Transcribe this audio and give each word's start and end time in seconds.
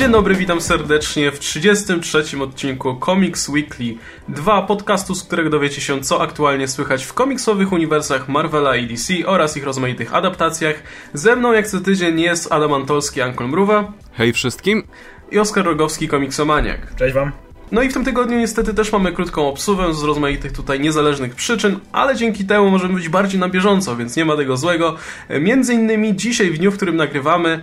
Dzień 0.00 0.12
dobry, 0.12 0.34
witam 0.34 0.60
serdecznie 0.60 1.30
w 1.30 1.38
33. 1.38 2.24
odcinku 2.42 3.00
Comics 3.04 3.48
Weekly 3.48 3.94
2 4.28 4.62
podcastu, 4.62 5.14
z 5.14 5.24
którego 5.24 5.50
dowiecie 5.50 5.80
się 5.80 6.00
co 6.00 6.22
aktualnie 6.22 6.68
słychać 6.68 7.04
w 7.04 7.12
komiksowych 7.12 7.72
uniwersach 7.72 8.28
Marvela 8.28 8.76
i 8.76 8.86
DC 8.86 9.14
oraz 9.26 9.56
ich 9.56 9.64
rozmaitych 9.64 10.14
adaptacjach. 10.14 10.82
Ze 11.14 11.36
mną 11.36 11.52
jak 11.52 11.66
co 11.66 11.80
tydzień 11.80 12.20
jest 12.20 12.52
Adam 12.52 12.72
Antolski, 12.72 13.20
Ankol 13.20 13.48
Mruwa. 13.48 13.92
Hej 14.12 14.32
wszystkim. 14.32 14.82
I 15.30 15.38
Oskar 15.38 15.64
Rogowski, 15.64 16.08
komiksomaniak. 16.08 16.94
Cześć 16.94 17.14
wam. 17.14 17.49
No 17.72 17.82
i 17.82 17.88
w 17.88 17.92
tym 17.92 18.04
tygodniu 18.04 18.38
niestety 18.38 18.74
też 18.74 18.92
mamy 18.92 19.12
krótką 19.12 19.48
obsuwę 19.48 19.94
z 19.94 20.02
rozmaitych 20.02 20.52
tutaj 20.52 20.80
niezależnych 20.80 21.34
przyczyn, 21.34 21.78
ale 21.92 22.16
dzięki 22.16 22.44
temu 22.44 22.70
możemy 22.70 22.94
być 22.94 23.08
bardziej 23.08 23.40
na 23.40 23.48
bieżąco, 23.48 23.96
więc 23.96 24.16
nie 24.16 24.24
ma 24.24 24.36
tego 24.36 24.56
złego. 24.56 24.96
Między 25.40 25.74
innymi 25.74 26.16
dzisiaj, 26.16 26.50
w 26.50 26.58
dniu, 26.58 26.72
w 26.72 26.76
którym 26.76 26.96
nagrywamy, 26.96 27.60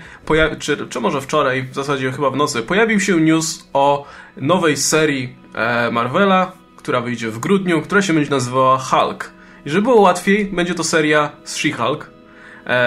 czy, 0.59 0.87
czy 0.89 0.99
może 0.99 1.21
wczoraj, 1.21 1.63
w 1.63 1.75
zasadzie 1.75 2.11
chyba 2.11 2.29
w 2.29 2.35
nocy, 2.35 2.61
pojawił 2.61 2.99
się 2.99 3.19
news 3.19 3.69
o 3.73 4.05
nowej 4.37 4.77
serii 4.77 5.35
e, 5.53 5.91
Marvela, 5.91 6.51
która 6.77 7.01
wyjdzie 7.01 7.31
w 7.31 7.39
grudniu, 7.39 7.81
która 7.81 8.01
się 8.01 8.13
będzie 8.13 8.31
nazywała 8.31 8.77
Hulk. 8.77 9.31
I 9.65 9.69
żeby 9.69 9.81
było 9.81 10.01
łatwiej, 10.01 10.45
będzie 10.45 10.73
to 10.73 10.83
seria 10.83 11.31
z 11.43 11.57
She-Hulk, 11.57 12.05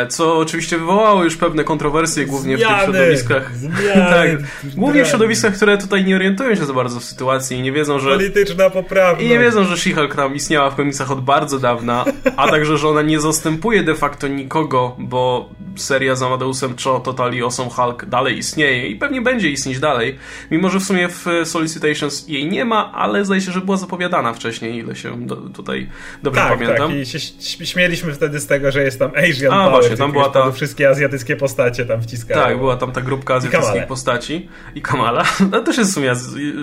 co 0.09 0.39
oczywiście 0.39 0.79
wywołało 0.79 1.25
już 1.25 1.37
pewne 1.37 1.65
kontrowersje, 1.65 2.27
głównie 2.27 2.57
zmiany, 2.57 2.75
w 2.75 2.79
tych 2.79 2.85
środowiskach. 2.85 3.57
Zmiany, 3.57 4.11
tak, 4.17 4.31
głównie 4.77 5.05
w 5.05 5.09
środowiskach, 5.09 5.55
które 5.55 5.79
tutaj 5.79 6.05
nie 6.05 6.17
orientują 6.17 6.55
się 6.55 6.65
za 6.65 6.73
bardzo 6.73 7.01
w 7.01 7.05
sytuacji 7.05 7.59
i 7.59 7.63
nie 7.63 7.73
wiedzą, 7.73 7.99
że. 7.99 8.11
Polityczna 8.11 8.71
poprawność. 8.71 9.27
I 9.27 9.29
nie 9.29 9.39
wiedzą, 9.39 9.65
że 9.65 9.75
She-Hulk 9.75 10.15
tam 10.17 10.35
istniała 10.35 10.71
w 10.71 10.77
komiksach 10.77 11.11
od 11.11 11.21
bardzo 11.21 11.59
dawna, 11.59 12.05
a 12.37 12.49
także, 12.49 12.79
że 12.79 12.89
ona 12.89 13.03
nie 13.03 13.21
zastępuje 13.21 13.83
de 13.83 13.95
facto 13.95 14.29
nikogo, 14.29 14.97
bo 14.99 15.51
seria 15.77 16.17
z 16.17 16.23
Amadeusem 16.23 16.75
Cho, 16.85 17.01
Totally 17.01 17.43
Awesome 17.43 17.71
Hulk 17.71 18.05
dalej 18.05 18.39
istnieje 18.39 18.89
i 18.89 18.97
pewnie 18.97 19.21
będzie 19.21 19.51
istnieć 19.51 19.79
dalej, 19.79 20.19
mimo 20.51 20.71
że 20.71 20.81
w 20.81 20.85
sumie 20.85 21.09
w 21.09 21.27
Solicitations 21.45 22.29
jej 22.29 22.49
nie 22.49 22.65
ma, 22.65 22.93
ale 22.93 23.25
zdaje 23.25 23.41
się, 23.41 23.53
że 23.53 23.61
była 23.61 23.77
zapowiadana 23.77 24.33
wcześniej, 24.33 24.77
ile 24.79 24.97
się 24.97 25.27
do, 25.27 25.37
tutaj 25.37 25.89
dobrze 26.23 26.41
tak, 26.41 26.59
pamiętam. 26.59 26.91
Tak, 26.91 26.97
i 26.97 27.07
się 27.07 27.19
śmieliśmy 27.67 28.13
wtedy 28.13 28.41
z 28.41 28.47
tego, 28.47 28.73
że 28.73 28.83
jest 28.83 28.99
tam 28.99 29.11
Asian 29.17 29.53
a, 29.53 29.70
właśnie, 29.71 29.97
tam 29.97 30.13
była 30.13 30.29
ta... 30.29 30.53
Wszystkie 30.53 30.89
azjatyckie 30.89 31.37
postacie 31.37 31.85
tam 31.85 32.03
wciskają. 32.03 32.41
Tak, 32.41 32.59
była 32.59 32.77
tam 32.77 32.93
ta 32.93 33.01
grupka 33.01 33.35
azjatyckich 33.35 33.87
postaci. 33.87 34.49
I 34.75 34.83
Kamala. 34.83 35.25
To 35.53 35.63
też 35.63 35.79
jest 35.79 35.91
w 35.91 35.95
sumie, 35.95 36.13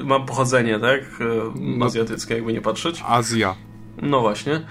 ma 0.04 0.20
pochodzenie, 0.20 0.80
tak? 0.80 1.02
No, 1.56 1.86
azjatyckie, 1.86 2.36
jakby 2.36 2.54
nie 2.54 2.62
patrzeć. 2.62 3.04
Azja. 3.08 3.56
No 4.02 4.22
właśnie. 4.22 4.62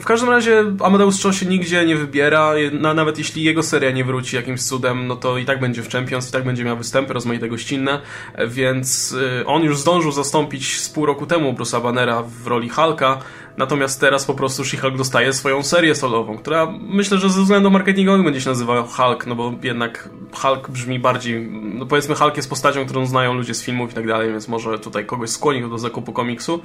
W 0.00 0.04
każdym 0.04 0.30
razie 0.30 0.64
Amadeus 0.80 1.22
Cho 1.22 1.32
się 1.32 1.46
nigdzie 1.46 1.86
nie 1.86 1.96
wybiera, 1.96 2.52
nawet 2.94 3.18
jeśli 3.18 3.42
jego 3.42 3.62
seria 3.62 3.90
nie 3.90 4.04
wróci 4.04 4.36
jakimś 4.36 4.62
cudem, 4.62 5.06
no 5.06 5.16
to 5.16 5.38
i 5.38 5.44
tak 5.44 5.60
będzie 5.60 5.82
w 5.82 5.88
Champions, 5.88 6.28
i 6.28 6.32
tak 6.32 6.44
będzie 6.44 6.64
miał 6.64 6.76
występy 6.76 7.12
rozmaite 7.12 7.48
gościnne, 7.48 8.00
więc 8.48 9.12
y, 9.12 9.46
on 9.46 9.62
już 9.62 9.78
zdążył 9.78 10.12
zastąpić 10.12 10.80
z 10.80 10.88
pół 10.88 11.06
roku 11.06 11.26
temu 11.26 11.52
Bruce'a 11.52 11.82
Bannera 11.82 12.22
w 12.22 12.46
roli 12.46 12.68
Hulka, 12.68 13.18
Natomiast 13.56 14.00
teraz 14.00 14.24
po 14.24 14.34
prostu 14.34 14.62
She-Hulk 14.62 14.96
dostaje 14.96 15.32
swoją 15.32 15.62
serię 15.62 15.94
solową, 15.94 16.38
która 16.38 16.72
myślę, 16.80 17.18
że 17.18 17.30
ze 17.30 17.42
względu 17.42 17.70
marketingowym 17.70 18.24
będzie 18.24 18.40
się 18.40 18.50
nazywała 18.50 18.82
Hulk, 18.82 19.26
no 19.26 19.34
bo 19.34 19.54
jednak 19.62 20.08
Hulk 20.32 20.70
brzmi 20.70 20.98
bardziej, 20.98 21.50
no 21.50 21.86
powiedzmy 21.86 22.14
Hulk 22.14 22.36
jest 22.36 22.50
postacią, 22.50 22.84
którą 22.84 23.06
znają 23.06 23.34
ludzie 23.34 23.54
z 23.54 23.62
filmów 23.62 23.90
i 23.90 23.94
tak 23.94 24.06
dalej, 24.06 24.30
więc 24.30 24.48
może 24.48 24.78
tutaj 24.78 25.06
kogoś 25.06 25.30
skłonił 25.30 25.70
do 25.70 25.78
zakupu 25.78 26.12
komiksu. 26.12 26.60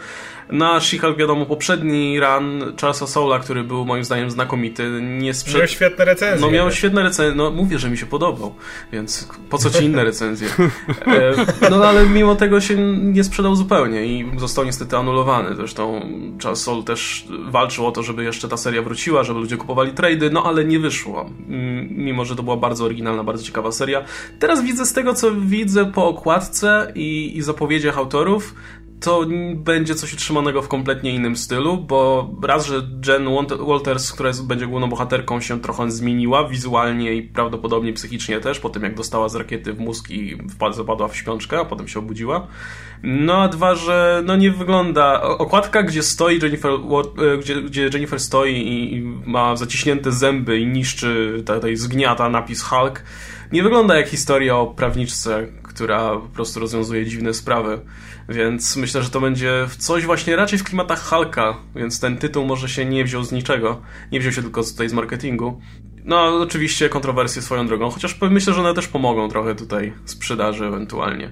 Na 0.49 0.79
She-Hulk 0.79 1.17
wiadomo, 1.17 1.45
poprzedni 1.45 2.19
run 2.19 2.73
Charlesa 2.81 3.07
Soula, 3.07 3.39
który 3.39 3.63
był 3.63 3.85
moim 3.85 4.03
zdaniem 4.03 4.31
znakomity, 4.31 5.01
nie 5.01 5.33
sprzed... 5.33 5.57
Miał 5.57 5.67
świetne 5.67 6.05
recenzje. 6.05 6.45
No 6.45 6.51
miał 6.51 6.71
świetne 6.71 7.03
recenzje, 7.03 7.35
no 7.35 7.51
mówię, 7.51 7.79
że 7.79 7.89
mi 7.89 7.97
się 7.97 8.05
podobał, 8.05 8.55
więc 8.91 9.29
po 9.49 9.57
co 9.57 9.69
ci 9.69 9.85
inne 9.85 10.03
recenzje? 10.03 10.47
E, 11.09 11.69
no 11.69 11.85
ale 11.85 12.05
mimo 12.05 12.35
tego 12.35 12.61
się 12.61 12.75
nie 12.95 13.23
sprzedał 13.23 13.55
zupełnie 13.55 14.05
i 14.05 14.31
został 14.37 14.65
niestety 14.65 14.97
anulowany. 14.97 15.55
Zresztą 15.55 16.01
Charles 16.43 16.61
Soul 16.61 16.78
też 16.83 17.25
walczył 17.49 17.87
o 17.87 17.91
to, 17.91 18.03
żeby 18.03 18.23
jeszcze 18.23 18.47
ta 18.47 18.57
seria 18.57 18.81
wróciła, 18.81 19.23
żeby 19.23 19.39
ludzie 19.39 19.57
kupowali 19.57 19.91
trady, 19.91 20.29
no 20.29 20.43
ale 20.43 20.65
nie 20.65 20.79
wyszło. 20.79 21.29
Mimo, 21.89 22.25
że 22.25 22.35
to 22.35 22.43
była 22.43 22.57
bardzo 22.57 22.85
oryginalna, 22.85 23.23
bardzo 23.23 23.43
ciekawa 23.43 23.71
seria. 23.71 24.05
Teraz 24.39 24.63
widzę 24.63 24.85
z 24.85 24.93
tego, 24.93 25.13
co 25.13 25.31
widzę 25.31 25.91
po 25.91 26.07
okładce 26.07 26.91
i, 26.95 27.37
i 27.37 27.41
zapowiedziach 27.41 27.97
autorów, 27.97 28.55
to 29.01 29.25
będzie 29.55 29.95
coś 29.95 30.13
utrzymanego 30.13 30.61
w 30.61 30.67
kompletnie 30.67 31.15
innym 31.15 31.35
stylu, 31.35 31.77
bo 31.77 32.29
raz, 32.43 32.65
że 32.65 32.87
Jen 33.07 33.25
Walters, 33.67 34.11
która 34.11 34.27
jest, 34.27 34.47
będzie 34.47 34.67
główną 34.67 34.89
bohaterką, 34.89 35.41
się 35.41 35.61
trochę 35.61 35.91
zmieniła 35.91 36.47
wizualnie 36.47 37.13
i 37.13 37.21
prawdopodobnie 37.23 37.93
psychicznie 37.93 38.39
też, 38.39 38.59
po 38.59 38.69
tym 38.69 38.83
jak 38.83 38.95
dostała 38.95 39.29
z 39.29 39.35
rakiety 39.35 39.73
w 39.73 39.79
mózg 39.79 40.09
i 40.09 40.37
zapadła 40.71 41.07
w 41.07 41.15
śpiączkę, 41.15 41.59
a 41.59 41.65
potem 41.65 41.87
się 41.87 41.99
obudziła. 41.99 42.47
No 43.03 43.37
a 43.37 43.47
dwa, 43.47 43.75
że 43.75 44.23
no 44.25 44.35
nie 44.35 44.51
wygląda... 44.51 45.21
Okładka, 45.21 45.83
gdzie 45.83 46.03
stoi 46.03 46.39
Jennifer, 46.43 46.71
e, 46.71 47.37
gdzie, 47.37 47.61
gdzie 47.61 47.89
Jennifer 47.93 48.19
stoi 48.19 48.67
i 48.67 49.01
ma 49.25 49.55
zaciśnięte 49.55 50.11
zęby 50.11 50.59
i 50.59 50.67
niszczy, 50.67 51.43
tutaj 51.45 51.75
zgniata 51.75 52.29
napis 52.29 52.63
Hulk, 52.63 53.03
nie 53.51 53.63
wygląda 53.63 53.97
jak 53.97 54.07
historia 54.07 54.57
o 54.57 54.67
prawniczce, 54.67 55.47
która 55.63 56.09
po 56.09 56.27
prostu 56.27 56.59
rozwiązuje 56.59 57.05
dziwne 57.05 57.33
sprawy. 57.33 57.81
Więc 58.29 58.75
myślę, 58.77 59.03
że 59.03 59.09
to 59.09 59.21
będzie 59.21 59.67
coś 59.77 60.05
właśnie 60.05 60.35
raczej 60.35 60.59
w 60.59 60.63
klimatach 60.63 61.09
Hulka, 61.09 61.57
więc 61.75 61.99
ten 61.99 62.17
tytuł 62.17 62.45
może 62.45 62.69
się 62.69 62.85
nie 62.85 63.03
wziął 63.03 63.23
z 63.23 63.31
niczego. 63.31 63.81
Nie 64.11 64.19
wziął 64.19 64.31
się 64.31 64.41
tylko 64.41 64.63
tutaj 64.63 64.89
z 64.89 64.93
marketingu. 64.93 65.61
No, 66.05 66.39
oczywiście 66.41 66.89
kontrowersje 66.89 67.41
swoją 67.41 67.67
drogą, 67.67 67.89
chociaż 67.89 68.17
myślę, 68.21 68.53
że 68.53 68.61
one 68.61 68.73
też 68.73 68.87
pomogą 68.87 69.29
trochę 69.29 69.55
tutaj 69.55 69.93
sprzedaży 70.05 70.65
ewentualnie. 70.65 71.31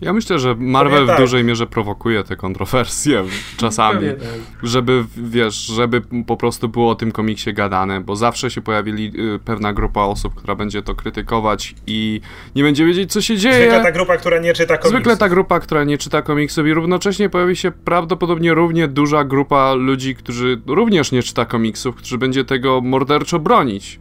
Ja 0.00 0.12
myślę, 0.12 0.38
że 0.38 0.54
Marvel 0.58 1.06
tak. 1.06 1.16
w 1.16 1.20
dużej 1.20 1.44
mierze 1.44 1.66
prowokuje 1.66 2.24
te 2.24 2.36
kontrowersje 2.36 3.24
czasami, 3.56 4.08
tak. 4.08 4.18
żeby, 4.62 5.04
wiesz, 5.16 5.54
żeby 5.54 6.02
po 6.26 6.36
prostu 6.36 6.68
było 6.68 6.90
o 6.90 6.94
tym 6.94 7.12
komiksie 7.12 7.54
gadane, 7.54 8.00
bo 8.00 8.16
zawsze 8.16 8.50
się 8.50 8.60
pojawili 8.60 9.12
y, 9.34 9.38
pewna 9.38 9.72
grupa 9.72 10.02
osób, 10.02 10.34
która 10.34 10.54
będzie 10.54 10.82
to 10.82 10.94
krytykować 10.94 11.74
i 11.86 12.20
nie 12.56 12.62
będzie 12.62 12.86
wiedzieć, 12.86 13.12
co 13.12 13.20
się 13.20 13.36
dzieje. 13.36 13.54
Zwykle 13.54 13.82
ta 13.82 13.92
grupa, 13.92 14.16
która 14.16 14.38
nie 14.38 14.54
czyta 14.54 14.76
komiksów. 14.76 14.90
Zwykle 14.90 15.16
ta 15.16 15.28
grupa, 15.28 15.60
która 15.60 15.84
nie 15.84 15.98
czyta 15.98 16.22
komiksów 16.22 16.66
i 16.66 16.74
równocześnie 16.74 17.28
pojawi 17.28 17.56
się 17.56 17.70
prawdopodobnie 17.70 18.54
równie 18.54 18.88
duża 18.88 19.24
grupa 19.24 19.74
ludzi, 19.74 20.14
którzy 20.14 20.60
również 20.66 21.12
nie 21.12 21.22
czyta 21.22 21.44
komiksów, 21.44 21.96
którzy 21.96 22.18
będzie 22.18 22.44
tego 22.44 22.80
morderczo 22.80 23.38
bronić. 23.38 24.00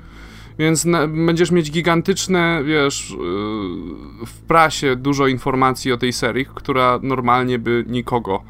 Więc 0.60 0.86
na, 0.86 1.08
będziesz 1.08 1.52
mieć 1.52 1.72
gigantyczne, 1.72 2.62
wiesz, 2.66 3.10
yy, 3.10 4.26
w 4.26 4.42
prasie 4.48 4.96
dużo 4.96 5.28
informacji 5.28 5.92
o 5.92 5.98
tej 5.98 6.14
serii, 6.14 6.46
która 6.56 7.00
normalnie 7.04 7.60
by 7.60 7.84
nikogo. 7.88 8.44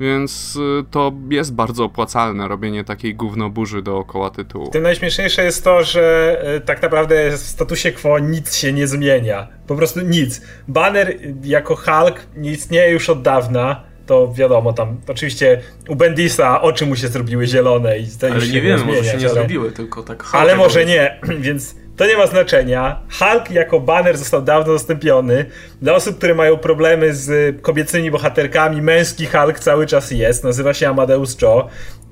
Więc 0.00 0.54
yy, 0.54 0.84
to 0.90 1.12
jest 1.30 1.54
bardzo 1.54 1.84
opłacalne 1.84 2.48
robienie 2.48 2.84
takiej 2.84 3.14
gównoburzy 3.14 3.82
dookoła 3.82 4.30
tytułu. 4.30 4.70
Tym 4.70 4.82
najśmieszniejsze 4.82 5.44
jest 5.44 5.64
to, 5.64 5.84
że 5.84 6.36
yy, 6.54 6.60
tak 6.60 6.82
naprawdę 6.82 7.30
w 7.30 7.36
statusie 7.36 7.92
quo 7.92 8.18
nic 8.18 8.56
się 8.56 8.72
nie 8.72 8.86
zmienia. 8.86 9.48
Po 9.66 9.76
prostu 9.76 10.00
nic. 10.00 10.42
Banner 10.68 11.16
jako 11.44 11.76
Hulk 11.76 12.26
nie 12.36 12.50
istnieje 12.50 12.92
już 12.92 13.10
od 13.10 13.22
dawna 13.22 13.89
to 14.10 14.32
wiadomo, 14.34 14.72
tam 14.72 15.00
oczywiście 15.08 15.60
u 15.88 15.96
Bendisa 15.96 16.62
oczy 16.62 16.86
mu 16.86 16.96
się 16.96 17.08
zrobiły 17.08 17.46
zielone 17.46 17.98
i 17.98 18.06
ale 18.22 18.48
nie 18.48 18.60
wiem, 18.60 18.84
może 18.86 19.04
się 19.04 19.16
nie 19.16 19.24
ale... 19.24 19.34
zrobiły, 19.34 19.72
tylko 19.72 20.02
tak 20.02 20.22
Hulk 20.22 20.42
Ale 20.42 20.56
może 20.56 20.84
nie, 20.84 21.20
więc 21.46 21.74
to 21.96 22.06
nie 22.06 22.16
ma 22.16 22.26
znaczenia. 22.26 23.00
Hulk 23.18 23.50
jako 23.50 23.80
banner 23.80 24.18
został 24.18 24.42
dawno 24.42 24.72
zastąpiony. 24.72 25.44
Dla 25.82 25.94
osób, 25.94 26.18
które 26.18 26.34
mają 26.34 26.56
problemy 26.56 27.14
z 27.14 27.56
kobiecymi 27.62 28.10
bohaterkami, 28.10 28.82
męski 28.82 29.26
Hulk 29.26 29.58
cały 29.58 29.86
czas 29.86 30.10
jest. 30.10 30.44
Nazywa 30.44 30.74
się 30.74 30.88
Amadeus 30.88 31.36
Cho. 31.40 31.68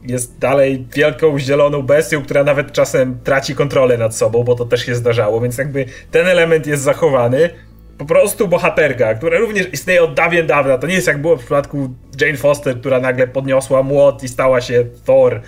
Jest 0.07 0.39
dalej 0.39 0.87
wielką 0.95 1.39
zieloną 1.39 1.83
bestią, 1.83 2.23
która 2.23 2.45
nawet 2.45 2.73
czasem 2.73 3.19
traci 3.25 3.55
kontrolę 3.55 3.99
nad 3.99 4.17
sobą, 4.17 4.45
bo 4.45 4.55
to 4.55 4.65
też 4.65 4.87
się 4.87 4.95
zdarzało, 4.95 5.41
więc 5.41 5.59
jakby 5.59 5.85
ten 6.11 6.27
element 6.27 6.67
jest 6.67 6.83
zachowany 6.83 7.51
po 7.99 8.05
prostu 8.05 8.49
bohaterka, 8.49 9.15
która 9.15 9.39
również 9.39 9.73
istnieje 9.73 10.03
od 10.03 10.15
dawien 10.15 10.47
dawna. 10.47 10.79
To 10.79 10.87
nie 10.87 10.95
jest 10.95 11.07
jak 11.07 11.21
było 11.21 11.37
w 11.37 11.41
przypadku 11.41 11.91
Jane 12.21 12.37
Foster, 12.37 12.81
która 12.81 13.01
nagle 13.01 13.29
podniosła 13.29 13.83
młot 13.83 14.23
i 14.23 14.29
stała 14.29 14.61
się 14.61 14.85
Thor. 15.05 15.41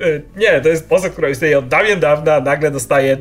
Y, 0.00 0.22
nie, 0.36 0.60
to 0.60 0.68
jest 0.68 0.88
postać, 0.88 1.12
która 1.12 1.28
istnieje 1.28 1.58
od 1.58 1.68
dawien 1.68 2.00
dawna, 2.00 2.40
nagle 2.40 2.70
dostaje 2.70 3.18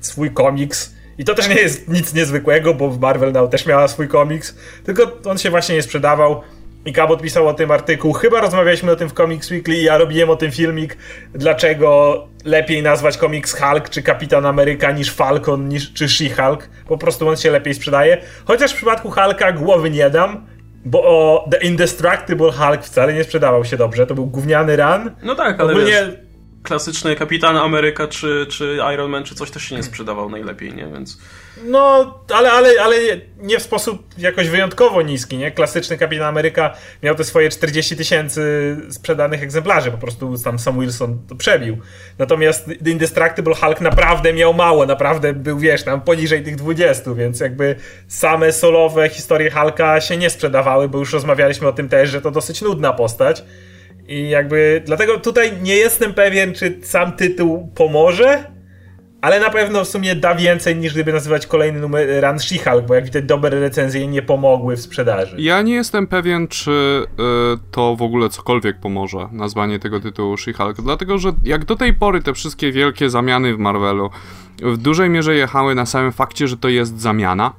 swój 0.00 0.30
komiks. 0.30 0.94
I 1.18 1.24
to 1.24 1.34
też 1.34 1.48
nie 1.48 1.54
jest 1.54 1.88
nic 1.88 2.14
niezwykłego, 2.14 2.74
bo 2.74 2.90
Marvel 2.90 3.32
Now 3.32 3.50
też 3.50 3.66
miała 3.66 3.88
swój 3.88 4.08
komiks, 4.08 4.56
tylko 4.84 5.18
on 5.24 5.38
się 5.38 5.50
właśnie 5.50 5.74
nie 5.74 5.82
sprzedawał. 5.82 6.42
I 6.86 6.92
Kabot 6.92 7.22
pisał 7.22 7.48
o 7.48 7.54
tym 7.54 7.70
artykuł. 7.70 8.12
Chyba 8.12 8.40
rozmawialiśmy 8.40 8.92
o 8.92 8.96
tym 8.96 9.08
w 9.08 9.12
Comics 9.12 9.50
Weekly 9.50 9.76
i 9.76 9.84
ja 9.84 9.98
robiłem 9.98 10.30
o 10.30 10.36
tym 10.36 10.50
filmik, 10.50 10.96
dlaczego 11.34 12.28
lepiej 12.44 12.82
nazwać 12.82 13.18
komiks 13.18 13.60
Hulk 13.60 13.88
czy 13.88 14.02
Kapitan 14.02 14.46
Ameryka 14.46 14.92
niż 14.92 15.12
Falcon 15.12 15.68
niż, 15.68 15.92
czy 15.92 16.04
She-Hulk. 16.04 16.58
Po 16.88 16.98
prostu 16.98 17.28
on 17.28 17.36
się 17.36 17.50
lepiej 17.50 17.74
sprzedaje. 17.74 18.18
Chociaż 18.44 18.72
w 18.72 18.76
przypadku 18.76 19.10
Hulka 19.10 19.52
głowy 19.52 19.90
nie 19.90 20.10
dam, 20.10 20.46
bo 20.84 21.48
The 21.50 21.66
Indestructible 21.66 22.52
Hulk 22.52 22.82
wcale 22.82 23.12
nie 23.12 23.24
sprzedawał 23.24 23.64
się 23.64 23.76
dobrze. 23.76 24.06
To 24.06 24.14
był 24.14 24.26
gówniany 24.26 24.76
run. 24.76 25.10
No 25.22 25.34
tak, 25.34 25.60
ale 25.60 25.72
Ogólnie... 25.72 25.90
wiesz 25.90 26.29
klasyczny 26.62 27.16
Kapitan 27.16 27.56
Ameryka 27.56 28.08
czy, 28.08 28.46
czy 28.48 28.78
Iron 28.94 29.10
Man 29.10 29.24
czy 29.24 29.34
coś 29.34 29.50
też 29.50 29.62
się 29.62 29.76
nie 29.76 29.82
sprzedawał 29.82 30.30
najlepiej, 30.30 30.74
nie? 30.74 30.86
Więc... 30.86 31.18
No, 31.64 32.14
ale, 32.34 32.52
ale, 32.52 32.70
ale 32.82 32.96
nie 33.38 33.58
w 33.58 33.62
sposób 33.62 34.02
jakoś 34.18 34.48
wyjątkowo 34.48 35.02
niski, 35.02 35.36
nie? 35.36 35.50
Klasyczny 35.50 35.98
Kapitan 35.98 36.26
Ameryka 36.26 36.74
miał 37.02 37.14
te 37.14 37.24
swoje 37.24 37.48
40 37.48 37.96
tysięcy 37.96 38.76
sprzedanych 38.90 39.42
egzemplarzy, 39.42 39.90
po 39.90 39.98
prostu 39.98 40.38
tam 40.44 40.58
Sam 40.58 40.80
Wilson 40.80 41.18
to 41.28 41.34
przebił. 41.34 41.78
Natomiast 42.18 42.66
The 42.84 42.90
Indestructible 42.90 43.54
Hulk 43.54 43.80
naprawdę 43.80 44.32
miał 44.32 44.54
mało, 44.54 44.86
naprawdę 44.86 45.32
był, 45.32 45.58
wiesz, 45.58 45.82
tam 45.82 46.00
poniżej 46.00 46.44
tych 46.44 46.56
20, 46.56 47.14
więc 47.14 47.40
jakby 47.40 47.76
same 48.08 48.52
solowe 48.52 49.08
historie 49.08 49.50
Hulka 49.50 50.00
się 50.00 50.16
nie 50.16 50.30
sprzedawały, 50.30 50.88
bo 50.88 50.98
już 50.98 51.12
rozmawialiśmy 51.12 51.68
o 51.68 51.72
tym 51.72 51.88
też, 51.88 52.10
że 52.10 52.20
to 52.20 52.30
dosyć 52.30 52.62
nudna 52.62 52.92
postać. 52.92 53.42
I 54.08 54.28
jakby 54.28 54.82
dlatego 54.86 55.20
tutaj 55.20 55.52
nie 55.62 55.76
jestem 55.76 56.14
pewien, 56.14 56.54
czy 56.54 56.78
sam 56.82 57.12
tytuł 57.12 57.72
pomoże, 57.74 58.44
ale 59.20 59.40
na 59.40 59.50
pewno 59.50 59.84
w 59.84 59.88
sumie 59.88 60.14
da 60.14 60.34
więcej 60.34 60.76
niż 60.76 60.92
gdyby 60.92 61.12
nazywać 61.12 61.46
kolejny 61.46 61.80
numer 61.80 62.08
Run 62.22 62.36
She-Hulk, 62.36 62.86
bo 62.86 62.94
jak 62.94 63.04
widać 63.04 63.24
dobre 63.24 63.60
recenzje 63.60 64.06
nie 64.06 64.22
pomogły 64.22 64.76
w 64.76 64.80
sprzedaży. 64.80 65.36
Ja 65.38 65.62
nie 65.62 65.74
jestem 65.74 66.06
pewien, 66.06 66.48
czy 66.48 66.70
y, 66.70 67.06
to 67.70 67.96
w 67.96 68.02
ogóle 68.02 68.28
cokolwiek 68.28 68.80
pomoże, 68.80 69.28
nazwanie 69.32 69.78
tego 69.78 70.00
tytułu 70.00 70.34
She-Hulk, 70.34 70.74
dlatego 70.82 71.18
że 71.18 71.32
jak 71.44 71.64
do 71.64 71.76
tej 71.76 71.94
pory 71.94 72.22
te 72.22 72.34
wszystkie 72.34 72.72
wielkie 72.72 73.10
zamiany 73.10 73.54
w 73.54 73.58
Marvelu 73.58 74.10
w 74.62 74.76
dużej 74.76 75.10
mierze 75.10 75.34
jechały 75.34 75.74
na 75.74 75.86
samym 75.86 76.12
fakcie, 76.12 76.48
że 76.48 76.56
to 76.56 76.68
jest 76.68 77.00
zamiana, 77.00 77.52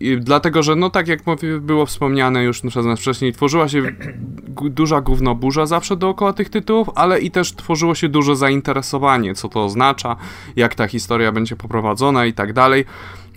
I 0.00 0.16
dlatego, 0.20 0.62
że 0.62 0.76
no 0.76 0.90
tak 0.90 1.08
jak 1.08 1.20
było 1.60 1.86
wspomniane 1.86 2.44
już 2.44 2.60
przez 2.60 2.86
nas 2.86 3.00
wcześniej, 3.00 3.32
tworzyła 3.32 3.68
się 3.68 3.82
duża 4.70 5.00
gównoburza 5.00 5.66
zawsze 5.66 5.96
dookoła 5.96 6.32
tych 6.32 6.48
tytułów, 6.48 6.90
ale 6.94 7.20
i 7.20 7.30
też 7.30 7.52
tworzyło 7.54 7.94
się 7.94 8.08
duże 8.08 8.36
zainteresowanie, 8.36 9.34
co 9.34 9.48
to 9.48 9.64
oznacza, 9.64 10.16
jak 10.56 10.74
ta 10.74 10.88
historia 10.88 11.32
będzie 11.32 11.56
poprowadzona 11.56 12.26
i 12.26 12.32
tak 12.32 12.52
dalej. 12.52 12.84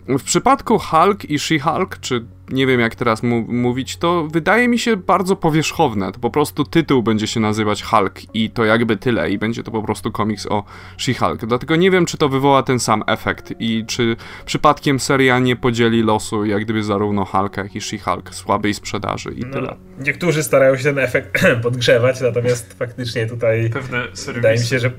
W 0.08 0.24
przypadku 0.24 0.80
Hulk 0.80 1.26
i 1.26 1.38
She-Hulk, 1.38 2.00
czy 2.02 2.26
nie 2.52 2.68
wiem 2.68 2.80
jak 2.80 2.96
teraz 2.96 3.24
mu 3.24 3.42
mówić, 3.48 3.98
to 3.98 4.28
wydaje 4.28 4.68
mi 4.68 4.80
się 4.80 4.98
bardzo 4.98 5.36
powierzchowne. 5.36 6.12
To 6.12 6.20
po 6.20 6.30
prostu 6.30 6.66
tytuł 6.66 7.04
będzie 7.04 7.28
się 7.28 7.40
nazywać 7.40 7.84
Hulk 7.84 8.36
i 8.36 8.50
to 8.50 8.66
jakby 8.66 8.98
tyle 8.98 9.32
i 9.32 9.38
będzie 9.38 9.64
to 9.64 9.72
po 9.72 9.84
prostu 9.84 10.12
komiks 10.12 10.46
o 10.46 10.64
She-Hulk. 10.98 11.46
Dlatego 11.46 11.76
nie 11.76 11.92
wiem, 11.92 12.06
czy 12.06 12.18
to 12.18 12.30
wywoła 12.30 12.64
ten 12.64 12.80
sam 12.80 13.04
efekt 13.08 13.54
i 13.60 13.86
czy 13.88 14.16
przypadkiem 14.46 15.00
seria 15.00 15.40
nie 15.40 15.56
podzieli 15.56 16.04
losu 16.04 16.46
jak 16.46 16.64
gdyby 16.64 16.84
zarówno 16.84 17.26
Hulka, 17.26 17.64
jak 17.64 17.76
i 17.76 17.80
She-Hulk 17.80 18.34
słabej 18.34 18.74
sprzedaży 18.74 19.30
i 19.38 19.42
no, 19.42 19.54
tyle. 19.54 19.76
Niektórzy 20.00 20.44
starają 20.44 20.78
się 20.78 20.84
ten 20.84 21.00
efekt 21.00 21.46
podgrzewać, 21.64 22.22
natomiast 22.22 22.74
faktycznie 22.74 23.28
tutaj 23.28 23.70
Pewne 23.74 24.08
wydaje 24.34 24.60
mi 24.60 24.66
się, 24.66 24.80
że 24.80 24.92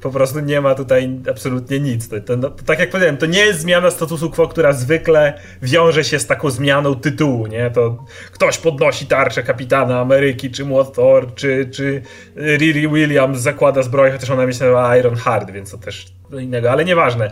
po 0.00 0.10
prostu 0.10 0.40
nie 0.40 0.60
ma 0.60 0.74
tutaj 0.74 1.10
absolutnie 1.30 1.80
nic. 1.80 2.08
To, 2.08 2.20
to, 2.20 2.36
no, 2.36 2.50
tak 2.50 2.78
jak 2.78 2.90
powiedziałem, 2.90 3.16
to 3.16 3.26
nie 3.26 3.40
jest 3.40 3.60
zmiana 3.60 3.90
statusu 3.90 4.30
quo, 4.30 4.48
która 4.48 4.72
zwykle 4.72 5.40
wiąże 5.62 6.04
się 6.04 6.18
z 6.18 6.26
taką 6.26 6.50
zmianą 6.50 6.94
tytułu, 6.94 7.46
nie? 7.46 7.70
To 7.70 8.04
ktoś 8.32 8.58
podnosi 8.58 9.06
tarczę 9.06 9.42
kapitana 9.42 10.00
Ameryki, 10.00 10.50
czy 10.50 10.64
Młot 10.64 10.94
Thor, 10.94 11.34
czy, 11.34 11.70
czy 11.72 12.02
Riri 12.36 12.88
Williams 12.88 13.40
zakłada 13.40 13.82
zbroję, 13.82 14.12
chociaż 14.12 14.30
ona 14.30 14.46
mi 14.46 14.54
się 14.54 14.60
nazywa 14.60 14.96
Iron 14.96 15.16
Heart, 15.16 15.50
więc 15.50 15.70
to 15.70 15.78
też 15.78 16.06
innego, 16.32 16.70
ale 16.70 16.84
nieważne. 16.84 17.30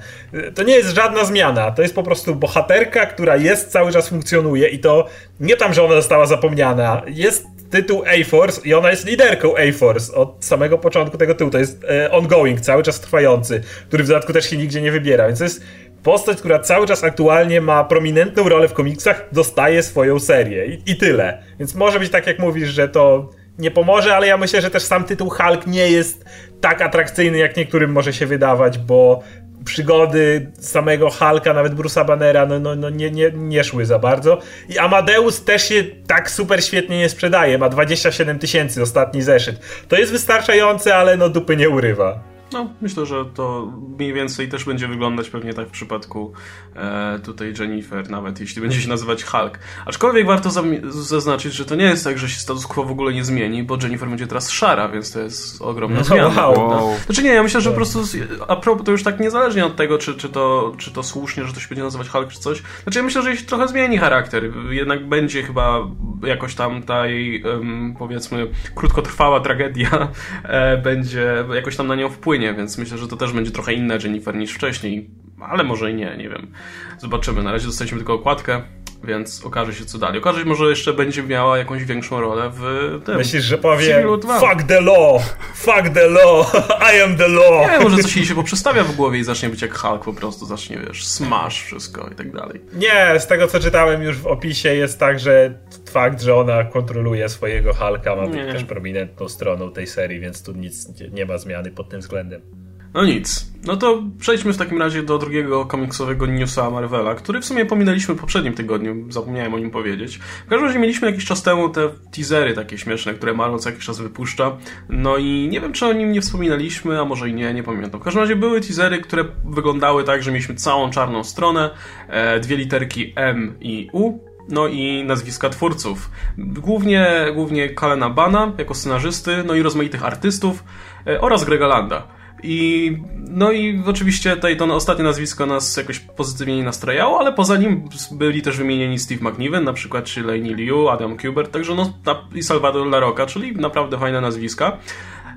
To 0.54 0.62
nie 0.62 0.76
jest 0.76 0.94
żadna 0.94 1.24
zmiana, 1.24 1.70
to 1.70 1.82
jest 1.82 1.94
po 1.94 2.02
prostu 2.02 2.34
bohaterka, 2.34 3.06
która 3.06 3.36
jest, 3.36 3.70
cały 3.70 3.92
czas 3.92 4.08
funkcjonuje 4.08 4.68
i 4.68 4.78
to 4.78 5.06
nie 5.40 5.56
tam, 5.56 5.74
że 5.74 5.84
ona 5.84 5.94
została 5.94 6.26
zapomniana, 6.26 7.02
jest 7.06 7.55
tytuł 7.70 8.02
A-Force 8.02 8.60
i 8.64 8.74
ona 8.74 8.90
jest 8.90 9.06
liderką 9.06 9.54
A-Force 9.56 10.14
od 10.14 10.36
samego 10.40 10.78
początku 10.78 11.18
tego 11.18 11.34
tytułu. 11.34 11.50
To 11.50 11.58
jest 11.58 11.84
e, 11.84 12.10
ongoing, 12.10 12.60
cały 12.60 12.82
czas 12.82 13.00
trwający, 13.00 13.62
który 13.88 14.04
w 14.04 14.06
dodatku 14.06 14.32
też 14.32 14.50
się 14.50 14.56
nigdzie 14.56 14.82
nie 14.82 14.92
wybiera, 14.92 15.26
więc 15.26 15.38
to 15.38 15.44
jest 15.44 15.62
postać, 16.02 16.38
która 16.38 16.58
cały 16.58 16.86
czas 16.86 17.04
aktualnie 17.04 17.60
ma 17.60 17.84
prominentną 17.84 18.48
rolę 18.48 18.68
w 18.68 18.72
komiksach, 18.72 19.28
dostaje 19.32 19.82
swoją 19.82 20.20
serię 20.20 20.66
i, 20.66 20.90
i 20.90 20.96
tyle. 20.96 21.42
Więc 21.58 21.74
może 21.74 22.00
być 22.00 22.10
tak, 22.10 22.26
jak 22.26 22.38
mówisz, 22.38 22.68
że 22.68 22.88
to 22.88 23.30
nie 23.58 23.70
pomoże, 23.70 24.16
ale 24.16 24.26
ja 24.26 24.36
myślę, 24.36 24.60
że 24.60 24.70
też 24.70 24.82
sam 24.82 25.04
tytuł 25.04 25.30
Hulk 25.30 25.66
nie 25.66 25.90
jest 25.90 26.24
tak 26.60 26.82
atrakcyjny, 26.82 27.38
jak 27.38 27.56
niektórym 27.56 27.92
może 27.92 28.12
się 28.12 28.26
wydawać, 28.26 28.78
bo 28.78 29.22
przygody 29.64 30.52
samego 30.60 31.10
Hulka, 31.10 31.52
nawet 31.52 31.74
Bruce'a 31.74 32.06
Bannera, 32.06 32.46
no, 32.46 32.58
no, 32.60 32.76
no 32.76 32.90
nie, 32.90 33.10
nie, 33.10 33.30
nie 33.34 33.64
szły 33.64 33.86
za 33.86 33.98
bardzo. 33.98 34.38
I 34.68 34.78
Amadeus 34.78 35.44
też 35.44 35.68
się 35.68 35.84
tak 36.06 36.30
super 36.30 36.64
świetnie 36.64 36.98
nie 36.98 37.08
sprzedaje, 37.08 37.58
ma 37.58 37.68
27 37.68 38.38
tysięcy 38.38 38.82
ostatni 38.82 39.22
zeszyt. 39.22 39.60
To 39.88 39.96
jest 39.96 40.12
wystarczające, 40.12 40.96
ale 40.96 41.16
no 41.16 41.28
dupy 41.28 41.56
nie 41.56 41.68
urywa. 41.68 42.35
No, 42.52 42.70
myślę, 42.80 43.06
że 43.06 43.24
to 43.24 43.72
mniej 43.98 44.12
więcej 44.12 44.48
też 44.48 44.64
będzie 44.64 44.88
wyglądać 44.88 45.30
pewnie 45.30 45.54
tak 45.54 45.68
w 45.68 45.70
przypadku 45.70 46.32
e, 46.76 47.18
tutaj 47.24 47.54
Jennifer, 47.58 48.10
nawet 48.10 48.40
jeśli 48.40 48.62
będzie 48.62 48.80
się 48.80 48.88
nazywać 48.88 49.24
Hulk. 49.24 49.58
Aczkolwiek 49.86 50.26
warto 50.26 50.50
zaznaczyć, 50.88 51.52
że 51.52 51.64
to 51.64 51.74
nie 51.74 51.84
jest 51.84 52.04
tak, 52.04 52.18
że 52.18 52.28
się 52.28 52.40
status 52.40 52.66
quo 52.66 52.84
w 52.84 52.90
ogóle 52.90 53.12
nie 53.12 53.24
zmieni, 53.24 53.62
bo 53.62 53.78
Jennifer 53.82 54.08
będzie 54.08 54.26
teraz 54.26 54.50
szara, 54.50 54.88
więc 54.88 55.12
to 55.12 55.20
jest 55.20 55.62
ogromna 55.62 55.98
no, 55.98 56.04
zmiana. 56.04 56.48
Wow. 56.48 56.70
No. 56.70 56.90
Znaczy 57.06 57.22
nie, 57.22 57.30
ja 57.30 57.42
myślę, 57.42 57.60
że 57.60 57.70
po 57.70 57.76
prostu 57.76 58.02
a 58.48 58.56
propos, 58.56 58.86
to 58.86 58.92
już 58.92 59.02
tak 59.02 59.20
niezależnie 59.20 59.66
od 59.66 59.76
tego, 59.76 59.98
czy, 59.98 60.14
czy, 60.14 60.28
to, 60.28 60.74
czy 60.78 60.90
to 60.90 61.02
słusznie, 61.02 61.44
że 61.44 61.52
to 61.52 61.60
się 61.60 61.68
będzie 61.68 61.82
nazywać 61.82 62.08
Hulk, 62.08 62.28
czy 62.28 62.40
coś. 62.40 62.62
Znaczy 62.82 62.98
ja 62.98 63.02
myślę, 63.02 63.22
że 63.22 63.36
się 63.36 63.44
trochę 63.44 63.68
zmieni 63.68 63.98
charakter. 63.98 64.52
Jednak 64.70 65.08
będzie 65.08 65.42
chyba 65.42 65.86
jakoś 66.22 66.54
tam 66.54 66.82
ta 66.82 67.06
jej, 67.06 67.42
um, 67.42 67.94
powiedzmy, 67.98 68.46
krótkotrwała 68.74 69.40
tragedia 69.40 69.90
e, 70.44 70.76
będzie 70.76 71.44
jakoś 71.54 71.76
tam 71.76 71.86
na 71.86 71.94
nią 71.94 72.10
wpłynie 72.10 72.45
więc 72.54 72.78
myślę, 72.78 72.98
że 72.98 73.08
to 73.08 73.16
też 73.16 73.32
będzie 73.32 73.50
trochę 73.50 73.74
inna 73.74 73.94
Jennifer 73.94 74.36
niż 74.36 74.52
wcześniej, 74.52 75.10
ale 75.40 75.64
może 75.64 75.90
i 75.90 75.94
nie, 75.94 76.16
nie 76.16 76.28
wiem. 76.28 76.52
Zobaczymy. 76.98 77.42
Na 77.42 77.52
razie 77.52 77.66
dostaliśmy 77.66 77.98
tylko 77.98 78.14
okładkę, 78.14 78.62
więc 79.06 79.44
okaże 79.44 79.74
się 79.74 79.84
co 79.84 79.98
dalej. 79.98 80.18
Okaże 80.18 80.40
się, 80.40 80.44
może 80.46 80.64
jeszcze 80.64 80.92
będzie 80.92 81.22
miała 81.22 81.58
jakąś 81.58 81.84
większą 81.84 82.20
rolę 82.20 82.50
w 82.54 82.62
tym. 83.04 83.16
Myślisz, 83.16 83.44
że 83.44 83.58
powie 83.58 84.04
fuck 84.24 84.62
the 84.68 84.80
law, 84.80 85.36
fuck 85.54 85.88
the 85.94 86.08
law, 86.08 86.54
I 86.94 87.02
am 87.02 87.16
the 87.16 87.28
law. 87.28 87.70
Nie, 87.70 87.78
może 87.84 87.98
coś 87.98 88.16
jej 88.16 88.26
się 88.26 88.34
poprzestawia 88.34 88.84
w 88.84 88.94
głowie 88.96 89.18
i 89.18 89.24
zacznie 89.24 89.48
być 89.48 89.62
jak 89.62 89.78
Hulk, 89.78 90.04
po 90.04 90.12
prostu 90.12 90.46
zacznie, 90.46 90.78
wiesz, 90.88 91.06
smash 91.06 91.62
wszystko 91.62 92.08
i 92.12 92.14
tak 92.14 92.32
dalej. 92.32 92.60
Nie, 92.74 93.20
z 93.20 93.26
tego 93.26 93.48
co 93.48 93.60
czytałem 93.60 94.02
już 94.02 94.16
w 94.16 94.26
opisie 94.26 94.74
jest 94.74 94.98
tak, 94.98 95.20
że 95.20 95.58
fakt, 95.90 96.22
że 96.22 96.34
ona 96.34 96.64
kontroluje 96.64 97.28
swojego 97.28 97.74
Hulka 97.74 98.16
ma 98.16 98.26
być 98.26 98.36
nie. 98.36 98.52
też 98.52 98.64
prominentną 98.64 99.28
stroną 99.28 99.72
tej 99.72 99.86
serii, 99.86 100.20
więc 100.20 100.42
tu 100.42 100.52
nic 100.52 100.88
nie 101.12 101.26
ma 101.26 101.38
zmiany 101.38 101.70
pod 101.70 101.88
tym 101.88 102.00
względem. 102.00 102.65
No 102.96 103.04
nic. 103.04 103.46
No 103.66 103.76
to 103.76 104.02
przejdźmy 104.18 104.52
w 104.52 104.56
takim 104.56 104.78
razie 104.78 105.02
do 105.02 105.18
drugiego 105.18 105.64
komiksowego 105.64 106.26
newsa 106.26 106.70
Marvela, 106.70 107.14
który 107.14 107.40
w 107.40 107.44
sumie 107.44 107.66
pominęliśmy 107.66 108.14
w 108.14 108.18
poprzednim 108.18 108.54
tygodniu, 108.54 109.12
zapomniałem 109.12 109.54
o 109.54 109.58
nim 109.58 109.70
powiedzieć. 109.70 110.18
W 110.46 110.48
każdym 110.48 110.66
razie 110.66 110.78
mieliśmy 110.78 111.10
jakiś 111.10 111.24
czas 111.24 111.42
temu 111.42 111.68
te 111.68 111.88
teasery 112.12 112.54
takie 112.54 112.78
śmieszne, 112.78 113.14
które 113.14 113.34
Marvel 113.34 113.58
co 113.58 113.70
jakiś 113.70 113.84
czas 113.84 114.00
wypuszcza. 114.00 114.56
No 114.88 115.16
i 115.16 115.48
nie 115.50 115.60
wiem, 115.60 115.72
czy 115.72 115.86
o 115.86 115.92
nim 115.92 116.12
nie 116.12 116.20
wspominaliśmy, 116.20 117.00
a 117.00 117.04
może 117.04 117.28
i 117.28 117.34
nie, 117.34 117.54
nie 117.54 117.62
pamiętam. 117.62 118.00
W 118.00 118.04
każdym 118.04 118.22
razie 118.22 118.36
były 118.36 118.60
teasery, 118.60 119.00
które 119.00 119.24
wyglądały 119.44 120.04
tak, 120.04 120.22
że 120.22 120.30
mieliśmy 120.30 120.54
całą 120.54 120.90
czarną 120.90 121.24
stronę, 121.24 121.70
e, 122.08 122.40
dwie 122.40 122.56
literki 122.56 123.12
M 123.16 123.54
i 123.60 123.88
U, 123.92 124.18
no 124.48 124.66
i 124.68 125.04
nazwiska 125.04 125.48
twórców. 125.48 126.10
Głównie, 126.38 127.26
głównie 127.34 127.68
Kalena 127.68 128.10
Bana 128.10 128.52
jako 128.58 128.74
scenarzysty, 128.74 129.44
no 129.46 129.54
i 129.54 129.62
rozmaitych 129.62 130.04
artystów 130.04 130.64
e, 131.06 131.20
oraz 131.20 131.44
Grega 131.44 131.66
Landa. 131.66 132.15
I, 132.42 132.96
no 133.16 133.52
i 133.52 133.82
oczywiście 133.86 134.36
tutaj 134.36 134.56
to 134.56 134.74
ostatnie 134.74 135.04
nazwisko 135.04 135.46
nas 135.46 135.76
jakoś 135.76 135.98
pozytywnie 135.98 136.56
nie 136.56 136.64
nastrajało, 136.64 137.20
ale 137.20 137.32
poza 137.32 137.56
nim 137.56 137.88
byli 138.12 138.42
też 138.42 138.56
wymienieni 138.56 138.98
Steve 138.98 139.30
McNiven, 139.30 139.64
na 139.64 139.72
przykład, 139.72 140.04
czy 140.04 140.22
Laney 140.22 140.54
Liu, 140.54 140.88
Adam 140.88 141.16
Kubert, 141.18 141.52
także 141.52 141.74
no 141.74 141.92
i 142.34 142.42
Salvador 142.42 142.86
LaRocca, 142.86 143.26
czyli 143.26 143.52
naprawdę 143.52 143.98
fajne 143.98 144.20
nazwiska. 144.20 144.78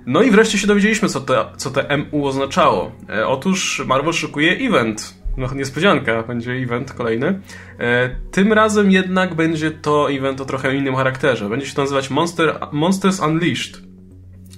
No 0.05 0.21
i 0.21 0.31
wreszcie 0.31 0.57
się 0.57 0.67
dowiedzieliśmy, 0.67 1.09
co 1.09 1.21
te, 1.21 1.45
co 1.57 1.71
te 1.71 1.97
MU 1.97 2.25
oznaczało. 2.25 2.91
E, 3.09 3.27
otóż 3.27 3.83
Marvel 3.87 4.13
szykuje 4.13 4.67
event. 4.67 5.19
No 5.37 5.53
niespodzianka, 5.55 6.23
będzie 6.23 6.51
event 6.51 6.93
kolejny. 6.93 7.41
E, 7.79 8.09
tym 8.31 8.53
razem 8.53 8.91
jednak 8.91 9.35
będzie 9.35 9.71
to 9.71 10.11
event 10.11 10.41
o 10.41 10.45
trochę 10.45 10.75
innym 10.75 10.95
charakterze. 10.95 11.49
Będzie 11.49 11.65
się 11.65 11.75
to 11.75 11.81
nazywać 11.81 12.09
Monster, 12.09 12.59
Monsters 12.71 13.19
Unleashed. 13.19 13.89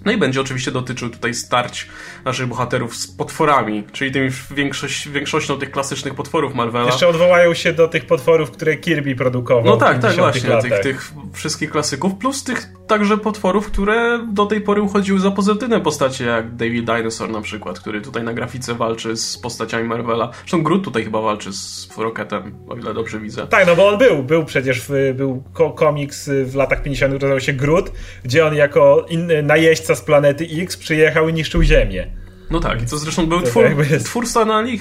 No 0.05 0.11
i 0.11 0.17
będzie 0.17 0.41
oczywiście 0.41 0.71
dotyczył 0.71 1.09
tutaj 1.09 1.33
starć 1.33 1.87
naszych 2.25 2.47
bohaterów 2.47 2.95
z 2.95 3.07
potworami, 3.07 3.83
czyli 3.91 4.11
tymi 4.11 4.29
większość, 4.51 5.09
większością 5.09 5.57
tych 5.57 5.71
klasycznych 5.71 6.15
potworów 6.15 6.55
Marvela. 6.55 6.85
Jeszcze 6.85 7.07
odwołają 7.07 7.53
się 7.53 7.73
do 7.73 7.87
tych 7.87 8.05
potworów, 8.05 8.51
które 8.51 8.77
Kirby 8.77 9.15
produkował. 9.15 9.65
No 9.65 9.77
tak, 9.77 9.99
tak, 9.99 10.15
właśnie, 10.15 10.61
tych, 10.61 10.79
tych, 10.79 11.11
wszystkich 11.33 11.71
klasyków, 11.71 12.15
plus 12.15 12.43
tych 12.43 12.69
także 12.87 13.17
potworów, 13.17 13.67
które 13.67 14.27
do 14.33 14.45
tej 14.45 14.61
pory 14.61 14.81
uchodziły 14.81 15.19
za 15.19 15.31
pozytywne 15.31 15.81
postacie, 15.81 16.25
jak 16.25 16.55
David 16.55 16.85
Dinosaur 16.85 17.29
na 17.29 17.41
przykład, 17.41 17.79
który 17.79 18.01
tutaj 18.01 18.23
na 18.23 18.33
grafice 18.33 18.73
walczy 18.73 19.17
z 19.17 19.37
postaciami 19.37 19.87
Marvela. 19.87 20.31
Zresztą 20.39 20.63
Groot 20.63 20.83
tutaj 20.83 21.03
chyba 21.03 21.21
walczy 21.21 21.53
z 21.53 21.89
Rocketem, 21.97 22.55
o 22.69 22.75
ile 22.75 22.93
dobrze 22.93 23.19
widzę. 23.19 23.47
Tak, 23.47 23.67
no 23.67 23.75
bo 23.75 23.87
on 23.87 23.97
był, 23.97 24.23
był 24.23 24.45
przecież, 24.45 24.81
w, 24.89 25.13
był 25.15 25.43
komiks 25.75 26.29
w 26.45 26.55
latach 26.55 26.83
50. 26.83 27.13
nazywał 27.13 27.39
się 27.39 27.53
Groot, 27.53 27.91
gdzie 28.23 28.45
on 28.45 28.55
jako 28.55 29.05
inny 29.09 29.43
najeźdźca 29.43 29.95
z 29.95 30.01
planety 30.01 30.47
X 30.61 30.77
przyjechał 30.77 31.29
i 31.29 31.33
niszczył 31.33 31.63
Ziemię. 31.63 32.10
No 32.51 32.59
tak, 32.59 32.81
i 32.81 32.85
to 32.85 32.97
zresztą 32.97 33.27
był 33.27 33.41
twór, 33.41 33.65
twór 34.05 34.25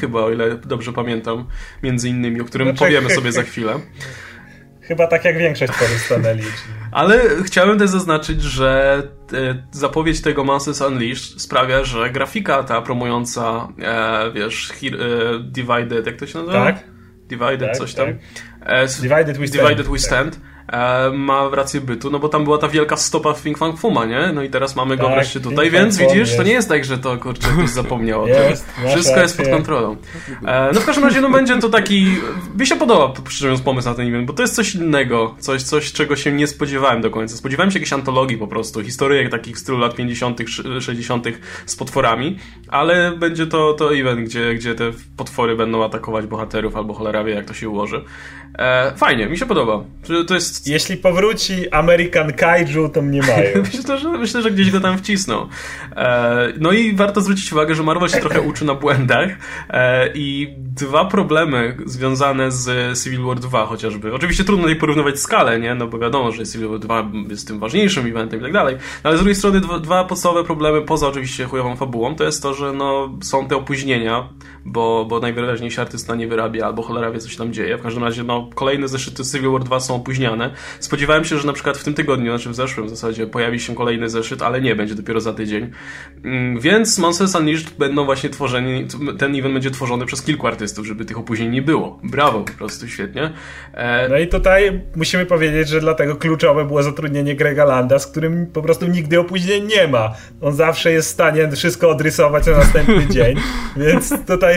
chyba, 0.01 0.21
o 0.21 0.31
ile 0.31 0.57
dobrze 0.57 0.93
pamiętam, 0.93 1.47
między 1.83 2.09
innymi, 2.09 2.41
o 2.41 2.45
którym 2.45 2.69
znaczy, 2.69 2.79
powiemy 2.79 3.11
sobie 3.11 3.33
za 3.33 3.43
chwilę. 3.43 3.75
Chyba 4.91 5.07
tak 5.07 5.25
jak 5.25 5.39
większość 5.39 5.73
tworów 5.73 5.99
Stanley. 5.99 6.45
Ale 6.93 7.21
chciałem 7.45 7.79
też 7.79 7.91
zaznaczyć, 7.91 8.43
że 8.43 9.03
e, 9.33 9.63
zapowiedź 9.71 10.23
tego 10.23 10.45
Monsters 10.45 10.81
Unleashed 10.81 11.43
sprawia, 11.43 11.85
że 11.85 12.11
grafika 12.11 12.63
ta 12.63 12.83
promująca, 12.83 13.69
e, 13.83 14.31
wiesz, 14.33 14.71
e, 14.71 14.75
Divided, 15.41 16.07
jak 16.07 16.17
to 16.17 16.27
się 16.27 16.39
nazywa? 16.39 16.65
Tak. 16.65 16.85
Divided, 17.29 17.61
tak, 17.61 17.77
coś 17.77 17.95
tam. 17.95 18.07
Tak. 18.07 18.17
E, 18.67 18.87
Divided 18.87 19.39
We 19.39 19.47
Stand. 19.47 19.69
Divided 19.69 19.89
we 19.89 19.99
stand. 19.99 20.41
E, 20.73 21.11
ma 21.11 21.49
rację 21.53 21.81
bytu, 21.81 22.11
no 22.11 22.19
bo 22.19 22.29
tam 22.29 22.45
była 22.45 22.59
ta 22.59 22.69
wielka 22.69 22.97
stopa 22.97 23.33
w 23.33 23.39
Fing 23.39 23.59
Fang 23.59 23.79
Fuma, 23.79 24.05
nie? 24.05 24.31
No 24.35 24.43
i 24.43 24.51
teraz 24.51 24.77
mamy 24.77 24.97
go 24.97 25.05
tak, 25.05 25.15
wreszcie 25.15 25.41
tutaj, 25.41 25.71
więc 25.71 25.99
widzisz, 25.99 26.17
jest. 26.17 26.37
to 26.37 26.43
nie 26.43 26.53
jest 26.53 26.69
tak, 26.69 26.85
że 26.85 26.99
to 26.99 27.17
kurczę 27.17 27.49
ktoś 27.49 27.71
zapomniał 27.81 28.23
o 28.23 28.27
tym. 28.27 28.35
Wszystko 28.89 29.21
jest 29.21 29.37
pod 29.37 29.49
kontrolą. 29.49 29.97
E, 30.47 30.71
no 30.75 30.81
w 30.81 30.87
każdym 30.87 31.05
razie 31.05 31.21
no 31.21 31.31
będzie 31.31 31.59
to 31.59 31.69
taki, 31.69 32.17
mi 32.59 32.67
się 32.67 32.77
podoba 32.77 33.13
szczerze 33.29 33.47
mówiąc 33.47 33.65
pomysł 33.65 33.89
na 33.89 33.95
ten 33.95 34.09
event, 34.09 34.27
bo 34.27 34.33
to 34.33 34.43
jest 34.43 34.55
coś 34.55 34.75
innego, 34.75 35.35
coś, 35.39 35.63
coś 35.63 35.93
czego 35.93 36.17
się 36.17 36.33
nie 36.33 36.47
spodziewałem 36.47 37.03
do 37.03 37.11
końca. 37.11 37.37
Spodziewałem 37.37 37.71
się 37.71 37.79
jakiejś 37.79 37.93
antologii 37.93 38.37
po 38.37 38.47
prostu, 38.47 38.83
historyjek 38.83 39.31
takich 39.31 39.59
stylu 39.59 39.79
lat 39.79 39.95
50 39.95 40.41
60 40.81 41.27
z 41.67 41.77
potworami, 41.77 42.39
ale 42.69 43.13
będzie 43.19 43.47
to, 43.47 43.73
to 43.73 43.95
event, 43.95 44.21
gdzie, 44.21 44.55
gdzie 44.55 44.75
te 44.75 44.91
potwory 45.17 45.57
będą 45.57 45.85
atakować 45.85 46.27
bohaterów 46.27 46.77
albo 46.77 46.95
cholera 46.95 47.25
wie 47.25 47.35
jak 47.35 47.45
to 47.45 47.55
się 47.55 47.69
ułoży. 47.69 48.05
E, 48.59 48.93
fajnie, 48.97 49.27
mi 49.27 49.39
się 49.39 49.47
podoba. 49.47 49.85
To 50.27 50.35
jest... 50.35 50.69
Jeśli 50.69 50.97
powróci 50.97 51.71
American 51.71 52.33
Kaiju, 52.33 52.89
to 52.89 53.03
mnie 53.03 53.21
mają. 53.21 53.63
myślę, 53.75 53.99
że, 53.99 54.19
myślę, 54.19 54.43
że 54.43 54.51
gdzieś 54.51 54.71
go 54.71 54.81
tam 54.81 54.99
wcisną. 54.99 55.49
E, 55.97 56.53
no 56.61 56.73
i 56.73 56.93
warto 56.93 57.21
zwrócić 57.21 57.53
uwagę, 57.53 57.75
że 57.75 57.83
Marvel 57.83 58.09
się 58.09 58.21
trochę 58.21 58.41
uczy 58.51 58.65
na 58.65 58.75
błędach 58.75 59.31
e, 59.71 60.11
i 60.15 60.55
dwa 60.59 61.05
problemy 61.05 61.77
związane 61.87 62.53
z 62.53 62.99
Civil 63.05 63.23
War 63.23 63.41
2 63.41 63.67
chociażby. 63.67 64.15
Oczywiście 64.15 64.45
trudno 64.45 64.63
tutaj 64.63 64.77
porównywać 64.77 65.21
skalę, 65.21 65.61
nie? 65.61 65.75
No 65.75 65.87
bo 65.87 65.99
wiadomo, 65.99 66.33
że 66.33 66.47
Civil 66.47 66.69
War 66.69 66.79
2 66.79 67.11
jest 67.29 67.49
tym 67.49 67.59
ważniejszym 67.59 68.07
eventem 68.07 68.41
i 68.41 68.43
tak 68.43 68.53
dalej. 68.53 68.77
No 69.05 69.11
ale 69.11 69.17
z 69.17 69.21
drugiej 69.21 69.35
strony 69.35 69.61
dwa, 69.61 69.79
dwa 69.79 70.05
podstawowe 70.05 70.45
problemy, 70.45 70.83
poza 70.83 71.09
oczywiście 71.09 71.45
chujową 71.45 71.77
fabułą, 71.77 72.15
to 72.15 72.25
jest 72.25 72.43
to, 72.43 72.55
że 72.55 72.73
no, 72.73 73.19
są 73.23 73.49
te 73.49 73.57
opóźnienia, 73.57 74.29
bo, 74.65 75.07
bo 75.09 75.21
najwyraźniej 75.21 75.71
się 75.71 75.83
artysta 75.83 76.15
nie 76.15 76.29
wyrabia 76.29 76.67
albo 76.67 76.83
cholera 76.83 77.11
wie, 77.11 77.19
co 77.19 77.29
się 77.29 77.39
tam 77.39 77.53
dzieje. 77.53 77.79
W 77.79 77.83
każdym 77.83 78.05
razie, 78.05 78.23
no, 78.25 78.51
kolejne 78.55 78.89
zeszyty 78.89 79.23
Civil 79.25 79.51
War 79.51 79.65
2 79.65 79.81
są 79.81 79.95
opóźniane. 79.95 80.55
Spodziewałem 80.81 81.25
się, 81.25 81.39
że 81.39 81.47
na 81.47 81.53
przykład 81.53 81.79
w 81.79 81.85
tym 81.85 81.95
tygodniu, 81.95 82.33
znaczy 82.33 82.51
w 82.51 82.55
zeszłym 82.55 82.87
w 82.87 82.91
zasadzie, 82.91 83.27
pojawi 83.27 83.61
się 83.61 83.75
kolejny 83.75 84.09
zeszyt, 84.09 84.43
ale 84.43 84.61
nie, 84.61 84.77
będzie 84.77 84.95
dopiero 84.95 85.21
za 85.21 85.33
tydzień. 85.33 85.71
Mm, 86.25 86.61
więc 86.61 86.99
Monsters 86.99 87.35
Unleashed 87.35 87.79
będą 87.79 88.05
właśnie 88.05 88.31
tworzeni, 88.31 88.87
ten 89.19 89.37
event 89.37 89.55
będzie 89.55 89.71
tworzony 89.71 90.07
przez 90.07 90.23
kilku 90.23 90.47
artystów, 90.47 90.87
żeby 90.87 91.05
tych 91.05 91.19
opóźnień 91.19 91.51
nie 91.51 91.63
było. 91.63 91.99
Brawo, 92.05 92.41
po 92.41 92.53
prostu 92.53 92.89
świetnie. 92.89 93.33
E... 93.75 94.09
No 94.09 94.19
i 94.19 94.29
tutaj 94.29 94.81
musimy 94.97 95.27
powiedzieć, 95.27 95.69
że 95.69 95.81
dlatego 95.81 96.17
kluczowe 96.17 96.65
było 96.65 96.83
zatrudnienie 96.83 97.37
Grega 97.37 97.65
Landa, 97.65 97.99
z 97.99 98.07
którym 98.07 98.47
po 98.47 98.63
prostu 98.63 98.87
nigdy 98.87 99.21
opóźnień 99.21 99.67
nie 99.67 99.89
ma. 99.89 100.15
On 100.41 100.53
zawsze 100.53 100.93
jest 100.93 101.09
w 101.09 101.13
stanie 101.13 101.51
wszystko 101.57 101.91
odrysować 101.91 102.47
na 102.47 102.53
następny 102.53 103.07
dzień, 103.17 103.37
więc 103.77 104.27
tutaj 104.27 104.50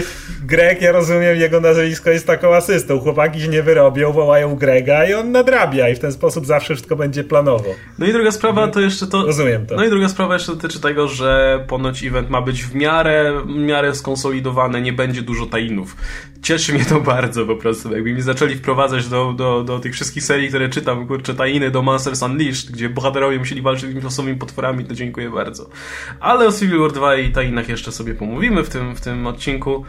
Greg, 0.46 0.82
ja 0.82 0.92
rozumiem, 0.92 1.36
jego 1.36 1.60
nazwisko 1.60 2.10
jest 2.10 2.28
taką 2.28 2.56
asystą. 2.56 3.00
Chłopaki 3.00 3.42
się 3.42 3.48
nie 3.48 3.64
wyrobią, 3.64 4.12
wołają 4.12 4.56
Grega 4.56 5.06
i 5.06 5.14
on 5.14 5.32
nadrabia 5.32 5.90
i 5.90 5.96
w 5.96 6.00
ten 6.00 6.12
sposób 6.12 6.46
zawsze 6.46 6.74
wszystko 6.76 6.96
będzie 6.96 7.24
planowo. 7.24 7.70
No 8.00 8.06
i 8.06 8.14
druga 8.14 8.32
sprawa 8.32 8.68
to 8.68 8.80
jeszcze 8.80 9.08
to... 9.08 9.26
Rozumiem 9.26 9.66
to. 9.66 9.76
No 9.76 9.86
i 9.86 9.90
druga 9.90 10.10
sprawa 10.10 10.34
jeszcze 10.34 10.52
dotyczy 10.52 10.80
tego, 10.80 11.08
że 11.08 11.60
ponoć 11.68 12.04
event 12.04 12.30
ma 12.30 12.42
być 12.42 12.64
w 12.64 12.76
miarę, 12.76 13.42
w 13.46 13.56
miarę 13.56 13.96
skonsolidowany, 13.96 14.82
nie 14.82 14.94
będzie 14.94 15.22
dużo 15.22 15.46
tajinów. 15.46 15.96
Cieszy 16.42 16.74
mnie 16.74 16.86
to 16.86 17.00
bardzo 17.02 17.46
po 17.46 17.56
prostu. 17.56 17.94
Jakby 17.94 18.14
mi 18.14 18.22
zaczęli 18.22 18.56
wprowadzać 18.56 19.08
do, 19.08 19.34
do, 19.34 19.64
do 19.64 19.80
tych 19.80 19.94
wszystkich 19.94 20.24
serii, 20.24 20.50
które 20.50 20.70
czytam, 20.70 21.08
kurczę, 21.08 21.34
tajiny 21.34 21.72
do 21.72 21.82
Monsters 21.82 22.22
Unleashed, 22.22 22.72
gdzie 22.72 22.90
bohaterowie 22.90 23.40
musieli 23.40 23.62
walczyć 23.62 24.02
z 24.02 24.04
losowymi 24.04 24.38
potworami, 24.38 24.86
to 24.86 24.94
dziękuję 24.94 25.30
bardzo. 25.30 25.70
Ale 26.20 26.48
o 26.48 26.52
Civil 26.52 26.80
War 26.80 26.92
2 26.92 27.16
i 27.16 27.32
tajinach 27.32 27.70
jeszcze 27.70 27.92
sobie 27.92 28.14
pomówimy 28.14 28.64
w 28.64 28.70
tym, 28.70 28.96
w 28.96 29.02
tym 29.02 29.28
odcinku. 29.28 29.83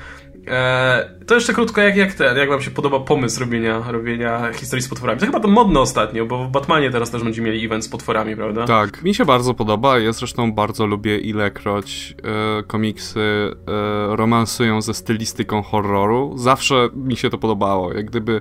Eee, 0.46 1.24
to 1.26 1.34
jeszcze 1.34 1.52
krótko, 1.52 1.80
jak, 1.80 1.96
jak 1.96 2.14
ten, 2.14 2.36
jak 2.36 2.48
wam 2.48 2.60
się 2.60 2.70
podoba 2.70 3.00
pomysł 3.00 3.40
robienia, 3.40 3.82
robienia 3.88 4.52
historii 4.52 4.82
z 4.82 4.88
potworami? 4.88 5.20
To 5.20 5.26
chyba 5.26 5.40
to 5.40 5.48
modne 5.48 5.80
ostatnio, 5.80 6.26
bo 6.26 6.44
w 6.44 6.50
Batmanie 6.50 6.90
teraz 6.90 7.10
też 7.10 7.22
będziemy 7.22 7.48
mieli 7.48 7.66
event 7.66 7.84
z 7.84 7.88
potworami, 7.88 8.36
prawda? 8.36 8.64
Tak, 8.64 9.02
mi 9.02 9.14
się 9.14 9.24
bardzo 9.24 9.54
podoba. 9.54 9.98
Ja 9.98 10.12
zresztą 10.12 10.52
bardzo 10.52 10.86
lubię 10.86 11.18
ilekroć 11.18 12.14
e, 12.58 12.62
komiksy 12.62 13.20
e, 13.20 14.16
romansują 14.16 14.82
ze 14.82 14.94
stylistyką 14.94 15.62
horroru. 15.62 16.32
Zawsze 16.36 16.88
mi 16.94 17.16
się 17.16 17.30
to 17.30 17.38
podobało. 17.38 17.92
Jak 17.92 18.06
gdyby 18.06 18.40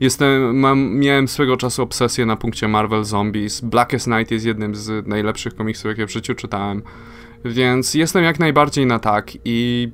jestem, 0.00 0.58
mam, 0.58 0.94
miałem 0.96 1.28
swego 1.28 1.56
czasu 1.56 1.82
obsesję 1.82 2.26
na 2.26 2.36
punkcie 2.36 2.68
Marvel 2.68 3.04
Zombies. 3.04 3.60
Blackest 3.60 4.06
Night 4.06 4.30
jest 4.30 4.46
jednym 4.46 4.74
z 4.74 5.06
najlepszych 5.06 5.54
komiksów, 5.54 5.86
jakie 5.86 6.06
w 6.06 6.12
życiu 6.12 6.34
czytałem. 6.34 6.82
Więc 7.44 7.94
jestem 7.94 8.24
jak 8.24 8.38
najbardziej 8.38 8.86
na 8.86 8.98
tak 8.98 9.32
i 9.44 9.88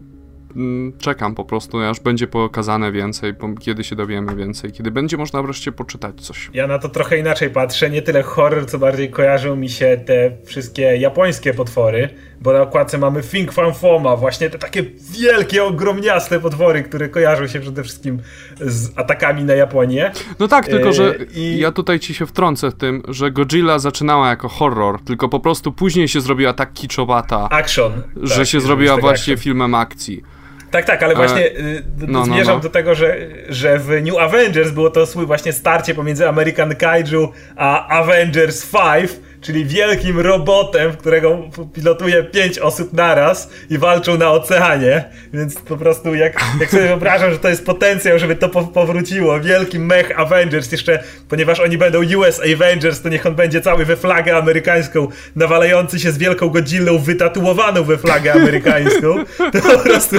czekam 0.98 1.34
po 1.34 1.44
prostu, 1.44 1.78
aż 1.78 2.00
będzie 2.00 2.26
pokazane 2.26 2.92
więcej, 2.92 3.34
kiedy 3.60 3.84
się 3.84 3.96
dowiemy 3.96 4.36
więcej, 4.36 4.72
kiedy 4.72 4.90
będzie 4.90 5.16
można 5.16 5.42
wreszcie 5.42 5.72
poczytać 5.72 6.20
coś. 6.20 6.50
Ja 6.54 6.66
na 6.66 6.78
to 6.78 6.88
trochę 6.88 7.18
inaczej 7.18 7.50
patrzę, 7.50 7.90
nie 7.90 8.02
tyle 8.02 8.22
horror, 8.22 8.66
co 8.66 8.78
bardziej 8.78 9.10
kojarzą 9.10 9.56
mi 9.56 9.68
się 9.68 10.00
te 10.06 10.36
wszystkie 10.44 10.82
japońskie 10.82 11.54
potwory, 11.54 12.08
bo 12.40 12.52
na 12.52 12.62
okładce 12.62 12.98
mamy 12.98 13.22
Fing 13.22 13.52
Fan 13.52 13.74
Foma, 13.74 14.16
właśnie 14.16 14.50
te 14.50 14.58
takie 14.58 14.82
wielkie, 15.20 15.64
ogromniaste 15.64 16.40
potwory, 16.40 16.82
które 16.82 17.08
kojarzą 17.08 17.46
się 17.46 17.60
przede 17.60 17.82
wszystkim 17.82 18.18
z 18.60 18.98
atakami 18.98 19.44
na 19.44 19.54
Japonię. 19.54 20.12
No 20.38 20.48
tak, 20.48 20.68
tylko 20.68 20.92
że 20.92 21.14
e, 21.14 21.24
I... 21.34 21.58
ja 21.58 21.72
tutaj 21.72 22.00
ci 22.00 22.14
się 22.14 22.26
wtrącę 22.26 22.70
w 22.70 22.74
tym, 22.74 23.02
że 23.08 23.30
Godzilla 23.30 23.78
zaczynała 23.78 24.28
jako 24.28 24.48
horror, 24.48 25.00
tylko 25.04 25.28
po 25.28 25.40
prostu 25.40 25.72
później 25.72 26.08
się 26.08 26.20
zrobiła 26.20 26.52
tak 26.52 26.72
kiczowata, 26.72 27.48
action, 27.50 28.02
że 28.22 28.36
tak, 28.36 28.46
się 28.46 28.60
zrobiła 28.60 28.96
właśnie 28.96 29.34
action. 29.34 29.44
filmem 29.44 29.74
akcji. 29.74 30.22
Tak, 30.70 30.84
tak, 30.84 31.02
ale 31.02 31.14
właśnie 31.14 31.46
e, 31.46 31.52
no, 31.98 32.06
no, 32.08 32.24
zmierzam 32.24 32.54
no. 32.54 32.60
do 32.60 32.70
tego, 32.70 32.94
że, 32.94 33.16
że 33.48 33.78
w 33.78 33.88
New 33.88 34.18
Avengers 34.18 34.70
było 34.70 34.90
to 34.90 35.06
swój 35.06 35.26
właśnie 35.26 35.52
starcie 35.52 35.94
pomiędzy 35.94 36.28
American 36.28 36.76
Kaiju 36.76 37.32
a 37.56 37.88
Avengers 37.88 38.66
5 38.66 39.10
czyli 39.40 39.64
wielkim 39.64 40.20
robotem, 40.20 40.92
w 40.92 40.96
którego 40.96 41.38
pilotuje 41.74 42.24
pięć 42.24 42.58
osób 42.58 42.92
naraz 42.92 43.50
i 43.70 43.78
walczą 43.78 44.18
na 44.18 44.30
oceanie, 44.30 45.04
więc 45.32 45.54
po 45.54 45.76
prostu 45.76 46.14
jak, 46.14 46.40
jak 46.60 46.70
sobie 46.70 46.82
wyobrażam, 46.82 47.32
że 47.32 47.38
to 47.38 47.48
jest 47.48 47.66
potencjał, 47.66 48.18
żeby 48.18 48.36
to 48.36 48.48
po 48.48 48.66
powróciło, 48.66 49.40
wielki 49.40 49.78
mech 49.78 50.20
Avengers, 50.20 50.72
jeszcze 50.72 51.02
ponieważ 51.28 51.60
oni 51.60 51.78
będą 51.78 52.02
US 52.18 52.40
Avengers, 52.54 53.02
to 53.02 53.08
niech 53.08 53.26
on 53.26 53.34
będzie 53.34 53.60
cały 53.60 53.84
we 53.84 53.96
flagę 53.96 54.36
amerykańską, 54.36 55.08
nawalający 55.36 56.00
się 56.00 56.12
z 56.12 56.18
wielką 56.18 56.48
Godzillą 56.48 56.98
wytatuowaną 56.98 57.84
we 57.84 57.98
flagę 57.98 58.32
amerykańską, 58.32 59.24
to 59.52 59.60
po 59.62 59.78
prostu 59.78 60.16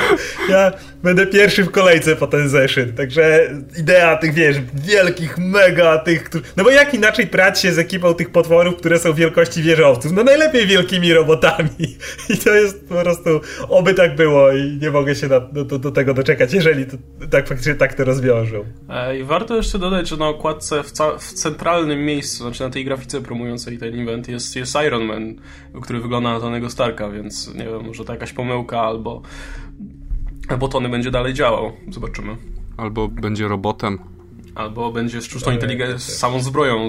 ja 0.50 0.72
będę 1.04 1.28
pierwszy 1.28 1.64
w 1.64 1.72
kolejce 1.72 2.16
po 2.16 2.28
ten 2.28 2.50
zeszyt, 2.50 2.96
także 2.96 3.50
idea 3.78 4.18
tych, 4.18 4.34
wiesz, 4.34 4.58
wielkich, 4.74 5.38
mega 5.38 5.98
tych, 5.98 6.30
no 6.58 6.64
bo 6.64 6.70
jak 6.70 6.94
inaczej 6.94 7.28
prać 7.28 7.62
się 7.62 7.74
z 7.74 7.80
ekipą 7.80 8.14
tych 8.14 8.30
potworów, 8.30 8.76
które 8.76 9.00
są 9.00 9.11
wielkości 9.14 9.62
wieżowców. 9.62 10.12
No 10.12 10.24
najlepiej 10.24 10.68
wielkimi 10.68 11.14
robotami. 11.14 11.70
I 12.30 12.38
to 12.38 12.50
jest 12.50 12.90
po 12.90 12.96
prostu, 12.96 13.30
oby 13.70 13.94
tak 13.94 14.16
było 14.16 14.52
i 14.52 14.78
nie 14.82 14.92
mogę 14.92 15.16
się 15.16 15.28
na, 15.28 15.40
do, 15.40 15.80
do, 15.80 15.92
tego 15.92 16.14
doczekać, 16.14 16.54
jeżeli 16.54 16.86
to, 16.86 16.98
tak 17.32 17.48
faktycznie 17.48 17.76
tak 17.76 17.94
to 17.94 18.04
rozwiążą. 18.04 18.66
E, 18.90 19.20
I 19.20 19.24
warto 19.24 19.56
jeszcze 19.56 19.80
dodać, 19.80 20.10
że 20.10 20.18
na 20.18 20.28
okładce 20.28 20.84
w, 20.84 20.92
w, 21.20 21.34
centralnym 21.34 22.06
miejscu, 22.06 22.44
znaczy 22.44 22.64
na 22.64 22.70
tej 22.70 22.86
grafice 22.86 23.22
promującej 23.22 23.78
ten 23.78 24.00
event 24.00 24.28
jest, 24.28 24.56
jest 24.56 24.78
Iron 24.88 25.04
Man, 25.04 25.36
który 25.82 26.00
wygląda 26.00 26.34
na 26.34 26.40
Tonego 26.40 26.70
Starka, 26.70 27.10
więc 27.10 27.56
nie 27.56 27.66
wiem, 27.66 27.86
może 27.86 28.06
to 28.06 28.14
jakaś 28.14 28.34
pomyłka 28.34 28.82
albo 28.82 29.22
albo 30.48 30.68
Tony 30.68 30.90
będzie 30.90 31.12
dalej 31.12 31.34
działał. 31.34 31.72
Zobaczymy. 31.90 32.38
Albo 32.78 33.08
będzie 33.08 33.48
robotem. 33.48 34.00
Albo 34.56 34.92
będzie 34.92 35.22
sztuczną 35.22 35.52
inteligencją, 35.52 36.00
z 36.00 36.18
samą 36.18 36.42
zbroją 36.42 36.88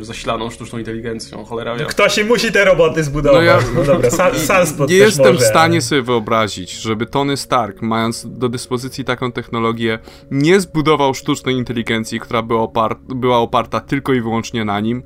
zasilaną 0.00 0.50
sztuczną 0.50 0.78
inteligencją, 0.78 1.44
cholera 1.44 1.76
wie. 1.76 1.84
Ktoś 1.84 2.24
musi 2.24 2.52
te 2.52 2.64
roboty 2.64 3.04
zbudować. 3.04 3.36
No, 3.36 3.42
ja, 3.42 3.58
no 3.74 3.84
dobra, 3.84 4.10
Sunspot 4.10 4.90
Nie 4.90 4.96
jestem 4.96 5.26
może, 5.26 5.38
w 5.38 5.48
stanie 5.48 5.74
ale... 5.74 5.82
sobie 5.82 6.02
wyobrazić, 6.02 6.72
żeby 6.72 7.06
Tony 7.06 7.36
Stark, 7.36 7.82
mając 7.82 8.26
do 8.38 8.48
dyspozycji 8.48 9.04
taką 9.04 9.32
technologię, 9.32 9.98
nie 10.30 10.60
zbudował 10.60 11.14
sztucznej 11.14 11.54
inteligencji, 11.54 12.20
która 12.20 12.42
by 12.42 12.54
opar 12.54 12.98
była 13.08 13.38
oparta 13.38 13.80
tylko 13.80 14.12
i 14.12 14.20
wyłącznie 14.20 14.64
na 14.64 14.80
nim, 14.80 15.02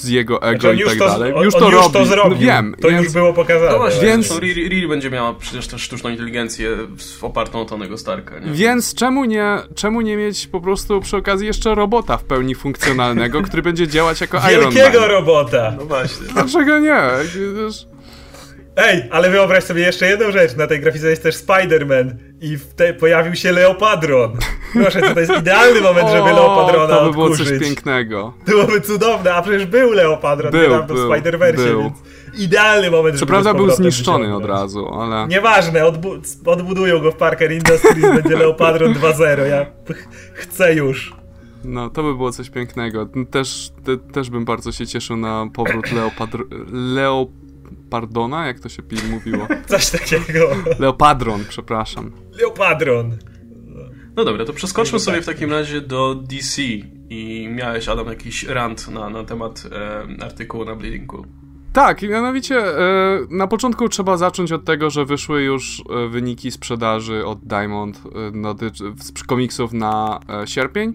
z 0.00 0.08
jego 0.08 0.42
ego 0.42 0.60
znaczy, 0.60 0.82
i 0.82 0.84
tak 0.84 0.98
to, 0.98 1.06
dalej. 1.06 1.34
Już 1.44 1.54
to, 1.54 1.70
robi. 1.70 1.92
to 1.92 2.04
zrobił. 2.04 2.34
No, 2.34 2.40
wiem. 2.40 2.74
To 2.80 2.88
więc, 2.88 3.04
już 3.04 3.12
było 3.12 3.32
pokazane. 3.32 3.70
No 3.72 3.78
właśnie, 3.78 4.02
więc 4.02 4.38
Riri 4.38 4.88
będzie 4.88 5.10
miała 5.10 5.34
przecież 5.34 5.66
też 5.66 5.82
sztuczną 5.82 6.10
inteligencję 6.10 6.70
opartą 7.22 7.60
o 7.60 7.64
Tonego 7.64 7.98
Starka. 7.98 8.38
Nie? 8.38 8.52
Więc 8.52 8.94
czemu 8.94 9.24
nie, 9.24 9.56
czemu 9.74 10.00
nie 10.00 10.16
mieć 10.16 10.46
po 10.46 10.60
prostu 10.60 11.00
przy 11.00 11.16
okazji 11.16 11.46
jeszcze 11.46 11.74
robota 11.74 12.16
w 12.16 12.24
pełni 12.24 12.54
funkcjonalnego, 12.54 13.42
który 13.42 13.62
będzie 13.62 13.88
działać 13.88 14.20
jako 14.20 14.38
Iron 14.50 14.64
Man? 14.64 14.72
Wielkiego 14.72 15.08
robota! 15.08 15.74
No 15.78 15.84
właśnie. 15.84 16.26
Dlaczego 16.26 16.78
nie? 16.78 17.00
Ej, 18.76 19.08
ale 19.10 19.30
wyobraź 19.30 19.64
sobie 19.64 19.82
jeszcze 19.82 20.06
jedną 20.06 20.32
rzecz. 20.32 20.56
Na 20.56 20.66
tej 20.66 20.80
grafice 20.80 21.10
jest 21.10 21.22
też 21.22 21.36
Spider-Man 21.36 22.14
i 22.40 22.58
pojawił 23.00 23.34
się 23.34 23.52
Leopadron. 23.52 24.36
Proszę, 24.72 25.14
to 25.14 25.20
jest 25.20 25.32
idealny 25.40 25.80
moment, 25.80 26.08
żeby 26.08 26.30
Leopadrona 26.30 26.96
To 26.96 27.04
by 27.04 27.12
było 27.12 27.24
odkurzyć. 27.24 27.48
coś 27.48 27.58
pięknego. 27.60 28.34
To 28.46 28.50
byłoby 28.52 28.80
cudowne, 28.80 29.34
a 29.34 29.42
przecież 29.42 29.66
był 29.66 29.92
Leopadron 29.92 30.52
był, 30.52 30.62
niedawno 30.62 30.94
był, 30.94 30.96
w 30.96 31.10
Spider-Versie, 31.10 31.82
więc 31.82 31.92
idealny 32.38 32.90
moment, 32.90 33.18
Co 33.18 33.26
prawda 33.26 33.54
był 33.54 33.70
zniszczony 33.70 34.36
od 34.36 34.44
razu, 34.44 34.88
ale... 34.88 35.28
Nieważne, 35.28 35.86
odbu 35.86 36.10
odbudują 36.46 37.00
go 37.00 37.12
w 37.12 37.16
Parker 37.16 37.52
Industries, 37.52 38.06
będzie 38.22 38.36
Leopadron 38.36 38.94
2.0, 38.94 39.40
ja 39.40 39.66
chcę 40.34 40.74
już. 40.74 41.14
No, 41.64 41.90
to 41.90 42.02
by 42.02 42.14
było 42.14 42.32
coś 42.32 42.50
pięknego. 42.50 43.08
Też, 43.30 43.70
te, 43.84 43.96
też 43.96 44.30
bym 44.30 44.44
bardzo 44.44 44.72
się 44.72 44.86
cieszył 44.86 45.16
na 45.16 45.46
powrót 45.54 45.92
Leopadr... 45.92 46.44
Leo 46.72 47.26
Pardona, 47.90 48.46
jak 48.46 48.60
to 48.60 48.68
się 48.68 48.82
mówiło? 49.10 49.48
Coś 49.66 49.90
takiego. 49.90 50.50
Leopadron, 50.78 51.44
przepraszam. 51.48 52.12
Leopadron. 52.32 53.16
No 54.16 54.24
dobra, 54.24 54.44
to 54.44 54.52
przeskoczmy 54.52 55.00
sobie 55.00 55.22
w 55.22 55.26
takim 55.26 55.50
razie 55.50 55.80
do 55.80 56.14
DC 56.14 56.62
i 57.10 57.48
miałeś, 57.50 57.88
Adam, 57.88 58.06
jakiś 58.06 58.44
rant 58.44 58.88
na, 58.88 59.10
na 59.10 59.24
temat 59.24 59.62
e, 59.72 60.24
artykułu 60.24 60.64
na 60.64 60.76
Bleeding 60.76 61.10
Cool. 61.10 61.24
Tak, 61.72 62.02
mianowicie 62.02 62.56
e, 62.56 63.18
na 63.30 63.46
początku 63.46 63.88
trzeba 63.88 64.16
zacząć 64.16 64.52
od 64.52 64.64
tego, 64.64 64.90
że 64.90 65.04
wyszły 65.04 65.42
już 65.42 65.82
e, 65.90 66.08
wyniki 66.08 66.50
sprzedaży 66.50 67.26
od 67.26 67.38
Diamond 67.44 68.02
e, 68.06 69.24
komiksów 69.26 69.72
na 69.72 70.20
e, 70.42 70.46
sierpień. 70.46 70.94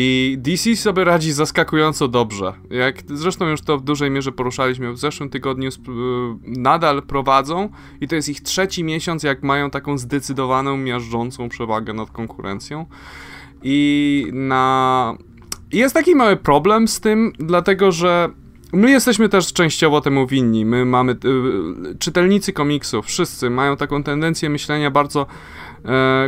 I 0.00 0.36
DC 0.38 0.76
sobie 0.76 1.04
radzi 1.04 1.32
zaskakująco 1.32 2.08
dobrze. 2.08 2.52
Jak 2.70 2.96
zresztą 3.14 3.48
już 3.48 3.62
to 3.62 3.78
w 3.78 3.82
dużej 3.82 4.10
mierze 4.10 4.32
poruszaliśmy 4.32 4.92
w 4.92 4.98
zeszłym 4.98 5.30
tygodniu, 5.30 5.70
nadal 6.42 7.02
prowadzą 7.02 7.68
i 8.00 8.08
to 8.08 8.14
jest 8.14 8.28
ich 8.28 8.40
trzeci 8.40 8.84
miesiąc, 8.84 9.22
jak 9.22 9.42
mają 9.42 9.70
taką 9.70 9.98
zdecydowaną, 9.98 10.76
miażdżącą 10.76 11.48
przewagę 11.48 11.92
nad 11.92 12.10
konkurencją. 12.10 12.86
I 13.62 14.26
na. 14.32 15.16
Jest 15.72 15.94
taki 15.94 16.14
mały 16.14 16.36
problem 16.36 16.88
z 16.88 17.00
tym, 17.00 17.32
dlatego 17.38 17.92
że 17.92 18.30
My 18.72 18.90
jesteśmy 18.90 19.28
też 19.28 19.52
częściowo 19.52 20.00
temu 20.00 20.26
winni. 20.26 20.64
My 20.64 20.84
mamy. 20.84 21.12
Y, 21.12 21.98
czytelnicy 21.98 22.52
komiksów, 22.52 23.06
wszyscy 23.06 23.50
mają 23.50 23.76
taką 23.76 24.02
tendencję 24.02 24.50
myślenia 24.50 24.90
bardzo 24.90 25.26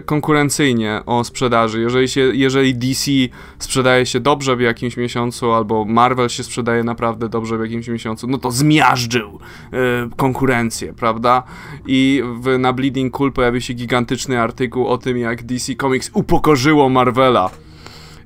konkurencyjnie 0.04 1.02
o 1.07 1.25
sprzedaży. 1.25 1.80
Jeżeli, 1.80 2.09
się, 2.09 2.21
jeżeli 2.21 2.75
DC 2.75 3.11
sprzedaje 3.59 4.07
się 4.07 4.21
dobrze 4.21 4.57
w 4.57 4.61
jakimś 4.61 4.97
miesiącu, 4.97 5.52
albo 5.52 5.85
Marvel 5.85 6.28
się 6.28 6.42
sprzedaje 6.42 6.85
naprawdę 6.85 7.28
dobrze 7.28 7.59
w 7.59 7.61
jakimś 7.61 7.88
miesiącu, 7.88 8.26
no 8.26 8.38
to 8.38 8.50
zmiażdżył 8.50 9.38
e, 9.73 9.76
konkurencję, 10.16 10.92
prawda? 10.92 11.42
I 11.87 12.23
w, 12.40 12.59
na 12.59 12.73
Bleeding 12.73 13.12
Cool 13.12 13.33
pojawił 13.33 13.61
się 13.61 13.75
gigantyczny 13.75 14.40
artykuł 14.40 14.87
o 14.87 14.99
tym, 14.99 15.19
jak 15.19 15.42
DC 15.42 15.75
Comics 15.75 16.11
upokorzyło 16.14 16.88
Marvela. 16.88 17.50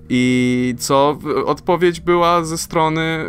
I 0.09 0.75
co 0.79 1.19
odpowiedź 1.47 2.01
była 2.01 2.45
ze 2.45 2.59
strony 2.59 3.25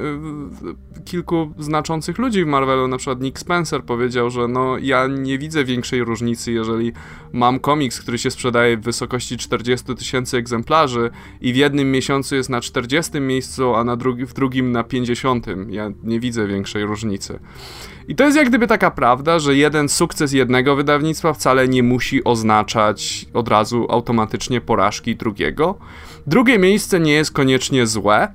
y, 1.01 1.01
kilku 1.05 1.53
znaczących 1.60 2.17
ludzi 2.17 2.44
w 2.44 2.48
Marvelu, 2.48 2.88
na 2.88 2.98
przykład 2.98 3.22
Nick 3.22 3.39
Spencer 3.39 3.84
powiedział, 3.84 4.29
że 4.29 4.48
no 4.48 4.77
ja 4.77 5.08
nie 5.08 5.38
widzę 5.38 5.63
większej 5.63 6.03
różnicy, 6.03 6.51
jeżeli 6.51 6.91
mam 7.34 7.60
komiks, 7.60 8.01
który 8.01 8.17
się 8.17 8.32
sprzedaje 8.32 8.77
w 8.77 8.82
wysokości 8.82 9.38
40 9.38 9.96
tysięcy 9.96 10.38
egzemplarzy 10.38 11.10
i 11.41 11.53
w 11.53 11.55
jednym 11.55 11.91
miesiącu 11.91 12.36
jest 12.36 12.50
na 12.50 12.62
40 12.62 13.22
miejscu, 13.22 13.75
a 13.75 13.84
na 13.84 13.96
drugi, 13.96 14.25
w 14.25 14.34
drugim 14.34 14.72
na 14.72 14.84
50. 14.84 15.46
Ja 15.70 15.91
nie 16.03 16.20
widzę 16.20 16.48
większej 16.48 16.86
różnicy. 16.86 17.39
I 18.08 18.15
to 18.15 18.24
jest 18.24 18.38
jak 18.38 18.50
gdyby 18.50 18.67
taka 18.67 18.91
prawda, 18.91 19.39
że 19.39 19.55
jeden 19.55 19.89
sukces 19.89 20.34
jednego 20.34 20.75
wydawnictwa 20.75 21.34
wcale 21.34 21.67
nie 21.67 21.84
musi 21.84 22.24
oznaczać 22.24 23.25
od 23.34 23.48
razu 23.48 23.88
automatycznie 23.89 24.62
porażki 24.62 25.15
drugiego. 25.15 25.77
Drugie 26.27 26.59
miejsce 26.59 26.99
nie 26.99 27.13
jest 27.13 27.31
koniecznie 27.31 27.88
złe, 27.88 28.27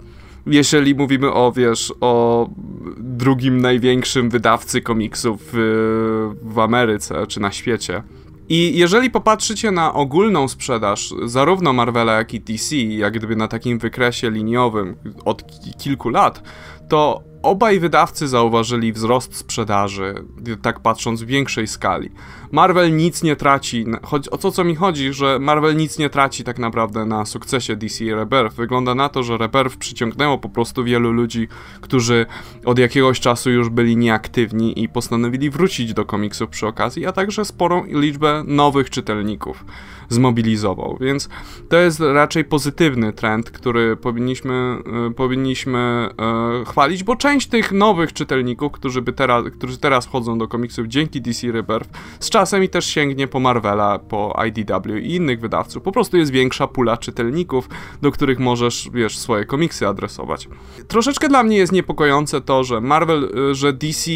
jeżeli 0.46 0.94
mówimy 0.94 1.32
o, 1.32 1.52
wiesz, 1.52 1.94
o 2.00 2.48
drugim 2.96 3.60
największym 3.60 4.30
wydawcy 4.30 4.80
komiksów 4.80 5.40
w, 5.52 6.32
w 6.42 6.58
Ameryce 6.58 7.26
czy 7.26 7.40
na 7.40 7.52
świecie. 7.52 8.02
I 8.48 8.78
jeżeli 8.78 9.10
popatrzycie 9.10 9.70
na 9.70 9.94
ogólną 9.94 10.48
sprzedaż 10.48 11.14
zarówno 11.24 11.72
Marvela, 11.72 12.12
jak 12.12 12.34
i 12.34 12.40
DC, 12.40 12.76
jak 12.76 13.14
gdyby 13.14 13.36
na 13.36 13.48
takim 13.48 13.78
wykresie 13.78 14.30
liniowym 14.30 14.96
od 15.24 15.44
kilku 15.78 16.08
lat, 16.08 16.42
to 16.88 17.29
obaj 17.42 17.80
wydawcy 17.80 18.28
zauważyli 18.28 18.92
wzrost 18.92 19.36
sprzedaży, 19.36 20.14
tak 20.62 20.80
patrząc 20.80 21.22
w 21.22 21.26
większej 21.26 21.66
skali. 21.66 22.10
Marvel 22.52 22.96
nic 22.96 23.22
nie 23.22 23.36
traci, 23.36 23.86
o 24.30 24.38
co 24.38 24.52
co 24.52 24.64
mi 24.64 24.74
chodzi, 24.74 25.12
że 25.12 25.38
Marvel 25.38 25.76
nic 25.76 25.98
nie 25.98 26.10
traci 26.10 26.44
tak 26.44 26.58
naprawdę 26.58 27.04
na 27.04 27.24
sukcesie 27.24 27.76
DC 27.76 28.04
Rebirth. 28.04 28.56
Wygląda 28.56 28.94
na 28.94 29.08
to, 29.08 29.22
że 29.22 29.36
Rebirth 29.36 29.76
przyciągnęło 29.76 30.38
po 30.38 30.48
prostu 30.48 30.84
wielu 30.84 31.12
ludzi, 31.12 31.48
którzy 31.80 32.26
od 32.64 32.78
jakiegoś 32.78 33.20
czasu 33.20 33.50
już 33.50 33.68
byli 33.68 33.96
nieaktywni 33.96 34.82
i 34.82 34.88
postanowili 34.88 35.50
wrócić 35.50 35.94
do 35.94 36.04
komiksów 36.04 36.50
przy 36.50 36.66
okazji, 36.66 37.06
a 37.06 37.12
także 37.12 37.44
sporą 37.44 37.84
liczbę 37.84 38.42
nowych 38.46 38.90
czytelników 38.90 39.64
zmobilizował. 40.10 40.96
Więc 41.00 41.28
to 41.68 41.76
jest 41.76 42.00
raczej 42.00 42.44
pozytywny 42.44 43.12
trend, 43.12 43.50
który 43.50 43.96
powinniśmy, 43.96 44.76
e, 45.08 45.14
powinniśmy 45.14 45.78
e, 45.78 46.64
chwalić, 46.64 47.04
bo 47.04 47.16
część 47.16 47.48
tych 47.48 47.72
nowych 47.72 48.12
czytelników, 48.12 48.72
którzy, 48.72 49.02
by 49.02 49.12
teraz, 49.12 49.44
którzy 49.52 49.78
teraz 49.78 50.06
wchodzą 50.06 50.38
do 50.38 50.48
komiksów 50.48 50.86
dzięki 50.86 51.20
DC 51.20 51.52
Rebirth, 51.52 51.90
z 52.20 52.30
czasem 52.30 52.64
i 52.64 52.68
też 52.68 52.86
sięgnie 52.86 53.28
po 53.28 53.40
Marvela, 53.40 53.98
po 53.98 54.42
IDW 54.46 54.96
i 55.02 55.14
innych 55.14 55.40
wydawców. 55.40 55.82
Po 55.82 55.92
prostu 55.92 56.16
jest 56.16 56.32
większa 56.32 56.66
pula 56.66 56.96
czytelników, 56.96 57.68
do 58.02 58.10
których 58.10 58.38
możesz, 58.38 58.90
wiesz, 58.92 59.18
swoje 59.18 59.44
komiksy 59.44 59.88
adresować. 59.88 60.48
Troszeczkę 60.88 61.28
dla 61.28 61.42
mnie 61.42 61.56
jest 61.56 61.72
niepokojące 61.72 62.40
to, 62.40 62.64
że 62.64 62.80
Marvel, 62.80 63.32
e, 63.50 63.54
że 63.54 63.72
DC 63.72 64.10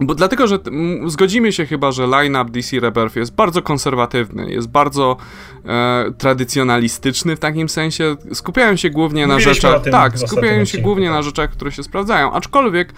bo 0.00 0.14
dlatego, 0.14 0.46
że 0.46 0.58
zgodzimy 1.06 1.52
się 1.52 1.66
chyba, 1.66 1.92
że 1.92 2.06
line-up 2.06 2.50
DC 2.50 2.80
Rebirth 2.80 3.16
jest 3.16 3.34
bardzo 3.34 3.62
konserwatywny, 3.62 4.52
jest 4.52 4.68
bardzo 4.68 5.16
e, 5.64 6.04
tradycjonalistyczny 6.18 7.36
w 7.36 7.38
takim 7.38 7.68
sensie. 7.68 8.16
Skupiają 8.32 8.76
się 8.76 8.90
głównie 8.90 9.26
Mówiliśmy 9.26 9.48
na 9.48 9.54
rzeczach. 9.54 9.82
Tak, 9.90 10.18
skupiają 10.18 10.64
się 10.64 10.78
głównie 10.78 11.06
tak. 11.06 11.14
na 11.14 11.22
rzeczach, 11.22 11.50
które 11.50 11.72
się 11.72 11.82
sprawdzają. 11.82 12.32
Aczkolwiek 12.32 12.92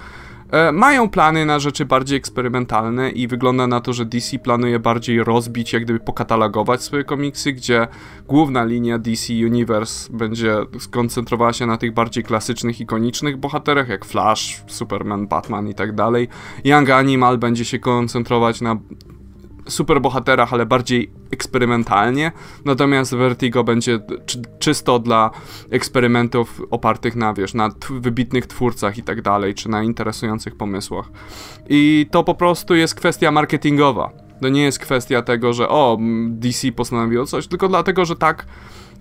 mają 0.72 1.10
plany 1.10 1.46
na 1.46 1.58
rzeczy 1.58 1.84
bardziej 1.84 2.18
eksperymentalne 2.18 3.10
i 3.10 3.28
wygląda 3.28 3.66
na 3.66 3.80
to, 3.80 3.92
że 3.92 4.04
DC 4.04 4.38
planuje 4.38 4.78
bardziej 4.78 5.24
rozbić, 5.24 5.72
jak 5.72 5.84
gdyby 5.84 6.00
pokatalogować 6.00 6.82
swoje 6.82 7.04
komiksy, 7.04 7.52
gdzie 7.52 7.88
główna 8.28 8.64
linia 8.64 8.98
DC 8.98 9.32
Universe 9.32 10.12
będzie 10.12 10.56
skoncentrowała 10.78 11.52
się 11.52 11.66
na 11.66 11.76
tych 11.76 11.94
bardziej 11.94 12.24
klasycznych, 12.24 12.80
ikonicznych 12.80 13.36
bohaterach, 13.36 13.88
jak 13.88 14.04
Flash, 14.04 14.62
Superman, 14.66 15.26
Batman 15.28 15.68
i 15.68 15.74
tak 15.74 15.94
dalej. 15.94 16.28
Young 16.64 16.90
Animal 16.90 17.38
będzie 17.38 17.64
się 17.64 17.78
koncentrować 17.78 18.60
na 18.60 18.76
superbohaterach, 19.70 20.52
ale 20.52 20.66
bardziej 20.66 21.10
eksperymentalnie. 21.30 22.32
Natomiast 22.64 23.14
Vertigo 23.14 23.64
będzie 23.64 24.00
czy, 24.26 24.42
czysto 24.58 24.98
dla 24.98 25.30
eksperymentów 25.70 26.62
opartych 26.70 27.16
na, 27.16 27.34
wiesz, 27.34 27.54
na 27.54 27.70
wybitnych 27.90 28.46
twórcach 28.46 28.98
i 28.98 29.02
tak 29.02 29.22
dalej, 29.22 29.54
czy 29.54 29.68
na 29.68 29.82
interesujących 29.82 30.56
pomysłach. 30.56 31.08
I 31.68 32.06
to 32.10 32.24
po 32.24 32.34
prostu 32.34 32.74
jest 32.74 32.94
kwestia 32.94 33.30
marketingowa. 33.30 34.10
To 34.42 34.48
nie 34.48 34.62
jest 34.62 34.78
kwestia 34.78 35.22
tego, 35.22 35.52
że 35.52 35.68
o, 35.68 35.98
DC 36.28 36.72
postanowiło 36.72 37.26
coś, 37.26 37.46
tylko 37.46 37.68
dlatego, 37.68 38.04
że 38.04 38.16
tak 38.16 38.46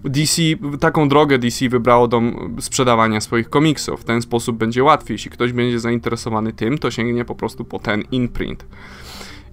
DC, 0.04 0.42
taką 0.80 1.10
drogę 1.10 1.38
DC 1.38 1.70
wybrało 1.70 2.08
do 2.08 2.22
sprzedawania 2.60 3.22
swoich 3.22 3.50
komiksów. 3.50 4.02
W 4.02 4.04
ten 4.04 4.22
sposób 4.22 4.58
będzie 4.58 4.84
łatwiej. 4.84 5.16
Jeśli 5.16 5.32
ktoś 5.32 5.54
będzie 5.54 5.80
zainteresowany 5.80 6.54
tym, 6.54 6.78
to 6.78 6.92
sięgnie 6.92 7.26
po 7.26 7.36
prostu 7.36 7.66
po 7.66 7.80
ten 7.80 8.04
imprint. 8.12 8.66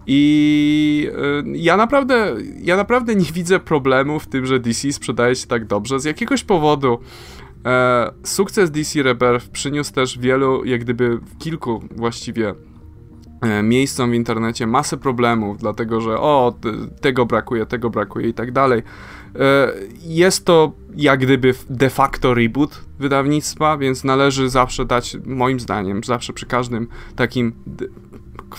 I 0.07 1.11
y, 1.47 1.59
ja 1.59 1.77
naprawdę, 1.77 2.35
ja 2.63 2.77
naprawdę 2.77 3.15
nie 3.15 3.33
widzę 3.33 3.61
problemu 3.61 4.21
w 4.21 4.27
tym, 4.27 4.47
że 4.47 4.61
DC 4.61 4.93
sprzedaje 4.93 5.35
się 5.35 5.47
tak 5.47 5.67
dobrze. 5.67 6.01
Z 6.01 6.05
jakiegoś 6.05 6.45
powodu 6.45 6.99
e, 7.67 8.11
sukces 8.23 8.71
DC 8.71 9.03
Rebirth 9.03 9.49
przyniósł 9.49 9.93
też 9.93 10.19
wielu, 10.19 10.65
jak 10.65 10.81
gdyby 10.81 11.21
kilku 11.39 11.83
właściwie 11.97 12.55
e, 13.41 13.63
miejscom 13.63 14.11
w 14.11 14.15
internecie 14.15 14.67
masę 14.67 14.97
problemów, 14.97 15.59
dlatego 15.59 16.01
że 16.01 16.21
o, 16.21 16.55
tego 17.01 17.27
brakuje, 17.27 17.67
tego 17.67 17.91
brakuje 17.91 18.29
i 18.29 18.35
tak 18.35 18.53
dalej. 18.53 18.83
E, 19.39 19.73
jest 20.05 20.45
to 20.45 20.73
jak 20.97 21.21
gdyby 21.21 21.55
de 21.71 21.91
facto 21.91 22.35
reboot 22.35 22.85
wydawnictwa, 22.99 23.79
więc 23.79 24.05
należy 24.05 24.49
zawsze 24.49 24.85
dać, 24.85 25.17
moim 25.27 25.61
zdaniem, 25.61 26.05
zawsze 26.05 26.33
przy 26.33 26.47
każdym 26.47 26.89
takim 27.17 27.53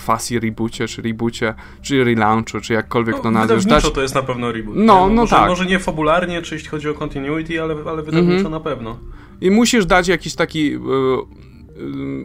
quasi 0.06 0.40
reboocie, 0.40 0.88
czy 0.88 1.02
reboocie, 1.02 1.54
czy 1.82 2.04
relaunchu, 2.04 2.60
czy 2.60 2.72
jakkolwiek 2.72 3.16
no, 3.16 3.22
to 3.22 3.30
nazwiesz. 3.30 3.64
Dać... 3.64 3.90
to 3.90 4.02
jest 4.02 4.14
na 4.14 4.22
pewno 4.22 4.52
reboot. 4.52 4.76
No, 4.76 4.84
no, 4.84 5.08
może, 5.08 5.36
tak. 5.36 5.48
Może 5.48 5.66
nie 5.66 5.78
fabularnie, 5.78 6.42
czy 6.42 6.54
jeśli 6.54 6.68
chodzi 6.68 6.88
o 6.88 6.94
continuity, 6.94 7.62
ale, 7.62 7.76
ale 7.86 8.02
wydawniczo 8.02 8.34
mhm. 8.34 8.52
na 8.52 8.60
pewno. 8.60 8.98
I 9.40 9.50
musisz 9.50 9.86
dać 9.86 10.08
jakiś 10.08 10.34
taki... 10.34 10.70
Yy, 10.70 10.78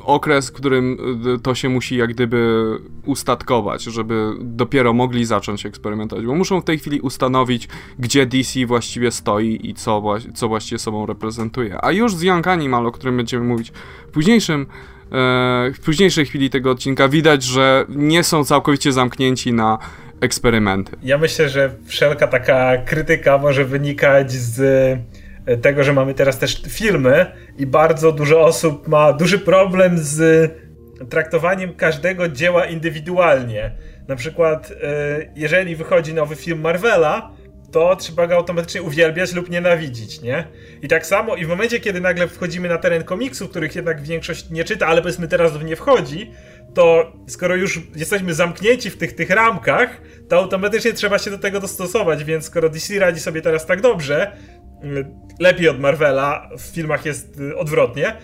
okres, 0.02 0.50
w 0.50 0.54
którym 0.54 0.98
y, 1.36 1.40
to 1.40 1.56
się 1.56 1.70
musi 1.70 1.98
jak 1.98 2.14
gdyby 2.14 2.64
ustatkować, 3.06 3.84
żeby 3.84 4.34
dopiero 4.40 4.94
mogli 4.94 5.26
zacząć 5.26 5.66
eksperymentować, 5.66 6.26
bo 6.26 6.36
muszą 6.36 6.62
w 6.62 6.64
tej 6.64 6.80
chwili 6.80 7.02
ustanowić, 7.02 7.68
gdzie 8.00 8.26
DC 8.26 8.66
właściwie 8.66 9.12
stoi 9.12 9.60
i 9.70 9.74
co, 9.74 10.04
co 10.34 10.48
właściwie 10.48 10.80
sobą 10.80 11.06
reprezentuje. 11.06 11.86
A 11.86 11.92
już 11.92 12.16
z 12.16 12.22
Young 12.22 12.48
Animal, 12.48 12.88
o 12.88 12.92
którym 12.92 13.18
będziemy 13.18 13.46
mówić 13.46 13.72
w 14.08 14.12
późniejszym 14.12 14.62
e, 14.62 15.03
w 15.74 15.80
późniejszej 15.86 16.26
chwili 16.26 16.50
tego 16.50 16.72
odcinka 16.72 17.10
widać, 17.10 17.44
że 17.44 17.86
nie 17.90 18.24
są 18.24 18.46
całkowicie 18.46 18.92
zamknięci 18.92 19.54
na 19.54 19.78
eksperymenty. 20.22 20.98
Ja 21.04 21.18
myślę, 21.18 21.50
że 21.50 21.70
wszelka 21.86 22.28
taka 22.28 22.78
krytyka 22.78 23.38
może 23.38 23.66
wynikać 23.66 24.32
z 24.32 24.60
e, 25.46 25.58
tego, 25.58 25.84
że 25.84 25.94
mamy 25.94 26.14
teraz 26.14 26.40
też 26.40 26.64
filmy 26.70 27.26
i 27.58 27.66
bardzo 27.66 28.12
dużo 28.12 28.42
osób 28.42 28.88
ma 28.88 29.14
duży 29.14 29.40
problem 29.40 29.98
z 29.98 30.52
traktowaniem 31.10 31.74
każdego 31.74 32.30
dzieła 32.30 32.66
indywidualnie. 32.66 33.72
Na 34.08 34.16
przykład, 34.16 34.72
e, 34.72 34.76
jeżeli 35.36 35.76
wychodzi 35.76 36.14
nowy 36.14 36.36
film 36.36 36.62
Marvela, 36.62 37.32
to 37.74 37.96
trzeba 37.96 38.28
go 38.28 38.36
automatycznie 38.36 38.82
uwielbiać 38.82 39.34
lub 39.34 39.50
nienawidzić, 39.50 40.22
nie? 40.22 40.48
I 40.82 40.88
tak 40.88 41.06
samo, 41.06 41.36
i 41.36 41.46
w 41.46 41.48
momencie, 41.48 41.80
kiedy 41.80 42.02
nagle 42.02 42.28
wchodzimy 42.28 42.70
na 42.70 42.78
teren 42.78 43.04
komiksów, 43.04 43.50
których 43.50 43.76
jednak 43.76 44.02
większość 44.02 44.50
nie 44.50 44.64
czyta, 44.64 44.88
ale 44.88 45.02
powiedzmy 45.02 45.28
teraz 45.28 45.58
w 45.58 45.64
nie 45.64 45.76
wchodzi, 45.76 46.32
to 46.74 47.14
skoro 47.28 47.56
już 47.56 47.80
jesteśmy 47.96 48.34
zamknięci 48.34 48.90
w 48.90 48.98
tych, 48.98 49.16
tych 49.16 49.30
ramkach, 49.30 50.02
to 50.30 50.38
automatycznie 50.38 50.94
trzeba 50.94 51.20
się 51.20 51.32
do 51.32 51.38
tego 51.38 51.60
dostosować, 51.60 52.24
więc 52.24 52.46
skoro 52.46 52.70
DC 52.70 53.00
radzi 53.00 53.20
sobie 53.20 53.42
teraz 53.42 53.66
tak 53.66 53.82
dobrze, 53.82 54.38
y, 54.84 55.06
lepiej 55.40 55.70
od 55.70 55.80
Marvela, 55.80 56.50
w 56.58 56.62
filmach 56.62 57.06
jest 57.06 57.40
y, 57.40 57.58
odwrotnie, 57.58 58.18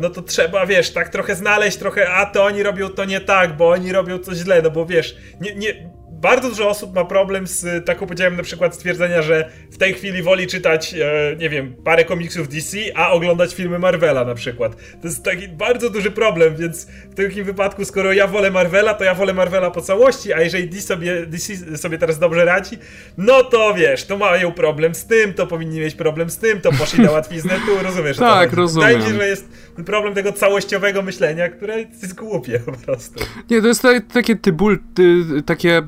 no 0.00 0.10
to 0.10 0.22
trzeba, 0.22 0.66
wiesz, 0.66 0.90
tak 0.90 1.08
trochę 1.08 1.34
znaleźć, 1.34 1.76
trochę, 1.76 2.10
a 2.10 2.26
to 2.26 2.44
oni 2.44 2.62
robią 2.62 2.88
to 2.88 3.04
nie 3.04 3.20
tak, 3.20 3.56
bo 3.56 3.68
oni 3.68 3.92
robią 3.92 4.18
coś 4.18 4.36
źle, 4.36 4.62
no 4.62 4.70
bo 4.70 4.86
wiesz, 4.86 5.16
nie, 5.40 5.54
nie, 5.54 5.90
bardzo 6.20 6.48
dużo 6.48 6.68
osób 6.68 6.94
ma 6.94 7.04
problem 7.04 7.46
z 7.46 7.86
taką 7.86 8.06
powiedziałem 8.06 8.36
na 8.36 8.42
przykład 8.42 8.74
stwierdzenia, 8.74 9.22
że 9.22 9.50
w 9.70 9.78
tej 9.78 9.94
chwili 9.94 10.22
woli 10.22 10.46
czytać, 10.46 10.94
e, 10.94 11.36
nie 11.38 11.50
wiem, 11.50 11.74
parę 11.84 12.04
komiksów 12.04 12.48
DC, 12.48 12.76
a 12.94 13.10
oglądać 13.10 13.54
filmy 13.54 13.78
Marvela 13.78 14.24
na 14.24 14.34
przykład. 14.34 14.76
To 14.76 15.08
jest 15.08 15.24
taki 15.24 15.48
bardzo 15.48 15.90
duży 15.90 16.10
problem, 16.10 16.56
więc 16.56 16.86
w 17.10 17.14
takim 17.14 17.44
wypadku, 17.44 17.84
skoro 17.84 18.12
ja 18.12 18.26
wolę 18.26 18.50
Marvela, 18.50 18.94
to 18.94 19.04
ja 19.04 19.14
wolę 19.14 19.34
Marvela 19.34 19.70
po 19.70 19.80
całości, 19.80 20.32
a 20.32 20.40
jeżeli 20.40 20.68
DC 20.68 20.82
sobie, 20.82 21.26
DC 21.26 21.76
sobie 21.76 21.98
teraz 21.98 22.18
dobrze 22.18 22.44
radzi, 22.44 22.78
no 23.18 23.44
to 23.44 23.74
wiesz, 23.74 24.04
to 24.04 24.16
mają 24.16 24.52
problem 24.52 24.94
z 24.94 25.06
tym, 25.06 25.34
to 25.34 25.46
powinni 25.46 25.80
mieć 25.80 25.94
problem 25.94 26.30
z 26.30 26.38
tym, 26.38 26.60
to 26.60 26.72
poszli 26.72 27.04
na 27.04 27.10
łatwiznę 27.10 27.54
tu, 27.66 27.84
rozumiesz? 27.84 28.16
tak, 28.16 28.52
rozumiem. 28.52 28.88
Wydaje 28.88 29.06
mi 29.06 29.12
się, 29.12 29.22
że 29.22 29.28
jest 29.28 29.48
problem 29.84 30.14
tego 30.14 30.32
całościowego 30.32 31.02
myślenia, 31.02 31.48
które 31.48 31.80
jest 31.80 32.14
głupie 32.14 32.60
po 32.60 32.72
prostu. 32.72 33.24
Nie, 33.50 33.60
to 33.62 33.68
jest 33.68 33.82
takie 34.12 34.36
tybul, 34.36 34.78
ty, 34.94 35.24
takie 35.46 35.82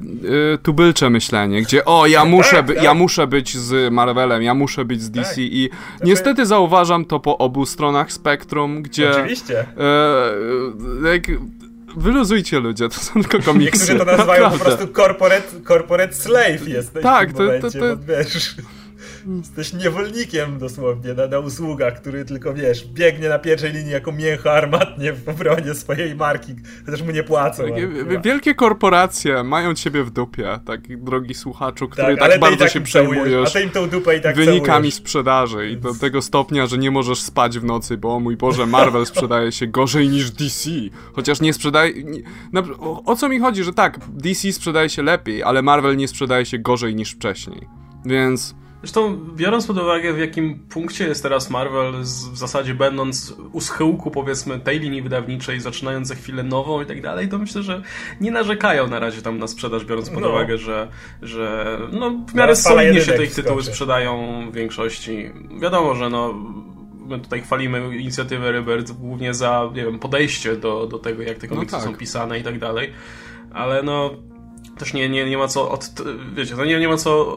y, 0.55 0.59
tubylcze 0.63 1.11
myślenie, 1.11 1.63
gdzie 1.63 1.85
o, 1.85 2.07
ja 2.07 2.25
muszę, 2.25 2.57
tak, 2.57 2.67
tak. 2.67 2.83
ja 2.83 2.95
muszę 2.95 3.27
być 3.27 3.57
z 3.57 3.93
Marvelem, 3.93 4.43
ja 4.43 4.55
muszę 4.55 4.85
być 4.85 5.03
z 5.03 5.11
DC 5.11 5.29
tak. 5.29 5.39
i 5.39 5.69
znaczy... 5.71 6.11
niestety 6.11 6.47
zauważam 6.47 7.05
to 7.05 7.21
po 7.21 7.39
obu 7.39 7.67
stronach 7.67 8.13
spektrum, 8.13 8.83
gdzie... 8.83 9.11
Oczywiście. 9.11 9.67
Like, 11.13 11.33
Wyluzujcie 11.97 12.61
ludzie, 12.61 12.89
to 12.89 12.95
są 12.95 13.13
tylko 13.23 13.39
komiksy. 13.39 13.79
Niektórzy 13.79 13.99
to 13.99 14.05
nazywają 14.05 14.43
Naprawdę. 14.43 14.59
po 14.59 14.65
prostu 14.65 14.95
corporate, 14.95 15.49
corporate 15.69 16.15
slave 16.15 16.69
jest 16.69 16.95
tak, 17.03 17.33
to, 17.33 17.43
momencie, 17.43 17.61
to, 17.61 17.79
to, 17.79 17.97
to... 17.97 18.03
wiesz... 18.07 18.55
Jesteś 19.39 19.73
niewolnikiem 19.73 20.59
dosłownie 20.59 21.15
na, 21.15 21.27
na 21.27 21.39
usługach, 21.39 22.01
który 22.01 22.25
tylko, 22.25 22.55
wiesz, 22.55 22.87
biegnie 22.87 23.29
na 23.29 23.39
pierwszej 23.39 23.73
linii 23.73 23.93
jako 23.93 24.13
mięcho 24.13 24.53
armatnie 24.53 25.13
w 25.13 25.29
obronie 25.29 25.75
swojej 25.75 26.15
marki, 26.15 26.55
chociaż 26.87 27.03
mu 27.03 27.11
nie 27.11 27.23
płacą. 27.23 27.63
Tak, 27.63 28.23
wielkie 28.23 28.55
korporacje 28.55 29.45
mają 29.45 29.75
ciebie 29.75 30.05
w 30.05 30.11
dupie, 30.11 30.59
tak, 30.65 31.05
drogi 31.05 31.35
słuchaczu, 31.35 31.89
który 31.89 32.17
tak, 32.17 32.31
tak 32.31 32.41
bardzo 32.41 32.65
tak 32.65 32.73
się 32.73 32.81
przejmujesz 32.81 33.53
tak 34.23 34.37
wynikami 34.37 34.67
całujesz. 34.67 34.95
sprzedaży 34.95 35.71
i 35.71 35.77
do 35.77 35.95
tego 35.95 36.23
stopnia, 36.23 36.67
że 36.67 36.79
nie 36.79 36.91
możesz 36.91 37.21
spać 37.21 37.59
w 37.59 37.65
nocy, 37.65 37.97
bo 37.97 38.21
mój 38.21 38.37
Boże, 38.37 38.67
Marvel 38.67 39.07
sprzedaje 39.07 39.53
się 39.53 39.67
gorzej 39.67 40.09
niż 40.09 40.31
DC. 40.31 40.71
Chociaż 41.13 41.41
nie 41.41 41.53
sprzedaje... 41.53 42.05
Nie, 42.05 42.21
na, 42.53 42.61
o, 42.79 43.05
o 43.05 43.17
co 43.17 43.29
mi 43.29 43.39
chodzi, 43.39 43.65
że 43.65 43.73
tak, 43.73 43.99
DC 44.09 44.53
sprzedaje 44.53 44.89
się 44.89 45.03
lepiej, 45.03 45.43
ale 45.43 45.63
Marvel 45.63 45.97
nie 45.97 46.09
sprzedaje 46.09 46.47
się 46.47 46.59
gorzej 46.59 46.95
niż 46.95 47.13
wcześniej. 47.13 47.69
Więc 48.05 48.55
Zresztą, 48.83 49.17
biorąc 49.37 49.67
pod 49.67 49.79
uwagę, 49.79 50.13
w 50.13 50.19
jakim 50.19 50.59
punkcie 50.59 51.05
jest 51.05 51.23
teraz 51.23 51.51
Marvel, 51.51 51.93
w 52.03 52.37
zasadzie 52.37 52.75
będąc 52.75 53.35
u 53.53 53.61
schyłku, 53.61 54.11
powiedzmy, 54.11 54.61
tej 54.61 54.81
linii 54.81 55.03
wydawniczej, 55.03 55.61
zaczynając 55.61 56.09
za 56.09 56.15
chwilę 56.15 56.43
nową 56.43 56.83
i 56.83 56.87
tak 56.87 57.03
dalej, 57.03 57.29
to 57.29 57.39
myślę, 57.39 57.63
że 57.63 57.83
nie 58.21 58.31
narzekają 58.31 58.89
na 58.89 58.99
razie 58.99 59.23
tam 59.23 59.39
na 59.39 59.47
sprzedaż, 59.47 59.85
biorąc 59.85 60.11
pod 60.11 60.21
no. 60.21 60.29
uwagę, 60.29 60.59
że, 60.59 60.89
że 61.23 61.79
no, 61.93 62.11
w 62.29 62.35
miarę 62.35 62.57
solidnie 62.57 63.01
się 63.01 63.13
te 63.13 63.25
ich 63.25 63.35
tytuły 63.35 63.63
sprzedają 63.63 64.45
w 64.51 64.55
większości. 64.55 65.31
Wiadomo, 65.61 65.95
że 65.95 66.11
no, 66.11 66.35
my 67.07 67.21
tutaj 67.21 67.41
chwalimy 67.41 67.97
inicjatywę 67.99 68.53
Rebirth 68.53 68.93
głównie 68.93 69.35
za, 69.35 69.71
nie 69.75 69.85
wiem, 69.85 69.99
podejście 69.99 70.57
do, 70.57 70.87
do 70.87 70.99
tego, 70.99 71.23
jak 71.23 71.39
te 71.39 71.47
no 71.47 71.55
komiksy 71.55 71.77
no 71.77 71.83
tak. 71.83 71.91
są 71.91 71.97
pisane 71.97 72.39
i 72.39 72.43
tak 72.43 72.59
dalej, 72.59 72.93
ale 73.53 73.83
no 73.83 74.11
też 74.79 74.95
nie, 74.95 75.09
nie, 75.09 75.31
nie 75.31 75.39
ma 75.39 75.49
co 75.49 75.71
od, 75.71 75.93
wiecie, 76.35 76.55
no 76.57 76.65
nie, 76.65 76.81
nie 76.81 76.89
ma 76.89 76.97
co 76.97 77.37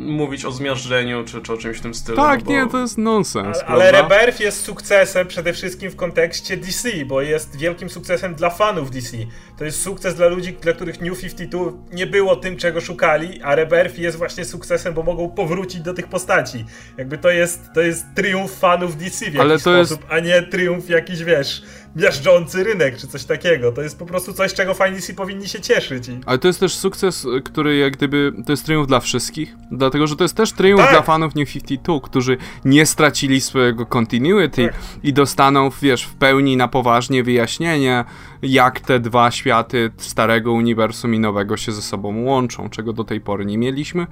mówić 0.00 0.44
o 0.44 0.52
zmiażdżeniu 0.52 1.24
czy, 1.24 1.40
czy 1.40 1.52
o 1.52 1.56
czymś 1.56 1.78
w 1.78 1.80
tym 1.80 1.94
stylu. 1.94 2.16
Tak, 2.16 2.42
bo... 2.42 2.52
nie, 2.52 2.66
to 2.66 2.80
jest 2.80 2.98
nonsens. 2.98 3.58
Ale, 3.66 3.84
ale 3.84 3.92
Rebirth 3.92 4.40
jest 4.40 4.64
sukcesem 4.64 5.26
przede 5.26 5.52
wszystkim 5.52 5.90
w 5.90 5.96
kontekście 5.96 6.56
DC, 6.56 6.88
bo 7.06 7.22
jest 7.22 7.56
wielkim 7.56 7.90
sukcesem 7.90 8.34
dla 8.34 8.50
fanów 8.50 8.90
DC. 8.90 9.16
To 9.58 9.64
jest 9.64 9.82
sukces 9.82 10.14
dla 10.14 10.28
ludzi, 10.28 10.52
dla 10.52 10.72
których 10.72 11.00
New 11.00 11.20
52 11.20 11.72
nie 11.92 12.06
było 12.06 12.36
tym, 12.36 12.56
czego 12.56 12.80
szukali, 12.80 13.42
a 13.42 13.54
Rebirth 13.54 13.98
jest 13.98 14.18
właśnie 14.18 14.44
sukcesem, 14.44 14.94
bo 14.94 15.02
mogą 15.02 15.28
powrócić 15.28 15.80
do 15.80 15.94
tych 15.94 16.08
postaci. 16.08 16.64
Jakby 16.98 17.18
to 17.18 17.30
jest, 17.30 17.60
to 17.74 17.80
jest 17.80 18.06
triumf 18.14 18.52
fanów 18.52 18.96
DC 18.96 19.18
w 19.18 19.22
jakiś 19.22 19.40
ale 19.40 19.54
to 19.54 19.60
sposób, 19.60 20.00
jest... 20.00 20.12
a 20.12 20.20
nie 20.20 20.42
triumf 20.42 20.88
jakiś, 20.88 21.24
wiesz, 21.24 21.62
miażdżący 21.96 22.64
rynek, 22.64 22.96
czy 22.96 23.08
coś 23.08 23.24
takiego. 23.24 23.72
To 23.72 23.82
jest 23.82 23.98
po 23.98 24.06
prostu 24.06 24.32
coś, 24.32 24.54
czego 24.54 24.74
fani 24.74 24.96
DC 24.96 25.14
powinni 25.14 25.48
się 25.48 25.60
cieszyć. 25.60 26.08
I... 26.08 26.20
Ale 26.26 26.38
to 26.38 26.48
jest 26.48 26.60
też 26.60 26.74
sukces, 26.74 27.26
który 27.44 27.76
jak 27.76 27.96
gdyby, 27.96 28.32
to 28.46 28.52
jest 28.52 28.64
triumf 28.64 28.88
dla 28.88 29.00
wszystkich, 29.00 29.56
dlatego, 29.70 30.06
że 30.06 30.16
to 30.16 30.24
jest 30.24 30.36
też 30.36 30.52
triumf 30.52 30.82
tak. 30.82 30.90
dla 30.90 31.02
fanów 31.02 31.34
New 31.34 31.52
52, 31.52 32.00
którzy 32.02 32.36
nie 32.64 32.86
stracili 32.86 33.40
swojego 33.40 33.86
continuity 33.86 34.64
tak. 34.64 34.74
i 35.02 35.12
dostaną, 35.12 35.70
wiesz, 35.82 36.04
w 36.04 36.14
pełni 36.14 36.56
na 36.56 36.68
poważnie 36.68 37.22
wyjaśnienie, 37.22 38.04
jak 38.42 38.80
te 38.80 39.00
dwa 39.00 39.30
światy 39.30 39.90
starego 39.96 40.52
uniwersum 40.52 41.14
i 41.14 41.18
nowego 41.18 41.56
się 41.56 41.72
ze 41.72 41.82
sobą 41.82 42.22
łączą, 42.22 42.70
czego 42.70 42.92
do 42.92 43.04
tej 43.04 43.20
pory 43.20 43.46
nie 43.46 43.58
mieliśmy. 43.58 44.06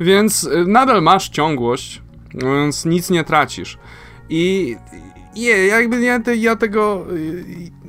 Więc 0.00 0.44
y, 0.44 0.64
nadal 0.66 1.02
masz 1.02 1.28
ciągłość, 1.28 2.02
więc 2.34 2.84
nic 2.84 3.10
nie 3.10 3.24
tracisz. 3.24 3.78
I 4.28 4.76
nie, 5.36 5.66
jakby 5.66 5.98
nie, 5.98 6.20
ja 6.36 6.56
tego 6.56 7.06
y, 7.12 7.83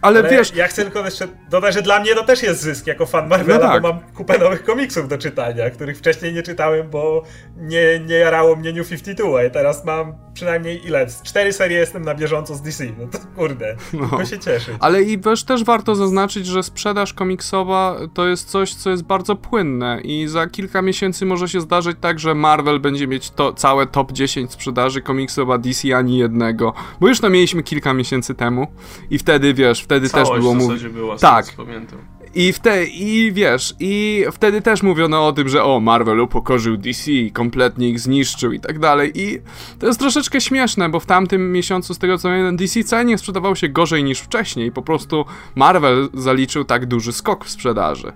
ale, 0.00 0.18
ale, 0.20 0.30
wiesz. 0.30 0.54
Ja 0.54 0.68
chcę 0.68 0.82
tylko 0.82 1.04
jeszcze 1.04 1.28
dodać, 1.50 1.74
że 1.74 1.82
dla 1.82 2.00
mnie 2.00 2.14
to 2.14 2.24
też 2.24 2.42
jest 2.42 2.60
zysk 2.62 2.86
jako 2.86 3.06
fan 3.06 3.28
Marvela, 3.28 3.66
no 3.66 3.72
tak. 3.72 3.82
bo 3.82 3.92
mam 3.92 4.00
kupę 4.14 4.38
nowych 4.38 4.64
komiksów 4.64 5.08
do 5.08 5.18
czytania, 5.18 5.70
których 5.70 5.98
wcześniej 5.98 6.32
nie 6.32 6.42
czytałem, 6.42 6.90
bo 6.90 7.22
nie, 7.56 8.00
nie 8.00 8.14
jarało 8.14 8.56
mnie 8.56 8.72
New 8.72 8.88
52, 8.88 9.40
a 9.46 9.50
teraz 9.50 9.84
mam 9.84 10.14
przynajmniej 10.34 10.86
ile? 10.86 11.06
Cztery 11.22 11.52
serie 11.52 11.78
jestem 11.78 12.04
na 12.04 12.14
bieżąco 12.14 12.54
z 12.54 12.62
DC. 12.62 12.84
No 12.98 13.06
to 13.06 13.18
kurde, 13.36 13.76
no. 13.92 14.08
tylko 14.08 14.24
się 14.24 14.38
cieszę. 14.38 14.72
Ale 14.80 15.02
i 15.02 15.18
też, 15.18 15.44
też 15.44 15.64
warto 15.64 15.94
zaznaczyć, 15.94 16.46
że 16.46 16.62
sprzedaż 16.62 17.12
komiksowa 17.12 17.96
to 18.14 18.28
jest 18.28 18.48
coś, 18.48 18.74
co 18.74 18.90
jest 18.90 19.02
bardzo 19.02 19.36
płynne 19.36 20.00
i 20.04 20.28
za 20.28 20.46
kilka 20.46 20.82
miesięcy 20.82 21.26
może 21.26 21.48
się 21.48 21.60
zdarzyć 21.60 21.96
tak, 22.00 22.18
że 22.18 22.34
Marvel 22.34 22.80
będzie 22.80 23.06
mieć 23.06 23.30
to 23.30 23.52
całe 23.52 23.86
top 23.86 24.12
10 24.12 24.52
sprzedaży 24.52 25.02
komiksowa 25.02 25.58
DC 25.58 25.96
ani 25.96 26.18
jednego, 26.18 26.72
bo 27.00 27.08
już 27.08 27.20
to 27.20 27.30
mieliśmy 27.30 27.62
kilka 27.62 27.94
miesięcy 27.94 28.34
temu 28.34 28.66
i 29.10 29.18
wtedy, 29.18 29.54
wiesz, 29.54 29.82
wtedy 29.88 30.08
Całość 30.08 30.30
też 30.30 30.40
było 30.40 30.54
mówione. 30.54 31.18
Tak. 31.18 31.46
Pamiętam. 31.56 31.98
I, 32.34 32.52
wte, 32.52 32.84
I 32.84 33.32
wiesz, 33.32 33.74
i 33.80 34.24
wtedy 34.32 34.62
też 34.62 34.82
mówiono 34.82 35.26
o 35.26 35.32
tym, 35.32 35.48
że 35.48 35.64
o, 35.64 35.80
Marvel 35.80 36.20
upokorzył 36.20 36.76
DC, 36.76 37.10
kompletnie 37.32 37.88
ich 37.88 38.00
zniszczył 38.00 38.52
i 38.52 38.60
tak 38.60 38.78
dalej. 38.78 39.12
I 39.14 39.38
to 39.78 39.86
jest 39.86 40.00
troszeczkę 40.00 40.40
śmieszne, 40.40 40.88
bo 40.88 41.00
w 41.00 41.06
tamtym 41.06 41.52
miesiącu, 41.52 41.94
z 41.94 41.98
tego 41.98 42.18
co 42.18 42.28
pamiętam, 42.28 42.56
DC 42.56 42.82
wcale 42.82 43.04
nie 43.04 43.18
sprzedawał 43.18 43.56
się 43.56 43.68
gorzej 43.68 44.04
niż 44.04 44.20
wcześniej. 44.20 44.72
Po 44.72 44.82
prostu 44.82 45.24
Marvel 45.54 46.08
zaliczył 46.14 46.64
tak 46.64 46.86
duży 46.86 47.12
skok 47.12 47.44
w 47.44 47.50
sprzedaży. 47.50 48.12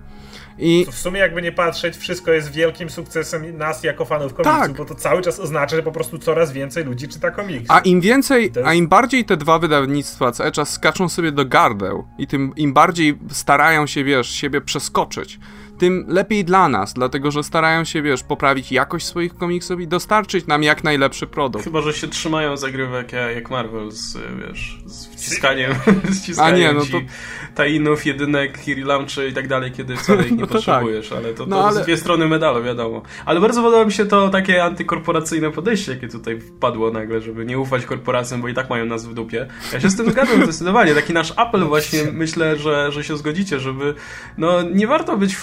I... 0.58 0.86
W 0.90 0.94
sumie 0.94 1.20
jakby 1.20 1.42
nie 1.42 1.52
patrzeć, 1.52 1.96
wszystko 1.96 2.32
jest 2.32 2.52
wielkim 2.52 2.90
sukcesem 2.90 3.58
nas 3.58 3.84
jako 3.84 4.04
fanów 4.04 4.34
komiksów, 4.34 4.60
tak. 4.60 4.72
bo 4.72 4.84
to 4.84 4.94
cały 4.94 5.22
czas 5.22 5.40
oznacza, 5.40 5.76
że 5.76 5.82
po 5.82 5.92
prostu 5.92 6.18
coraz 6.18 6.52
więcej 6.52 6.84
ludzi 6.84 7.08
czyta 7.08 7.30
komiksy. 7.30 7.66
A 7.68 7.78
im 7.78 8.00
więcej, 8.00 8.52
a 8.64 8.74
im 8.74 8.88
bardziej 8.88 9.24
te 9.24 9.36
dwa 9.36 9.58
wydawnictwa 9.58 10.32
cały 10.32 10.52
czas 10.52 10.72
skaczą 10.72 11.08
sobie 11.08 11.32
do 11.32 11.44
gardeł 11.44 12.04
i 12.18 12.26
tym 12.26 12.52
im 12.56 12.72
bardziej 12.72 13.18
starają 13.30 13.86
się, 13.86 14.04
wiesz, 14.04 14.30
siebie 14.30 14.60
przeskoczyć, 14.60 15.38
tym 15.82 16.04
lepiej 16.08 16.44
dla 16.44 16.68
nas, 16.68 16.92
dlatego 16.92 17.30
że 17.30 17.42
starają 17.42 17.84
się, 17.84 18.02
wiesz, 18.02 18.22
poprawić 18.22 18.72
jakość 18.72 19.06
swoich 19.06 19.34
komiksów 19.34 19.80
i 19.80 19.88
dostarczyć 19.88 20.46
nam 20.46 20.62
jak 20.62 20.84
najlepszy 20.84 21.26
produkt. 21.26 21.64
Chyba, 21.64 21.80
że 21.80 21.92
się 21.92 22.08
trzymają 22.08 22.56
zagrywek 22.56 23.12
jak 23.34 23.50
Marvel 23.50 23.90
z, 23.90 24.18
wiesz, 24.46 24.78
z 24.86 25.06
wciskaniem, 25.06 25.72
z 26.10 26.22
wciskaniem 26.22 26.54
A 26.54 26.58
nie, 26.58 26.72
no 26.72 26.80
to... 26.80 27.06
tajinów, 27.54 28.06
jedynek, 28.06 28.58
Kiri 28.58 28.82
Launcher 28.82 29.28
i 29.28 29.32
tak 29.32 29.48
dalej, 29.48 29.72
kiedy 29.72 29.96
wcale 29.96 30.22
ich 30.22 30.30
nie 30.30 30.36
no 30.40 30.46
tak. 30.46 30.52
potrzebujesz, 30.52 31.08
tak. 31.08 31.18
ale 31.18 31.34
to, 31.34 31.44
to 31.44 31.50
no, 31.50 31.68
ale... 31.68 31.82
dwie 31.82 31.96
strony 31.96 32.28
medalu, 32.28 32.64
wiadomo. 32.64 33.02
Ale 33.26 33.40
bardzo 33.40 33.62
podoba 33.62 33.84
mi 33.84 33.92
się 33.92 34.06
to 34.06 34.28
takie 34.28 34.64
antykorporacyjne 34.64 35.50
podejście, 35.50 35.92
jakie 35.92 36.08
tutaj 36.08 36.40
wpadło 36.40 36.90
nagle, 36.90 37.20
żeby 37.20 37.44
nie 37.44 37.58
ufać 37.58 37.86
korporacjom, 37.86 38.42
bo 38.42 38.48
i 38.48 38.54
tak 38.54 38.70
mają 38.70 38.84
nas 38.84 39.06
w 39.06 39.14
dupie. 39.14 39.46
Ja 39.72 39.80
się 39.80 39.90
z 39.90 39.96
tym 39.96 40.10
zgadzam 40.10 40.42
zdecydowanie. 40.44 40.94
Taki 40.94 41.12
nasz 41.12 41.32
apel 41.36 41.64
właśnie, 41.64 41.98
myślę, 42.12 42.56
że, 42.56 42.92
że 42.92 43.04
się 43.04 43.16
zgodzicie, 43.16 43.60
żeby 43.60 43.94
no 44.38 44.62
nie 44.62 44.86
warto 44.86 45.16
być 45.16 45.36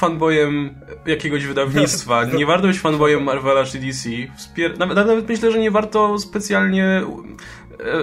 jakiegoś 1.06 1.46
wydawnictwa, 1.46 2.26
nie 2.38 2.46
warto 2.46 2.68
być 2.68 2.80
fanboyem 2.80 3.24
Marvela 3.24 3.66
czy 3.66 3.80
DC. 3.80 4.10
Wspier 4.38 4.78
nawet, 4.80 4.96
nawet 4.96 5.30
myślę, 5.30 5.52
że 5.52 5.60
nie 5.60 5.72
warto 5.72 6.20
specjalnie 6.20 7.02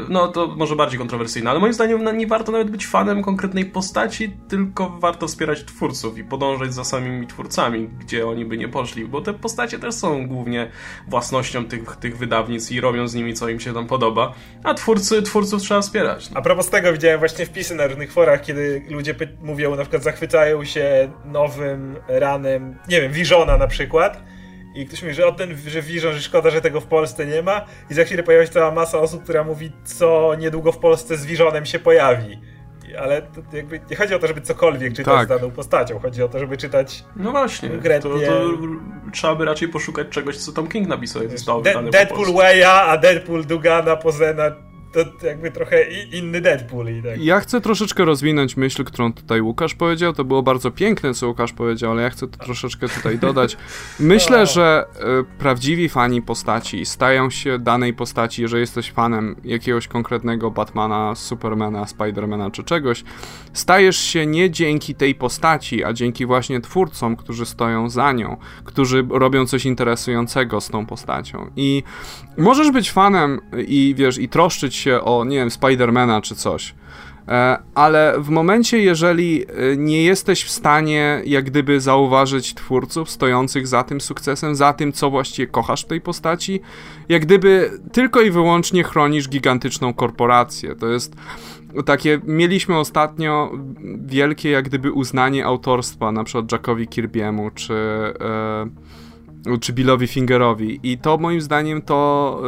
no 0.09 0.29
to 0.29 0.47
może 0.47 0.77
bardziej 0.77 0.99
kontrowersyjne, 0.99 1.51
ale 1.51 1.61
moim 1.61 1.73
zdaniem 1.73 2.05
no, 2.05 2.13
nie 2.13 2.27
warto 2.27 2.53
nawet 2.53 2.71
być 2.71 2.87
fanem 2.87 3.23
konkretnej 3.23 3.65
postaci, 3.65 4.37
tylko 4.49 4.91
warto 4.91 5.27
wspierać 5.27 5.65
twórców 5.65 6.19
i 6.19 6.25
podążać 6.25 6.75
za 6.75 6.85
samymi 6.85 7.27
twórcami, 7.27 7.89
gdzie 7.89 8.27
oni 8.27 8.45
by 8.45 8.57
nie 8.59 8.69
poszli, 8.69 9.05
bo 9.05 9.21
te 9.21 9.35
postacie 9.35 9.79
też 9.79 9.95
są 9.95 10.29
głównie 10.29 10.71
własnością 11.09 11.65
tych, 11.65 11.97
tych 11.97 12.19
wydawnic 12.19 12.71
i 12.71 12.81
robią 12.81 13.09
z 13.09 13.15
nimi 13.15 13.35
co 13.35 13.49
im 13.49 13.61
się 13.61 13.75
tam 13.75 13.87
podoba, 13.87 14.35
a 14.65 14.75
twórcy, 14.75 15.23
twórców 15.23 15.63
trzeba 15.63 15.81
wspierać. 15.81 16.31
No. 16.31 16.39
A 16.39 16.43
propos 16.43 16.71
tego 16.71 16.93
widziałem 16.93 17.19
właśnie 17.19 17.47
wpisy 17.47 17.75
na 17.75 17.87
różnych 17.87 18.13
forach, 18.13 18.43
kiedy 18.43 18.83
ludzie 18.91 19.15
mówią, 19.43 19.77
na 19.77 19.83
przykład 19.83 20.03
zachwycają 20.03 20.65
się 20.65 21.11
nowym 21.25 21.97
ranem, 22.09 22.77
nie 22.89 23.01
wiem, 23.01 23.13
Visiona 23.13 23.57
na 23.57 23.67
przykład, 23.67 24.23
i 24.77 24.87
ktoś 24.87 25.03
mówi, 25.03 25.15
że 25.15 25.27
o 25.27 25.33
ten, 25.33 25.57
że 25.67 25.83
Vision, 25.83 26.15
że 26.15 26.23
szkoda, 26.23 26.51
że 26.51 26.61
tego 26.61 26.81
w 26.81 26.87
Polsce 26.87 27.27
nie 27.27 27.43
ma 27.43 27.65
i 27.91 27.95
za 27.95 28.05
chwilę 28.05 28.23
pojawia 28.23 28.47
się 28.47 28.53
cała 28.53 28.71
masa 28.71 28.99
osób, 28.99 29.23
która 29.23 29.45
mówi, 29.45 29.73
co 29.85 30.35
niedługo 30.39 30.73
w 30.73 30.79
Polsce 30.79 31.17
z 31.17 31.27
Visionem 31.27 31.67
się 31.67 31.79
pojawi. 31.79 32.41
Ale 32.99 33.23
jakby 33.53 33.81
nie 33.91 33.97
chodzi 33.97 34.15
o 34.15 34.19
to, 34.19 34.27
żeby 34.27 34.41
cokolwiek 34.41 34.93
czytać 34.93 35.15
tak. 35.15 35.27
z 35.27 35.29
daną 35.29 35.51
postacią, 35.51 35.99
chodzi 35.99 36.23
o 36.23 36.29
to, 36.29 36.39
żeby 36.39 36.57
czytać 36.57 37.05
No 37.17 37.31
właśnie, 37.31 37.69
konkretnie... 37.69 38.11
to, 38.11 38.19
to 38.19 38.51
trzeba 39.13 39.35
by 39.35 39.45
raczej 39.45 39.69
poszukać 39.69 40.09
czegoś, 40.09 40.37
co 40.37 40.53
Tom 40.53 40.69
King 40.69 40.89
napisał, 40.89 41.29
zostało 41.29 41.63
De 41.63 41.83
Deadpool 41.91 42.33
Waya, 42.35 42.65
a 42.65 42.97
Deadpool 42.97 43.45
Dugana, 43.45 43.97
Pozena, 43.97 44.51
to 45.05 45.27
jakby 45.27 45.51
trochę 45.51 45.85
inny 46.13 46.41
Deadpool. 46.41 46.89
I 46.99 47.03
tak. 47.03 47.23
Ja 47.23 47.41
chcę 47.41 47.61
troszeczkę 47.61 48.05
rozwinąć 48.05 48.57
myśl, 48.57 48.85
którą 48.85 49.13
tutaj 49.13 49.41
Łukasz 49.41 49.75
powiedział. 49.75 50.13
To 50.13 50.25
było 50.25 50.43
bardzo 50.43 50.71
piękne, 50.71 51.15
co 51.15 51.29
Łukasz 51.29 51.53
powiedział, 51.53 51.91
ale 51.91 52.03
ja 52.03 52.11
chcę 52.11 52.29
to 52.29 52.45
troszeczkę 52.45 52.89
tutaj 52.89 53.19
dodać. 53.19 53.57
Myślę, 54.01 54.47
że 54.47 54.85
y, 55.21 55.39
prawdziwi 55.39 55.89
fani 55.89 56.23
postaci 56.23 56.87
stają 56.87 57.31
się 57.31 57.59
danej 57.59 57.95
postaci, 57.95 58.43
jeżeli 58.43 58.61
jesteś 58.61 58.93
fanem 58.93 59.37
jakiegoś 59.45 59.89
konkretnego 59.89 60.51
Batmana, 60.51 61.15
Supermana, 61.15 61.87
Spidermana 61.87 62.51
czy 62.51 62.65
czegoś, 62.65 63.05
stajesz 63.53 63.97
się 63.97 64.27
nie 64.27 64.51
dzięki 64.51 64.95
tej 64.95 65.15
postaci, 65.15 65.85
a 65.85 65.93
dzięki 65.93 66.27
właśnie 66.27 66.61
twórcom, 66.61 67.17
którzy 67.17 67.47
stoją 67.47 67.91
za 67.91 68.13
nią, 68.13 68.37
którzy 68.65 69.07
robią 69.11 69.47
coś 69.47 69.67
interesującego 69.67 70.61
z 70.61 70.69
tą 70.69 70.87
postacią. 70.87 71.51
I 71.57 71.83
możesz 72.37 72.71
być 72.71 72.93
fanem 72.93 73.41
i 73.67 73.95
wiesz, 73.97 74.19
i 74.19 74.29
troszczyć 74.29 74.75
się 74.75 74.86
o, 74.87 75.25
nie 75.25 75.37
wiem, 75.37 75.51
Spidermana 75.51 76.21
czy 76.21 76.35
coś. 76.35 76.75
E, 77.29 77.59
ale 77.75 78.15
w 78.19 78.29
momencie, 78.29 78.79
jeżeli 78.79 79.43
e, 79.43 79.77
nie 79.77 80.05
jesteś 80.05 80.45
w 80.45 80.51
stanie 80.51 81.23
jak 81.25 81.45
gdyby 81.45 81.81
zauważyć 81.81 82.55
twórców 82.55 83.11
stojących 83.11 83.67
za 83.67 83.85
tym 83.85 84.01
sukcesem, 84.01 84.55
za 84.55 84.73
tym, 84.73 84.93
co 84.93 85.11
właściwie 85.11 85.47
kochasz 85.47 85.85
w 85.85 85.87
tej 85.87 86.01
postaci, 86.01 86.61
jak 87.09 87.23
gdyby 87.23 87.71
tylko 87.93 88.21
i 88.21 88.31
wyłącznie 88.31 88.85
chronisz 88.85 89.29
gigantyczną 89.29 89.95
korporację. 89.95 90.75
To 90.75 90.87
jest 90.87 91.17
takie, 91.87 92.21
mieliśmy 92.25 92.79
ostatnio 92.79 93.53
wielkie 94.07 94.51
jak 94.51 94.65
gdyby 94.65 94.93
uznanie 94.93 95.47
autorstwa, 95.47 96.13
na 96.13 96.25
przykład 96.25 96.53
Jackowi 96.53 96.89
Kirby'emu, 96.89 97.51
czy... 97.55 97.75
E, 98.21 98.97
czy 99.61 99.73
Billowi 99.73 100.07
Fingerowi. 100.07 100.81
I 100.83 100.99
to 100.99 101.19
moim 101.19 101.41
zdaniem 101.41 101.83
to, 101.83 102.43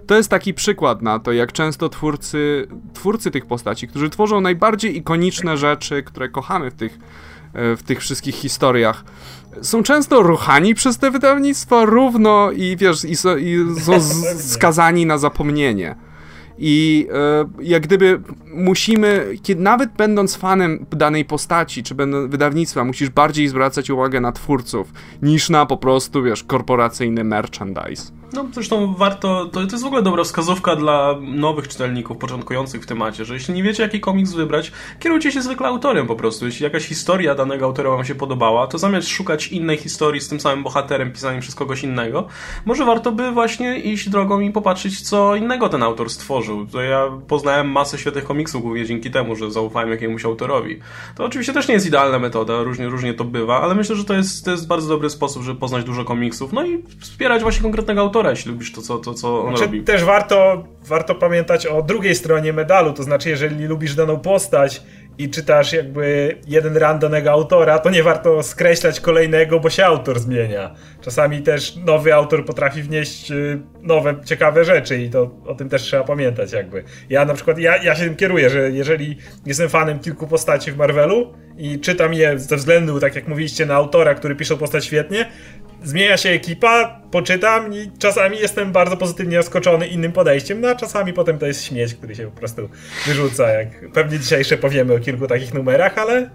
y, 0.00 0.06
to 0.06 0.16
jest 0.16 0.30
taki 0.30 0.54
przykład 0.54 1.02
na 1.02 1.18
to, 1.18 1.32
jak 1.32 1.52
często 1.52 1.88
twórcy, 1.88 2.68
twórcy 2.94 3.30
tych 3.30 3.46
postaci, 3.46 3.88
którzy 3.88 4.10
tworzą 4.10 4.40
najbardziej 4.40 4.96
ikoniczne 4.96 5.56
rzeczy, 5.56 6.02
które 6.02 6.28
kochamy 6.28 6.70
w 6.70 6.74
tych, 6.74 6.92
y, 6.92 7.76
w 7.76 7.82
tych 7.82 8.00
wszystkich 8.00 8.34
historiach, 8.34 9.04
są 9.62 9.82
często 9.82 10.22
ruchani 10.22 10.74
przez 10.74 10.98
te 10.98 11.10
wydawnictwa 11.10 11.84
równo 11.84 12.50
i 12.50 12.76
wiesz, 12.76 13.04
i, 13.04 13.12
i 13.40 13.80
są 13.80 13.92
skazani 14.54 15.06
na 15.06 15.18
zapomnienie. 15.18 15.94
I 16.58 17.06
e, 17.12 17.44
jak 17.62 17.82
gdyby 17.82 18.20
musimy, 18.54 19.26
kiedy 19.42 19.62
nawet 19.62 19.92
będąc 19.92 20.36
fanem 20.36 20.86
danej 20.90 21.24
postaci, 21.24 21.82
czy 21.82 21.94
będąc 21.94 22.30
wydawnictwa, 22.30 22.84
musisz 22.84 23.10
bardziej 23.10 23.48
zwracać 23.48 23.90
uwagę 23.90 24.20
na 24.20 24.32
twórców, 24.32 24.92
niż 25.22 25.50
na 25.50 25.66
po 25.66 25.76
prostu, 25.76 26.22
wiesz, 26.22 26.44
korporacyjny 26.44 27.24
merchandise. 27.24 28.12
No 28.34 28.46
zresztą 28.52 28.94
warto, 28.94 29.46
to, 29.46 29.66
to 29.66 29.72
jest 29.72 29.82
w 29.82 29.86
ogóle 29.86 30.02
dobra 30.02 30.24
wskazówka 30.24 30.76
dla 30.76 31.14
nowych 31.20 31.68
czytelników, 31.68 32.16
początkujących 32.16 32.82
w 32.82 32.86
temacie, 32.86 33.24
że 33.24 33.34
jeśli 33.34 33.54
nie 33.54 33.62
wiecie 33.62 33.82
jaki 33.82 34.00
komiks 34.00 34.32
wybrać, 34.32 34.72
kierujcie 35.00 35.32
się 35.32 35.42
zwykle 35.42 35.66
autorem 35.66 36.06
po 36.06 36.16
prostu. 36.16 36.46
Jeśli 36.46 36.64
jakaś 36.64 36.86
historia 36.86 37.34
danego 37.34 37.64
autora 37.64 37.90
wam 37.90 38.04
się 38.04 38.14
podobała, 38.14 38.66
to 38.66 38.78
zamiast 38.78 39.08
szukać 39.08 39.48
innej 39.48 39.76
historii 39.76 40.20
z 40.20 40.28
tym 40.28 40.40
samym 40.40 40.64
bohaterem, 40.64 41.12
pisaniem 41.12 41.40
przez 41.40 41.54
kogoś 41.54 41.82
innego, 41.82 42.28
może 42.64 42.84
warto 42.84 43.12
by 43.12 43.30
właśnie 43.30 43.78
iść 43.78 44.08
drogą 44.08 44.40
i 44.40 44.50
popatrzeć, 44.50 45.00
co 45.00 45.36
innego 45.36 45.68
ten 45.68 45.82
autor 45.82 46.10
stworzył. 46.10 46.66
To 46.66 46.82
ja 46.82 47.10
poznałem 47.28 47.70
masę 47.70 47.98
świetnych 47.98 48.24
komiksów 48.24 48.62
głównie 48.62 48.86
dzięki 48.86 49.10
temu, 49.10 49.36
że 49.36 49.50
zaufałem 49.50 49.90
jakiemuś 49.90 50.24
autorowi. 50.24 50.80
To 51.16 51.24
oczywiście 51.24 51.52
też 51.52 51.68
nie 51.68 51.74
jest 51.74 51.86
idealna 51.86 52.18
metoda, 52.18 52.62
różnie, 52.62 52.88
różnie 52.88 53.14
to 53.14 53.24
bywa, 53.24 53.60
ale 53.60 53.74
myślę, 53.74 53.96
że 53.96 54.04
to 54.04 54.14
jest, 54.14 54.44
to 54.44 54.50
jest 54.50 54.66
bardzo 54.66 54.88
dobry 54.88 55.10
sposób, 55.10 55.42
żeby 55.42 55.60
poznać 55.60 55.84
dużo 55.84 56.04
komiksów, 56.04 56.52
no 56.52 56.66
i 56.66 56.82
wspierać 57.00 57.42
właśnie 57.42 57.62
konkretnego 57.62 58.00
autora 58.00 58.23
autora, 58.24 58.30
jeśli 58.30 58.52
lubisz 58.52 58.72
to, 58.72 58.82
co, 58.82 58.98
to, 58.98 59.14
co 59.14 59.40
on 59.40 59.48
znaczy, 59.48 59.64
robi. 59.64 59.82
Też 59.82 60.04
warto, 60.04 60.64
warto 60.86 61.14
pamiętać 61.14 61.66
o 61.66 61.82
drugiej 61.82 62.14
stronie 62.14 62.52
medalu, 62.52 62.92
to 62.92 63.02
znaczy, 63.02 63.30
jeżeli 63.30 63.64
lubisz 63.64 63.94
daną 63.94 64.20
postać 64.20 64.82
i 65.18 65.30
czytasz 65.30 65.72
jakby 65.72 66.36
jeden 66.46 66.76
run 66.76 66.98
danego 66.98 67.30
autora, 67.30 67.78
to 67.78 67.90
nie 67.90 68.02
warto 68.02 68.42
skreślać 68.42 69.00
kolejnego, 69.00 69.60
bo 69.60 69.70
się 69.70 69.86
autor 69.86 70.20
zmienia. 70.20 70.74
Czasami 71.00 71.42
też 71.42 71.76
nowy 71.76 72.14
autor 72.14 72.44
potrafi 72.44 72.82
wnieść 72.82 73.30
y, 73.30 73.60
nowe, 73.82 74.14
ciekawe 74.24 74.64
rzeczy 74.64 74.98
i 75.02 75.10
to 75.10 75.30
o 75.46 75.54
tym 75.54 75.68
też 75.68 75.82
trzeba 75.82 76.04
pamiętać 76.04 76.52
jakby. 76.52 76.84
Ja 77.10 77.24
na 77.24 77.34
przykład, 77.34 77.58
ja, 77.58 77.82
ja 77.82 77.94
się 77.94 78.04
tym 78.04 78.16
kieruję, 78.16 78.50
że 78.50 78.70
jeżeli 78.70 79.18
jestem 79.46 79.68
fanem 79.68 79.98
kilku 79.98 80.26
postaci 80.26 80.72
w 80.72 80.76
Marvelu 80.76 81.32
i 81.58 81.80
czytam 81.80 82.14
je 82.14 82.38
ze 82.38 82.56
względu, 82.56 83.00
tak 83.00 83.14
jak 83.14 83.28
mówiliście, 83.28 83.66
na 83.66 83.74
autora, 83.74 84.14
który 84.14 84.36
pisze 84.36 84.56
postać 84.56 84.84
świetnie, 84.84 85.30
zmienia 85.84 86.16
się 86.16 86.28
ekipa, 86.28 87.00
poczytam 87.10 87.74
i 87.74 87.90
czasami 87.98 88.38
jestem 88.38 88.72
bardzo 88.72 88.96
pozytywnie 88.96 89.36
zaskoczony 89.36 89.86
innym 89.86 90.12
podejściem, 90.12 90.60
no 90.60 90.68
a 90.68 90.74
czasami 90.74 91.12
potem 91.12 91.38
to 91.38 91.46
jest 91.46 91.64
śmieć, 91.64 91.94
który 91.94 92.14
się 92.14 92.24
po 92.24 92.38
prostu 92.38 92.68
wyrzuca, 93.06 93.48
jak 93.48 93.68
pewnie 93.92 94.18
dzisiaj 94.18 94.38
jeszcze 94.38 94.56
powiemy 94.56 94.94
o 94.94 94.98
kilku 94.98 95.26
takich 95.26 95.54
numerach, 95.54 95.98
ale 95.98 96.30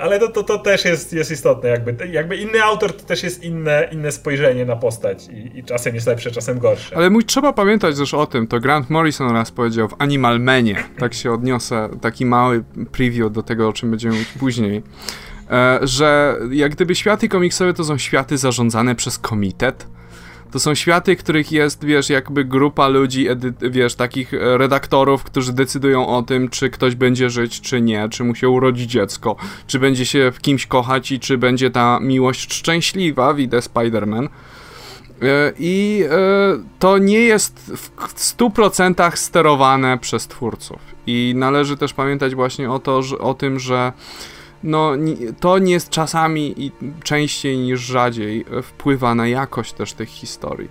ale 0.00 0.18
to, 0.18 0.28
to, 0.28 0.42
to 0.42 0.58
też 0.58 0.84
jest, 0.84 1.12
jest 1.12 1.30
istotne, 1.30 1.68
jakby, 1.68 2.08
jakby 2.08 2.36
inny 2.36 2.62
autor 2.62 2.92
to 2.92 3.04
też 3.04 3.22
jest 3.22 3.44
inne, 3.44 3.88
inne 3.92 4.12
spojrzenie 4.12 4.64
na 4.64 4.76
postać 4.76 5.28
i, 5.28 5.58
i 5.58 5.64
czasem 5.64 5.94
jest 5.94 6.06
lepsze, 6.06 6.30
czasem 6.30 6.58
gorsze. 6.58 6.96
Ale 6.96 7.10
mój, 7.10 7.24
trzeba 7.24 7.52
pamiętać 7.52 7.96
też 7.98 8.14
o 8.14 8.26
tym, 8.26 8.46
to 8.46 8.60
Grant 8.60 8.90
Morrison 8.90 9.32
raz 9.32 9.50
powiedział 9.50 9.88
w 9.88 9.94
Animal 9.98 10.40
Manie, 10.40 10.84
tak 10.98 11.14
się 11.14 11.32
odniosę, 11.32 11.88
taki 12.00 12.26
mały 12.26 12.64
preview 12.92 13.32
do 13.32 13.42
tego, 13.42 13.68
o 13.68 13.72
czym 13.72 13.90
będziemy 13.90 14.14
mówić 14.14 14.28
później, 14.38 14.82
że 15.82 16.38
jak 16.50 16.72
gdyby 16.72 16.94
światy 16.94 17.28
komiksowe 17.28 17.74
to 17.74 17.84
są 17.84 17.98
światy 17.98 18.38
zarządzane 18.38 18.94
przez 18.94 19.18
komitet. 19.18 19.86
To 20.50 20.60
są 20.60 20.74
światy, 20.74 21.16
których 21.16 21.52
jest, 21.52 21.84
wiesz, 21.84 22.10
jakby 22.10 22.44
grupa 22.44 22.88
ludzi, 22.88 23.26
wiesz, 23.70 23.94
takich 23.94 24.32
redaktorów, 24.32 25.24
którzy 25.24 25.52
decydują 25.52 26.06
o 26.06 26.22
tym, 26.22 26.48
czy 26.48 26.70
ktoś 26.70 26.94
będzie 26.94 27.30
żyć, 27.30 27.60
czy 27.60 27.80
nie, 27.80 28.08
czy 28.08 28.24
mu 28.24 28.34
się 28.34 28.48
urodzi 28.48 28.86
dziecko, 28.86 29.36
czy 29.66 29.78
będzie 29.78 30.06
się 30.06 30.32
w 30.34 30.40
kimś 30.40 30.66
kochać 30.66 31.12
i 31.12 31.20
czy 31.20 31.38
będzie 31.38 31.70
ta 31.70 31.98
miłość 32.00 32.54
szczęśliwa, 32.54 33.34
widzę 33.34 33.58
Spider-Man. 33.58 34.28
E, 35.22 35.52
I 35.58 36.04
e, 36.10 36.18
to 36.78 36.98
nie 36.98 37.20
jest 37.20 37.72
w 37.76 37.90
100% 38.36 39.16
sterowane 39.16 39.98
przez 39.98 40.26
twórców. 40.26 40.78
I 41.06 41.32
należy 41.36 41.76
też 41.76 41.94
pamiętać 41.94 42.34
właśnie 42.34 42.70
o, 42.70 42.78
to, 42.78 43.02
że, 43.02 43.18
o 43.18 43.34
tym, 43.34 43.58
że 43.58 43.92
no 44.62 44.92
to 45.40 45.58
nie 45.58 45.72
jest 45.72 45.90
czasami 45.90 46.54
i 46.64 46.72
częściej 47.02 47.58
niż 47.58 47.80
rzadziej 47.80 48.44
wpływa 48.62 49.14
na 49.14 49.26
jakość 49.26 49.72
też 49.72 49.92
tych 49.92 50.08
historii. 50.08 50.68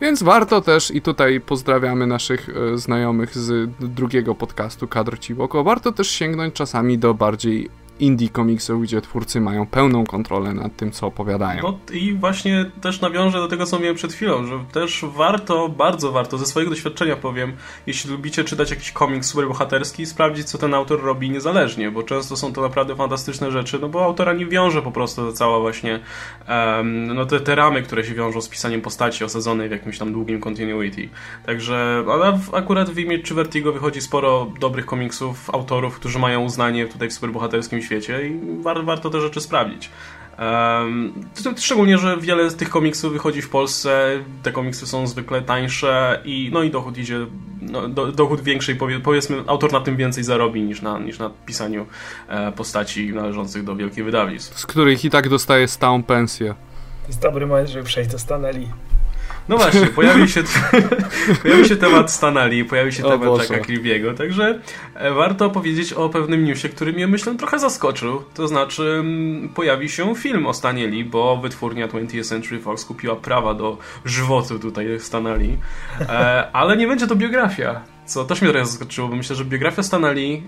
Więc 0.00 0.22
warto 0.22 0.60
też, 0.60 0.90
i 0.90 1.02
tutaj 1.02 1.40
pozdrawiamy 1.40 2.06
naszych 2.06 2.48
znajomych 2.74 3.38
z 3.38 3.70
drugiego 3.80 4.34
podcastu 4.34 4.88
Kadr 4.88 5.18
Ciwoko, 5.18 5.64
warto 5.64 5.92
też 5.92 6.10
sięgnąć 6.10 6.54
czasami 6.54 6.98
do 6.98 7.14
bardziej 7.14 7.70
indie 8.00 8.28
komiksów, 8.28 8.82
gdzie 8.82 9.00
twórcy 9.00 9.40
mają 9.40 9.66
pełną 9.66 10.04
kontrolę 10.04 10.54
nad 10.54 10.76
tym, 10.76 10.90
co 10.90 11.06
opowiadają. 11.06 11.62
No 11.62 11.78
i 11.92 12.12
właśnie 12.12 12.70
też 12.80 13.00
nawiążę 13.00 13.38
do 13.38 13.48
tego, 13.48 13.66
co 13.66 13.78
miałem 13.78 13.96
przed 13.96 14.12
chwilą, 14.12 14.46
że 14.46 14.58
też 14.72 15.04
warto, 15.16 15.68
bardzo 15.68 16.12
warto, 16.12 16.38
ze 16.38 16.46
swojego 16.46 16.70
doświadczenia 16.70 17.16
powiem, 17.16 17.52
jeśli 17.86 18.10
lubicie 18.10 18.44
czytać 18.44 18.70
jakiś 18.70 18.92
komiks 18.92 19.28
superbohaterski, 19.28 20.06
sprawdzić, 20.06 20.46
co 20.46 20.58
ten 20.58 20.74
autor 20.74 21.02
robi 21.02 21.30
niezależnie, 21.30 21.90
bo 21.90 22.02
często 22.02 22.36
są 22.36 22.52
to 22.52 22.62
naprawdę 22.62 22.96
fantastyczne 22.96 23.50
rzeczy, 23.50 23.78
no 23.80 23.88
bo 23.88 24.04
autora 24.04 24.32
nie 24.32 24.46
wiąże 24.46 24.82
po 24.82 24.92
prostu 24.92 25.32
cała 25.32 25.60
właśnie 25.60 26.00
um, 26.48 27.14
no 27.14 27.26
te, 27.26 27.40
te 27.40 27.54
ramy, 27.54 27.82
które 27.82 28.04
się 28.04 28.14
wiążą 28.14 28.40
z 28.40 28.48
pisaniem 28.48 28.80
postaci 28.80 29.24
osadzonej 29.24 29.68
w 29.68 29.72
jakimś 29.72 29.98
tam 29.98 30.12
długim 30.12 30.40
continuity. 30.40 31.08
Także, 31.46 32.04
ale 32.12 32.38
akurat 32.52 32.90
w 32.90 32.98
imię 32.98 33.18
czy 33.18 33.34
Vertigo 33.34 33.72
wychodzi 33.72 34.00
sporo 34.00 34.52
dobrych 34.60 34.86
komiksów, 34.86 35.50
autorów, 35.50 35.96
którzy 35.96 36.18
mają 36.18 36.44
uznanie 36.44 36.86
tutaj 36.86 37.08
w 37.08 37.12
superbohaterskim 37.12 37.82
świecie 37.86 38.28
i 38.28 38.62
war, 38.62 38.84
warto 38.84 39.10
te 39.10 39.20
rzeczy 39.20 39.40
sprawdzić. 39.40 39.90
Um, 40.38 41.12
szczególnie, 41.56 41.98
że 41.98 42.16
wiele 42.16 42.50
z 42.50 42.56
tych 42.56 42.68
komiksów 42.68 43.12
wychodzi 43.12 43.42
w 43.42 43.48
Polsce, 43.48 44.22
te 44.42 44.52
komiksy 44.52 44.86
są 44.86 45.06
zwykle 45.06 45.42
tańsze 45.42 46.20
i 46.24 46.50
no 46.52 46.62
i 46.62 46.70
dochód 46.70 46.98
idzie, 46.98 47.26
no, 47.62 47.88
do, 47.88 48.12
dochód 48.12 48.40
większej, 48.40 48.76
powiedzmy, 49.04 49.36
autor 49.46 49.72
na 49.72 49.80
tym 49.80 49.96
więcej 49.96 50.24
zarobi 50.24 50.62
niż 50.62 50.82
na, 50.82 50.98
niż 50.98 51.18
na 51.18 51.30
pisaniu 51.46 51.86
e, 52.28 52.52
postaci 52.52 53.12
należących 53.12 53.64
do 53.64 53.76
wielkich 53.76 54.04
wydawnictw. 54.04 54.58
Z 54.58 54.66
których 54.66 55.04
i 55.04 55.10
tak 55.10 55.28
dostaje 55.28 55.68
stałą 55.68 56.02
pensję. 56.02 56.54
To 57.02 57.08
jest 57.08 57.22
dobry 57.22 57.46
moment, 57.46 57.68
żeby 57.68 57.84
przejść 57.84 58.10
do 58.10 58.18
Stanley. 58.18 58.68
No 59.48 59.56
właśnie, 59.56 59.86
pojawił 59.86 60.28
się, 60.28 60.42
pojawił 61.42 61.64
się 61.64 61.76
temat 61.76 62.12
Stanali, 62.12 62.64
pojawił 62.64 62.92
się 62.92 63.02
temat 63.02 63.20
Boże. 63.20 63.42
Jacka 63.42 63.72
Kirby'ego, 63.72 64.14
także 64.14 64.60
e, 64.94 65.12
warto 65.12 65.50
powiedzieć 65.50 65.92
o 65.92 66.08
pewnym 66.08 66.44
newsie, 66.44 66.68
który 66.68 66.92
mnie 66.92 67.06
myślę 67.06 67.34
trochę 67.34 67.58
zaskoczył. 67.58 68.22
To 68.34 68.48
znaczy 68.48 68.96
mm, 69.00 69.48
pojawi 69.48 69.88
się 69.88 70.14
film 70.14 70.46
o 70.46 70.54
Stanley, 70.54 71.04
bo 71.04 71.36
wytwórnia 71.36 71.88
20th 71.88 72.24
Century 72.24 72.60
Fox 72.60 72.84
kupiła 72.84 73.16
prawa 73.16 73.54
do 73.54 73.78
żywotu 74.04 74.58
tutaj 74.58 75.00
Stanley, 75.00 75.58
e, 76.00 76.50
ale 76.52 76.76
nie 76.76 76.86
będzie 76.86 77.06
to 77.06 77.16
biografia. 77.16 77.80
Co 78.06 78.24
też 78.24 78.42
mnie 78.42 78.50
trochę 78.50 78.66
zaskoczyło, 78.66 79.08
bo 79.08 79.16
myślę, 79.16 79.36
że 79.36 79.44
biografia 79.44 79.82
Stanley, 79.82 80.42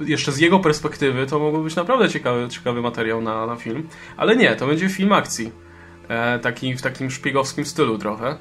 jeszcze 0.00 0.32
z 0.32 0.38
jego 0.38 0.58
perspektywy, 0.58 1.26
to 1.26 1.38
mógłby 1.38 1.64
być 1.64 1.76
naprawdę 1.76 2.08
ciekawy, 2.08 2.48
ciekawy 2.48 2.82
materiał 2.82 3.20
na, 3.20 3.46
na 3.46 3.56
film. 3.56 3.88
Ale 4.16 4.36
nie, 4.36 4.56
to 4.56 4.66
będzie 4.66 4.88
film 4.88 5.12
akcji. 5.12 5.69
E, 6.10 6.38
taki, 6.38 6.74
w 6.74 6.82
takim 6.82 7.10
szpiegowskim 7.10 7.64
stylu 7.64 7.98
trochę. 7.98 8.36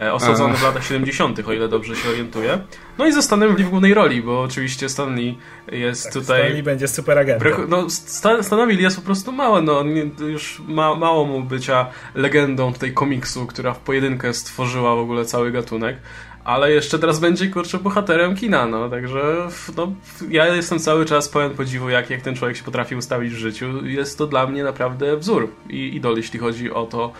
E, 0.00 0.12
osadzony 0.12 0.56
w 0.56 0.62
latach 0.62 0.84
70., 0.84 1.48
o 1.48 1.52
ile 1.52 1.68
dobrze 1.68 1.96
się 1.96 2.08
orientuję. 2.08 2.58
No 2.98 3.06
i 3.06 3.12
ze 3.12 3.22
Stanem 3.22 3.56
w 3.56 3.70
głównej 3.70 3.94
roli, 3.94 4.22
bo 4.22 4.42
oczywiście 4.42 4.88
Stanley 4.88 5.38
jest 5.72 6.04
tak, 6.04 6.12
tutaj. 6.12 6.40
Stanley 6.40 6.62
będzie 6.62 6.88
super 6.88 7.18
agentem. 7.18 7.52
No, 7.68 7.90
Stan, 7.90 8.44
Stanowi 8.44 8.82
jest 8.82 8.96
po 8.96 9.02
prostu 9.02 9.32
mało, 9.32 9.60
no 9.60 9.84
już 10.28 10.62
ma, 10.68 10.94
mało 10.94 11.24
mu 11.24 11.42
bycia 11.42 11.86
legendą 12.14 12.72
tej 12.72 12.94
komiksu, 12.94 13.46
która 13.46 13.74
w 13.74 13.78
pojedynkę 13.78 14.34
stworzyła 14.34 14.94
w 14.94 14.98
ogóle 14.98 15.24
cały 15.24 15.52
gatunek 15.52 15.96
ale 16.44 16.72
jeszcze 16.72 16.98
teraz 16.98 17.20
będzie 17.20 17.48
kurczę 17.48 17.78
bohaterem 17.78 18.36
kina, 18.36 18.66
no 18.66 18.88
także 18.90 19.48
no, 19.76 19.92
ja 20.30 20.46
jestem 20.46 20.78
cały 20.78 21.04
czas 21.04 21.28
pełen 21.28 21.50
podziwu, 21.50 21.90
jak, 21.90 22.10
jak 22.10 22.22
ten 22.22 22.36
człowiek 22.36 22.56
się 22.56 22.64
potrafi 22.64 22.96
ustawić 22.96 23.32
w 23.32 23.36
życiu. 23.36 23.86
Jest 23.86 24.18
to 24.18 24.26
dla 24.26 24.46
mnie 24.46 24.64
naprawdę 24.64 25.16
wzór 25.16 25.48
i 25.70 25.96
idol, 25.96 26.16
jeśli 26.16 26.38
chodzi 26.38 26.72
o 26.72 26.86
to, 26.86 27.12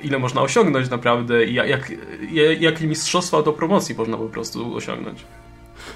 ile 0.00 0.18
można 0.18 0.42
osiągnąć 0.42 0.90
naprawdę 0.90 1.44
i 1.44 1.54
jak, 1.54 1.68
jak, 2.32 2.60
jak 2.60 2.80
mistrzostwo 2.80 3.36
autopromocji 3.36 3.94
można 3.94 4.16
po 4.16 4.28
prostu 4.28 4.76
osiągnąć. 4.76 5.24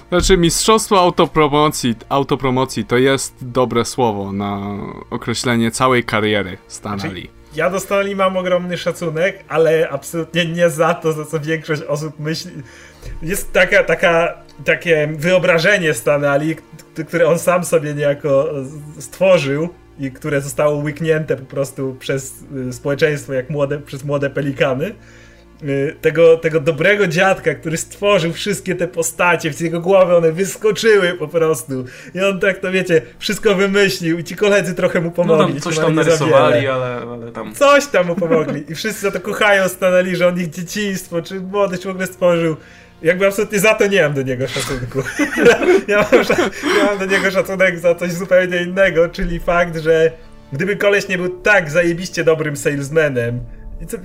Znaczy, 0.09 0.37
mistrzostwo 0.37 0.99
autopromocji, 0.99 1.95
autopromocji 2.09 2.85
to 2.85 2.97
jest 2.97 3.35
dobre 3.41 3.85
słowo 3.85 4.31
na 4.31 4.77
określenie 5.09 5.71
całej 5.71 6.03
kariery 6.03 6.57
Stanley. 6.67 6.99
Znaczy 6.99 7.40
ja 7.55 7.69
do 7.69 7.79
Stanley 7.79 8.15
mam 8.15 8.37
ogromny 8.37 8.77
szacunek, 8.77 9.43
ale 9.47 9.89
absolutnie 9.89 10.45
nie 10.45 10.69
za 10.69 10.93
to, 10.93 11.13
za 11.13 11.25
co 11.25 11.39
większość 11.39 11.81
osób 11.81 12.19
myśli. 12.19 12.51
Jest 13.21 13.53
taka, 13.53 13.83
taka, 13.83 14.37
takie 14.65 15.09
wyobrażenie 15.17 15.93
Stanley, 15.93 16.55
które 17.07 17.27
on 17.27 17.39
sam 17.39 17.65
sobie 17.65 17.93
niejako 17.93 18.49
stworzył 18.99 19.69
i 19.99 20.11
które 20.11 20.41
zostało 20.41 20.77
łyknięte 20.77 21.37
po 21.37 21.45
prostu 21.45 21.95
przez 21.99 22.33
y, 22.69 22.73
społeczeństwo 22.73 23.33
jak 23.33 23.49
młode, 23.49 23.79
przez 23.79 24.03
młode 24.03 24.29
pelikany 24.29 24.95
tego, 26.01 26.37
tego 26.37 26.59
dobrego 26.59 27.07
dziadka, 27.07 27.55
który 27.55 27.77
stworzył 27.77 28.33
wszystkie 28.33 28.75
te 28.75 28.87
postacie, 28.87 29.53
z 29.53 29.59
jego 29.59 29.79
głowy 29.79 30.15
one 30.15 30.31
wyskoczyły 30.31 31.13
po 31.13 31.27
prostu. 31.27 31.85
I 32.15 32.21
on 32.21 32.39
tak 32.39 32.57
to 32.57 32.71
wiecie, 32.71 33.01
wszystko 33.19 33.55
wymyślił 33.55 34.19
i 34.19 34.23
ci 34.23 34.35
koledzy 34.35 34.75
trochę 34.75 35.01
mu 35.01 35.11
pomogli. 35.11 35.45
No 35.45 35.47
tam 35.47 35.59
coś 35.59 35.77
tam 35.77 35.95
narysowali, 35.95 36.67
ale, 36.67 37.01
ale 37.11 37.31
tam... 37.31 37.55
Coś 37.55 37.87
tam 37.87 38.07
mu 38.07 38.15
pomogli. 38.15 38.71
I 38.71 38.75
wszyscy 38.75 39.01
za 39.01 39.11
to 39.11 39.19
kochają, 39.19 39.69
stanęli, 39.69 40.15
że 40.15 40.27
on 40.27 40.39
ich 40.39 40.49
dzieciństwo, 40.49 41.21
czy 41.21 41.39
młodość 41.39 41.83
w 41.83 41.89
ogóle 41.89 42.07
stworzył. 42.07 42.57
Jakby 43.01 43.27
absolutnie 43.27 43.59
za 43.59 43.73
to 43.73 43.87
nie 43.87 44.01
mam 44.01 44.13
do 44.13 44.21
niego 44.21 44.47
szacunku. 44.47 44.99
ja, 45.87 46.05
mam, 46.11 46.23
ja 46.77 46.83
mam 46.85 46.99
do 46.99 47.05
niego 47.05 47.31
szacunek 47.31 47.79
za 47.79 47.95
coś 47.95 48.11
zupełnie 48.11 48.63
innego, 48.63 49.09
czyli 49.09 49.39
fakt, 49.39 49.77
że 49.77 50.11
gdyby 50.53 50.75
koleś 50.75 51.07
nie 51.07 51.17
był 51.17 51.29
tak 51.29 51.69
zajebiście 51.69 52.23
dobrym 52.23 52.57
salesmanem, 52.57 53.39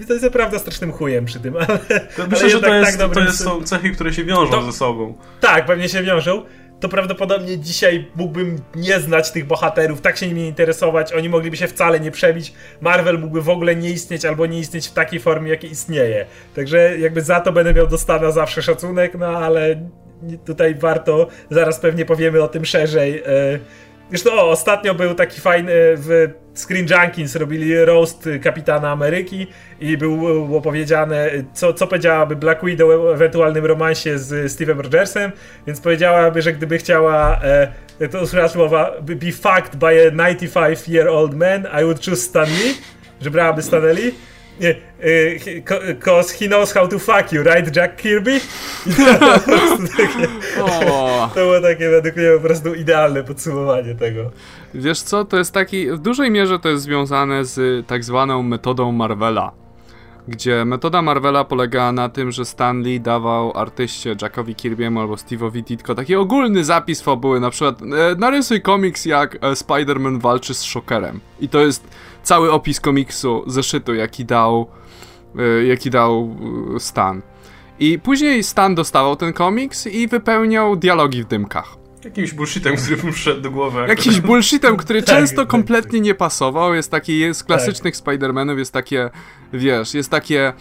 to, 0.07 0.13
jest 0.13 0.25
naprawdę 0.25 0.59
strasznym 0.59 0.93
chujem 0.93 1.25
przy 1.25 1.41
tym, 1.41 1.57
ale. 1.69 1.79
To 2.17 2.27
myślę, 2.31 2.51
że 2.51 2.61
to, 2.61 2.67
tak 2.67 2.87
jest, 2.87 2.99
tak 2.99 3.15
to 3.15 3.21
jest, 3.21 3.45
są 3.45 3.63
cechy, 3.63 3.91
które 3.91 4.13
się 4.13 4.25
wiążą 4.25 4.51
to, 4.51 4.63
ze 4.63 4.73
sobą. 4.73 5.15
Tak, 5.41 5.67
pewnie 5.67 5.89
się 5.89 6.03
wiążą. 6.03 6.43
To 6.81 6.89
prawdopodobnie 6.89 7.59
dzisiaj 7.59 8.11
mógłbym 8.17 8.59
nie 8.75 9.01
znać 9.01 9.31
tych 9.31 9.47
bohaterów, 9.47 10.01
tak 10.01 10.17
się 10.17 10.29
nimi 10.29 10.43
interesować, 10.43 11.13
oni 11.13 11.29
mogliby 11.29 11.57
się 11.57 11.69
wcale 11.69 12.01
nie 12.01 12.11
przebić. 12.11 12.53
Marvel 12.81 13.19
mógłby 13.19 13.43
w 13.43 13.49
ogóle 13.49 13.77
nie 13.77 13.91
istnieć 13.91 14.25
albo 14.25 14.47
nie 14.47 14.59
istnieć 14.59 14.89
w 14.89 14.93
takiej 14.93 15.21
formie, 15.21 15.51
jakiej 15.51 15.71
istnieje. 15.71 16.27
Także 16.55 16.99
jakby 16.99 17.23
za 17.23 17.41
to 17.41 17.53
będę 17.53 17.75
miał 17.75 17.87
do 17.87 17.99
Stana 17.99 18.31
zawsze 18.31 18.63
szacunek, 18.63 19.15
no 19.19 19.27
ale 19.27 19.89
tutaj 20.47 20.75
warto, 20.75 21.29
zaraz 21.51 21.81
pewnie 21.81 22.05
powiemy 22.05 22.43
o 22.43 22.49
tym 22.49 22.65
szerzej. 22.65 23.23
E, 23.27 23.59
Zresztą 24.11 24.33
o, 24.33 24.51
ostatnio 24.51 24.95
był 24.95 25.15
taki 25.15 25.41
fajny 25.41 25.73
w 25.75 26.29
Screen 26.57 26.87
Junkins 26.91 27.37
robili 27.37 27.85
roast 27.85 28.29
Kapitana 28.43 28.91
Ameryki 28.91 29.47
i 29.81 29.97
był 29.97 30.61
powiedziane, 30.61 31.31
co, 31.55 31.73
co 31.73 31.87
powiedziałaby 31.87 32.37
Black 32.37 32.65
Widow 32.65 32.91
o 32.91 33.15
ewentualnym 33.15 33.65
romansie 33.65 34.19
z 34.19 34.53
Steve'em 34.53 34.81
Rogersem, 34.81 35.33
więc 35.67 35.81
powiedziałaby, 35.81 36.43
że 36.43 36.53
gdyby 36.53 36.79
chciała 36.79 37.41
e, 37.43 38.09
to 38.09 38.21
usłyszała 38.21 38.49
słowa 38.49 38.93
be 39.01 39.33
fucked 39.33 39.77
by 39.77 39.87
a 39.87 40.11
95 40.11 40.89
year 40.89 41.09
old 41.09 41.35
man, 41.35 41.67
I 41.81 41.85
would 41.85 42.05
choose 42.05 42.23
Stan 42.23 42.49
Lee, 42.49 42.75
że 43.21 43.31
brałaby 43.31 43.63
Stanley 43.63 44.13
Cause 46.01 46.33
he 46.33 46.49
knows 46.49 46.73
how 46.73 46.89
to 46.89 46.99
fuck 46.99 47.33
you, 47.33 47.43
right, 47.43 47.77
Jack 47.77 47.97
Kirby? 47.97 48.41
to, 50.57 51.29
to 51.35 51.41
było 51.41 51.61
takie 51.61 51.91
według 51.91 52.17
mnie 52.17 52.31
po 52.35 52.41
prostu 52.41 52.75
idealne 52.75 53.25
podsumowanie 53.25 53.95
tego. 53.95 54.31
Wiesz 54.79 55.03
co, 55.03 55.25
to 55.25 55.37
jest 55.37 55.55
taki, 55.55 55.91
w 55.91 55.99
dużej 55.99 56.31
mierze 56.31 56.59
to 56.59 56.69
jest 56.69 56.83
związane 56.83 57.45
z 57.45 57.87
tak 57.87 58.05
zwaną 58.05 58.43
metodą 58.43 58.93
Marvela. 58.93 59.53
Gdzie 60.29 60.65
metoda 60.65 61.03
Marvela 61.03 61.45
polega 61.45 61.93
na 61.93 62.09
tym, 62.09 62.33
że 62.33 62.45
Stanley 62.45 63.01
dawał 63.01 63.57
artyście 63.57 64.17
Jackowi 64.23 64.55
Kirby'emu 64.55 65.01
albo 65.01 65.15
Steve'owi 65.15 65.63
Ditko 65.63 65.95
taki 65.95 66.17
ogólny 66.17 66.65
zapis 66.65 67.03
fabuły, 67.03 67.41
na 67.41 67.51
przykład 67.51 67.83
e, 67.83 68.15
narysuj 68.19 68.63
komiks 68.63 69.05
jak 69.05 69.35
e, 69.35 69.39
Spider-Man 69.39 70.21
walczy 70.21 70.55
z 70.55 70.63
Shockerem. 70.63 71.21
I 71.41 71.49
to 71.49 71.61
jest 71.61 71.89
cały 72.23 72.53
opis 72.53 72.81
komiksu, 72.81 73.45
zeszytu, 73.47 73.95
jaki 73.95 74.25
dał, 74.25 74.67
e, 75.39 75.65
jaki 75.65 75.91
dał 75.91 76.37
e, 76.77 76.81
Stan. 76.81 77.23
I 77.79 77.99
później 77.99 78.43
Stan 78.43 78.75
dostawał 78.75 79.17
ten 79.17 79.33
komiks 79.33 79.87
i 79.87 80.09
wypełniał 80.09 80.77
dialogi 80.77 81.23
w 81.23 81.27
dymkach. 81.27 81.86
Jakimś 82.07 82.33
bullshitem, 82.33 82.77
który 82.77 82.97
mu 83.03 83.13
wszedł 83.13 83.41
do 83.41 83.51
głowy. 83.51 83.85
Jakiś 83.89 84.21
bullshitem, 84.21 84.77
który 84.77 85.03
tak, 85.03 85.17
często 85.17 85.43
tak, 85.43 85.49
kompletnie 85.49 85.99
tak. 85.99 86.05
nie 86.05 86.15
pasował. 86.15 86.75
Jest 86.75 86.91
taki, 86.91 87.19
jest 87.19 87.41
z 87.41 87.45
klasycznych 87.45 87.97
tak. 87.97 88.05
Spider-Manów, 88.05 88.59
jest 88.59 88.73
takie, 88.73 89.11
wiesz, 89.53 89.95
jest 89.95 90.11
takie 90.11 90.53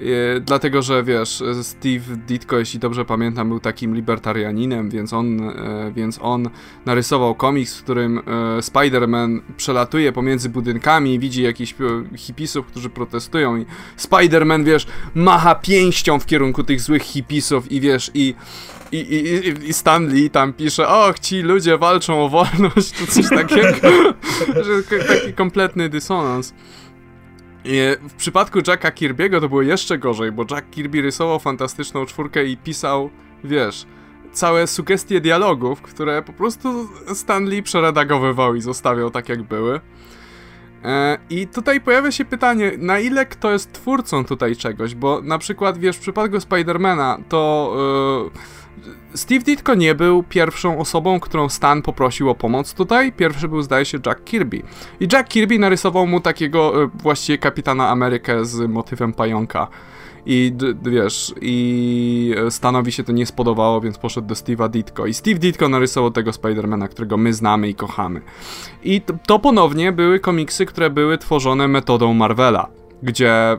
E, 0.00 0.40
dlatego, 0.40 0.82
że 0.82 1.04
wiesz, 1.04 1.42
Steve 1.62 2.16
Ditko, 2.26 2.58
jeśli 2.58 2.80
dobrze 2.80 3.04
pamiętam, 3.04 3.48
był 3.48 3.60
takim 3.60 3.94
libertarianinem, 3.94 4.90
więc 4.90 5.12
on, 5.12 5.40
e, 5.40 5.92
więc 5.94 6.18
on 6.22 6.50
narysował 6.86 7.34
komiks, 7.34 7.78
w 7.78 7.82
którym 7.82 8.18
e, 8.18 8.22
Spider-Man 8.60 9.40
przelatuje 9.56 10.12
pomiędzy 10.12 10.48
budynkami, 10.48 11.18
widzi 11.18 11.42
jakichś 11.42 11.74
hipisów, 12.16 12.66
którzy 12.66 12.90
protestują 12.90 13.56
i 13.56 13.66
Spider-Man, 13.98 14.64
wiesz, 14.64 14.86
macha 15.14 15.54
pięścią 15.54 16.20
w 16.20 16.26
kierunku 16.26 16.64
tych 16.64 16.80
złych 16.80 17.02
hipisów 17.02 17.72
i 17.72 17.80
wiesz, 17.80 18.10
i 18.14 18.34
i, 18.92 18.96
i, 18.96 19.68
i 19.68 19.72
Stanley 19.72 20.30
tam 20.30 20.52
pisze, 20.52 20.88
och, 20.88 21.18
ci 21.18 21.42
ludzie 21.42 21.78
walczą 21.78 22.24
o 22.24 22.28
wolność, 22.28 22.90
to 22.98 23.06
coś 23.06 23.28
takiego, 23.28 23.88
że 24.64 24.98
taki 25.08 25.32
kompletny 25.32 25.88
dysonans. 25.88 26.54
W 28.08 28.14
przypadku 28.16 28.58
Jacka 28.66 28.90
Kirby'ego 28.90 29.40
to 29.40 29.48
było 29.48 29.62
jeszcze 29.62 29.98
gorzej, 29.98 30.32
bo 30.32 30.44
Jack 30.50 30.70
Kirby 30.70 31.02
rysował 31.02 31.38
fantastyczną 31.38 32.06
czwórkę 32.06 32.44
i 32.44 32.56
pisał, 32.56 33.10
wiesz, 33.44 33.86
całe 34.32 34.66
sugestie 34.66 35.20
dialogów, 35.20 35.82
które 35.82 36.22
po 36.22 36.32
prostu 36.32 36.88
Stanley 37.14 37.62
przeredagowywał 37.62 38.54
i 38.54 38.60
zostawiał 38.60 39.10
tak 39.10 39.28
jak 39.28 39.42
były. 39.42 39.80
E, 40.84 41.18
I 41.30 41.46
tutaj 41.46 41.80
pojawia 41.80 42.12
się 42.12 42.24
pytanie, 42.24 42.72
na 42.78 42.98
ile 42.98 43.26
kto 43.26 43.52
jest 43.52 43.72
twórcą 43.72 44.24
tutaj 44.24 44.56
czegoś, 44.56 44.94
bo 44.94 45.22
na 45.22 45.38
przykład, 45.38 45.78
wiesz, 45.78 45.96
w 45.96 46.00
przypadku 46.00 46.40
Spidermana 46.40 47.18
to 47.28 47.72
yy, 48.34 48.59
Steve 49.14 49.44
Ditko 49.44 49.74
nie 49.74 49.94
był 49.94 50.22
pierwszą 50.22 50.78
osobą, 50.78 51.20
którą 51.20 51.48
Stan 51.48 51.82
poprosił 51.82 52.30
o 52.30 52.34
pomoc 52.34 52.74
tutaj. 52.74 53.12
Pierwszy 53.12 53.48
był, 53.48 53.62
zdaje 53.62 53.84
się, 53.84 53.98
Jack 54.06 54.24
Kirby. 54.24 54.62
I 55.00 55.08
Jack 55.12 55.28
Kirby 55.28 55.58
narysował 55.58 56.06
mu 56.06 56.20
takiego 56.20 56.80
yy, 56.80 56.90
właściwie 56.94 57.38
kapitana 57.38 57.88
Amerykę 57.88 58.44
z 58.44 58.70
motywem 58.70 59.12
pająka. 59.12 59.68
I 60.26 60.52
wiesz, 60.82 61.34
i 61.40 62.34
Stanowi 62.50 62.92
się 62.92 63.04
to 63.04 63.12
nie 63.12 63.26
spodobało, 63.26 63.80
więc 63.80 63.98
poszedł 63.98 64.28
do 64.28 64.34
Steve'a 64.34 64.70
Ditko. 64.70 65.06
I 65.06 65.14
Steve 65.14 65.38
Ditko 65.38 65.68
narysował 65.68 66.10
tego 66.10 66.32
Spidermana, 66.32 66.88
którego 66.88 67.16
my 67.16 67.34
znamy 67.34 67.68
i 67.68 67.74
kochamy. 67.74 68.20
I 68.82 69.00
to, 69.00 69.14
to 69.26 69.38
ponownie 69.38 69.92
były 69.92 70.20
komiksy, 70.20 70.66
które 70.66 70.90
były 70.90 71.18
tworzone 71.18 71.68
metodą 71.68 72.14
Marvela 72.14 72.79
gdzie 73.02 73.58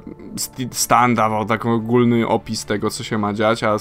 Stan 0.71 1.15
dawał 1.15 1.45
taki 1.45 1.67
ogólny 1.67 2.27
opis 2.27 2.65
tego, 2.65 2.89
co 2.89 3.03
się 3.03 3.17
ma 3.17 3.33
dziać, 3.33 3.63
a 3.63 3.77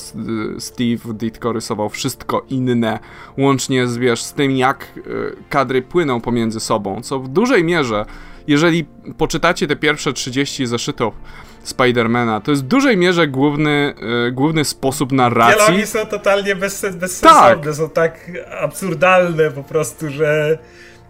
Steve 0.59 1.15
Ditko 1.15 1.53
rysował 1.53 1.89
wszystko 1.89 2.45
inne, 2.49 2.99
łącznie 3.39 3.87
z, 3.87 3.97
wiesz, 3.97 4.23
z 4.23 4.33
tym, 4.33 4.57
jak 4.57 4.85
e, 4.85 5.01
kadry 5.49 5.83
płyną 5.83 6.21
pomiędzy 6.21 6.61
sobą, 6.61 7.03
co 7.03 7.19
w 7.19 7.29
dużej 7.29 7.65
mierze, 7.65 8.05
jeżeli 8.47 8.85
poczytacie 9.19 9.67
te 9.67 9.77
pierwsze 9.77 10.13
30 10.13 10.67
zeszytów 10.67 11.15
Spidermana. 11.63 12.41
To 12.41 12.51
jest 12.51 12.65
w 12.65 12.67
dużej 12.67 12.97
mierze 12.97 13.29
główny, 13.29 13.95
yy, 14.25 14.33
główny 14.33 14.65
sposób 14.65 15.13
narracji. 15.13 15.57
Dialogi 15.57 15.87
są 15.87 16.07
totalnie 16.07 16.57
bez, 16.57 16.87
bezsensowne, 16.97 17.65
tak. 17.65 17.75
są 17.75 17.91
tak 17.91 18.31
absurdalne 18.61 19.51
po 19.51 19.63
prostu, 19.63 20.11
że... 20.11 20.59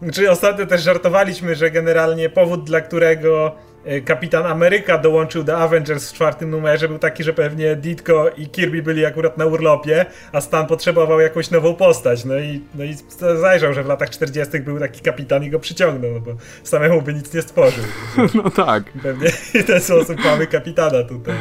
Czy 0.01 0.05
znaczy, 0.05 0.31
ostatnio 0.31 0.67
też 0.67 0.83
żartowaliśmy, 0.83 1.55
że 1.55 1.71
generalnie 1.71 2.29
powód, 2.29 2.65
dla 2.65 2.81
którego 2.81 3.53
E, 3.53 3.70
Kapitan 4.05 4.47
Ameryka 4.47 4.99
dołączył 4.99 5.45
do 5.45 5.59
Avengers 5.59 6.11
w 6.11 6.15
czwartym 6.15 6.51
numerze, 6.51 6.89
był 6.89 6.99
taki, 6.99 7.25
że 7.25 7.33
pewnie 7.33 7.77
Ditko 7.77 8.31
i 8.37 8.49
Kirby 8.49 8.83
byli 8.83 9.07
akurat 9.07 9.39
na 9.39 9.47
urlopie, 9.47 10.07
a 10.33 10.41
Stan 10.41 10.67
potrzebował 10.67 11.21
jakąś 11.21 11.51
nową 11.51 11.75
postać. 11.75 12.25
No 12.25 12.39
i, 12.39 12.61
no 12.75 12.85
i 12.85 12.95
zajrzał, 13.41 13.75
że 13.75 13.83
w 13.83 13.87
latach 13.87 14.11
40. 14.11 14.61
był 14.61 14.79
taki 14.79 15.01
kapitan 15.01 15.45
i 15.45 15.51
go 15.51 15.59
przyciągnął, 15.59 16.11
no 16.13 16.21
bo 16.21 16.31
samemu 16.63 17.03
by 17.03 17.15
nic 17.15 17.35
nie 17.35 17.43
stworzył. 17.43 17.85
No 18.35 18.51
tak. 18.51 18.85
Pewnie 19.03 19.31
w 19.31 19.65
ten 19.67 19.81
sposób 19.81 20.25
mamy 20.25 20.47
kapitana 20.47 21.03
tutaj. 21.03 21.35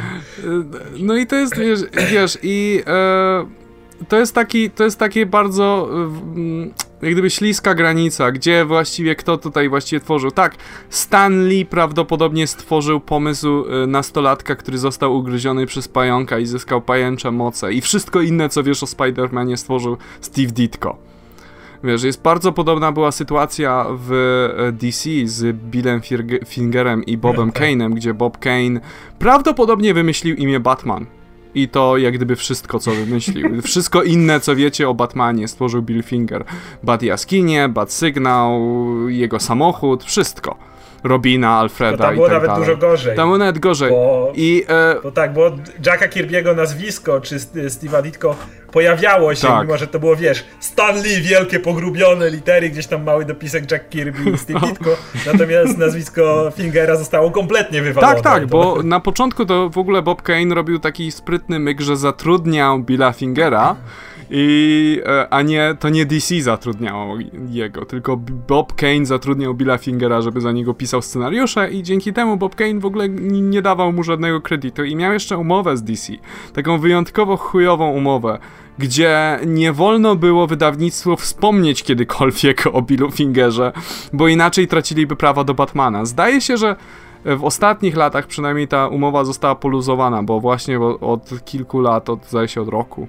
No 0.98 1.16
i 1.16 1.26
to 1.26 1.36
jest, 1.36 1.58
wiesz, 1.58 1.80
wiesz 2.10 2.38
i 2.42 2.82
e, 2.86 3.46
to 4.08 4.16
jest 4.18 4.34
taki, 4.34 4.70
to 4.70 4.84
jest 4.84 4.98
takie 4.98 5.26
bardzo. 5.26 5.88
E, 6.72 6.90
jak 7.02 7.12
gdyby 7.12 7.30
śliska 7.30 7.74
granica, 7.74 8.32
gdzie 8.32 8.64
właściwie 8.64 9.14
kto 9.14 9.38
tutaj 9.38 9.68
właściwie 9.68 10.00
tworzył. 10.00 10.30
Tak, 10.30 10.56
Stan 10.90 11.48
Lee 11.48 11.66
prawdopodobnie 11.66 12.46
stworzył 12.46 13.00
pomysł 13.00 13.64
y, 13.84 13.86
nastolatka, 13.86 14.56
który 14.56 14.78
został 14.78 15.16
ugryziony 15.16 15.66
przez 15.66 15.88
pająka 15.88 16.38
i 16.38 16.46
zyskał 16.46 16.82
pajęcze 16.82 17.30
moce 17.30 17.72
i 17.72 17.80
wszystko 17.80 18.20
inne, 18.20 18.48
co 18.48 18.62
wiesz 18.62 18.82
o 18.82 18.86
Spider-Manie 18.86 19.56
stworzył 19.56 19.96
Steve 20.20 20.52
Ditko. 20.52 20.96
Wiesz, 21.84 22.02
jest 22.02 22.22
bardzo 22.22 22.52
podobna 22.52 22.92
była 22.92 23.12
sytuacja 23.12 23.86
w 23.90 24.12
e, 24.58 24.72
DC 24.72 25.10
z 25.24 25.56
Billem 25.56 26.00
Fingerem 26.46 27.04
i 27.04 27.16
Bobem. 27.16 27.50
Kane'em, 27.60 27.94
gdzie 27.94 28.14
Bob 28.14 28.38
Kane 28.38 28.80
prawdopodobnie 29.18 29.94
wymyślił 29.94 30.36
imię 30.36 30.60
Batman 30.60 31.19
i 31.54 31.68
to 31.68 31.96
jak 31.96 32.14
gdyby 32.14 32.36
wszystko, 32.36 32.78
co 32.78 32.90
wymyślił. 32.90 33.46
Wszystko 33.62 34.02
inne, 34.02 34.40
co 34.40 34.56
wiecie 34.56 34.88
o 34.88 34.94
Batmanie, 34.94 35.48
stworzył 35.48 35.82
Bill 35.82 36.02
Finger. 36.02 36.44
Bat 36.82 37.02
Jaskinie, 37.02 37.68
Bat 37.68 37.92
Sygnał, 37.92 38.60
jego 39.08 39.40
samochód, 39.40 40.04
wszystko. 40.04 40.69
Robina, 41.04 41.50
Alfreda 41.58 42.04
tam 42.04 42.14
było 42.14 42.28
tak 42.28 42.42
nawet 42.42 42.58
dużo 42.58 42.76
gorzej. 42.76 43.16
Tam 43.16 43.28
było 43.28 43.38
nawet 43.38 43.58
gorzej. 43.58 43.90
Bo, 43.90 44.32
I, 44.34 44.64
e... 44.68 44.96
bo 45.02 45.10
tak, 45.10 45.32
bo 45.32 45.50
Jacka 45.86 46.08
Kirby'ego 46.08 46.56
nazwisko, 46.56 47.20
czy 47.20 47.36
Steve'a 47.36 48.02
Ditko 48.02 48.36
pojawiało 48.72 49.34
się, 49.34 49.48
tak. 49.48 49.66
mimo 49.66 49.78
że 49.78 49.86
to 49.86 50.00
było, 50.00 50.16
wiesz, 50.16 50.44
Stanley, 50.60 51.22
wielkie, 51.22 51.60
pogrubione 51.60 52.30
litery, 52.30 52.70
gdzieś 52.70 52.86
tam 52.86 53.04
mały 53.04 53.24
dopisek 53.24 53.70
Jack 53.70 53.88
Kirby 53.88 54.30
i 54.30 54.38
Steve 54.38 54.60
Ditko, 54.66 54.96
natomiast 55.26 55.78
nazwisko 55.78 56.52
Fingera 56.56 56.96
zostało 56.96 57.30
kompletnie 57.30 57.82
wywalone. 57.82 58.14
Tak, 58.14 58.24
tak, 58.24 58.46
bo 58.46 58.76
na 58.82 59.00
początku 59.00 59.46
to 59.46 59.70
w 59.70 59.78
ogóle 59.78 60.02
Bob 60.02 60.22
Kane 60.22 60.54
robił 60.54 60.78
taki 60.78 61.12
sprytny 61.12 61.58
myk, 61.58 61.80
że 61.80 61.96
zatrudniał 61.96 62.78
Billa 62.78 63.12
Fingera 63.12 63.76
i, 64.30 65.00
e, 65.06 65.28
a 65.30 65.42
nie, 65.42 65.76
to 65.80 65.88
nie 65.88 66.06
DC 66.06 66.42
zatrudniało 66.42 67.16
jego, 67.48 67.84
tylko 67.84 68.16
Bob 68.48 68.74
Kane 68.74 69.06
zatrudniał 69.06 69.54
Billa 69.54 69.78
Fingera, 69.78 70.22
żeby 70.22 70.40
za 70.40 70.52
niego 70.52 70.74
pisał 70.74 71.02
scenariusze 71.02 71.70
i 71.70 71.82
dzięki 71.82 72.12
temu 72.12 72.36
Bob 72.36 72.54
Kane 72.54 72.80
w 72.80 72.86
ogóle 72.86 73.08
nie 73.28 73.62
dawał 73.62 73.92
mu 73.92 74.02
żadnego 74.02 74.40
kredytu 74.40 74.84
i 74.84 74.96
miał 74.96 75.12
jeszcze 75.12 75.38
umowę 75.38 75.76
z 75.76 75.82
DC, 75.82 76.12
taką 76.52 76.78
wyjątkowo 76.78 77.36
chujową 77.36 77.90
umowę, 77.90 78.38
gdzie 78.78 79.38
nie 79.46 79.72
wolno 79.72 80.16
było 80.16 80.46
wydawnictwu 80.46 81.16
wspomnieć 81.16 81.82
kiedykolwiek 81.82 82.64
o 82.72 82.82
Billu 82.82 83.10
Fingerze, 83.10 83.72
bo 84.12 84.28
inaczej 84.28 84.68
traciliby 84.68 85.16
prawa 85.16 85.44
do 85.44 85.54
Batmana. 85.54 86.04
Zdaje 86.04 86.40
się, 86.40 86.56
że 86.56 86.76
w 87.24 87.44
ostatnich 87.44 87.96
latach 87.96 88.26
przynajmniej 88.26 88.68
ta 88.68 88.88
umowa 88.88 89.24
została 89.24 89.54
poluzowana, 89.54 90.22
bo 90.22 90.40
właśnie 90.40 90.80
od 90.80 91.44
kilku 91.44 91.80
lat, 91.80 92.10
od 92.10 92.26
zdaje 92.26 92.48
się 92.48 92.60
od 92.60 92.68
roku, 92.68 93.08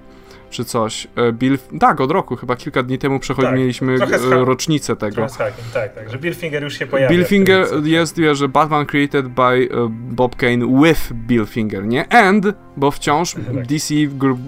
czy 0.52 0.64
coś. 0.64 1.08
E, 1.16 1.32
Bill, 1.32 1.58
tak, 1.80 2.00
od 2.00 2.10
roku, 2.10 2.36
chyba 2.36 2.56
kilka 2.56 2.82
dni 2.82 2.98
temu 2.98 3.18
przechodzi, 3.18 3.46
tak, 3.46 3.56
mieliśmy 3.56 3.94
e, 3.94 4.44
rocznicę 4.44 4.96
tego. 4.96 5.26
tak, 5.38 5.94
tak, 5.94 6.10
że 6.10 6.18
Bill 6.18 6.34
Finger 6.34 6.62
już 6.62 6.78
się 6.78 6.86
pojawia. 6.86 7.16
Bill 7.16 7.24
Finger 7.24 7.66
jest, 7.84 8.18
wie, 8.18 8.34
że 8.34 8.48
Batman 8.48 8.86
created 8.86 9.28
by 9.28 9.68
uh, 9.68 9.90
Bob 9.90 10.36
Kane 10.36 10.82
with 10.82 11.12
Bill 11.12 11.46
Finger, 11.46 11.86
nie? 11.86 12.12
And, 12.12 12.46
bo 12.76 12.90
wciąż 12.90 13.34
tak. 13.34 13.66
DC 13.66 13.94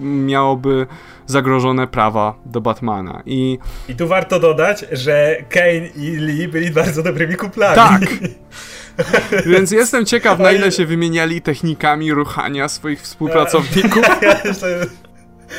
miałoby 0.01 0.87
zagrożone 1.25 1.87
prawa 1.87 2.35
do 2.45 2.61
Batmana 2.61 3.23
i... 3.25 3.59
I 3.89 3.95
tu 3.95 4.07
warto 4.07 4.39
dodać, 4.39 4.85
że 4.91 5.35
Kane 5.49 5.87
i 5.95 6.17
Lee 6.17 6.47
byli 6.47 6.71
bardzo 6.71 7.03
dobrymi 7.03 7.35
kuplami. 7.35 7.75
Tak! 7.75 8.01
Więc 9.51 9.71
jestem 9.71 10.05
ciekaw, 10.05 10.39
na 10.39 10.51
ile 10.51 10.71
się 10.71 10.85
wymieniali 10.85 11.41
technikami 11.41 12.13
ruchania 12.13 12.69
swoich 12.69 13.01
współpracowników. 13.01 14.05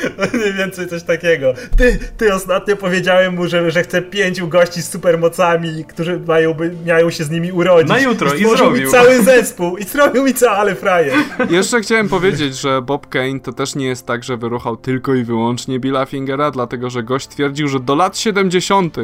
Mniej 0.33 0.53
więcej 0.53 0.87
coś 0.87 1.03
takiego. 1.03 1.53
Ty, 1.77 1.99
ty 2.17 2.33
ostatnio 2.33 2.75
powiedziałem 2.75 3.35
mu, 3.35 3.47
że, 3.47 3.71
że 3.71 3.83
chcę 3.83 4.01
pięciu 4.01 4.47
gości 4.47 4.81
z 4.81 4.89
supermocami, 4.89 5.85
którzy 5.85 6.19
mają, 6.19 6.55
mają 6.87 7.09
się 7.09 7.23
z 7.23 7.29
nimi 7.29 7.51
urodzić. 7.51 7.89
Na 7.89 7.99
jutro 7.99 8.33
i, 8.33 8.41
i 8.41 8.57
zrobił. 8.57 8.85
mi 8.85 8.91
cały 8.91 9.23
zespół 9.23 9.77
i 9.77 9.83
zrobił 9.83 10.23
mi 10.23 10.33
cały 10.33 10.75
frajer. 10.75 11.15
Jeszcze 11.49 11.81
chciałem 11.81 12.09
powiedzieć, 12.09 12.57
że 12.57 12.81
Bob 12.81 13.07
Kane 13.07 13.39
to 13.39 13.53
też 13.53 13.75
nie 13.75 13.85
jest 13.85 14.05
tak, 14.05 14.23
że 14.23 14.37
wyruchał 14.37 14.77
tylko 14.77 15.15
i 15.15 15.23
wyłącznie 15.23 15.79
Billa 15.79 16.05
Fingera, 16.05 16.51
dlatego 16.51 16.89
że 16.89 17.03
gość 17.03 17.27
twierdził, 17.27 17.67
że 17.67 17.79
do 17.79 17.95
lat 17.95 18.17
70. 18.17 18.97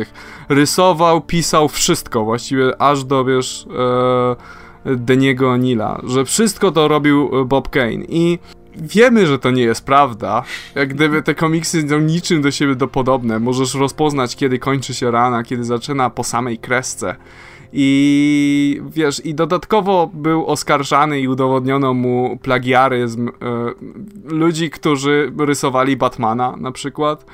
rysował, 0.49 1.21
pisał 1.21 1.69
wszystko, 1.69 2.23
właściwie 2.23 2.81
aż 2.81 3.03
do, 3.03 3.25
wiesz, 3.25 3.65
e, 4.85 4.95
Deniego 4.95 5.57
Nila, 5.57 6.01
że 6.07 6.25
wszystko 6.25 6.71
to 6.71 6.87
robił 6.87 7.45
Bob 7.45 7.69
Kane 7.69 8.05
i 8.09 8.39
wiemy, 8.75 9.27
że 9.27 9.39
to 9.39 9.51
nie 9.51 9.63
jest 9.63 9.85
prawda. 9.85 10.43
Jak 10.75 10.93
gdyby 10.93 11.21
te 11.21 11.35
komiksy 11.35 11.89
są 11.89 11.99
niczym 11.99 12.41
do 12.41 12.51
siebie 12.51 12.75
dopodobne. 12.75 13.39
Możesz 13.39 13.75
rozpoznać, 13.75 14.35
kiedy 14.35 14.59
kończy 14.59 14.93
się 14.93 15.11
rana, 15.11 15.43
kiedy 15.43 15.63
zaczyna 15.63 16.09
po 16.09 16.23
samej 16.23 16.57
kresce. 16.57 17.15
I 17.75 18.81
wiesz, 18.89 19.25
i 19.25 19.35
dodatkowo 19.35 20.09
był 20.13 20.45
oskarżany 20.45 21.19
i 21.19 21.27
udowodniono 21.27 21.93
mu 21.93 22.37
plagiaryzm 22.41 23.27
e, 23.27 23.31
ludzi, 24.25 24.69
którzy 24.69 25.31
rysowali 25.37 25.97
Batmana 25.97 26.55
na 26.57 26.71
przykład. 26.71 27.25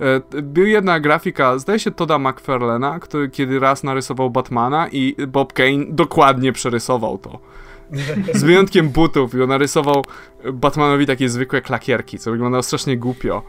E, 0.00 0.42
był 0.42 0.66
jedna 0.66 1.00
grafika, 1.00 1.58
zdaje 1.58 1.78
się 1.78 1.90
Toda 1.90 2.18
McFarlana, 2.18 2.98
który 2.98 3.28
kiedy 3.28 3.58
raz 3.58 3.84
narysował 3.84 4.30
Batmana 4.30 4.88
i 4.88 5.16
Bob 5.28 5.52
Kane 5.52 5.84
dokładnie 5.88 6.52
przerysował 6.52 7.18
to. 7.18 7.38
Z 8.34 8.42
wyjątkiem 8.42 8.88
butów 8.88 9.34
i 9.34 9.42
on 9.42 9.48
narysował 9.48 10.04
Batmanowi 10.52 11.06
takie 11.06 11.28
zwykłe 11.28 11.60
klakierki, 11.60 12.18
co 12.18 12.30
wyglądało 12.30 12.62
strasznie 12.62 12.96
głupio. 12.96 13.42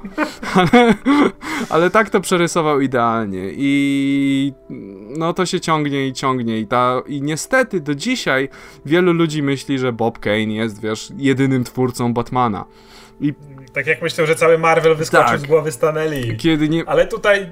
Ale, 0.55 0.93
ale 1.69 1.89
tak 1.89 2.09
to 2.09 2.21
przerysował 2.21 2.81
idealnie 2.81 3.49
i 3.53 4.53
no 5.17 5.33
to 5.33 5.45
się 5.45 5.59
ciągnie 5.59 6.07
i 6.07 6.13
ciągnie 6.13 6.59
i, 6.59 6.67
ta, 6.67 7.01
i 7.07 7.21
niestety 7.21 7.81
do 7.81 7.95
dzisiaj 7.95 8.49
wielu 8.85 9.13
ludzi 9.13 9.43
myśli, 9.43 9.79
że 9.79 9.93
Bob 9.93 10.19
Kane 10.19 10.53
jest, 10.53 10.81
wiesz, 10.81 11.11
jedynym 11.17 11.63
twórcą 11.63 12.13
Batmana. 12.13 12.65
I... 13.21 13.33
Tak 13.73 13.87
jak 13.87 14.01
myślę, 14.01 14.27
że 14.27 14.35
cały 14.35 14.57
Marvel 14.57 14.95
wyskoczył 14.95 15.27
tak. 15.27 15.39
z 15.39 15.45
głowy 15.45 15.71
Stanley. 15.71 16.37
Kiedy 16.37 16.69
nie... 16.69 16.89
Ale 16.89 17.07
tutaj 17.07 17.51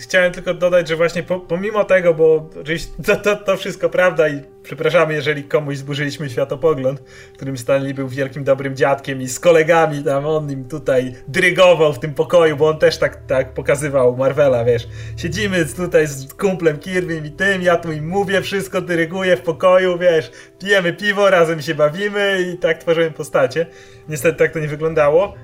chciałem 0.00 0.32
tylko 0.32 0.54
dodać, 0.54 0.88
że 0.88 0.96
właśnie 0.96 1.22
po, 1.22 1.40
pomimo 1.40 1.84
tego, 1.84 2.14
bo 2.14 2.50
to, 3.06 3.16
to, 3.16 3.36
to 3.36 3.56
wszystko 3.56 3.88
prawda 3.88 4.28
i 4.28 4.40
przepraszamy, 4.62 5.14
jeżeli 5.14 5.44
komuś 5.44 5.76
zburzyliśmy 5.76 6.30
światopogląd, 6.30 7.02
którym 7.34 7.58
Stanley 7.58 7.94
był 7.94 8.08
wielkim 8.08 8.44
dobrym 8.44 8.76
dziadkiem 8.76 9.22
i 9.22 9.28
z 9.28 9.40
kolegami 9.40 10.04
tam 10.04 10.26
on 10.26 10.50
im 10.50 10.64
tutaj 10.64 11.14
drygował 11.28 11.92
w 11.92 11.98
tym 11.98 12.14
pokoju, 12.14 12.56
bo 12.56 12.68
on 12.68 12.78
też 12.78 12.98
tak, 12.98 13.26
tak 13.26 13.54
pokazywał 13.54 14.16
Marvela, 14.16 14.64
wiesz. 14.64 14.88
Siedzimy 15.16 15.66
tutaj 15.66 16.06
z 16.06 16.34
kumplem 16.34 16.78
Kirby 16.78 17.16
i 17.16 17.30
tym, 17.30 17.62
ja 17.62 17.76
tu 17.76 17.92
im 17.92 18.08
mówię, 18.08 18.42
wszystko 18.42 18.80
dyryguję 18.80 19.36
w 19.36 19.40
pokoju, 19.40 19.98
wiesz, 19.98 20.30
pijemy 20.58 20.92
piwo, 20.92 21.30
razem 21.30 21.62
się 21.62 21.74
bawimy 21.74 22.52
i 22.52 22.58
tak 22.58 22.78
tworzymy 22.78 23.10
postacie. 23.10 23.66
Niestety 24.08 24.38
tak 24.38 24.52
to 24.52 24.58
nie 24.58 24.68
wyglądało 24.68 25.34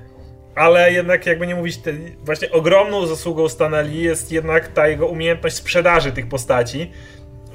ale 0.59 0.91
jednak 0.91 1.25
jakby 1.25 1.47
nie 1.47 1.55
mówić, 1.55 1.77
te, 1.77 1.93
właśnie 2.23 2.51
ogromną 2.51 3.05
zasługą 3.05 3.49
Stanley 3.49 4.01
jest 4.01 4.31
jednak 4.31 4.67
ta 4.67 4.87
jego 4.87 5.07
umiejętność 5.07 5.55
sprzedaży 5.55 6.11
tych 6.11 6.29
postaci. 6.29 6.91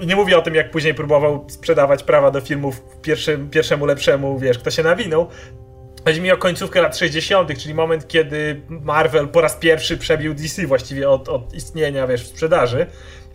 Nie 0.06 0.16
mówię 0.16 0.38
o 0.38 0.42
tym, 0.42 0.54
jak 0.54 0.70
później 0.70 0.94
próbował 0.94 1.44
sprzedawać 1.48 2.02
prawa 2.02 2.30
do 2.30 2.40
filmów 2.40 2.82
pierwszym, 3.02 3.50
pierwszemu 3.50 3.86
lepszemu, 3.86 4.38
wiesz, 4.38 4.58
kto 4.58 4.70
się 4.70 4.82
nawinął. 4.82 5.28
Chodzi 6.04 6.20
mi 6.20 6.32
o 6.32 6.36
końcówkę 6.36 6.82
lat 6.82 6.98
60., 6.98 7.58
czyli 7.58 7.74
moment, 7.74 8.08
kiedy 8.08 8.60
Marvel 8.68 9.28
po 9.28 9.40
raz 9.40 9.56
pierwszy 9.56 9.98
przebił 9.98 10.34
DC 10.34 10.66
właściwie 10.66 11.10
od, 11.10 11.28
od 11.28 11.54
istnienia, 11.54 12.06
wiesz, 12.06 12.24
w 12.24 12.26
sprzedaży. 12.26 12.86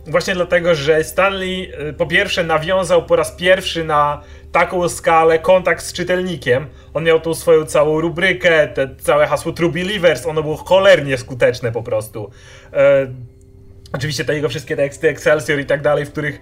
Właśnie 0.06 0.34
dlatego, 0.34 0.74
że 0.74 1.04
Stanley 1.04 1.72
y, 1.88 1.92
po 1.92 2.06
pierwsze 2.06 2.44
nawiązał 2.44 3.06
po 3.06 3.16
raz 3.16 3.32
pierwszy 3.32 3.84
na 3.84 4.22
taką 4.52 4.88
skalę 4.88 5.38
kontakt 5.38 5.84
z 5.84 5.92
czytelnikiem. 5.92 6.66
On 6.94 7.04
miał 7.04 7.20
tą 7.20 7.34
swoją 7.34 7.64
całą 7.64 8.00
rubrykę, 8.00 8.68
te 8.68 8.88
całe 8.98 9.26
hasło 9.26 9.52
True 9.52 9.72
Believers, 9.72 10.26
ono 10.26 10.42
było 10.42 10.56
cholernie 10.56 11.18
skuteczne 11.18 11.72
po 11.72 11.82
prostu. 11.82 12.30
E, 12.72 13.06
oczywiście 13.92 14.24
te 14.24 14.34
jego 14.34 14.48
wszystkie 14.48 14.76
teksty 14.76 15.08
Excelsior 15.08 15.60
i 15.60 15.66
tak 15.66 15.82
dalej, 15.82 16.06
w 16.06 16.12
których 16.12 16.40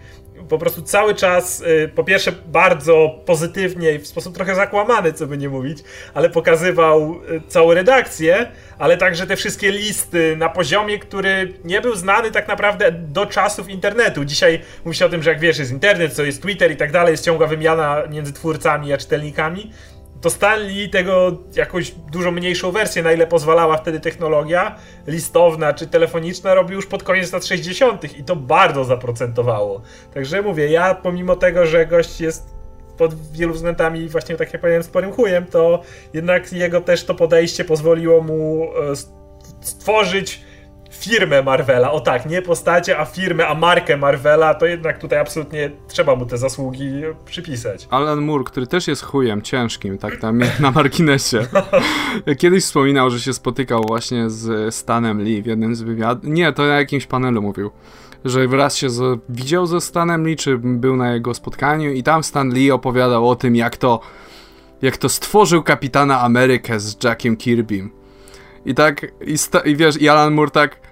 po 0.48 0.58
prostu 0.58 0.82
cały 0.82 1.14
czas, 1.14 1.60
y, 1.60 1.90
po 1.94 2.04
pierwsze, 2.04 2.32
bardzo 2.46 3.18
pozytywnie 3.26 3.92
i 3.92 3.98
w 3.98 4.06
sposób 4.06 4.34
trochę 4.34 4.54
zakłamany, 4.54 5.12
co 5.12 5.26
by 5.26 5.38
nie 5.38 5.48
mówić, 5.48 5.78
ale 6.14 6.30
pokazywał 6.30 7.20
y, 7.30 7.40
całą 7.48 7.74
redakcję, 7.74 8.50
ale 8.78 8.96
także 8.96 9.26
te 9.26 9.36
wszystkie 9.36 9.70
listy 9.70 10.36
na 10.36 10.48
poziomie, 10.48 10.98
który 10.98 11.54
nie 11.64 11.80
był 11.80 11.94
znany 11.94 12.30
tak 12.30 12.48
naprawdę 12.48 12.92
do 12.92 13.26
czasów 13.26 13.68
internetu. 13.68 14.24
Dzisiaj 14.24 14.60
mówi 14.84 14.96
się 14.96 15.06
o 15.06 15.08
tym, 15.08 15.22
że 15.22 15.30
jak 15.30 15.40
wiesz, 15.40 15.58
jest 15.58 15.70
internet, 15.70 16.12
co 16.12 16.24
jest 16.24 16.42
Twitter 16.42 16.72
i 16.72 16.76
tak 16.76 16.92
dalej, 16.92 17.10
jest 17.10 17.24
ciągła 17.24 17.46
wymiana 17.46 18.02
między 18.10 18.32
twórcami 18.32 18.92
a 18.92 18.98
czytelnikami 18.98 19.72
to 20.20 20.30
Stanley 20.30 20.88
tego 20.90 21.36
jakąś 21.56 21.90
dużo 21.90 22.30
mniejszą 22.30 22.70
wersję, 22.70 23.02
na 23.02 23.12
ile 23.12 23.26
pozwalała 23.26 23.76
wtedy 23.76 24.00
technologia 24.00 24.76
listowna 25.06 25.72
czy 25.72 25.86
telefoniczna, 25.86 26.54
robił 26.54 26.76
już 26.76 26.86
pod 26.86 27.02
koniec 27.02 27.32
lat 27.32 27.46
60. 27.46 28.18
i 28.18 28.24
to 28.24 28.36
bardzo 28.36 28.84
zaprocentowało. 28.84 29.82
Także 30.14 30.42
mówię, 30.42 30.68
ja 30.68 30.94
pomimo 30.94 31.36
tego, 31.36 31.66
że 31.66 31.86
gość 31.86 32.20
jest 32.20 32.58
pod 32.98 33.32
wielu 33.32 33.54
względami 33.54 34.08
właśnie 34.08 34.36
tak 34.36 34.52
jak 34.52 34.60
powiedziałem 34.60 34.82
sporym 34.82 35.12
chujem, 35.12 35.46
to 35.46 35.82
jednak 36.12 36.52
jego 36.52 36.80
też 36.80 37.04
to 37.04 37.14
podejście 37.14 37.64
pozwoliło 37.64 38.20
mu 38.20 38.68
e, 38.92 38.96
stworzyć 39.60 40.47
firmę 40.90 41.42
Marvela. 41.42 41.92
O 41.92 42.00
tak, 42.00 42.26
nie 42.26 42.42
postacie, 42.42 42.98
a 42.98 43.04
firmę, 43.04 43.46
a 43.46 43.54
markę 43.54 43.96
Marvela, 43.96 44.54
to 44.54 44.66
jednak 44.66 44.98
tutaj 44.98 45.18
absolutnie 45.18 45.70
trzeba 45.88 46.16
mu 46.16 46.26
te 46.26 46.38
zasługi 46.38 46.90
przypisać. 47.24 47.86
Alan 47.90 48.20
Moore, 48.20 48.44
który 48.44 48.66
też 48.66 48.88
jest 48.88 49.02
chujem 49.02 49.42
ciężkim, 49.42 49.98
tak 49.98 50.16
tam 50.16 50.40
na 50.60 50.70
marginesie. 50.70 51.46
Kiedyś 52.38 52.64
wspominał, 52.64 53.10
że 53.10 53.20
się 53.20 53.32
spotykał 53.32 53.84
właśnie 53.88 54.30
z 54.30 54.74
Stanem 54.74 55.22
Lee 55.22 55.42
w 55.42 55.46
jednym 55.46 55.74
z 55.74 55.82
wywiadów. 55.82 56.24
Nie, 56.24 56.52
to 56.52 56.62
na 56.62 56.78
jakimś 56.78 57.06
panelu 57.06 57.42
mówił. 57.42 57.70
Że 58.24 58.46
raz 58.46 58.76
się 58.76 58.90
z... 58.90 59.20
widział 59.28 59.66
ze 59.66 59.80
Stanem 59.80 60.26
Lee, 60.26 60.36
czy 60.36 60.58
był 60.58 60.96
na 60.96 61.12
jego 61.14 61.34
spotkaniu 61.34 61.92
i 61.92 62.02
tam 62.02 62.24
Stan 62.24 62.50
Lee 62.50 62.70
opowiadał 62.70 63.28
o 63.28 63.36
tym, 63.36 63.56
jak 63.56 63.76
to 63.76 64.00
jak 64.82 64.96
to 64.96 65.08
stworzył 65.08 65.62
Kapitana 65.62 66.20
Amerykę 66.20 66.80
z 66.80 67.04
Jackiem 67.04 67.36
Kirbym. 67.36 67.97
I 68.66 68.74
tak, 68.74 69.06
i, 69.26 69.36
i 69.70 69.76
wiesz, 69.76 69.96
i 69.96 70.08
Alan 70.08 70.34
Moore 70.34 70.50
tak, 70.50 70.88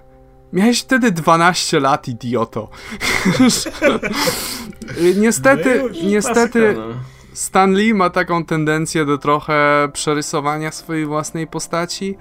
Miałeś 0.53 0.81
wtedy 0.81 1.11
12 1.11 1.79
lat, 1.79 2.07
idioto. 2.07 2.69
niestety, 5.21 5.83
no 5.83 6.09
niestety 6.09 6.73
no. 6.77 6.85
Stan 7.33 7.73
Lee 7.73 7.93
ma 7.93 8.09
taką 8.09 8.45
tendencję 8.45 9.05
do 9.05 9.17
trochę 9.17 9.89
przerysowania 9.93 10.71
swojej 10.71 11.05
własnej 11.05 11.47
postaci. 11.47 12.17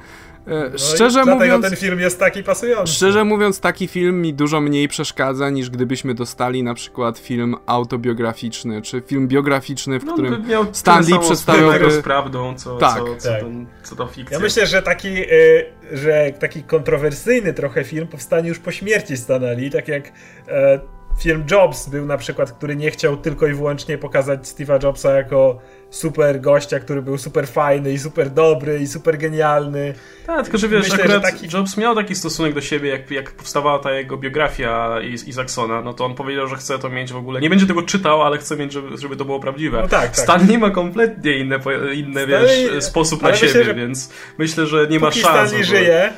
E, 0.47 0.70
no 0.72 0.78
szczerze 0.78 1.24
mówiąc, 1.24 1.64
ten 1.64 1.76
film 1.76 2.01
jest 2.01 2.20
taki 2.20 2.42
pasujący. 2.42 2.92
Szczerze 2.92 3.24
mówiąc, 3.24 3.61
taki 3.61 3.88
film 3.88 4.22
mi 4.22 4.34
dużo 4.34 4.61
mniej 4.61 4.88
przeszkadza 4.88 5.51
niż 5.51 5.70
gdybyśmy 5.70 6.14
dostali 6.14 6.62
na 6.62 6.74
przykład 6.74 7.18
film 7.18 7.57
autobiograficzny, 7.66 8.82
czy 8.82 9.03
film 9.07 9.28
biograficzny, 9.28 10.01
w 10.01 10.05
no, 10.05 10.12
którym 10.12 10.44
Stan 10.72 11.05
Lee 11.05 11.18
przedstawiałby... 11.20 11.90
z 11.90 12.03
prawdą, 12.03 12.55
co, 12.55 12.76
tak. 12.76 12.99
co, 12.99 13.16
co, 13.16 13.28
tak. 13.28 13.42
co 13.82 13.97
to 13.97 14.07
fikcja. 14.07 14.36
Ja 14.36 14.42
myślę, 14.42 14.66
że 14.66 14.82
taki, 14.82 15.09
y, 15.09 15.66
że 15.92 16.32
taki 16.38 16.62
kontrowersyjny 16.62 17.55
trochę 17.55 17.84
film 17.84 18.07
powstanie 18.07 18.49
już 18.49 18.59
po 18.59 18.70
śmierci 18.70 19.16
Stana 19.16 19.53
Lee, 19.53 19.70
tak 19.70 19.88
jak 19.88 20.12
e, 20.49 20.80
film 21.18 21.44
Jobs 21.50 21.88
był 21.88 22.06
na 22.06 22.16
przykład, 22.18 22.52
który 22.52 22.76
nie 22.76 22.90
chciał 22.90 23.16
tylko 23.16 23.46
i 23.46 23.54
wyłącznie 23.54 23.98
pokazać 23.98 24.40
Steve'a 24.40 24.84
Jobsa 24.84 25.12
jako 25.12 25.58
super 25.90 26.40
gościa, 26.40 26.80
który 26.80 27.02
był 27.02 27.18
super 27.18 27.48
fajny 27.48 27.92
i 27.92 27.98
super 27.98 28.30
dobry 28.30 28.78
i 28.78 28.86
super 28.86 29.18
genialny. 29.18 29.94
Tak, 30.26 30.42
tylko 30.42 30.58
że 30.58 30.68
wiesz, 30.68 30.82
Myślę, 30.82 30.94
akurat 31.04 31.24
że 31.24 31.32
taki... 31.32 31.48
Jobs 31.56 31.76
miał 31.76 31.94
taki 31.94 32.14
stosunek 32.14 32.54
do 32.54 32.60
siebie, 32.60 32.90
jak, 32.90 33.10
jak 33.10 33.30
powstawała 33.30 33.78
ta 33.78 33.92
jego 33.92 34.16
biografia 34.16 35.00
Isaksona, 35.26 35.82
no 35.82 35.94
to 35.94 36.04
on 36.04 36.14
powiedział, 36.14 36.48
że 36.48 36.56
chce 36.56 36.78
to 36.78 36.88
mieć 36.88 37.12
w 37.12 37.16
ogóle, 37.16 37.40
nie 37.40 37.50
będzie 37.50 37.66
tego 37.66 37.82
czytał, 37.82 38.22
ale 38.22 38.38
chce 38.38 38.56
mieć, 38.56 38.72
żeby, 38.72 38.96
żeby 38.96 39.16
to 39.16 39.24
było 39.24 39.40
prawdziwe. 39.40 39.82
No 39.82 39.88
tak, 39.88 40.06
tak. 40.06 40.16
Stan 40.16 40.46
nie 40.48 40.58
ma 40.58 40.70
kompletnie 40.70 41.38
inne, 41.38 41.58
inne 41.94 42.26
wiesz, 42.26 42.84
sposób 42.84 43.22
na 43.22 43.34
siebie, 43.34 43.54
myślę, 43.58 43.74
więc 43.74 44.12
myślę, 44.38 44.66
że 44.66 44.86
nie 44.86 45.00
ma 45.00 45.10
szans. 45.10 45.48
Stanley 45.48 45.64
żyje, 45.64 46.12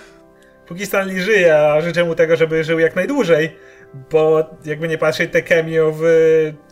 póki 0.68 0.86
Stanley 0.86 1.20
żyje, 1.20 1.58
a 1.58 1.80
życzę 1.80 2.04
mu 2.04 2.14
tego, 2.14 2.36
żeby 2.36 2.64
żył 2.64 2.78
jak 2.78 2.96
najdłużej, 2.96 3.56
bo 4.10 4.50
jakby 4.64 4.88
nie 4.88 4.98
patrzeć, 4.98 5.32
te 5.32 5.42
cameo 5.42 5.92
w 5.98 6.02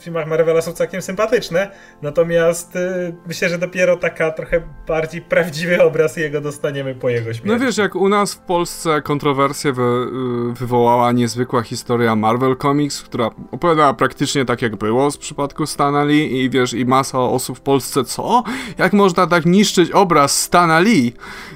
filmach 0.00 0.26
Marvela 0.26 0.62
są 0.62 0.72
całkiem 0.72 1.02
sympatyczne, 1.02 1.70
natomiast 2.02 2.76
y, 2.76 3.14
myślę, 3.26 3.48
że 3.48 3.58
dopiero 3.58 3.96
taka 3.96 4.30
trochę 4.30 4.62
bardziej 4.88 5.22
prawdziwy 5.22 5.82
obraz 5.82 6.16
jego 6.16 6.40
dostaniemy 6.40 6.94
po 6.94 7.08
jego 7.08 7.34
śmierci. 7.34 7.48
No 7.48 7.58
wiesz, 7.58 7.78
jak 7.78 7.96
u 7.96 8.08
nas 8.08 8.34
w 8.34 8.38
Polsce 8.38 9.02
kontrowersję 9.02 9.72
wy, 9.72 9.82
y, 9.82 10.54
wywołała 10.54 11.12
niezwykła 11.12 11.62
historia 11.62 12.16
Marvel 12.16 12.56
Comics, 12.56 13.02
która 13.02 13.30
opowiadała 13.52 13.94
praktycznie 13.94 14.44
tak 14.44 14.62
jak 14.62 14.76
było 14.76 15.10
w 15.10 15.18
przypadku 15.18 15.66
Stana 15.66 16.04
Lee 16.04 16.40
i 16.40 16.50
wiesz, 16.50 16.74
i 16.74 16.86
masa 16.86 17.20
osób 17.20 17.58
w 17.58 17.60
Polsce, 17.60 18.04
co? 18.04 18.42
Jak 18.78 18.92
można 18.92 19.26
tak 19.26 19.46
niszczyć 19.46 19.90
obraz 19.90 20.42
Stana 20.42 20.80
Lee? 20.80 21.12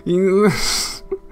I... 0.07 0.19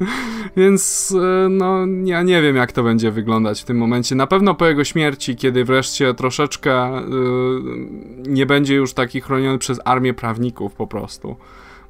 Więc 0.57 1.15
e, 1.23 1.49
no, 1.49 1.79
ja 2.05 2.23
nie 2.23 2.43
wiem, 2.43 2.57
jak 2.57 2.73
to 2.73 2.83
będzie 2.83 3.11
wyglądać 3.11 3.63
w 3.63 3.65
tym 3.65 3.77
momencie. 3.77 4.15
Na 4.15 4.27
pewno 4.27 4.55
po 4.55 4.67
jego 4.67 4.85
śmierci, 4.85 5.37
kiedy 5.37 5.65
wreszcie 5.65 6.15
troszeczkę 6.15 6.91
yy, 6.93 8.33
nie 8.33 8.47
będzie 8.47 8.75
już 8.75 8.95
taki 8.95 9.21
chroniony 9.21 9.59
przez 9.59 9.81
armię 9.85 10.15
prawników 10.15 10.75
po 10.75 10.87
prostu 10.87 11.37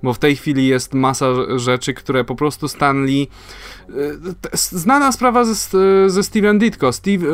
bo 0.02 0.14
w 0.14 0.18
tej 0.18 0.36
chwili 0.36 0.66
jest 0.66 0.94
masa 0.94 1.26
rzeczy, 1.56 1.94
które 1.94 2.24
po 2.24 2.34
prostu 2.34 2.68
Stanley. 2.68 3.28
E, 3.88 4.56
znana 4.56 5.12
sprawa 5.12 5.44
ze, 5.44 5.54
ze 6.10 6.22
Steven 6.22 6.58
Ditko. 6.58 6.92
Steve, 6.92 7.26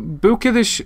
był 0.00 0.38
kiedyś 0.38 0.82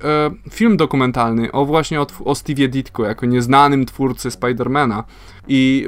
film 0.50 0.76
dokumentalny 0.76 1.52
o 1.52 1.64
właśnie 1.64 2.00
o, 2.00 2.06
o 2.24 2.34
Steve 2.34 2.68
Ditko 2.68 3.04
jako 3.04 3.26
nieznanym 3.26 3.86
twórcy 3.86 4.30
Spidermana. 4.30 5.04
I 5.48 5.86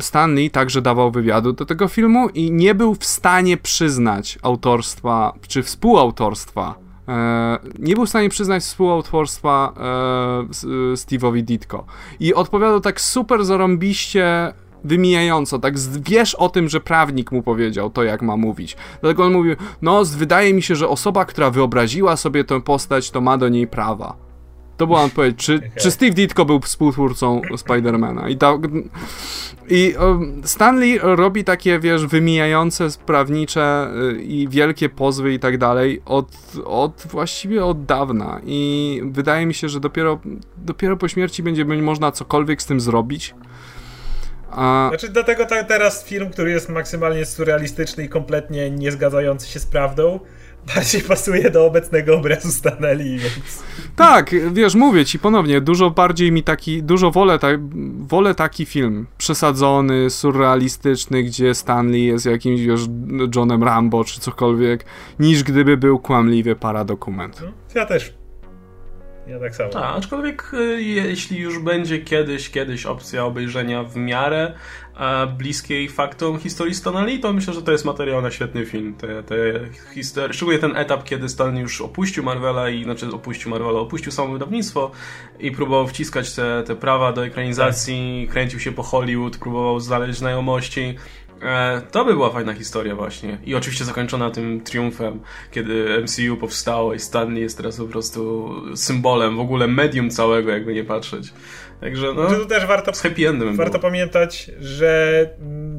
Stanley 0.00 0.50
także 0.50 0.82
dawał 0.82 1.10
wywiadu 1.10 1.52
do 1.52 1.66
tego 1.66 1.88
filmu 1.88 2.28
i 2.28 2.52
nie 2.52 2.74
był 2.74 2.94
w 2.94 3.04
stanie 3.04 3.56
przyznać 3.56 4.38
autorstwa 4.42 5.34
czy 5.48 5.62
współautorstwa 5.62 6.82
E, 6.82 6.91
nie 7.78 7.94
był 7.94 8.06
w 8.06 8.08
stanie 8.08 8.28
przyznać 8.28 8.62
współautorstwa 8.62 9.72
e, 9.76 9.82
Steve'owi 10.94 11.42
Ditko. 11.42 11.84
I 12.20 12.34
odpowiadał 12.34 12.80
tak 12.80 13.00
super 13.00 13.44
zarąbiście 13.44 14.52
wymijająco, 14.84 15.58
tak 15.58 15.74
wiesz 16.00 16.34
o 16.34 16.48
tym, 16.48 16.68
że 16.68 16.80
prawnik 16.80 17.32
mu 17.32 17.42
powiedział 17.42 17.90
to, 17.90 18.02
jak 18.02 18.22
ma 18.22 18.36
mówić. 18.36 18.76
Dlatego 19.00 19.24
on 19.24 19.32
mówił, 19.32 19.56
no 19.82 20.04
wydaje 20.04 20.54
mi 20.54 20.62
się, 20.62 20.76
że 20.76 20.88
osoba, 20.88 21.24
która 21.24 21.50
wyobraziła 21.50 22.16
sobie 22.16 22.44
tę 22.44 22.60
postać, 22.60 23.10
to 23.10 23.20
ma 23.20 23.38
do 23.38 23.48
niej 23.48 23.66
prawa. 23.66 24.31
To 24.76 24.86
była 24.86 25.02
odpowiedź. 25.02 25.36
Czy, 25.36 25.54
okay. 25.54 25.70
czy 25.76 25.90
Steve 25.90 26.12
Ditko 26.12 26.44
był 26.44 26.60
współtwórcą 26.60 27.40
Spidermana? 27.56 28.28
I, 28.28 28.36
ta, 28.36 28.58
i 29.68 29.94
Stanley 30.44 30.98
robi 31.02 31.44
takie, 31.44 31.78
wiesz, 31.78 32.06
wymijające, 32.06 32.88
prawnicze 33.06 33.90
y, 34.18 34.22
i 34.22 34.48
wielkie 34.48 34.88
pozwy 34.88 35.32
i 35.32 35.38
tak 35.38 35.58
dalej 35.58 36.02
od, 36.04 36.36
od 36.64 37.06
właściwie 37.10 37.64
od 37.64 37.84
dawna. 37.84 38.40
I 38.44 39.00
wydaje 39.04 39.46
mi 39.46 39.54
się, 39.54 39.68
że 39.68 39.80
dopiero, 39.80 40.20
dopiero 40.56 40.96
po 40.96 41.08
śmierci 41.08 41.42
będzie 41.42 41.64
można 41.64 42.12
cokolwiek 42.12 42.62
z 42.62 42.66
tym 42.66 42.80
zrobić. 42.80 43.34
A... 44.50 44.86
Znaczy, 44.88 45.08
dlatego 45.08 45.46
ta, 45.46 45.64
teraz 45.64 46.04
film, 46.04 46.30
który 46.30 46.50
jest 46.50 46.68
maksymalnie 46.68 47.24
surrealistyczny 47.24 48.04
i 48.04 48.08
kompletnie 48.08 48.70
nie 48.70 48.92
zgadzający 48.92 49.48
się 49.48 49.60
z 49.60 49.66
prawdą, 49.66 50.20
bardziej 50.74 51.02
pasuje 51.02 51.50
do 51.50 51.66
obecnego 51.66 52.16
obrazu 52.16 52.48
Stanley, 52.48 53.18
więc... 53.18 53.62
Tak, 53.96 54.30
wiesz, 54.52 54.74
mówię 54.74 55.04
ci 55.04 55.18
ponownie, 55.18 55.60
dużo 55.60 55.90
bardziej 55.90 56.32
mi 56.32 56.42
taki, 56.42 56.82
dużo 56.82 57.10
wolę, 57.10 57.38
ta, 57.38 57.48
wolę 57.98 58.34
taki 58.34 58.66
film, 58.66 59.06
przesadzony, 59.18 60.10
surrealistyczny, 60.10 61.22
gdzie 61.22 61.54
Stanley 61.54 62.06
jest 62.06 62.26
jakimś, 62.26 62.60
wiesz, 62.60 62.80
Johnem 63.36 63.62
Rambo 63.62 64.04
czy 64.04 64.20
cokolwiek, 64.20 64.84
niż 65.18 65.42
gdyby 65.42 65.76
był 65.76 65.98
kłamliwy 65.98 66.56
paradokument. 66.56 67.42
Ja 67.74 67.86
też. 67.86 68.21
Ja 69.26 69.40
tak 69.40 69.56
samo. 69.56 69.70
A, 69.74 69.94
aczkolwiek 69.94 70.54
y, 70.54 70.82
jeśli 70.82 71.38
już 71.38 71.58
będzie 71.58 71.98
kiedyś, 71.98 72.50
kiedyś 72.50 72.86
opcja 72.86 73.24
obejrzenia 73.24 73.82
w 73.82 73.96
miarę 73.96 74.52
e, 74.96 75.26
bliskiej 75.26 75.88
faktom 75.88 76.38
historii 76.38 76.74
Stanley, 76.74 77.20
to 77.20 77.32
myślę, 77.32 77.54
że 77.54 77.62
to 77.62 77.72
jest 77.72 77.84
materiał 77.84 78.22
na 78.22 78.30
świetny 78.30 78.66
film. 78.66 78.94
Te, 78.94 79.22
te 79.22 79.36
historie, 79.94 80.32
szczególnie 80.32 80.60
ten 80.60 80.76
etap, 80.76 81.04
kiedy 81.04 81.28
Stanley 81.28 81.62
już 81.62 81.80
opuścił 81.80 82.24
Marvela 82.24 82.70
i 82.70 82.84
znaczy 82.84 83.06
opuścił 83.12 83.50
Marvela, 83.50 83.80
opuścił 83.80 84.12
samo 84.12 84.32
wydawnictwo 84.32 84.90
i 85.40 85.50
próbował 85.52 85.86
wciskać 85.86 86.34
te, 86.34 86.62
te 86.66 86.76
prawa 86.76 87.12
do 87.12 87.26
ekranizacji, 87.26 88.22
tak. 88.26 88.32
kręcił 88.32 88.60
się 88.60 88.72
po 88.72 88.82
Hollywood, 88.82 89.36
próbował 89.36 89.80
znaleźć 89.80 90.18
znajomości. 90.18 90.96
E, 91.42 91.80
to 91.90 92.04
by 92.04 92.12
była 92.12 92.30
fajna 92.30 92.54
historia 92.54 92.94
właśnie. 92.94 93.38
I 93.44 93.54
oczywiście 93.54 93.84
zakończona 93.84 94.30
tym 94.30 94.60
triumfem, 94.60 95.20
kiedy 95.50 96.02
MCU 96.02 96.36
powstało 96.36 96.94
i 96.94 96.98
Stanley 96.98 97.42
jest 97.42 97.56
teraz 97.56 97.76
po 97.76 97.84
prostu 97.84 98.50
symbolem 98.76 99.36
w 99.36 99.40
ogóle 99.40 99.68
medium 99.68 100.10
całego, 100.10 100.50
jakby 100.50 100.74
nie 100.74 100.84
patrzeć. 100.84 101.32
Także 101.80 102.06
no, 102.16 102.26
to 102.26 102.46
też 102.46 102.66
warto, 102.66 102.94
z 102.94 103.02
happy 103.02 103.28
endem 103.28 103.56
warto 103.56 103.78
było. 103.78 103.82
pamiętać, 103.82 104.50
że 104.60 105.30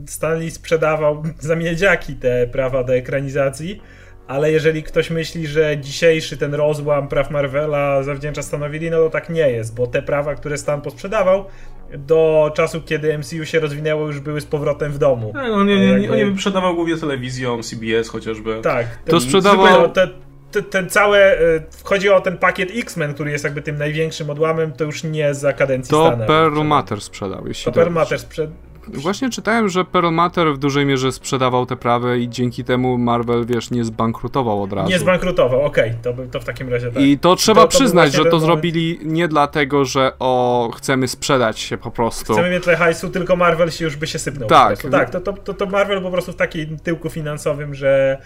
Stanley 0.07 0.51
sprzedawał 0.51 1.23
za 1.39 1.55
miedziaki 1.55 2.15
te 2.15 2.47
prawa 2.47 2.83
do 2.83 2.95
ekranizacji, 2.95 3.81
ale 4.27 4.51
jeżeli 4.51 4.83
ktoś 4.83 5.09
myśli, 5.09 5.47
że 5.47 5.77
dzisiejszy 5.77 6.37
ten 6.37 6.53
rozłam 6.53 7.07
praw 7.07 7.31
Marvela 7.31 8.03
zawdzięcza 8.03 8.41
Stanowi 8.41 8.91
no 8.91 8.97
to 8.97 9.09
tak 9.09 9.29
nie 9.29 9.49
jest, 9.49 9.75
bo 9.75 9.87
te 9.87 10.01
prawa, 10.01 10.35
które 10.35 10.57
Stan 10.57 10.81
posprzedawał, 10.81 11.45
do 11.97 12.51
czasu, 12.55 12.81
kiedy 12.81 13.17
MCU 13.17 13.45
się 13.45 13.59
rozwinęło, 13.59 14.07
już 14.07 14.19
były 14.19 14.41
z 14.41 14.45
powrotem 14.45 14.91
w 14.91 14.97
domu. 14.97 15.31
No, 15.35 15.41
on 15.41 15.67
nie, 15.67 15.79
nie, 15.79 16.07
nie, 16.07 16.25
nie 16.25 16.35
sprzedawał 16.35 16.75
głównie 16.75 16.97
telewizją, 16.97 17.63
CBS 17.63 18.09
chociażby. 18.09 18.59
Tak. 18.63 18.87
To 19.05 19.19
sprzedawał... 19.19 19.89
Te, 19.89 20.07
ten, 20.51 20.63
ten 20.63 20.89
cały, 20.89 21.17
e, 21.17 21.37
chodzi 21.83 22.09
o 22.09 22.21
ten 22.21 22.37
pakiet 22.37 22.69
X-Men, 22.75 23.13
który 23.13 23.31
jest 23.31 23.43
jakby 23.43 23.61
tym 23.61 23.77
największym 23.77 24.29
odłamem, 24.29 24.71
to 24.71 24.83
już 24.83 25.03
nie 25.03 25.33
za 25.33 25.53
kadencji 25.53 25.91
To 25.91 26.07
Stana. 26.07 26.25
Pearl 26.25 26.61
Matter 26.61 27.01
sprzedał, 27.01 27.47
jeśli 27.47 27.65
To 27.65 27.71
Pearl 27.71 27.91
Matter 27.91 28.19
sprzedał. 28.19 28.55
Właśnie 28.87 29.29
czytałem, 29.29 29.69
że 29.69 29.85
Pearl 29.85 30.09
Matter 30.09 30.53
w 30.53 30.57
dużej 30.57 30.85
mierze 30.85 31.11
sprzedawał 31.11 31.65
te 31.65 31.75
prawy 31.75 32.19
i 32.19 32.29
dzięki 32.29 32.63
temu 32.63 32.97
Marvel, 32.97 33.45
wiesz, 33.45 33.71
nie 33.71 33.83
zbankrutował 33.83 34.63
od 34.63 34.73
razu. 34.73 34.89
Nie 34.89 34.99
zbankrutował, 34.99 35.65
okej, 35.65 35.89
okay, 35.89 36.15
to, 36.15 36.23
to 36.31 36.39
w 36.39 36.45
takim 36.45 36.69
razie 36.69 36.91
tak. 36.91 37.03
I 37.03 37.19
to 37.19 37.35
trzeba 37.35 37.61
to, 37.61 37.67
to 37.67 37.77
przyznać, 37.77 38.13
że 38.13 38.25
to 38.25 38.39
zrobili 38.39 38.99
nie 39.03 39.27
dlatego, 39.27 39.85
że 39.85 40.11
o, 40.19 40.71
chcemy 40.75 41.07
sprzedać 41.07 41.59
się 41.59 41.77
po 41.77 41.91
prostu. 41.91 42.33
Chcemy 42.33 42.49
mieć 42.49 42.63
tyle 42.63 42.77
hajsu, 42.77 43.09
tylko 43.09 43.35
Marvel 43.35 43.71
się 43.71 43.85
już 43.85 43.95
by 43.95 44.07
się 44.07 44.19
sypnął. 44.19 44.49
Tak. 44.49 44.81
Tak, 44.91 45.09
to, 45.09 45.33
to, 45.33 45.53
to 45.53 45.65
Marvel 45.65 46.01
po 46.01 46.11
prostu 46.11 46.31
w 46.31 46.35
takim 46.35 46.79
tyłku 46.79 47.09
finansowym, 47.09 47.75
że 47.75 48.17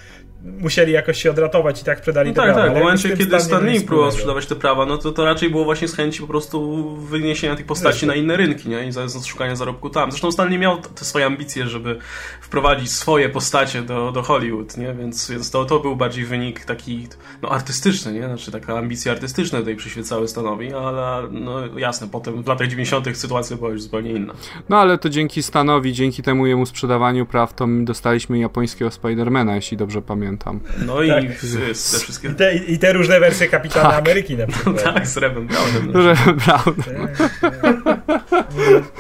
musieli 0.44 0.94
jakoś 0.94 1.24
się 1.24 1.32
odratować 1.32 1.82
i 1.82 1.86
tak 1.86 1.98
sprzedali 2.00 2.30
no 2.30 2.36
te 2.36 2.42
tak, 2.42 2.54
prawa. 2.54 2.68
Tak, 2.68 2.78
w 2.78 2.80
momencie, 2.80 3.18
kiedy 3.18 3.40
Stanley 3.40 3.82
próbował 3.82 4.12
sprzedawać 4.12 4.46
te 4.46 4.56
prawa, 4.56 4.86
no 4.86 4.98
to 4.98 5.12
to 5.12 5.26
raczej 5.26 5.50
było 5.50 5.66
właśnie 5.66 5.88
z 5.88 5.96
chęci 5.96 6.22
po 6.22 6.28
prostu 6.28 6.88
wyniesienia 6.96 7.56
tych 7.56 7.66
postaci 7.66 7.92
Zresztą. 7.92 8.08
na 8.08 8.16
inne 8.16 8.38
rynki, 8.38 8.70
nie? 8.70 8.88
I 8.88 8.92
za, 8.92 9.08
za 9.08 9.20
szukania 9.20 9.56
zarobku 9.56 9.90
tam. 9.90 10.12
Zresztą 10.12 10.32
Stanley 10.32 10.60
miał 10.60 10.78
te 10.82 11.06
swoje 11.06 11.26
ambicje, 11.26 11.68
żeby 11.68 12.00
wprowadzić 12.48 12.92
swoje 12.92 13.30
postacie 13.30 13.82
do, 13.82 14.12
do 14.12 14.24
Hollywood, 14.24 14.78
nie? 14.78 14.94
Więc, 14.94 15.32
więc 15.32 15.52
to, 15.52 15.66
to 15.66 15.80
był 15.80 15.96
bardziej 15.96 16.26
wynik 16.26 16.66
taki, 16.66 17.08
no 17.42 17.50
artystyczny, 17.50 18.14
nie? 18.14 18.26
Znaczy 18.26 18.52
taka 18.52 18.78
ambicje 18.78 19.12
artystyczne 19.12 19.60
tutaj 19.60 19.76
przyświecały 19.76 20.28
Stanowi, 20.28 20.74
ale 20.74 21.28
no 21.32 21.78
jasne, 21.78 22.08
potem 22.12 22.44
w 22.44 22.48
latach 22.48 22.68
90. 22.68 23.18
sytuacja 23.18 23.58
była 23.58 23.70
już 23.70 23.82
zupełnie 23.82 24.12
inna. 24.12 24.34
No 24.70 24.78
ale 24.78 24.98
to 24.98 25.10
dzięki 25.10 25.44
Stanowi, 25.44 25.94
dzięki 25.94 26.24
temu 26.24 26.48
jemu 26.48 26.66
sprzedawaniu 26.66 27.26
praw, 27.26 27.54
to 27.54 27.68
dostaliśmy 27.82 28.40
japońskiego 28.40 28.92
Spidermana, 28.92 29.56
jeśli 29.56 29.78
dobrze 29.78 30.02
pamiętam. 30.02 30.60
No 30.86 31.02
i 31.02 31.10
tak. 31.10 31.24
te 31.24 31.74
wszystkie... 31.74 32.30
I 32.30 32.36
te, 32.36 32.56
I 32.56 32.80
te, 32.80 32.94
różne 32.94 33.20
wersje 33.20 33.48
Kapitana 33.48 33.90
tak. 33.90 34.00
Ameryki 34.00 34.38
na 34.38 34.48
przykład. 34.52 34.76
No 34.76 34.94
tak, 34.94 35.08
z 35.08 35.18
Rebem 35.18 35.48
Brownem. 35.48 35.92
Rebem 35.92 36.38
Brownem. 36.46 37.08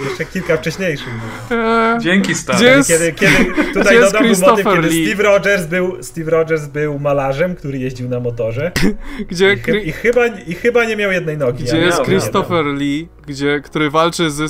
Jeszcze 0.09 0.25
kilka 0.25 0.57
wcześniejszych. 0.57 1.13
Eee, 1.51 1.99
Dzięki 1.99 2.35
Stan. 2.35 2.57
Kiedy, 2.87 3.13
kiedy 3.13 3.45
tutaj 3.73 3.99
dodam 3.99 4.23
był 4.23 4.37
motyw, 4.37 4.65
kiedy 4.65 4.89
Steve 4.91 5.23
Rogers, 5.23 5.65
był, 5.65 6.03
Steve 6.03 6.31
Rogers 6.31 6.65
był 6.65 6.99
malarzem, 6.99 7.55
który 7.55 7.77
jeździł 7.77 8.09
na 8.09 8.19
motorze. 8.19 8.71
Gdzie 9.31 9.53
I, 9.53 9.57
chy, 9.57 9.79
i, 9.79 9.91
chyba, 9.91 10.27
I 10.27 10.53
chyba 10.53 10.85
nie 10.85 10.95
miał 10.95 11.11
jednej 11.11 11.37
nogi. 11.37 11.63
Gdzie 11.63 11.77
jest 11.77 12.03
Christopher 12.03 12.65
Lee, 12.65 13.07
gdzie, 13.27 13.61
który 13.61 13.89
walczy 13.89 14.31
ze 14.31 14.45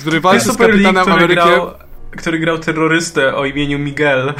który 0.00 0.20
walczy 0.20 0.52
z 0.52 0.56
Kapitanem 0.56 1.06
Lee, 1.06 1.12
Amerykiem. 1.12 1.44
Grał, 1.44 1.70
który 2.16 2.38
grał 2.38 2.58
terrorystę 2.58 3.34
o 3.34 3.44
imieniu 3.44 3.78
Miguel. 3.78 4.32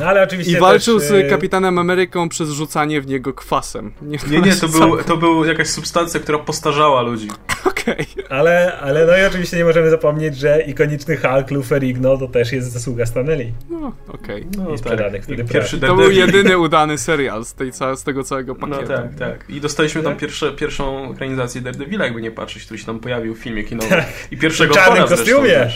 No 0.00 0.06
ale 0.06 0.22
oczywiście 0.22 0.52
I 0.52 0.60
walczył 0.60 0.98
też, 0.98 1.08
z 1.08 1.30
Kapitanem 1.30 1.78
Ameryką 1.78 2.28
przez 2.28 2.50
rzucanie 2.50 3.00
w 3.00 3.06
niego 3.06 3.32
kwasem. 3.32 3.92
Nie, 4.02 4.18
nie, 4.30 4.40
nie 4.40 4.56
to, 4.56 4.68
był, 4.78 5.04
to 5.04 5.16
był 5.16 5.44
jakaś 5.44 5.68
substancja, 5.68 6.20
która 6.20 6.38
postarzała 6.38 7.02
ludzi. 7.02 7.28
Okej. 7.70 8.06
Okay. 8.12 8.28
Ale, 8.28 8.78
ale 8.80 9.06
no 9.06 9.16
i 9.16 9.24
oczywiście 9.24 9.56
nie 9.56 9.64
możemy 9.64 9.90
zapomnieć, 9.90 10.36
że 10.36 10.62
ikoniczny 10.62 11.16
Hulk 11.16 11.50
Luferigno 11.50 12.16
to 12.16 12.28
też 12.28 12.52
jest 12.52 12.72
zasługa 12.72 13.06
Stanley. 13.06 13.52
No, 13.70 13.92
okej. 14.08 14.46
Okay. 14.54 14.64
No, 14.64 14.78
tak. 14.96 15.22
wtedy 15.22 15.44
pierwszy 15.44 15.80
To 15.80 15.96
był 15.96 16.10
jedyny 16.10 16.58
udany 16.58 16.98
serial 16.98 17.44
z, 17.44 17.54
tej, 17.54 17.72
z 17.96 18.04
tego 18.04 18.24
całego 18.24 18.54
pakietu. 18.54 18.80
No 18.80 18.96
tak, 18.96 19.14
tak. 19.14 19.44
I 19.50 19.60
dostaliśmy 19.60 20.02
tam 20.02 20.16
pierwsze, 20.16 20.52
pierwszą 20.52 21.12
ekranizację 21.12 21.60
Daredevila, 21.60 22.04
jakby 22.04 22.22
nie 22.22 22.30
patrzeć, 22.30 22.64
który 22.64 22.78
się 22.78 22.86
tam 22.86 23.00
pojawił 23.00 23.34
w 23.34 23.38
filmie 23.38 23.64
kinowym. 23.64 23.90
Tak. 23.90 24.08
I 24.30 24.36
pierwszego 24.36 24.74
w 24.74 24.76
czarnym 24.76 25.08
kostiumie. 25.08 25.68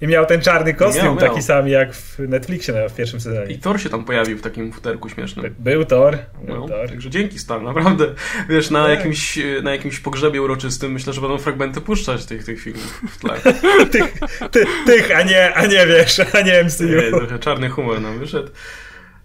I 0.00 0.06
miał 0.06 0.26
ten 0.26 0.40
czarny 0.40 0.74
kostium, 0.74 1.04
miał, 1.04 1.16
taki 1.16 1.34
miał. 1.34 1.42
sam 1.42 1.68
jak 1.68 1.94
w 1.94 2.18
Netflixie 2.18 2.88
w 2.88 2.94
pierwszym 2.94 3.20
sezonie. 3.20 3.52
I 3.52 3.58
Thor 3.58 3.80
się 3.80 3.88
tam 3.88 4.04
pojawił 4.04 4.38
w 4.38 4.42
takim 4.42 4.72
futerku 4.72 5.08
śmiesznym. 5.08 5.54
Był 5.58 5.84
Thor. 5.84 6.18
Był 6.42 6.56
no, 6.56 6.68
Thor. 6.68 6.88
Także 6.88 7.10
dzięki 7.10 7.38
Stan, 7.38 7.64
naprawdę. 7.64 8.06
Wiesz, 8.48 8.70
na, 8.70 8.82
tak. 8.82 8.98
jakimś, 8.98 9.38
na 9.62 9.72
jakimś 9.72 10.00
pogrzebie 10.00 10.42
uroczystym 10.42 10.92
myślę, 10.92 11.12
że 11.12 11.20
będą 11.20 11.38
fragmenty 11.38 11.80
puszczać 11.80 12.26
tych, 12.26 12.44
tych 12.44 12.60
filmów 12.60 13.02
w 13.10 13.18
tle. 13.18 13.34
tych, 13.92 14.20
ty, 14.50 14.64
tych, 14.86 15.16
a 15.16 15.22
nie, 15.22 15.54
a 15.54 15.66
nie 15.66 15.86
wiesz, 15.86 16.20
a 16.34 16.40
nie 16.40 16.64
MCU. 16.64 16.84
Nie, 16.84 17.10
trochę 17.10 17.38
czarny 17.38 17.68
humor 17.68 18.00
nam 18.00 18.18
wyszedł. 18.18 18.50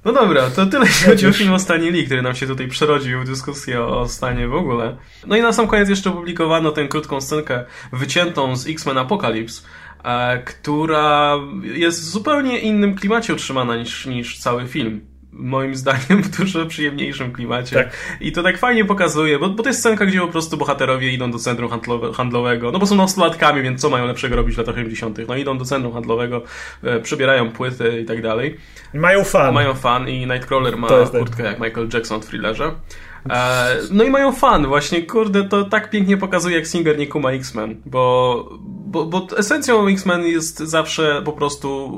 No 0.06 0.14
dobra, 0.14 0.50
to 0.50 0.66
tyle 0.66 0.86
jeśli 0.86 1.08
chodzi 1.08 1.28
o 1.28 1.34
film 1.34 1.54
o 1.54 1.60
stanie 1.60 1.92
Lee, 1.92 2.06
który 2.06 2.22
nam 2.22 2.36
się 2.36 2.48
tutaj 2.48 2.68
przerodził 2.68 3.22
w 3.22 3.26
dyskusję 3.26 3.82
o 3.82 4.08
stanie 4.08 4.48
w 4.48 4.56
ogóle. 4.56 4.98
No 5.28 5.36
i 5.36 5.42
na 5.42 5.54
sam 5.54 5.68
koniec 5.68 5.90
jeszcze 5.90 6.10
opublikowano 6.10 6.72
tę 6.72 6.88
krótką 6.88 7.22
scenkę 7.22 7.66
wyciętą 7.94 8.56
z 8.56 8.68
X-Men 8.68 8.98
Apocalypse, 8.98 9.62
która 10.46 11.38
jest 11.64 12.02
w 12.02 12.04
zupełnie 12.04 12.60
innym 12.60 12.96
klimacie 12.96 13.34
utrzymana 13.34 13.78
niż, 13.78 14.06
niż 14.06 14.38
cały 14.38 14.68
film. 14.68 15.02
Moim 15.32 15.76
zdaniem 15.86 16.24
w 16.24 16.38
dużo 16.38 16.66
przyjemniejszym 16.66 17.34
klimacie. 17.34 17.76
Tak. 17.76 18.18
I 18.22 18.32
to 18.32 18.44
tak 18.44 18.58
fajnie 18.58 18.86
pokazuje, 18.86 19.40
bo, 19.40 19.50
bo 19.50 19.64
to 19.64 19.70
jest 19.70 19.80
scenka, 19.80 20.06
gdzie 20.06 20.20
po 20.20 20.28
prostu 20.28 20.58
bohaterowie 20.58 21.12
idą 21.12 21.32
do 21.32 21.40
centrum 21.40 21.70
handlowe, 21.70 22.14
handlowego, 22.14 22.72
no 22.72 22.80
bo 22.80 22.86
są 22.86 22.96
nastolatkami, 22.96 23.62
więc 23.62 23.82
co 23.82 23.90
mają 23.90 24.08
lepszego 24.08 24.36
robić 24.36 24.56
w 24.56 24.58
latach 24.58 24.76
80. 24.76 25.18
No 25.28 25.36
idą 25.36 25.58
do 25.58 25.66
centrum 25.66 25.94
handlowego, 25.94 26.44
e, 26.84 27.00
przebierają 27.00 27.52
płyty 27.52 28.02
i 28.02 28.06
tak 28.06 28.22
dalej. 28.22 28.58
Mają 28.94 29.24
fan. 29.24 29.54
Mają 29.54 29.74
fan 29.74 30.10
i 30.10 30.28
Nightcrawler 30.28 30.78
ma 30.78 30.88
kurtkę 30.88 31.44
jak 31.44 31.60
Michael 31.60 31.90
Jackson 31.94 32.22
w 32.22 32.26
thrillerze. 32.26 32.72
E, 33.30 33.78
no 33.92 34.04
i 34.04 34.10
mają 34.10 34.32
fan, 34.32 34.68
właśnie, 34.68 35.04
kurde, 35.04 35.44
to 35.44 35.64
tak 35.64 35.90
pięknie 35.90 36.18
pokazuje, 36.18 36.56
jak 36.56 36.68
Singer 36.68 36.98
nie 36.98 37.08
kuma 37.08 37.32
X-Men, 37.32 37.82
bo, 37.86 38.50
bo, 38.62 39.06
bo 39.06 39.28
esencją 39.38 39.88
X-Men 39.88 40.24
jest 40.24 40.60
zawsze 40.60 41.22
po 41.26 41.32
prostu 41.32 41.92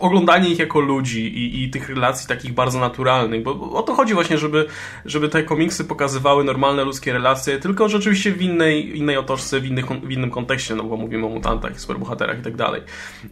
oglądanie 0.00 0.48
ich 0.50 0.58
jako 0.58 0.80
ludzi 0.80 1.38
i, 1.38 1.64
i 1.64 1.70
tych 1.70 1.88
relacji 1.88 2.28
takich 2.28 2.52
bardzo 2.52 2.80
naturalnych, 2.80 3.42
bo, 3.42 3.54
bo 3.54 3.72
o 3.72 3.82
to 3.82 3.94
chodzi 3.94 4.14
właśnie, 4.14 4.38
żeby, 4.38 4.66
żeby 5.04 5.28
te 5.28 5.42
komiksy 5.42 5.84
pokazywały 5.84 6.44
normalne 6.44 6.84
ludzkie 6.84 7.12
relacje, 7.12 7.58
tylko 7.58 7.88
rzeczywiście 7.88 8.32
w 8.32 8.42
innej, 8.42 8.98
innej 8.98 9.16
otoczce, 9.16 9.60
w, 9.60 9.66
innych, 9.66 9.86
w 9.86 10.10
innym 10.10 10.30
kontekście, 10.30 10.74
no 10.74 10.84
bo 10.84 10.96
mówimy 10.96 11.26
o 11.26 11.28
mutantach, 11.28 11.80
superbohaterach 11.80 12.38
i 12.38 12.42
tak 12.42 12.56
dalej. 12.56 12.82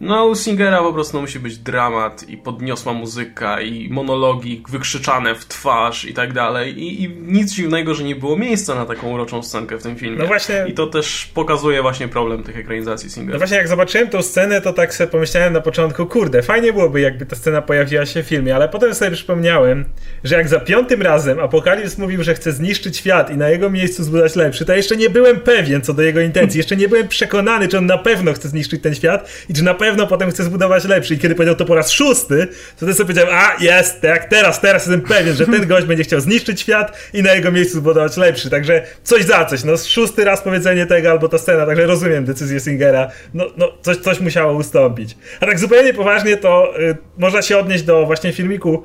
No 0.01 0.25
u 0.25 0.35
Singera 0.35 0.79
po 0.81 0.93
prostu 0.93 1.21
musi 1.21 1.39
być 1.39 1.57
dramat 1.57 2.29
i 2.29 2.37
podniosła 2.37 2.93
muzyka 2.93 3.61
i 3.61 3.89
monologi 3.89 4.63
wykrzyczane 4.69 5.35
w 5.35 5.45
twarz 5.45 6.05
i 6.05 6.13
tak 6.13 6.33
dalej 6.33 6.79
i, 6.79 7.03
i 7.03 7.12
nic 7.21 7.53
dziwnego, 7.53 7.93
że 7.93 8.03
nie 8.03 8.15
było 8.15 8.37
miejsca 8.37 8.75
na 8.75 8.85
taką 8.85 9.11
uroczą 9.11 9.43
scenkę 9.43 9.77
w 9.77 9.83
tym 9.83 9.95
filmie. 9.95 10.17
No 10.17 10.27
właśnie... 10.27 10.65
I 10.67 10.73
to 10.73 10.87
też 10.87 11.31
pokazuje 11.33 11.81
właśnie 11.81 12.07
problem 12.07 12.43
tych 12.43 12.57
ekranizacji 12.57 13.09
Singera. 13.09 13.33
No 13.33 13.37
właśnie 13.37 13.57
jak 13.57 13.67
zobaczyłem 13.67 14.09
tą 14.09 14.21
scenę, 14.21 14.61
to 14.61 14.73
tak 14.73 14.93
sobie 14.93 15.07
pomyślałem 15.07 15.53
na 15.53 15.61
początku, 15.61 16.05
kurde, 16.05 16.41
fajnie 16.41 16.73
byłoby, 16.73 17.01
jakby 17.01 17.25
ta 17.25 17.35
scena 17.35 17.61
pojawiła 17.61 18.05
się 18.05 18.23
w 18.23 18.27
filmie, 18.27 18.55
ale 18.55 18.69
potem 18.69 18.95
sobie 18.95 19.11
przypomniałem, 19.11 19.85
że 20.23 20.35
jak 20.35 20.47
za 20.47 20.59
piątym 20.59 21.01
razem 21.01 21.39
Apokalips 21.39 21.97
mówił, 21.97 22.23
że 22.23 22.35
chce 22.35 22.51
zniszczyć 22.51 22.97
świat 22.97 23.29
i 23.29 23.37
na 23.37 23.49
jego 23.49 23.69
miejscu 23.69 24.03
zbudować 24.03 24.35
lepszy, 24.35 24.65
to 24.65 24.75
jeszcze 24.75 24.97
nie 24.97 25.09
byłem 25.09 25.39
pewien 25.39 25.81
co 25.81 25.93
do 25.93 26.01
jego 26.01 26.19
intencji. 26.19 26.57
Jeszcze 26.57 26.75
nie 26.75 26.87
byłem 26.87 27.07
przekonany, 27.07 27.67
czy 27.67 27.77
on 27.77 27.85
na 27.85 27.97
pewno 27.97 28.33
chce 28.33 28.49
zniszczyć 28.49 28.81
ten 28.81 28.95
świat 28.95 29.29
i 29.49 29.53
czy 29.53 29.63
na 29.63 29.73
pewno 29.73 30.07
potem 30.07 30.31
chce 30.31 30.43
zbudować 30.43 30.85
lepszy. 30.85 31.13
I 31.13 31.17
kiedy 31.17 31.35
powiedział 31.35 31.55
to 31.55 31.65
po 31.65 31.75
raz 31.75 31.91
szósty, 31.91 32.47
to 32.79 32.85
też 32.85 32.95
sobie 32.95 33.13
powiedziałem, 33.13 33.35
a 33.35 33.63
jest, 33.63 34.03
jak 34.03 34.25
teraz, 34.25 34.61
teraz 34.61 34.87
jestem 34.87 35.01
pewien, 35.01 35.35
że 35.35 35.45
ten 35.45 35.67
gość 35.67 35.87
będzie 35.87 36.03
chciał 36.03 36.19
zniszczyć 36.19 36.61
świat 36.61 36.97
i 37.13 37.23
na 37.23 37.33
jego 37.33 37.51
miejscu 37.51 37.77
zbudować 37.77 38.17
lepszy. 38.17 38.49
Także 38.49 38.83
coś 39.03 39.23
za 39.23 39.45
coś. 39.45 39.63
No 39.63 39.77
szósty 39.77 40.23
raz 40.23 40.41
powiedzenie 40.41 40.85
tego 40.85 41.11
albo 41.11 41.29
ta 41.29 41.37
scena, 41.37 41.65
także 41.65 41.85
rozumiem 41.85 42.25
decyzję 42.25 42.59
Singera. 42.59 43.11
No, 43.33 43.45
no 43.57 43.73
coś, 43.81 43.97
coś 43.97 44.19
musiało 44.19 44.53
ustąpić. 44.53 45.17
A 45.39 45.45
tak 45.45 45.59
zupełnie 45.59 45.93
poważnie 45.93 46.37
to 46.37 46.79
y, 46.79 46.97
można 47.17 47.41
się 47.41 47.57
odnieść 47.57 47.83
do 47.83 48.05
właśnie 48.05 48.33
filmiku 48.33 48.83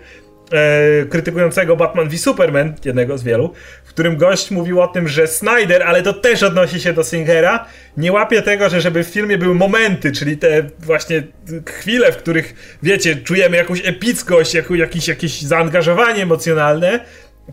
e, 0.53 1.07
krytykującego 1.07 1.77
Batman 1.77 2.09
v 2.09 2.19
Superman, 2.19 2.75
jednego 2.85 3.19
z 3.19 3.23
wielu, 3.23 3.53
w 3.85 3.89
którym 3.89 4.17
gość 4.17 4.51
mówił 4.51 4.81
o 4.81 4.87
tym, 4.87 5.09
że 5.09 5.27
Snyder, 5.27 5.83
ale 5.83 6.03
to 6.03 6.13
też 6.13 6.43
odnosi 6.43 6.81
się 6.81 6.93
do 6.93 7.05
Singera, 7.05 7.67
nie 7.97 8.13
łapie 8.13 8.43
tego, 8.43 8.69
że 8.69 8.81
żeby 8.81 9.05
w 9.05 9.09
filmie 9.09 9.39
były 9.39 9.55
momenty, 9.55 10.13
czyli 10.13 10.37
te 10.37 10.63
właśnie 10.79 11.23
chwile, 11.67 12.13
w 12.13 12.17
których, 12.17 12.79
wiecie, 12.83 13.17
czujemy 13.17 13.57
jakąś 13.57 13.87
epickość, 13.87 14.55
jakieś, 14.55 15.09
jakieś 15.09 15.43
zaangażowanie 15.43 16.23
emocjonalne, 16.23 17.01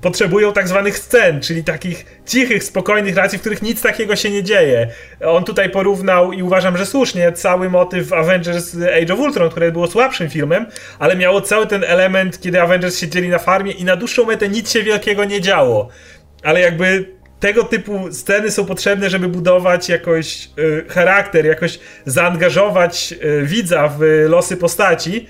potrzebują 0.02 0.54
tak 0.54 0.68
zwanych 0.68 1.00
scen, 1.00 1.42
czyli 1.42 1.64
takich 1.64 2.06
cichych, 2.26 2.64
spokojnych 2.64 3.16
racji, 3.16 3.38
w 3.38 3.42
których 3.42 3.62
nic 3.62 3.82
takiego 3.82 4.16
się 4.16 4.32
nie 4.32 4.44
dzieje. 4.44 4.88
On 5.26 5.44
tutaj 5.44 5.70
porównał 5.70 6.34
i 6.34 6.44
uważam, 6.44 6.78
że 6.78 6.86
słusznie 6.86 7.32
cały 7.32 7.70
motyw 7.70 8.14
Avengers 8.14 8.76
Age 9.02 9.14
of 9.14 9.20
Ultron, 9.20 9.50
które 9.50 9.72
było 9.72 9.88
słabszym 9.88 10.30
filmem, 10.30 10.66
ale 11.00 11.16
miało 11.16 11.42
cały 11.42 11.68
ten 11.68 11.84
element, 11.84 12.42
kiedy 12.42 12.62
Avengers 12.62 13.00
siedzieli 13.00 13.30
na 13.30 13.40
farmie 13.40 13.72
i 13.72 13.84
na 13.84 13.96
dłuższą 13.96 14.26
metę 14.26 14.50
nic 14.50 14.72
się 14.72 14.84
wielkiego 14.84 15.26
nie 15.26 15.42
działo. 15.42 15.90
Ale 16.44 16.60
jakby 16.60 17.16
tego 17.40 17.64
typu 17.64 18.12
sceny 18.12 18.52
są 18.52 18.66
potrzebne, 18.66 19.10
żeby 19.10 19.28
budować 19.28 19.90
jakoś 19.90 20.50
y, 20.60 20.86
charakter, 20.90 21.46
jakoś 21.46 21.80
zaangażować 22.06 23.14
y, 23.24 23.46
widza 23.46 23.88
w 23.88 24.26
losy 24.28 24.58
postaci 24.58 25.28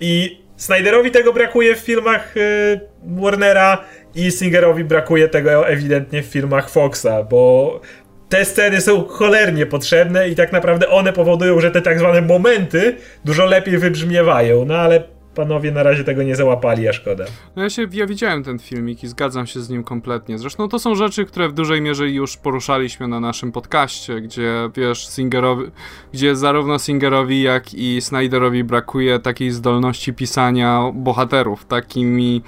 i 0.00 0.46
Snyderowi 0.56 1.10
tego 1.10 1.32
brakuje 1.32 1.74
w 1.74 1.78
filmach 1.78 2.36
y, 2.36 2.80
Warnera 3.04 3.84
i 4.16 4.30
Singerowi 4.30 4.84
brakuje 4.84 5.28
tego 5.28 5.68
ewidentnie 5.68 6.22
w 6.22 6.26
filmach 6.26 6.70
Foxa, 6.70 7.22
bo 7.30 7.80
te 8.28 8.44
sceny 8.44 8.80
są 8.80 9.04
cholernie 9.04 9.66
potrzebne 9.66 10.28
i 10.28 10.34
tak 10.34 10.52
naprawdę 10.52 10.88
one 10.88 11.12
powodują, 11.12 11.60
że 11.60 11.70
te 11.70 11.82
tak 11.82 11.98
zwane 11.98 12.22
momenty 12.22 12.96
dużo 13.24 13.44
lepiej 13.44 13.78
wybrzmiewają, 13.78 14.64
no 14.64 14.76
ale 14.76 15.15
panowie 15.36 15.72
na 15.72 15.82
razie 15.82 16.04
tego 16.04 16.22
nie 16.22 16.36
załapali, 16.36 16.88
a 16.88 16.92
szkoda. 16.92 17.24
No 17.56 17.62
ja, 17.62 17.70
się, 17.70 17.86
ja 17.92 18.06
widziałem 18.06 18.44
ten 18.44 18.58
filmik 18.58 19.04
i 19.04 19.08
zgadzam 19.08 19.46
się 19.46 19.60
z 19.60 19.70
nim 19.70 19.84
kompletnie. 19.84 20.38
Zresztą 20.38 20.68
to 20.68 20.78
są 20.78 20.94
rzeczy, 20.94 21.24
które 21.24 21.48
w 21.48 21.52
dużej 21.52 21.80
mierze 21.80 22.10
już 22.10 22.36
poruszaliśmy 22.36 23.08
na 23.08 23.20
naszym 23.20 23.52
podcaście, 23.52 24.20
gdzie 24.20 24.70
wiesz, 24.76 25.08
Singerowi, 25.08 25.64
gdzie 26.12 26.36
zarówno 26.36 26.78
Singerowi, 26.78 27.42
jak 27.42 27.74
i 27.74 28.00
Snyderowi 28.00 28.64
brakuje 28.64 29.18
takiej 29.18 29.50
zdolności 29.50 30.12
pisania 30.12 30.90
bohaterów, 30.94 31.64
takimi, 31.64 32.42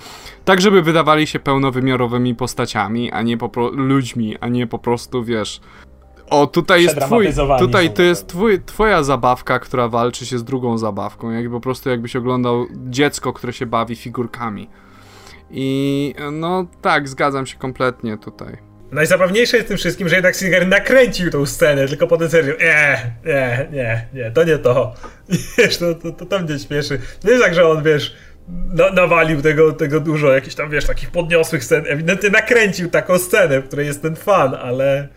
tak 0.44 0.60
żeby 0.60 0.82
wydawali 0.82 1.26
się 1.26 1.38
pełnowymiarowymi 1.38 2.34
postaciami, 2.34 3.12
a 3.12 3.22
nie 3.22 3.38
po 3.38 3.70
ludźmi, 3.70 4.36
a 4.40 4.48
nie 4.48 4.66
po 4.66 4.78
prostu, 4.78 5.24
wiesz, 5.24 5.60
o, 6.30 6.46
tutaj 6.46 6.82
jest 6.82 7.00
twój, 7.00 7.28
tutaj 7.58 7.92
to 7.92 8.02
jest 8.02 8.26
twój, 8.26 8.62
twoja 8.66 9.02
zabawka, 9.02 9.58
która 9.58 9.88
walczy 9.88 10.26
się 10.26 10.38
z 10.38 10.44
drugą 10.44 10.78
zabawką, 10.78 11.30
jak 11.30 11.50
po 11.50 11.60
prostu 11.60 11.90
jakbyś 11.90 12.16
oglądał 12.16 12.66
dziecko, 12.74 13.32
które 13.32 13.52
się 13.52 13.66
bawi 13.66 13.96
figurkami. 13.96 14.68
I 15.50 16.14
no 16.32 16.66
tak, 16.82 17.08
zgadzam 17.08 17.46
się 17.46 17.58
kompletnie 17.58 18.18
tutaj. 18.18 18.68
Najzabawniejsze 18.92 19.56
jest 19.56 19.68
tym 19.68 19.76
wszystkim, 19.76 20.08
że 20.08 20.14
jednak 20.14 20.36
Singer 20.36 20.66
nakręcił 20.66 21.30
tą 21.30 21.46
scenę, 21.46 21.88
tylko 21.88 22.06
potem 22.06 22.28
serio, 22.28 22.54
nie, 22.60 23.12
nie, 23.26 23.68
nie, 23.72 24.06
nie, 24.14 24.30
to 24.30 24.44
nie 24.44 24.58
to. 24.58 24.94
Wiesz, 25.58 25.78
to, 25.78 25.94
to, 25.94 26.12
to, 26.12 26.26
to 26.26 26.38
mnie 26.38 26.58
śmieszy. 26.58 27.00
Nie 27.24 27.30
jest 27.30 27.44
tak, 27.44 27.54
że 27.54 27.68
on, 27.68 27.82
wiesz, 27.82 28.16
na, 28.48 28.90
nawalił 28.90 29.42
tego, 29.42 29.72
tego 29.72 30.00
dużo, 30.00 30.32
jakichś 30.32 30.54
tam, 30.54 30.70
wiesz, 30.70 30.86
takich 30.86 31.10
podniosłych 31.10 31.64
scen. 31.64 31.84
Ewidentnie 31.88 32.30
nakręcił 32.30 32.90
taką 32.90 33.18
scenę, 33.18 33.60
w 33.60 33.66
której 33.66 33.86
jest 33.86 34.02
ten 34.02 34.16
fan, 34.16 34.54
ale 34.54 35.08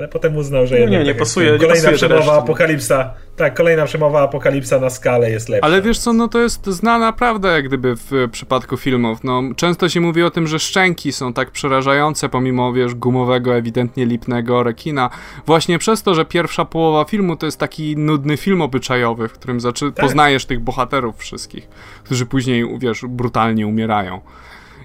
ale 0.00 0.08
potem 0.08 0.36
uznał, 0.36 0.66
że 0.66 0.78
no 0.78 0.86
nie, 0.86 0.98
nie, 0.98 1.04
nie 1.04 1.14
pasuje, 1.14 1.58
kolejna 1.58 1.74
nie 1.74 1.80
pasuje 1.80 1.96
przemowa 1.96 2.38
apokalipsa. 2.38 3.14
Tak, 3.36 3.54
kolejna 3.54 3.84
przemowa 3.84 4.22
apokalipsa 4.22 4.78
na 4.78 4.90
skalę 4.90 5.30
jest 5.30 5.48
lepsza. 5.48 5.66
Ale 5.66 5.82
wiesz 5.82 5.98
co, 5.98 6.12
no 6.12 6.28
to 6.28 6.38
jest 6.38 6.66
znana 6.66 7.12
prawda 7.12 7.52
jak 7.52 7.64
gdyby 7.64 7.96
w 7.96 8.28
przypadku 8.32 8.76
filmów. 8.76 9.24
No, 9.24 9.42
często 9.56 9.88
się 9.88 10.00
mówi 10.00 10.22
o 10.22 10.30
tym, 10.30 10.46
że 10.46 10.58
szczęki 10.58 11.12
są 11.12 11.32
tak 11.32 11.50
przerażające 11.50 12.28
pomimo, 12.28 12.72
wiesz, 12.72 12.94
gumowego, 12.94 13.54
ewidentnie 13.54 14.06
lipnego 14.06 14.62
rekina. 14.62 15.10
Właśnie 15.46 15.78
przez 15.78 16.02
to, 16.02 16.14
że 16.14 16.24
pierwsza 16.24 16.64
połowa 16.64 17.04
filmu 17.04 17.36
to 17.36 17.46
jest 17.46 17.58
taki 17.58 17.96
nudny 17.96 18.36
film 18.36 18.62
obyczajowy, 18.62 19.28
w 19.28 19.32
którym 19.32 19.60
zaczy- 19.60 19.92
tak. 19.92 20.04
poznajesz 20.04 20.44
tych 20.44 20.60
bohaterów 20.60 21.18
wszystkich, 21.18 21.68
którzy 22.04 22.26
później, 22.26 22.78
wiesz, 22.78 23.04
brutalnie 23.08 23.66
umierają. 23.66 24.20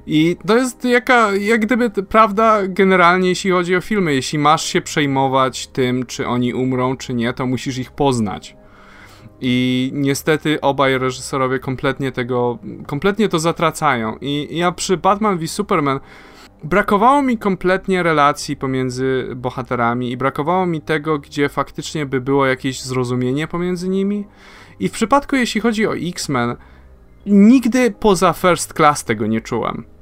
I 0.08 0.38
to 0.48 0.58
jest 0.58 0.86
jaka, 0.86 1.36
jak 1.36 1.62
gdyby 1.62 1.90
prawda 1.90 2.60
generalnie, 2.68 3.30
jeśli 3.30 3.52
chodzi 3.52 3.76
o 3.76 3.82
filmy. 3.82 4.16
Jeśli 4.16 4.40
masz 4.40 4.66
się 4.66 4.82
przejmować 4.82 5.68
tym, 5.68 6.06
czy 6.06 6.28
oni 6.28 6.54
umrą, 6.54 6.98
czy 6.98 7.14
nie, 7.14 7.34
to 7.34 7.46
musisz 7.46 7.78
ich 7.78 7.92
poznać. 7.92 8.56
I 9.42 9.92
niestety 9.94 10.62
obaj 10.62 10.98
reżyserowie 10.98 11.60
kompletnie 11.60 12.12
tego, 12.12 12.60
kompletnie 12.88 13.30
to 13.30 13.40
zatracają. 13.40 14.18
I 14.22 14.58
ja 14.58 14.72
przy 14.72 14.98
Batman 14.98 15.38
v 15.38 15.48
Superman 15.48 16.00
brakowało 16.64 17.22
mi 17.22 17.38
kompletnie 17.38 18.04
relacji 18.04 18.56
pomiędzy 18.56 19.28
bohaterami 19.36 20.12
i 20.12 20.18
brakowało 20.18 20.66
mi 20.66 20.82
tego, 20.82 21.20
gdzie 21.20 21.50
faktycznie 21.50 22.06
by 22.06 22.22
było 22.22 22.46
jakieś 22.46 22.82
zrozumienie 22.82 23.48
pomiędzy 23.48 23.90
nimi. 23.90 24.26
I 24.80 24.90
w 24.90 24.92
przypadku, 24.92 25.36
jeśli 25.36 25.62
chodzi 25.62 25.88
o 25.88 25.96
X-Men, 25.96 26.56
nigdy 27.26 27.92
poza 27.92 28.34
First 28.34 28.74
Class 28.74 29.04
tego 29.04 29.28
nie 29.28 29.42
czułem 29.42 29.95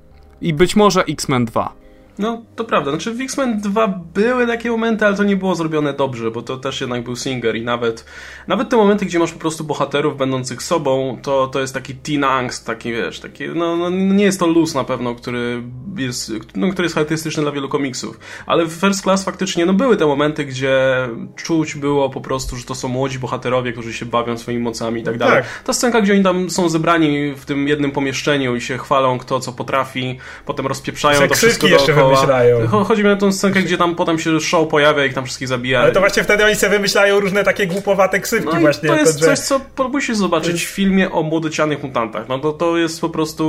i 0.44 0.54
być 0.54 0.76
może 0.76 1.04
X-Men 1.04 1.46
2. 1.46 1.83
No, 2.18 2.42
to 2.56 2.64
prawda. 2.64 2.92
Znaczy 2.92 3.14
w 3.14 3.22
X-Men 3.22 3.62
2 3.62 3.88
były 4.14 4.48
takie 4.48 4.72
momenty, 4.72 5.06
ale 5.06 5.16
to 5.16 5.24
nie 5.24 5.36
było 5.36 5.56
zrobione 5.56 5.94
dobrze, 5.94 6.32
bo 6.32 6.42
to 6.42 6.58
też 6.58 6.82
jednak 6.82 7.04
był 7.04 7.16
Singer 7.16 7.56
i 7.56 7.62
nawet 7.62 8.06
nawet 8.48 8.70
te 8.70 8.78
momenty, 8.78 9.06
gdzie 9.06 9.20
masz 9.20 9.32
po 9.32 9.40
prostu 9.40 9.64
bohaterów 9.64 10.18
będących 10.18 10.64
sobą, 10.64 11.18
to, 11.22 11.48
to 11.48 11.60
jest 11.60 11.74
taki 11.74 11.96
teen 11.96 12.24
angst, 12.24 12.66
taki 12.66 12.92
wiesz, 12.92 13.20
taki, 13.20 13.50
no, 13.50 13.78
no 13.78 13.90
nie 13.90 14.24
jest 14.24 14.40
to 14.40 14.48
luz 14.48 14.76
na 14.76 14.84
pewno, 14.84 15.16
który 15.16 15.64
jest, 15.98 16.32
no, 16.56 16.72
który 16.72 16.86
jest 16.86 16.96
charakterystyczny 16.96 17.44
dla 17.44 17.52
wielu 17.52 17.70
komiksów. 17.70 18.20
Ale 18.46 18.66
w 18.66 18.72
First 18.72 19.02
Class 19.02 19.24
faktycznie, 19.24 19.66
no 19.66 19.74
były 19.74 19.98
te 19.98 20.06
momenty, 20.06 20.46
gdzie 20.46 21.10
czuć 21.36 21.76
było 21.76 22.10
po 22.10 22.22
prostu, 22.22 22.56
że 22.56 22.66
to 22.66 22.76
są 22.76 22.88
młodzi 22.88 23.20
bohaterowie, 23.20 23.72
którzy 23.72 23.94
się 23.94 24.06
bawią 24.06 24.38
swoimi 24.38 24.64
mocami 24.64 25.02
i 25.02 25.04
tak 25.04 25.18
dalej. 25.18 25.44
Tak. 25.44 25.64
Ta 25.64 25.74
scenka, 25.74 26.02
gdzie 26.02 26.14
oni 26.14 26.24
tam 26.24 26.50
są 26.50 26.70
zebrani 26.70 27.34
w 27.36 27.46
tym 27.46 27.68
jednym 27.68 27.92
pomieszczeniu 27.92 28.56
i 28.56 28.62
się 28.62 28.78
chwalą, 28.78 29.20
kto 29.20 29.40
co 29.40 29.54
potrafi, 29.54 30.20
potem 30.46 30.68
rozpieprzają 30.68 31.28
to 31.28 31.36
wszystko 31.36 31.68
dookoła 31.68 32.03
wymyślają. 32.06 32.68
Chodzi 32.68 33.04
mi 33.04 33.10
o 33.10 33.16
tą 33.16 33.32
scenkę, 33.32 33.62
gdzie 33.62 33.78
tam 33.78 33.96
potem 33.96 34.20
się 34.20 34.40
show 34.40 34.68
pojawia 34.68 35.06
i 35.06 35.14
tam 35.14 35.26
wszystkich 35.26 35.48
zabija. 35.48 35.80
Ale 35.80 35.92
to 35.92 36.00
właśnie 36.00 36.24
wtedy 36.24 36.46
oni 36.46 36.56
sobie 36.56 36.72
wymyślają 36.72 37.20
różne 37.20 37.44
takie 37.44 37.68
głupowate 37.68 38.20
ksywki 38.20 38.50
no 38.54 38.60
właśnie. 38.60 38.90
To 38.90 38.96
jest 38.96 39.20
to, 39.20 39.26
coś, 39.26 39.40
co 39.40 39.62
musisz 39.90 40.18
zobaczyć 40.18 40.66
w 40.66 40.70
filmie 40.70 41.12
o 41.12 41.24
młodocianych 41.24 41.84
mutantach. 41.84 42.28
No 42.28 42.40
to, 42.40 42.52
to 42.54 42.78
jest 42.78 43.02
po 43.02 43.10
prostu 43.10 43.44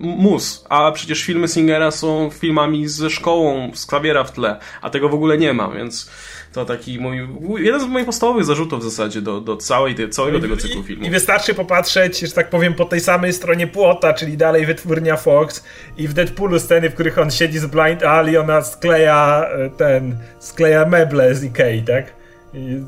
mus. 0.00 0.64
A 0.68 0.92
przecież 0.92 1.24
filmy 1.24 1.48
Singera 1.48 1.90
są 1.90 2.30
filmami 2.30 2.88
ze 2.88 3.10
szkołą, 3.10 3.70
z 3.74 3.86
klawiera 3.86 4.24
w 4.24 4.32
tle, 4.32 4.58
a 4.82 4.90
tego 4.90 5.08
w 5.08 5.14
ogóle 5.14 5.38
nie 5.38 5.52
ma, 5.52 5.68
więc 5.68 6.10
to 6.52 6.64
taki 6.64 7.00
mój, 7.00 7.28
jeden 7.58 7.80
z 7.80 7.84
moich 7.84 8.06
podstawowych 8.06 8.44
zarzutów 8.44 8.80
w 8.80 8.82
zasadzie 8.82 9.20
do, 9.20 9.40
do 9.40 9.56
całej 9.56 9.94
tej, 9.94 10.10
całego 10.10 10.40
tego 10.40 10.56
cyklu 10.56 10.82
filmu. 10.82 11.04
I 11.04 11.10
wystarczy 11.10 11.54
popatrzeć, 11.54 12.20
że 12.20 12.32
tak 12.32 12.50
powiem, 12.50 12.74
po 12.74 12.84
tej 12.84 13.00
samej 13.00 13.32
stronie 13.32 13.66
płota, 13.66 14.14
czyli 14.14 14.36
dalej 14.36 14.66
wytwórnia 14.66 15.16
Fox 15.16 15.64
i 15.96 16.08
w 16.08 16.14
Deadpoolu 16.14 16.58
sceny, 16.58 16.90
w 16.90 16.94
których 16.94 17.18
on 17.18 17.30
siedzi 17.30 17.58
z 17.58 17.66
Blind 17.66 18.02
Ali, 18.02 18.36
ona 18.36 18.62
skleja 18.62 19.48
e, 19.48 19.70
ten, 19.70 20.16
skleja 20.38 20.86
meble 20.86 21.34
z 21.34 21.44
Ikei, 21.44 21.82
tak? 21.82 22.21
I, 22.54 22.84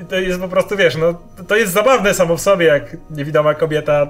I, 0.00 0.04
to 0.08 0.16
jest 0.16 0.40
po 0.40 0.48
prostu, 0.48 0.76
wiesz, 0.76 0.96
no, 0.96 1.14
to 1.48 1.56
jest 1.56 1.72
zabawne 1.72 2.14
samo 2.14 2.36
w 2.36 2.40
sobie, 2.40 2.66
jak 2.66 2.96
niewidoma 3.10 3.54
kobieta 3.54 4.08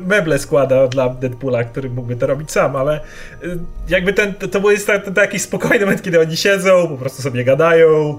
meble 0.00 0.38
składa 0.38 0.88
dla 0.88 1.08
Deadpoola, 1.08 1.64
który 1.64 1.90
mógłby 1.90 2.16
to 2.16 2.26
robić 2.26 2.50
sam, 2.50 2.76
ale 2.76 3.00
y, 3.44 3.58
jakby 3.88 4.12
ten, 4.12 4.34
to, 4.34 4.48
to 4.48 4.70
jest 4.70 4.90
taki 5.14 5.38
spokojny 5.38 5.84
moment, 5.84 6.02
kiedy 6.02 6.20
oni 6.20 6.36
siedzą, 6.36 6.88
po 6.88 6.96
prostu 6.96 7.22
sobie 7.22 7.44
gadają, 7.44 8.18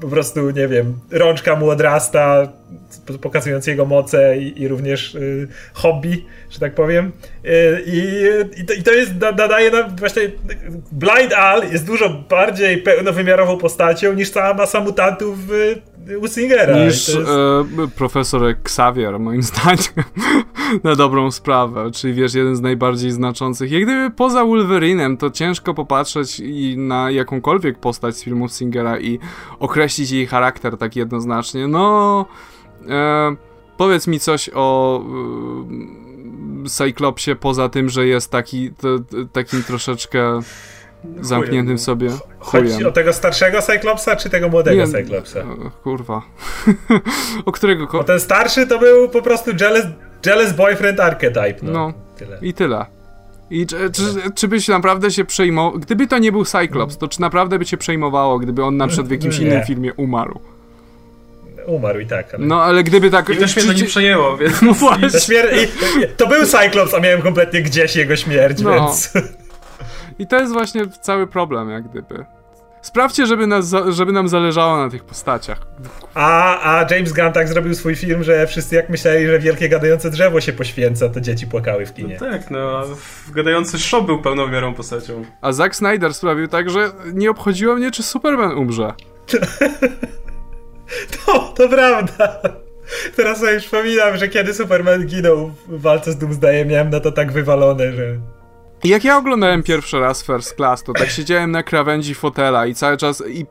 po 0.00 0.08
prostu, 0.08 0.50
nie 0.50 0.68
wiem, 0.68 0.98
rączka 1.10 1.56
mu 1.56 1.70
odrasta, 1.70 2.48
pokazując 3.20 3.66
jego 3.66 3.84
moce 3.84 4.38
i, 4.38 4.62
i 4.62 4.68
również 4.68 5.14
y, 5.14 5.48
hobby, 5.72 6.24
że 6.50 6.60
tak 6.60 6.74
powiem. 6.74 7.12
Y, 7.44 7.82
i, 7.86 8.64
to, 8.66 8.74
to 8.84 8.92
jest, 8.92 9.12
nadaje 9.20 9.70
nam 9.70 9.96
właśnie, 9.96 10.22
Blind 10.92 11.32
Al 11.32 11.72
jest 11.72 11.86
dużo 11.86 12.24
bardziej 12.30 12.78
pełnowymiarową 12.78 13.58
postacią 13.58 14.12
niż 14.12 14.30
cała 14.30 14.54
masa 14.54 14.80
mutantów 14.80 15.46
w 15.46 15.74
u 16.20 16.28
Singera. 16.28 16.84
Niż 16.84 17.08
jest... 17.08 17.28
e, 17.28 17.88
profesor 17.96 18.46
Xavier, 18.46 19.20
moim 19.20 19.42
zdaniem, 19.52 20.08
na 20.84 20.96
dobrą 20.96 21.30
sprawę. 21.30 21.90
Czyli 21.90 22.14
wiesz, 22.14 22.34
jeden 22.34 22.56
z 22.56 22.60
najbardziej 22.60 23.10
znaczących. 23.10 23.72
Jak 23.72 23.82
gdyby 23.82 24.10
poza 24.16 24.44
Wolverinem, 24.44 25.16
to 25.16 25.30
ciężko 25.30 25.74
popatrzeć 25.74 26.40
i 26.40 26.74
na 26.78 27.10
jakąkolwiek 27.10 27.78
postać 27.78 28.16
z 28.16 28.24
filmów 28.24 28.52
Singera 28.52 28.98
i 29.00 29.18
określić 29.58 30.10
jej 30.10 30.26
charakter 30.26 30.76
tak 30.76 30.96
jednoznacznie. 30.96 31.68
No. 31.68 32.26
E, 32.88 33.36
powiedz 33.76 34.06
mi 34.06 34.20
coś 34.20 34.50
o. 34.54 35.00
E, 35.00 36.04
Cyclopsie 36.68 37.36
poza 37.36 37.68
tym, 37.68 37.88
że 37.88 38.06
jest 38.06 38.30
taki, 38.30 38.70
to, 38.70 38.88
takim 39.32 39.62
troszeczkę 39.62 40.40
zamkniętym 41.20 41.78
sobie 41.78 42.10
chujem. 42.38 42.72
Chodzi 42.72 42.84
o 42.84 42.92
tego 42.92 43.12
starszego 43.12 43.62
Cyclopsa, 43.62 44.16
czy 44.16 44.30
tego 44.30 44.48
młodego 44.48 44.86
Nie, 44.86 44.92
Cyclopsa? 44.92 45.40
Kurwa. 45.82 46.22
o 47.46 47.52
którego... 47.52 47.86
Bo 47.86 48.04
ten 48.04 48.20
starszy 48.20 48.66
to 48.66 48.78
był 48.78 49.08
po 49.08 49.22
prostu 49.22 49.50
jealous, 49.60 49.84
jealous 50.26 50.52
boyfriend 50.52 51.00
archetype. 51.00 51.56
No, 51.62 51.72
no 51.72 51.92
tyle. 52.16 52.38
i 52.42 52.54
tyle. 52.54 52.86
I 53.50 53.66
czy, 53.66 53.90
czy, 53.90 54.02
czy 54.34 54.48
byś 54.48 54.68
naprawdę 54.68 55.10
się 55.10 55.24
przejmował... 55.24 55.80
Gdyby 55.80 56.06
to 56.06 56.18
nie 56.18 56.32
był 56.32 56.44
Cyclops, 56.44 56.98
to 56.98 57.08
czy 57.08 57.20
naprawdę 57.20 57.58
by 57.58 57.64
cię 57.64 57.76
przejmowało, 57.76 58.38
gdyby 58.38 58.64
on 58.64 58.76
na 58.76 58.86
przykład 58.86 59.08
w 59.08 59.10
jakimś 59.10 59.38
nie. 59.38 59.46
innym 59.46 59.62
filmie 59.62 59.94
umarł? 59.94 60.40
umarł 61.66 62.00
i 62.00 62.06
tak. 62.06 62.34
Ale... 62.34 62.46
No 62.46 62.62
ale 62.62 62.84
gdyby 62.84 63.10
tak... 63.10 63.28
I 63.28 63.36
też 63.36 63.56
mnie 63.56 63.64
to 63.64 63.72
nie 63.72 63.84
przejęło, 63.84 64.36
więc... 64.38 64.62
No 64.62 64.72
właśnie. 64.72 65.50
To 66.16 66.26
był 66.26 66.46
Cyclops, 66.46 66.94
a 66.94 67.00
miałem 67.00 67.22
kompletnie 67.22 67.62
gdzieś 67.62 67.96
jego 67.96 68.16
śmierć, 68.16 68.60
no. 68.60 68.74
więc... 68.74 69.12
I 70.18 70.26
to 70.26 70.40
jest 70.40 70.52
właśnie 70.52 70.86
cały 70.86 71.26
problem, 71.26 71.70
jak 71.70 71.88
gdyby. 71.88 72.24
Sprawdźcie, 72.82 73.26
żeby, 73.26 73.46
nas, 73.46 73.74
żeby 73.88 74.12
nam 74.12 74.28
zależało 74.28 74.76
na 74.76 74.90
tych 74.90 75.04
postaciach. 75.04 75.66
A, 76.14 76.60
a 76.76 76.94
James 76.94 77.12
Gunn 77.12 77.32
tak 77.32 77.48
zrobił 77.48 77.74
swój 77.74 77.96
film, 77.96 78.24
że 78.24 78.46
wszyscy 78.46 78.76
jak 78.76 78.88
myśleli, 78.88 79.26
że 79.26 79.38
wielkie 79.38 79.68
gadające 79.68 80.10
drzewo 80.10 80.40
się 80.40 80.52
poświęca, 80.52 81.08
to 81.08 81.20
dzieci 81.20 81.46
płakały 81.46 81.86
w 81.86 81.94
kinie. 81.94 82.18
No 82.20 82.30
tak, 82.30 82.50
no, 82.50 82.82
gadający 83.34 83.78
shop 83.78 84.02
był 84.02 84.22
pełnomierą 84.22 84.74
postacią. 84.74 85.24
A 85.40 85.52
Zack 85.52 85.74
Snyder 85.74 86.14
sprawił 86.14 86.48
tak, 86.48 86.70
że 86.70 86.90
nie 87.12 87.30
obchodziło 87.30 87.74
mnie, 87.74 87.90
czy 87.90 88.02
Superman 88.02 88.58
umrze. 88.58 88.92
To, 91.26 91.52
to 91.56 91.68
prawda. 91.68 92.42
Teraz 93.16 93.38
sobie 93.38 93.60
przypominam, 93.60 94.16
że 94.16 94.28
kiedy 94.28 94.54
Superman 94.54 95.06
ginął 95.06 95.50
w 95.68 95.80
walce 95.80 96.12
z 96.12 96.18
Doomsdayem, 96.18 96.68
miałem 96.68 96.90
na 96.90 97.00
to 97.00 97.12
tak 97.12 97.32
wywalone, 97.32 97.92
że... 97.92 98.18
Jak 98.84 99.04
ja 99.04 99.16
oglądałem 99.16 99.62
pierwszy 99.62 100.00
raz 100.00 100.24
First 100.24 100.56
Class, 100.56 100.82
to 100.82 100.92
tak 100.92 101.10
siedziałem 101.10 101.50
na 101.50 101.62
krawędzi 101.62 102.14
fotela 102.14 102.66
i 102.66 102.74
cały 102.74 102.96
czas, 102.96 103.22
i 103.28 103.46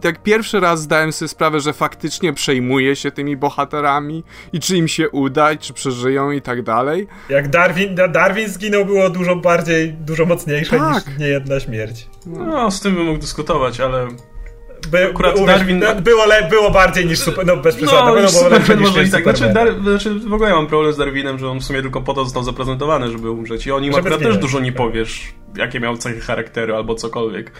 tak 0.00 0.22
pierwszy 0.22 0.60
raz 0.60 0.82
zdałem 0.82 1.12
sobie 1.12 1.28
sprawę, 1.28 1.60
że 1.60 1.72
faktycznie 1.72 2.32
przejmuję 2.32 2.96
się 2.96 3.10
tymi 3.10 3.36
bohaterami 3.36 4.24
i 4.52 4.60
czy 4.60 4.76
im 4.76 4.88
się 4.88 5.10
uda, 5.10 5.56
czy 5.56 5.72
przeżyją 5.72 6.30
i 6.30 6.42
tak 6.42 6.62
dalej. 6.62 7.06
Jak 7.28 7.48
Darwin, 7.48 7.94
Darwin 7.94 8.48
zginął 8.48 8.84
było 8.84 9.10
dużo 9.10 9.36
bardziej, 9.36 9.92
dużo 9.92 10.26
mocniejsze 10.26 10.78
tak. 10.78 11.06
niż 11.06 11.18
niejedna 11.18 11.60
śmierć. 11.60 12.08
No, 12.26 12.70
z 12.70 12.80
tym 12.80 12.94
bym 12.94 13.06
mógł 13.06 13.18
dyskutować, 13.18 13.80
ale 13.80 14.08
by, 14.90 15.10
Akurat 15.10 15.46
Darwin... 15.46 15.84
Było, 16.02 16.26
le, 16.26 16.48
było 16.48 16.70
bardziej 16.70 17.06
niż 17.06 17.18
super, 17.18 17.46
no 17.46 17.56
bez 17.56 17.76
przesady, 17.76 18.06
no, 18.06 18.14
było 18.14 18.28
Superman 18.28 18.80
może 18.80 19.04
i 19.04 19.10
tak. 19.10 19.22
Znaczy, 19.22 19.52
Dar, 19.52 19.82
znaczy, 19.82 20.14
w 20.14 20.32
ogóle 20.32 20.50
ja 20.50 20.56
mam 20.56 20.66
problem 20.66 20.92
z 20.92 20.96
Darwinem, 20.96 21.38
że 21.38 21.48
on 21.48 21.58
w 21.58 21.64
sumie 21.64 21.82
tylko 21.82 22.00
po 22.00 22.14
to 22.14 22.24
został 22.24 22.42
zaprezentowany, 22.42 23.10
żeby 23.10 23.30
umrzeć 23.30 23.66
i 23.66 23.72
o 23.72 23.80
nim 23.80 23.94
akurat 23.94 24.20
też 24.20 24.38
dużo 24.38 24.60
nie 24.60 24.72
powiesz, 24.72 25.32
jakie 25.56 25.80
miał 25.80 25.96
cechy 25.96 26.20
charakteru 26.20 26.74
albo 26.74 26.94
cokolwiek. 26.94 27.52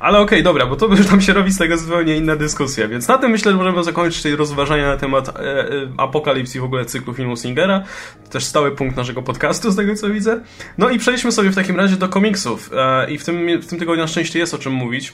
Ale 0.00 0.18
okej, 0.18 0.38
okay, 0.38 0.42
dobra, 0.42 0.66
bo 0.66 0.76
to 0.76 0.86
już 0.86 1.06
tam 1.06 1.20
się 1.20 1.32
robi 1.32 1.52
z 1.52 1.58
tego 1.58 1.78
zupełnie 1.78 2.16
inna 2.16 2.36
dyskusja, 2.36 2.88
więc 2.88 3.08
na 3.08 3.18
tym 3.18 3.30
myślę, 3.30 3.52
że 3.52 3.58
możemy 3.58 3.84
zakończyć 3.84 4.22
tej 4.22 4.36
rozważania 4.36 4.88
na 4.88 4.96
temat 4.96 5.28
e, 5.28 5.32
e, 5.40 5.68
apokalipsy 5.96 6.60
w 6.60 6.64
ogóle 6.64 6.84
cyklu 6.84 7.14
filmu 7.14 7.36
Singera. 7.36 7.84
Też 8.30 8.44
stały 8.44 8.70
punkt 8.70 8.96
naszego 8.96 9.22
podcastu, 9.22 9.70
z 9.70 9.76
tego 9.76 9.94
co 9.94 10.10
widzę. 10.10 10.40
No 10.78 10.90
i 10.90 10.98
przejdźmy 10.98 11.32
sobie 11.32 11.50
w 11.50 11.54
takim 11.54 11.76
razie 11.76 11.96
do 11.96 12.08
komiksów. 12.08 12.70
E, 12.76 13.10
I 13.10 13.18
w 13.18 13.24
tym, 13.24 13.60
w 13.60 13.66
tym 13.66 13.78
tygodniu 13.78 14.02
na 14.02 14.08
szczęście 14.08 14.38
jest 14.38 14.54
o 14.54 14.58
czym 14.58 14.72
mówić. 14.72 15.12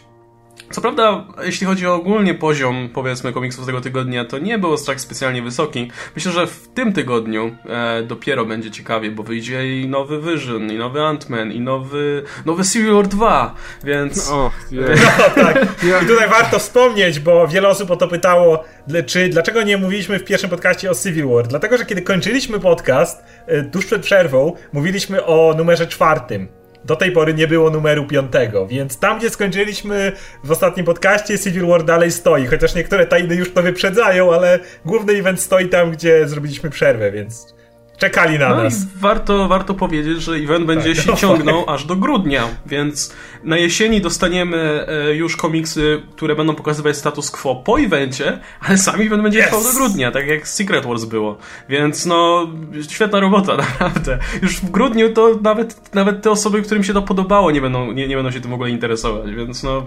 Co 0.70 0.80
prawda, 0.80 1.24
jeśli 1.42 1.66
chodzi 1.66 1.86
o 1.86 1.94
ogólnie 1.94 2.34
poziom, 2.34 2.88
powiedzmy, 2.94 3.32
komiksów 3.32 3.66
tego 3.66 3.80
tygodnia, 3.80 4.24
to 4.24 4.38
nie 4.38 4.58
był 4.58 4.76
tak 4.86 5.00
specjalnie 5.00 5.42
wysoki. 5.42 5.90
Myślę, 6.16 6.32
że 6.32 6.46
w 6.46 6.68
tym 6.68 6.92
tygodniu 6.92 7.56
e, 7.68 8.02
dopiero 8.02 8.44
będzie 8.44 8.70
ciekawie, 8.70 9.10
bo 9.10 9.22
wyjdzie 9.22 9.80
i 9.80 9.88
nowy 9.88 10.20
Vision, 10.20 10.72
i 10.72 10.78
nowy 10.78 10.98
Ant-Man, 10.98 11.52
i 11.52 11.60
nowy, 11.60 12.22
nowy 12.46 12.64
Civil 12.64 12.94
War 12.94 13.08
2, 13.08 13.54
więc... 13.84 14.30
Oh, 14.30 14.50
yeah. 14.72 15.34
No 15.36 15.42
tak, 15.44 15.66
i 16.02 16.06
tutaj 16.06 16.28
warto 16.28 16.58
wspomnieć, 16.58 17.20
bo 17.20 17.48
wiele 17.48 17.68
osób 17.68 17.90
o 17.90 17.96
to 17.96 18.08
pytało, 18.08 18.64
czy 19.06 19.28
dlaczego 19.28 19.62
nie 19.62 19.76
mówiliśmy 19.76 20.18
w 20.18 20.24
pierwszym 20.24 20.50
podcaście 20.50 20.90
o 20.90 20.94
Civil 20.94 21.28
War? 21.28 21.46
Dlatego, 21.46 21.78
że 21.78 21.86
kiedy 21.86 22.02
kończyliśmy 22.02 22.60
podcast, 22.60 23.24
e, 23.46 23.62
tuż 23.62 23.86
przed 23.86 24.02
przerwą, 24.02 24.52
mówiliśmy 24.72 25.24
o 25.24 25.54
numerze 25.56 25.86
czwartym 25.86 26.57
do 26.88 26.96
tej 26.96 27.12
pory 27.12 27.34
nie 27.34 27.46
było 27.46 27.70
numeru 27.70 28.06
piątego, 28.06 28.66
więc 28.66 28.98
tam, 28.98 29.18
gdzie 29.18 29.30
skończyliśmy 29.30 30.12
w 30.44 30.50
ostatnim 30.50 30.86
podcaście, 30.86 31.38
Civil 31.38 31.66
War 31.66 31.84
dalej 31.84 32.12
stoi, 32.12 32.46
chociaż 32.46 32.74
niektóre 32.74 33.06
tajny 33.06 33.34
już 33.34 33.52
to 33.52 33.62
wyprzedzają, 33.62 34.34
ale 34.34 34.58
główny 34.84 35.12
event 35.12 35.40
stoi 35.40 35.68
tam, 35.68 35.90
gdzie 35.90 36.28
zrobiliśmy 36.28 36.70
przerwę, 36.70 37.12
więc 37.12 37.57
czekali 37.98 38.38
na 38.38 38.48
no 38.48 38.62
nas. 38.62 38.82
I 38.82 38.86
warto, 38.96 39.48
warto 39.48 39.74
powiedzieć, 39.74 40.22
że 40.22 40.32
event 40.32 40.66
będzie 40.66 40.94
tak, 40.94 41.04
się 41.04 41.16
ciągnął 41.16 41.70
aż 41.70 41.84
do 41.84 41.96
grudnia, 41.96 42.48
więc 42.66 43.14
na 43.44 43.56
jesieni 43.56 44.00
dostaniemy 44.00 44.86
e, 44.88 45.14
już 45.14 45.36
komiksy, 45.36 46.02
które 46.16 46.36
będą 46.36 46.54
pokazywać 46.54 46.96
status 46.96 47.30
quo 47.30 47.56
po 47.56 47.80
evencie, 47.80 48.38
ale 48.60 48.78
sam 48.78 49.00
event 49.00 49.22
będzie 49.22 49.42
trwał 49.42 49.60
yes. 49.60 49.66
do 49.66 49.72
grudnia, 49.72 50.10
tak 50.10 50.26
jak 50.26 50.48
Secret 50.48 50.86
Wars 50.86 51.04
było. 51.04 51.38
Więc 51.68 52.06
no, 52.06 52.48
świetna 52.88 53.20
robota, 53.20 53.56
naprawdę. 53.70 54.18
Już 54.42 54.56
w 54.56 54.70
grudniu 54.70 55.12
to 55.12 55.38
nawet, 55.42 55.94
nawet 55.94 56.22
te 56.22 56.30
osoby, 56.30 56.62
którym 56.62 56.84
się 56.84 56.92
to 56.92 57.02
podobało, 57.02 57.50
nie 57.50 57.60
będą, 57.60 57.92
nie, 57.92 58.08
nie 58.08 58.16
będą 58.16 58.30
się 58.30 58.40
tym 58.40 58.50
w 58.50 58.54
ogóle 58.54 58.70
interesować, 58.70 59.34
więc 59.34 59.62
no... 59.62 59.86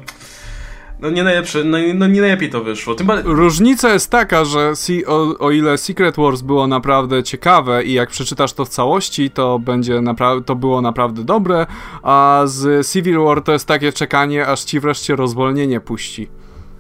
No 1.02 1.10
nie 1.10 1.24
najlepsze, 1.24 1.64
no, 1.64 1.78
no 1.96 2.08
nie 2.08 2.22
najlepiej 2.22 2.50
to 2.50 2.64
wyszło. 2.64 2.96
Tym 2.96 3.12
Różnica 3.24 3.94
jest 3.94 4.10
taka, 4.10 4.46
że 4.46 4.76
si 4.76 5.06
o, 5.06 5.40
o, 5.40 5.52
ile 5.52 5.78
Secret 5.78 6.16
Wars 6.16 6.42
było 6.42 6.68
naprawdę 6.68 7.24
ciekawe 7.24 7.84
i 7.84 7.94
jak 7.94 8.10
przeczytasz 8.10 8.54
to 8.54 8.66
w 8.66 8.70
całości, 8.70 9.30
to 9.30 9.60
będzie 9.60 10.02
to 10.46 10.56
było 10.56 10.82
naprawdę 10.82 11.24
dobre, 11.24 11.66
a 12.04 12.44
z 12.46 12.88
Civil 12.92 13.20
War 13.20 13.42
to 13.42 13.52
jest 13.52 13.68
takie 13.68 13.94
czekanie, 13.94 14.48
aż 14.48 14.64
ci 14.64 14.80
wreszcie 14.80 15.16
rozwolnienie 15.16 15.80
puści. 15.80 16.30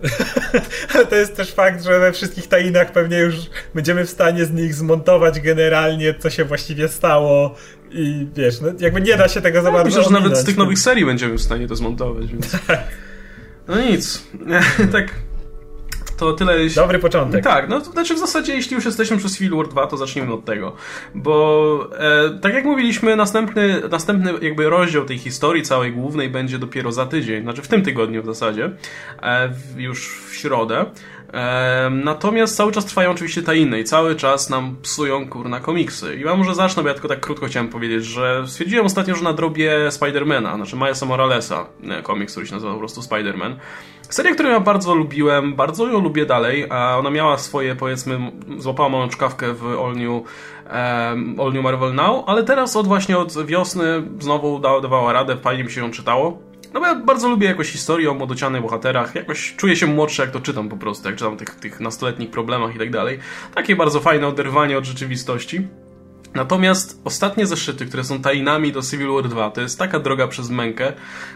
Ale 0.93 1.05
to 1.05 1.15
jest 1.15 1.35
też 1.35 1.51
fakt, 1.51 1.83
że 1.83 1.99
we 1.99 2.11
wszystkich 2.11 2.47
tajinach 2.47 2.91
pewnie 2.91 3.19
już 3.19 3.35
będziemy 3.75 4.05
w 4.05 4.09
stanie 4.09 4.45
z 4.45 4.51
nich 4.51 4.73
zmontować 4.73 5.39
generalnie, 5.39 6.15
co 6.19 6.29
się 6.29 6.45
właściwie 6.45 6.87
stało 6.87 7.55
i 7.91 8.27
wiesz, 8.35 8.61
no 8.61 8.67
jakby 8.79 9.01
nie 9.01 9.17
da 9.17 9.27
się 9.27 9.41
tego 9.41 9.61
za 9.61 9.71
bardzo 9.71 9.99
Myślę, 9.99 10.03
że 10.03 10.09
nawet 10.09 10.37
z 10.37 10.43
tych 10.43 10.57
nowych 10.57 10.79
serii 10.79 11.05
będziemy 11.05 11.37
w 11.37 11.41
stanie 11.41 11.67
to 11.67 11.75
zmontować, 11.75 12.27
więc... 12.27 12.57
No 13.67 13.81
nic. 13.81 14.27
tak. 14.91 15.13
To 16.21 16.33
tyle. 16.33 16.69
Dobry 16.75 16.99
początek. 16.99 17.43
Tak, 17.43 17.69
no 17.69 17.81
to 17.81 17.91
znaczy 17.91 18.15
w 18.15 18.19
zasadzie, 18.19 18.55
jeśli 18.55 18.75
już 18.75 18.85
jesteśmy 18.85 19.17
przez 19.17 19.37
Civil 19.37 19.55
War 19.57 19.67
2, 19.67 19.87
to 19.87 19.97
zacznijmy 19.97 20.33
od 20.33 20.45
tego. 20.45 20.75
Bo 21.15 21.89
e, 21.97 22.39
tak 22.39 22.53
jak 22.53 22.65
mówiliśmy, 22.65 23.15
następny, 23.15 23.81
następny 23.91 24.33
jakby 24.41 24.69
rozdział 24.69 25.05
tej 25.05 25.17
historii 25.17 25.63
całej 25.63 25.91
głównej 25.91 26.29
będzie 26.29 26.59
dopiero 26.59 26.91
za 26.91 27.05
tydzień, 27.05 27.43
znaczy 27.43 27.61
w 27.61 27.67
tym 27.67 27.81
tygodniu 27.81 28.23
w 28.23 28.25
zasadzie, 28.25 28.71
e, 29.23 29.53
już 29.77 30.21
w 30.29 30.35
środę. 30.35 30.85
Natomiast 31.91 32.55
cały 32.55 32.71
czas 32.71 32.85
trwają 32.85 33.11
oczywiście 33.11 33.43
ta 33.43 33.53
inne 33.53 33.79
i 33.79 33.83
cały 33.83 34.15
czas 34.15 34.49
nam 34.49 34.75
psują 34.81 35.29
kurna 35.29 35.59
komiksy. 35.59 36.15
I 36.15 36.21
ja 36.21 36.35
może 36.35 36.55
zacznę, 36.55 36.83
bo 36.83 36.89
ja 36.89 36.93
tylko 36.93 37.07
tak 37.07 37.19
krótko 37.19 37.45
chciałem 37.45 37.69
powiedzieć, 37.69 38.05
że 38.05 38.43
stwierdziłem 38.47 38.85
ostatnio, 38.85 39.15
że 39.15 39.23
nadrobię 39.23 39.91
Spidermana, 39.91 40.55
znaczy 40.55 40.75
Milesa 40.75 41.05
Moralesa, 41.05 41.65
komiks, 42.03 42.33
który 42.33 42.47
się 42.47 42.53
nazywa 42.53 42.73
po 42.73 42.79
prostu 42.79 43.01
Spider-Man. 43.01 43.55
Seria, 44.09 44.33
którą 44.33 44.49
ja 44.49 44.59
bardzo 44.59 44.95
lubiłem, 44.95 45.53
bardzo 45.55 45.87
ją 45.87 46.01
lubię 46.01 46.25
dalej, 46.25 46.67
a 46.69 46.97
ona 46.97 47.09
miała 47.09 47.37
swoje, 47.37 47.75
powiedzmy, 47.75 48.31
złapała 48.57 48.89
moją 48.89 49.09
czkawkę 49.09 49.53
w 49.53 49.65
All 49.65 49.95
New, 49.95 50.09
um, 50.11 51.39
All 51.39 51.53
New 51.53 51.63
Marvel 51.63 51.93
Now, 51.93 52.23
ale 52.27 52.43
teraz 52.43 52.75
od 52.75 52.87
właśnie 52.87 53.17
od 53.17 53.45
wiosny 53.45 54.03
znowu 54.19 54.59
dawała 54.59 55.13
radę, 55.13 55.37
fajnie 55.37 55.63
mi 55.63 55.71
się 55.71 55.81
ją 55.81 55.91
czytało. 55.91 56.50
No 56.73 56.79
bo 56.79 56.85
ja 56.85 56.95
bardzo 56.95 57.29
lubię 57.29 57.47
jakoś 57.47 57.71
historię 57.71 58.11
o 58.11 58.13
młodocianych 58.13 58.61
bohaterach, 58.61 59.15
jakoś 59.15 59.55
czuję 59.55 59.75
się 59.75 59.87
młodszy 59.87 60.21
jak 60.21 60.31
to 60.31 60.39
czytam 60.39 60.69
po 60.69 60.77
prostu, 60.77 61.07
jak 61.07 61.17
czytam 61.17 61.37
tych, 61.37 61.55
tych 61.55 61.79
nastoletnich 61.79 62.29
problemach 62.29 62.75
i 62.75 62.79
tak 62.79 62.91
dalej. 62.91 63.19
Takie 63.55 63.75
bardzo 63.75 63.99
fajne 63.99 64.27
oderwanie 64.27 64.77
od 64.77 64.85
rzeczywistości. 64.85 65.67
Natomiast 66.33 67.01
ostatnie 67.03 67.47
zeszyty, 67.47 67.85
które 67.85 68.03
są 68.03 68.21
tajnami 68.21 68.71
do 68.71 68.81
Civil 68.81 69.07
War 69.07 69.29
2, 69.29 69.51
to 69.51 69.61
jest 69.61 69.79
taka 69.79 69.99
droga 69.99 70.27
przez 70.27 70.49
mękę, 70.49 70.93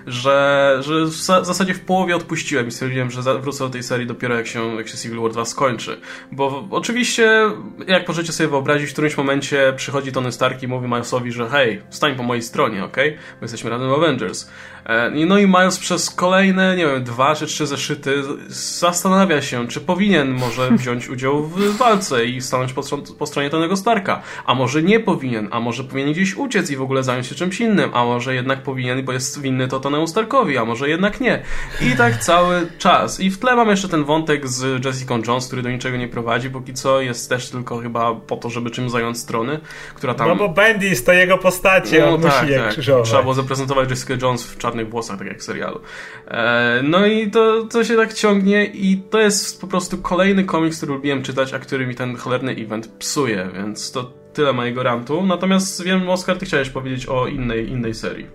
że, 0.07 0.77
że 0.81 1.05
w 1.05 1.45
zasadzie 1.45 1.73
w 1.73 1.81
połowie 1.81 2.15
odpuściłem 2.15 2.67
i 2.67 2.71
stwierdziłem, 2.71 3.11
że 3.11 3.39
wrócę 3.39 3.63
do 3.63 3.69
tej 3.69 3.83
serii 3.83 4.07
dopiero 4.07 4.35
jak 4.35 4.47
się, 4.47 4.75
jak 4.75 4.87
się 4.87 4.97
Civil 4.97 5.19
War 5.19 5.31
2 5.31 5.45
skończy. 5.45 6.01
Bo 6.31 6.67
oczywiście, 6.71 7.41
jak 7.87 8.07
możecie 8.07 8.33
sobie 8.33 8.49
wyobrazić, 8.49 8.89
w 8.89 8.93
którymś 8.93 9.17
momencie 9.17 9.73
przychodzi 9.75 10.11
Tony 10.11 10.31
Stark 10.31 10.63
i 10.63 10.67
mówi 10.67 10.87
Milesowi, 10.87 11.31
że 11.31 11.49
hej, 11.49 11.81
stań 11.89 12.15
po 12.15 12.23
mojej 12.23 12.43
stronie, 12.43 12.83
ok? 12.83 12.97
My 12.97 13.13
jesteśmy 13.41 13.69
razem 13.69 13.93
Avengers. 13.93 14.49
E, 14.85 15.11
no 15.25 15.37
i 15.37 15.47
Miles 15.47 15.79
przez 15.79 16.09
kolejne, 16.09 16.75
nie 16.75 16.85
wiem, 16.85 17.03
dwa 17.03 17.35
czy 17.35 17.45
trzy 17.45 17.67
zeszyty 17.67 18.23
zastanawia 18.47 19.41
się, 19.41 19.67
czy 19.67 19.81
powinien 19.81 20.31
może 20.31 20.71
wziąć 20.77 21.09
udział 21.09 21.43
w 21.43 21.77
walce 21.77 22.25
i 22.25 22.41
stanąć 22.41 22.73
po, 22.73 22.81
po 23.19 23.25
stronie 23.25 23.49
Tonego 23.49 23.77
Starka. 23.77 24.21
A 24.45 24.55
może 24.55 24.83
nie 24.83 24.99
powinien, 24.99 25.47
a 25.51 25.59
może 25.59 25.83
powinien 25.83 26.11
gdzieś 26.11 26.35
uciec 26.35 26.71
i 26.71 26.75
w 26.75 26.81
ogóle 26.81 27.03
zająć 27.03 27.27
się 27.27 27.35
czymś 27.35 27.59
innym, 27.59 27.91
a 27.93 28.03
może 28.03 28.35
jednak 28.35 28.63
powinien, 28.63 29.05
bo 29.05 29.13
jest 29.13 29.41
winny 29.41 29.67
to 29.67 29.79
Tonemu 29.79 30.07
Starkowi, 30.07 30.57
a 30.57 30.65
może 30.65 30.89
jednak 30.89 31.21
nie. 31.21 31.41
I 31.81 31.97
tak 31.97 32.17
cały 32.29 32.67
czas. 32.77 33.19
I 33.19 33.29
w 33.29 33.39
tle 33.39 33.55
mamy 33.55 33.71
jeszcze 33.71 33.89
ten 33.89 34.03
wątek 34.03 34.47
z 34.47 34.85
Jessica 34.85 35.15
Jones, 35.27 35.47
który 35.47 35.61
do 35.61 35.69
niczego 35.69 35.97
nie 35.97 36.07
prowadzi, 36.07 36.49
póki 36.49 36.73
co 36.73 37.01
jest 37.01 37.29
też 37.29 37.49
tylko 37.49 37.77
chyba 37.77 38.15
po 38.15 38.37
to, 38.37 38.49
żeby 38.49 38.71
czym 38.71 38.89
zająć 38.89 39.17
strony, 39.17 39.59
która 39.95 40.13
tam... 40.13 40.27
No 40.27 40.35
bo 40.35 40.49
Bendis 40.49 41.03
to 41.03 41.13
jego 41.13 41.37
postacie, 41.37 41.99
no, 42.01 42.13
on 42.13 42.21
tak, 42.21 42.43
musi 42.43 42.55
tak. 42.55 42.69
krzyżować. 42.69 43.05
Trzeba 43.05 43.21
było 43.21 43.33
zaprezentować 43.33 43.89
Jessica 43.89 44.13
Jones 44.21 44.45
w 44.45 44.57
czarnych 44.75 44.89
włosach, 44.89 45.17
tak 45.17 45.27
jak 45.27 45.39
w 45.39 45.43
serialu. 45.43 45.79
E, 46.27 46.81
no 46.83 47.05
i 47.05 47.31
to, 47.31 47.63
to 47.63 47.83
się 47.83 47.95
tak 47.95 48.13
ciągnie 48.13 48.65
i 48.65 48.97
to 49.09 49.19
jest 49.19 49.61
po 49.61 49.67
prostu 49.67 49.97
kolejny 49.97 50.43
komiks, 50.43 50.77
który 50.77 50.93
lubiłem 50.93 51.23
czytać, 51.23 51.53
a 51.53 51.59
który 51.59 51.87
mi 51.87 51.95
ten 51.95 52.15
cholerny 52.15 52.51
event 52.51 52.87
psuje, 52.87 53.49
więc 53.53 53.91
to 53.91 54.13
tyle 54.33 54.53
mojego 54.53 54.83
rantu. 54.83 55.25
Natomiast 55.25 55.83
wiem, 55.83 56.09
Oskar, 56.09 56.37
ty 56.37 56.45
chciałeś 56.45 56.69
powiedzieć 56.69 57.05
o 57.05 57.27
innej, 57.27 57.69
innej 57.69 57.93
serii. 57.93 58.27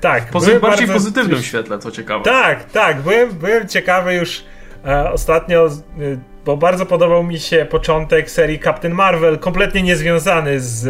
Tak. 0.00 0.30
Pozy 0.30 0.60
bardziej 0.60 0.86
bardzo... 0.86 0.92
pozytywnym 0.92 1.42
świetle, 1.42 1.78
co 1.78 1.90
ciekawe. 1.90 2.24
Tak, 2.24 2.70
tak. 2.70 3.02
Byłem, 3.02 3.30
byłem 3.32 3.68
ciekawy 3.68 4.14
już 4.14 4.44
ostatnio, 5.12 5.66
e, 5.66 5.70
bo 6.44 6.56
bardzo 6.56 6.86
podobał 6.86 7.24
mi 7.24 7.38
się 7.38 7.66
początek 7.70 8.30
serii 8.30 8.58
Captain 8.58 8.94
Marvel, 8.94 9.38
kompletnie 9.38 9.82
niezwiązany 9.82 10.60
z 10.60 10.86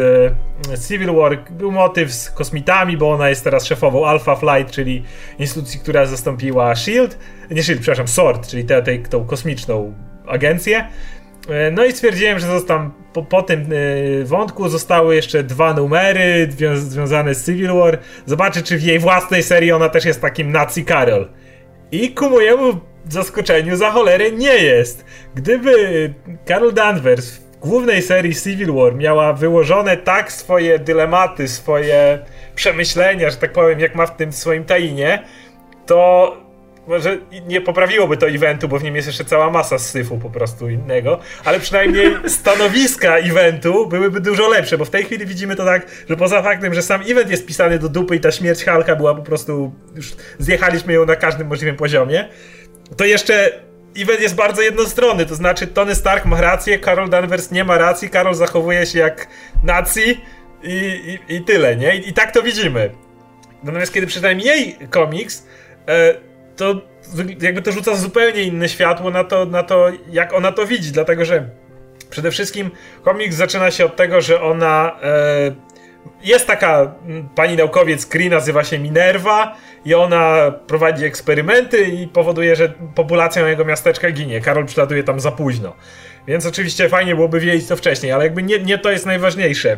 e, 0.71 0.77
Civil 0.87 1.15
War. 1.15 1.43
Był 1.49 1.71
motyw 1.71 2.11
z 2.11 2.31
kosmitami, 2.31 2.97
bo 2.97 3.11
ona 3.11 3.29
jest 3.29 3.43
teraz 3.43 3.65
szefową 3.65 4.05
Alpha 4.05 4.35
Flight, 4.35 4.71
czyli 4.71 5.03
instytucji, 5.39 5.79
która 5.79 6.05
zastąpiła 6.05 6.75
SHIELD. 6.75 7.19
Nie 7.51 7.63
SHIELD, 7.63 7.81
przepraszam, 7.81 8.07
SWORD, 8.07 8.47
czyli 8.47 8.65
tę 8.65 8.83
tą 9.09 9.25
kosmiczną 9.25 9.93
agencję. 10.27 10.87
E, 11.49 11.71
no 11.71 11.85
i 11.85 11.91
stwierdziłem, 11.91 12.39
że 12.39 12.47
zostam, 12.47 12.91
po, 13.13 13.23
po 13.23 13.41
tym 13.41 13.61
e, 13.61 14.25
wątku 14.25 14.69
zostały 14.69 15.15
jeszcze 15.15 15.43
dwa 15.43 15.73
numery 15.73 16.49
związane 16.75 17.35
z 17.35 17.45
Civil 17.45 17.73
War. 17.73 17.99
Zobaczę, 18.25 18.61
czy 18.61 18.77
w 18.77 18.83
jej 18.83 18.99
własnej 18.99 19.43
serii 19.43 19.71
ona 19.71 19.89
też 19.89 20.05
jest 20.05 20.21
takim 20.21 20.51
Nazi 20.51 20.85
Carol. 20.85 21.29
I 21.91 22.11
ku 22.11 22.29
mojemu 22.29 22.79
zaskoczeniu 23.09 23.75
za 23.75 23.91
cholerę 23.91 24.31
nie 24.31 24.55
jest. 24.55 25.05
Gdyby 25.35 26.13
Carol 26.47 26.73
Danvers 26.73 27.31
w 27.31 27.59
głównej 27.59 28.01
serii 28.01 28.35
Civil 28.35 28.73
War 28.73 28.95
miała 28.95 29.33
wyłożone 29.33 29.97
tak 29.97 30.31
swoje 30.31 30.79
dylematy, 30.79 31.47
swoje 31.47 32.19
przemyślenia, 32.55 33.29
że 33.29 33.37
tak 33.37 33.53
powiem, 33.53 33.79
jak 33.79 33.95
ma 33.95 34.05
w 34.05 34.17
tym 34.17 34.33
swoim 34.33 34.65
tainie, 34.65 35.23
to 35.85 36.37
może 36.87 37.17
nie 37.47 37.61
poprawiłoby 37.61 38.17
to 38.17 38.29
eventu, 38.29 38.67
bo 38.67 38.79
w 38.79 38.83
nim 38.83 38.95
jest 38.95 39.07
jeszcze 39.07 39.25
cała 39.25 39.49
masa 39.49 39.79
syfu 39.79 40.17
po 40.17 40.29
prostu 40.29 40.69
innego, 40.69 41.19
ale 41.45 41.59
przynajmniej 41.59 42.15
stanowiska 42.39 43.17
eventu 43.17 43.87
byłyby 43.87 44.21
dużo 44.21 44.49
lepsze, 44.49 44.77
bo 44.77 44.85
w 44.85 44.89
tej 44.89 45.03
chwili 45.03 45.25
widzimy 45.25 45.55
to 45.55 45.65
tak, 45.65 45.87
że 46.09 46.17
poza 46.17 46.41
faktem, 46.41 46.73
że 46.73 46.81
sam 46.81 47.01
event 47.07 47.29
jest 47.29 47.45
pisany 47.45 47.79
do 47.79 47.89
dupy 47.89 48.15
i 48.15 48.19
ta 48.19 48.31
śmierć 48.31 48.63
Halka 48.63 48.95
była 48.95 49.15
po 49.15 49.21
prostu, 49.21 49.73
już 49.95 50.13
zjechaliśmy 50.39 50.93
ją 50.93 51.05
na 51.05 51.15
każdym 51.15 51.47
możliwym 51.47 51.75
poziomie, 51.75 52.29
to 52.97 53.05
jeszcze 53.05 53.63
event 53.97 54.21
jest 54.21 54.35
bardzo 54.35 54.61
jednostronny, 54.61 55.25
to 55.25 55.35
znaczy 55.35 55.67
Tony 55.67 55.95
Stark 55.95 56.25
ma 56.25 56.41
rację, 56.41 56.79
Carol 56.79 57.09
Danvers 57.09 57.51
nie 57.51 57.63
ma 57.63 57.77
racji, 57.77 58.09
Carol 58.09 58.35
zachowuje 58.35 58.85
się 58.85 58.99
jak 58.99 59.27
nacji 59.63 60.21
i, 60.63 61.19
i, 61.29 61.35
i 61.35 61.43
tyle, 61.43 61.75
nie? 61.75 61.95
I, 61.95 62.09
I, 62.09 62.13
tak 62.13 62.31
to 62.31 62.43
widzimy. 62.43 62.89
Natomiast 63.63 63.93
kiedy 63.93 64.07
przeczytałem 64.07 64.39
jej 64.39 64.77
komiks, 64.89 65.47
e, 65.87 66.15
to 66.55 66.81
jakby 67.41 67.61
to 67.61 67.71
rzuca 67.71 67.95
zupełnie 67.95 68.43
inne 68.43 68.69
światło 68.69 69.11
na 69.11 69.23
to, 69.23 69.45
na 69.45 69.63
to, 69.63 69.87
jak 70.09 70.33
ona 70.33 70.51
to 70.51 70.67
widzi, 70.67 70.91
dlatego 70.91 71.25
że 71.25 71.49
przede 72.09 72.31
wszystkim 72.31 72.71
komiks 73.03 73.35
zaczyna 73.35 73.71
się 73.71 73.85
od 73.85 73.95
tego, 73.95 74.21
że 74.21 74.41
ona 74.41 74.99
e, 75.01 75.72
jest 76.23 76.47
taka 76.47 76.95
pani 77.35 77.55
naukowiec 77.55 78.05
Kree, 78.05 78.29
nazywa 78.29 78.63
się 78.63 78.79
Minerva 78.79 79.55
i 79.85 79.93
ona 79.93 80.51
prowadzi 80.67 81.05
eksperymenty 81.05 81.83
i 81.83 82.07
powoduje, 82.07 82.55
że 82.55 82.73
populacja 82.95 83.47
jego 83.47 83.65
miasteczka 83.65 84.11
ginie. 84.11 84.41
Karol 84.41 84.65
przylatuje 84.65 85.03
tam 85.03 85.19
za 85.19 85.31
późno. 85.31 85.73
Więc 86.27 86.45
oczywiście 86.45 86.89
fajnie 86.89 87.15
byłoby 87.15 87.39
wiedzieć 87.39 87.67
to 87.67 87.75
wcześniej, 87.75 88.11
ale 88.11 88.23
jakby 88.23 88.43
nie, 88.43 88.59
nie 88.59 88.77
to 88.77 88.91
jest 88.91 89.05
najważniejsze. 89.05 89.77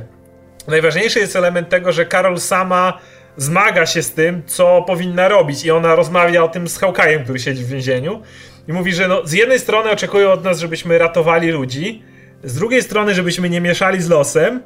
Najważniejszy 0.68 1.20
jest 1.20 1.36
element 1.36 1.70
tego, 1.70 1.92
że 1.92 2.06
Karol 2.06 2.40
sama 2.40 3.00
zmaga 3.38 3.86
się 3.86 4.04
z 4.04 4.12
tym, 4.12 4.44
co 4.46 4.84
powinna 4.88 5.28
robić 5.28 5.66
i 5.66 5.72
ona 5.72 5.96
rozmawia 5.96 6.44
o 6.44 6.48
tym 6.48 6.68
z 6.68 6.80
Hawkeye'em, 6.80 7.24
który 7.24 7.40
siedzi 7.40 7.64
w 7.64 7.68
więzieniu 7.68 8.22
i 8.68 8.74
mówi, 8.74 8.94
że 8.94 9.08
no, 9.08 9.22
z 9.26 9.32
jednej 9.34 9.60
strony 9.60 9.92
oczekują 9.92 10.32
od 10.32 10.44
nas, 10.44 10.60
żebyśmy 10.60 10.98
ratowali 10.98 11.52
ludzi, 11.52 12.04
z 12.44 12.54
drugiej 12.54 12.84
strony, 12.84 13.14
żebyśmy 13.14 13.50
nie 13.50 13.62
mieszali 13.62 14.02
z 14.02 14.10
losem, 14.10 14.62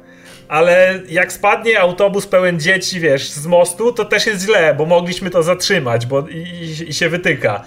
ale 0.50 1.00
jak 1.08 1.32
spadnie 1.32 1.80
autobus 1.80 2.26
pełen 2.26 2.60
dzieci, 2.60 3.00
wiesz, 3.00 3.30
z 3.30 3.46
mostu, 3.46 3.92
to 3.92 4.04
też 4.04 4.26
jest 4.26 4.44
źle, 4.44 4.74
bo 4.74 4.86
mogliśmy 4.86 5.30
to 5.30 5.42
zatrzymać, 5.42 6.06
bo 6.06 6.28
i, 6.28 6.86
i, 6.88 6.94
się 6.94 7.08
wytyka. 7.08 7.64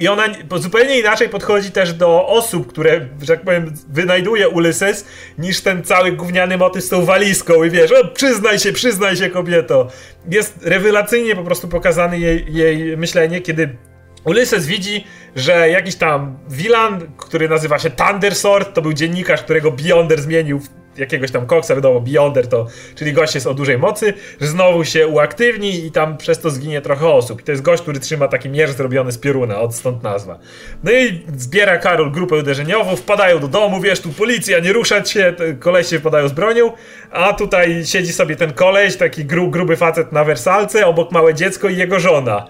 I 0.00 0.08
ona 0.08 0.24
zupełnie 0.56 0.98
inaczej 0.98 1.28
podchodzi 1.28 1.70
też 1.70 1.92
do 1.92 2.26
osób, 2.26 2.66
które, 2.66 3.08
że 3.22 3.26
tak 3.26 3.44
powiem, 3.44 3.74
wynajduje 3.88 4.48
Ulysses, 4.48 5.06
niż 5.38 5.60
ten 5.60 5.82
cały 5.82 6.12
gówniany 6.12 6.58
motyw 6.58 6.84
z 6.84 6.88
tą 6.88 7.04
walizką 7.04 7.64
i 7.64 7.70
wiesz, 7.70 7.92
o, 7.92 8.08
przyznaj 8.08 8.58
się, 8.58 8.72
przyznaj 8.72 9.16
się 9.16 9.30
kobieto. 9.30 9.88
Jest 10.30 10.58
rewelacyjnie 10.62 11.36
po 11.36 11.44
prostu 11.44 11.68
pokazane 11.68 12.18
jej, 12.18 12.46
jej 12.48 12.96
myślenie, 12.96 13.40
kiedy 13.40 13.76
Ulysses 14.24 14.66
widzi, 14.66 15.04
że 15.36 15.70
jakiś 15.70 15.96
tam 15.96 16.38
Wilan, 16.48 17.00
który 17.16 17.48
nazywa 17.48 17.78
się 17.78 17.90
Thundersword, 17.90 18.74
to 18.74 18.82
był 18.82 18.92
dziennikarz, 18.92 19.42
którego 19.42 19.72
Beyonder 19.72 20.20
zmienił 20.20 20.60
w 20.60 20.85
jakiegoś 20.98 21.30
tam 21.30 21.46
koksa, 21.46 21.74
wiadomo, 21.74 22.00
Beyonder 22.00 22.46
to, 22.48 22.66
czyli 22.94 23.12
gość 23.12 23.34
jest 23.34 23.46
o 23.46 23.54
dużej 23.54 23.78
mocy, 23.78 24.14
że 24.40 24.46
znowu 24.46 24.84
się 24.84 25.06
uaktywni 25.06 25.86
i 25.86 25.92
tam 25.92 26.16
przez 26.16 26.40
to 26.40 26.50
zginie 26.50 26.80
trochę 26.80 27.08
osób. 27.08 27.40
I 27.40 27.44
to 27.44 27.52
jest 27.52 27.62
gość, 27.62 27.82
który 27.82 28.00
trzyma 28.00 28.28
taki 28.28 28.48
mierz 28.48 28.70
zrobiony 28.70 29.12
z 29.12 29.18
pioruna, 29.18 29.60
od 29.60 29.74
stąd 29.74 30.02
nazwa. 30.02 30.38
No 30.84 30.92
i 30.92 31.22
zbiera 31.36 31.78
Karol 31.78 32.10
grupę 32.10 32.36
uderzeniową, 32.36 32.96
wpadają 32.96 33.38
do 33.38 33.48
domu, 33.48 33.80
wiesz, 33.80 34.00
tu 34.00 34.08
policja, 34.08 34.58
nie 34.58 34.72
ruszać 34.72 35.10
się, 35.10 35.34
kolesie 35.60 35.98
wpadają 35.98 36.28
z 36.28 36.32
bronią, 36.32 36.72
a 37.10 37.32
tutaj 37.32 37.86
siedzi 37.86 38.12
sobie 38.12 38.36
ten 38.36 38.52
koleś, 38.52 38.96
taki 38.96 39.24
gru, 39.24 39.50
gruby 39.50 39.76
facet 39.76 40.12
na 40.12 40.24
wersalce, 40.24 40.86
obok 40.86 41.12
małe 41.12 41.34
dziecko 41.34 41.68
i 41.68 41.76
jego 41.76 42.00
żona. 42.00 42.46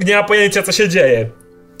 Nie 0.00 0.16
ma 0.16 0.22
pojęcia, 0.22 0.62
co 0.62 0.72
się 0.72 0.88
dzieje. 0.88 1.30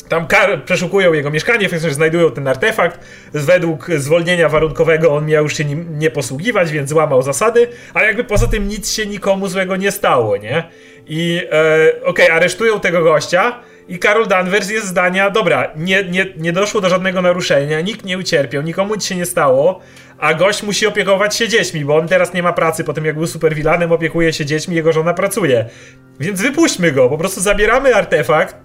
Tam 0.08 0.26
kar 0.26 0.64
przeszukują 0.64 1.12
jego 1.12 1.30
mieszkanie, 1.30 1.68
w 1.68 1.72
znajdują 1.92 2.30
ten 2.30 2.48
artefakt. 2.48 3.00
Według 3.32 3.90
zwolnienia 3.96 4.48
warunkowego 4.48 5.14
on 5.14 5.26
miał 5.26 5.42
już 5.42 5.56
się 5.56 5.64
nim 5.64 5.98
nie 5.98 6.10
posługiwać, 6.10 6.72
więc 6.72 6.90
złamał 6.90 7.22
zasady, 7.22 7.68
ale 7.94 8.06
jakby 8.06 8.24
poza 8.24 8.46
tym 8.46 8.68
nic 8.68 8.92
się 8.92 9.06
nikomu 9.06 9.48
złego 9.48 9.76
nie 9.76 9.90
stało, 9.90 10.36
nie? 10.36 10.64
I 11.06 11.42
e, 11.52 11.92
okej, 12.04 12.26
okay, 12.26 12.36
aresztują 12.36 12.80
tego 12.80 13.02
gościa 13.02 13.60
i 13.88 13.98
Karol 13.98 14.26
Danvers 14.26 14.70
jest 14.70 14.86
zdania, 14.86 15.30
dobra, 15.30 15.70
nie, 15.76 16.04
nie, 16.04 16.26
nie 16.36 16.52
doszło 16.52 16.80
do 16.80 16.88
żadnego 16.88 17.22
naruszenia, 17.22 17.80
nikt 17.80 18.04
nie 18.04 18.18
ucierpiał, 18.18 18.62
nikomu 18.62 18.94
nic 18.94 19.04
się 19.04 19.16
nie 19.16 19.26
stało, 19.26 19.80
a 20.18 20.34
gość 20.34 20.62
musi 20.62 20.86
opiekować 20.86 21.36
się 21.36 21.48
dziećmi, 21.48 21.84
bo 21.84 21.96
on 21.96 22.08
teraz 22.08 22.34
nie 22.34 22.42
ma 22.42 22.52
pracy 22.52 22.84
po 22.84 22.92
tym, 22.92 23.04
jak 23.04 23.16
był 23.16 23.26
superwilanem, 23.26 23.92
opiekuje 23.92 24.32
się 24.32 24.46
dziećmi, 24.46 24.76
jego 24.76 24.92
żona 24.92 25.14
pracuje. 25.14 25.64
Więc 26.20 26.42
wypuśćmy 26.42 26.92
go, 26.92 27.08
po 27.08 27.18
prostu 27.18 27.40
zabieramy 27.40 27.94
artefakt, 27.94 28.56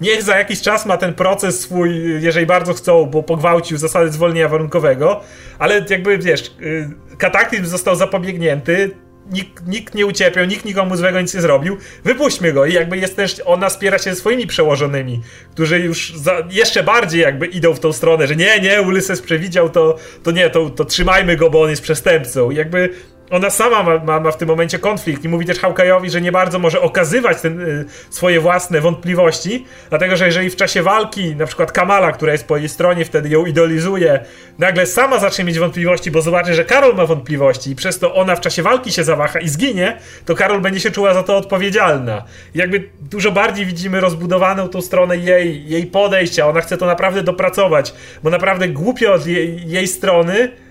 niech 0.00 0.22
za 0.22 0.38
jakiś 0.38 0.60
czas 0.60 0.86
ma 0.86 0.96
ten 0.96 1.14
proces 1.14 1.60
swój, 1.60 2.22
jeżeli 2.22 2.46
bardzo 2.46 2.74
chcą, 2.74 3.06
bo 3.06 3.22
pogwałcił 3.22 3.78
zasady 3.78 4.10
zwolnienia 4.10 4.48
warunkowego, 4.48 5.20
ale 5.58 5.84
jakby, 5.90 6.18
wiesz, 6.18 6.54
y, 6.60 6.88
kataklizm 7.18 7.66
został 7.66 7.96
zapobiegnięty, 7.96 8.90
nikt, 9.32 9.66
nikt 9.66 9.94
nie 9.94 10.06
ucierpiał, 10.06 10.44
nikt 10.44 10.64
nikomu 10.64 10.96
złego 10.96 11.20
nic 11.20 11.34
nie 11.34 11.40
zrobił, 11.40 11.76
wypuśćmy 12.04 12.52
go 12.52 12.66
i 12.66 12.72
jakby 12.72 12.98
jest 12.98 13.16
też, 13.16 13.42
ona 13.44 13.70
spiera 13.70 13.98
się 13.98 14.10
ze 14.10 14.16
swoimi 14.16 14.46
przełożonymi, 14.46 15.20
którzy 15.52 15.80
już 15.80 16.12
za, 16.16 16.36
jeszcze 16.50 16.82
bardziej 16.82 17.20
jakby 17.20 17.46
idą 17.46 17.74
w 17.74 17.80
tą 17.80 17.92
stronę, 17.92 18.26
że 18.26 18.36
nie, 18.36 18.60
nie, 18.60 18.82
Ulysses 18.82 19.22
przewidział 19.22 19.70
to, 19.70 19.96
to 20.22 20.30
nie, 20.30 20.50
to, 20.50 20.70
to 20.70 20.84
trzymajmy 20.84 21.36
go, 21.36 21.50
bo 21.50 21.62
on 21.62 21.70
jest 21.70 21.82
przestępcą. 21.82 22.50
I 22.50 22.54
jakby 22.56 22.90
ona 23.30 23.50
sama 23.50 23.82
ma, 23.82 23.98
ma, 23.98 24.20
ma, 24.20 24.30
w 24.30 24.36
tym 24.36 24.48
momencie 24.48 24.78
konflikt 24.78 25.24
i 25.24 25.28
mówi 25.28 25.46
też 25.46 25.58
Hawkeye'owi, 25.58 26.10
że 26.10 26.20
nie 26.20 26.32
bardzo 26.32 26.58
może 26.58 26.80
okazywać 26.80 27.40
ten, 27.40 27.60
y, 27.60 27.84
swoje 28.10 28.40
własne 28.40 28.80
wątpliwości, 28.80 29.66
dlatego 29.88 30.16
że 30.16 30.26
jeżeli 30.26 30.50
w 30.50 30.56
czasie 30.56 30.82
walki, 30.82 31.36
na 31.36 31.46
przykład 31.46 31.72
Kamala, 31.72 32.12
która 32.12 32.32
jest 32.32 32.46
po 32.46 32.56
jej 32.56 32.68
stronie, 32.68 33.04
wtedy 33.04 33.28
ją 33.28 33.46
idolizuje, 33.46 34.20
nagle 34.58 34.86
sama 34.86 35.18
zacznie 35.18 35.44
mieć 35.44 35.58
wątpliwości, 35.58 36.10
bo 36.10 36.22
zobaczy, 36.22 36.54
że 36.54 36.64
Karol 36.64 36.94
ma 36.94 37.06
wątpliwości 37.06 37.70
i 37.70 37.76
przez 37.76 37.98
to 37.98 38.14
ona 38.14 38.36
w 38.36 38.40
czasie 38.40 38.62
walki 38.62 38.92
się 38.92 39.04
zawaha 39.04 39.40
i 39.40 39.48
zginie, 39.48 39.98
to 40.24 40.34
Karol 40.34 40.60
będzie 40.60 40.80
się 40.80 40.90
czuła 40.90 41.14
za 41.14 41.22
to 41.22 41.36
odpowiedzialna. 41.36 42.24
I 42.54 42.58
jakby 42.58 42.88
dużo 43.00 43.32
bardziej 43.32 43.66
widzimy 43.66 44.00
rozbudowaną 44.00 44.68
tą 44.68 44.82
stronę 44.82 45.16
jej, 45.16 45.68
jej 45.68 45.86
podejścia, 45.86 46.48
ona 46.48 46.60
chce 46.60 46.76
to 46.76 46.86
naprawdę 46.86 47.22
dopracować, 47.22 47.94
bo 48.22 48.30
naprawdę 48.30 48.68
głupio 48.68 49.12
od 49.12 49.26
jej, 49.26 49.68
jej 49.68 49.88
strony 49.88 50.65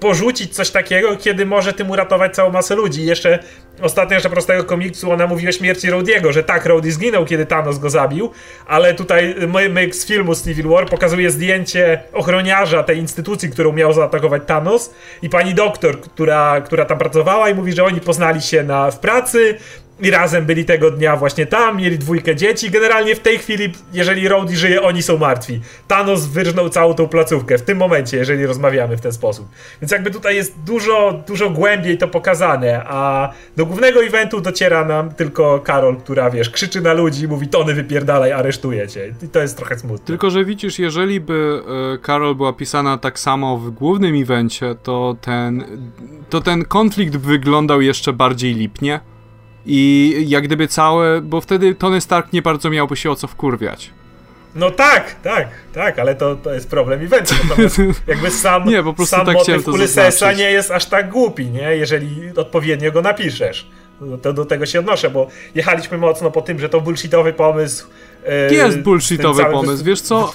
porzucić 0.00 0.54
coś 0.54 0.70
takiego, 0.70 1.16
kiedy 1.16 1.46
może 1.46 1.72
tym 1.72 1.90
uratować 1.90 2.34
całą 2.34 2.50
masę 2.50 2.74
ludzi. 2.74 3.06
Jeszcze 3.06 3.38
ostatnia 3.82 4.20
rzecz 4.20 4.32
prostego 4.32 4.64
komiksu, 4.64 5.12
ona 5.12 5.26
mówi 5.26 5.48
o 5.48 5.52
śmierci 5.52 5.90
Rodiego, 5.90 6.32
że 6.32 6.42
tak, 6.42 6.66
Rhodey 6.66 6.90
zginął, 6.90 7.24
kiedy 7.24 7.46
Thanos 7.46 7.78
go 7.78 7.90
zabił, 7.90 8.30
ale 8.66 8.94
tutaj 8.94 9.34
myk 9.70 9.94
z 9.94 10.06
filmu 10.06 10.34
Civil 10.34 10.68
War 10.68 10.86
pokazuje 10.86 11.30
zdjęcie 11.30 12.02
ochroniarza 12.12 12.82
tej 12.82 12.98
instytucji, 12.98 13.50
którą 13.50 13.72
miał 13.72 13.92
zaatakować 13.92 14.42
Thanos 14.46 14.94
i 15.22 15.28
pani 15.28 15.54
doktor, 15.54 16.00
która, 16.00 16.60
która 16.60 16.84
tam 16.84 16.98
pracowała 16.98 17.48
i 17.48 17.54
mówi, 17.54 17.72
że 17.72 17.84
oni 17.84 18.00
poznali 18.00 18.42
się 18.42 18.62
na, 18.62 18.90
w 18.90 18.98
pracy, 18.98 19.58
i 20.02 20.10
razem 20.10 20.46
byli 20.46 20.64
tego 20.64 20.90
dnia 20.90 21.16
właśnie 21.16 21.46
tam, 21.46 21.76
mieli 21.76 21.98
dwójkę 21.98 22.36
dzieci. 22.36 22.70
Generalnie 22.70 23.14
w 23.16 23.20
tej 23.20 23.38
chwili, 23.38 23.72
jeżeli 23.92 24.28
Rhodey 24.28 24.56
żyje, 24.56 24.82
oni 24.82 25.02
są 25.02 25.18
martwi. 25.18 25.60
Thanos 25.88 26.26
wyrżnął 26.26 26.68
całą 26.68 26.94
tą 26.94 27.08
placówkę 27.08 27.58
w 27.58 27.62
tym 27.62 27.78
momencie, 27.78 28.16
jeżeli 28.16 28.46
rozmawiamy 28.46 28.96
w 28.96 29.00
ten 29.00 29.12
sposób. 29.12 29.48
Więc 29.82 29.92
jakby 29.92 30.10
tutaj 30.10 30.36
jest 30.36 30.60
dużo, 30.66 31.22
dużo 31.26 31.50
głębiej 31.50 31.98
to 31.98 32.08
pokazane, 32.08 32.84
a 32.86 33.30
do 33.56 33.66
głównego 33.66 34.04
eventu 34.04 34.40
dociera 34.40 34.84
nam 34.84 35.14
tylko 35.14 35.58
Karol, 35.58 35.96
która 35.96 36.30
wiesz, 36.30 36.50
krzyczy 36.50 36.80
na 36.80 36.92
ludzi, 36.92 37.28
mówi 37.28 37.48
Tony 37.48 37.74
wypierdalaj, 37.74 38.32
aresztuję 38.32 38.88
cię. 38.88 39.14
I 39.22 39.28
to 39.28 39.40
jest 39.40 39.56
trochę 39.56 39.78
smutne. 39.78 40.06
Tylko, 40.06 40.30
że 40.30 40.44
widzisz, 40.44 40.78
jeżeli 40.78 41.20
by 41.20 41.62
y, 41.94 41.98
Karol 41.98 42.34
była 42.34 42.52
pisana 42.52 42.98
tak 42.98 43.18
samo 43.18 43.58
w 43.58 43.70
głównym 43.70 44.22
evencie, 44.22 44.74
to 44.82 45.16
ten, 45.20 45.64
to 46.30 46.40
ten 46.40 46.64
konflikt 46.64 47.16
wyglądał 47.16 47.80
jeszcze 47.80 48.12
bardziej 48.12 48.54
lipnie 48.54 49.00
i 49.66 50.14
jak 50.28 50.44
gdyby 50.44 50.68
całe, 50.68 51.20
bo 51.20 51.40
wtedy 51.40 51.74
Tony 51.74 52.00
Stark 52.00 52.32
nie 52.32 52.42
bardzo 52.42 52.70
miałby 52.70 52.96
się 52.96 53.10
o 53.10 53.16
co 53.16 53.26
wkurwiać. 53.26 53.90
No 54.54 54.70
tak, 54.70 55.14
tak, 55.22 55.48
tak, 55.74 55.98
ale 55.98 56.14
to, 56.14 56.36
to 56.36 56.54
jest 56.54 56.70
problem 56.70 57.00
eventu. 57.00 57.34
Natomiast 57.48 57.78
jakby 58.06 58.30
sam, 58.30 58.68
nie, 58.68 58.82
po 58.82 58.94
prostu 58.94 59.16
sam 59.16 59.26
tak 59.26 59.34
motyw 59.34 59.68
Ulyssesa 59.68 60.32
nie 60.32 60.50
jest 60.50 60.70
aż 60.70 60.86
tak 60.86 61.10
głupi, 61.10 61.46
nie? 61.46 61.76
Jeżeli 61.76 62.32
odpowiednio 62.36 62.92
go 62.92 63.02
napiszesz. 63.02 63.66
To 64.22 64.32
do 64.32 64.44
tego 64.44 64.66
się 64.66 64.78
odnoszę, 64.78 65.10
bo 65.10 65.28
jechaliśmy 65.54 65.98
mocno 65.98 66.30
po 66.30 66.42
tym, 66.42 66.58
że 66.58 66.68
to 66.68 66.80
bullshitowy 66.80 67.32
pomysł 67.32 67.86
jest 68.50 68.78
bullshitowy 68.78 69.44
pomysł, 69.44 69.84
wiesz 69.84 70.00
co? 70.00 70.32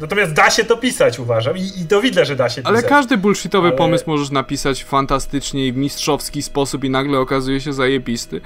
Natomiast 0.00 0.32
da 0.32 0.50
się 0.50 0.64
to 0.64 0.76
pisać, 0.76 1.18
uważam, 1.18 1.56
i, 1.56 1.70
i 1.80 1.86
to 1.86 2.02
widzę, 2.02 2.24
że 2.24 2.36
da 2.36 2.48
się 2.48 2.62
Ale 2.64 2.82
każdy 2.82 3.16
bullshitowy 3.16 3.68
Ale... 3.68 3.76
pomysł 3.76 4.04
możesz 4.06 4.30
napisać 4.30 4.84
fantastycznie 4.84 5.66
i 5.66 5.72
w 5.72 5.76
mistrzowski 5.76 6.42
sposób 6.42 6.84
i 6.84 6.90
nagle 6.90 7.18
okazuje 7.18 7.60
się 7.60 7.72
zajebisty. 7.72 8.40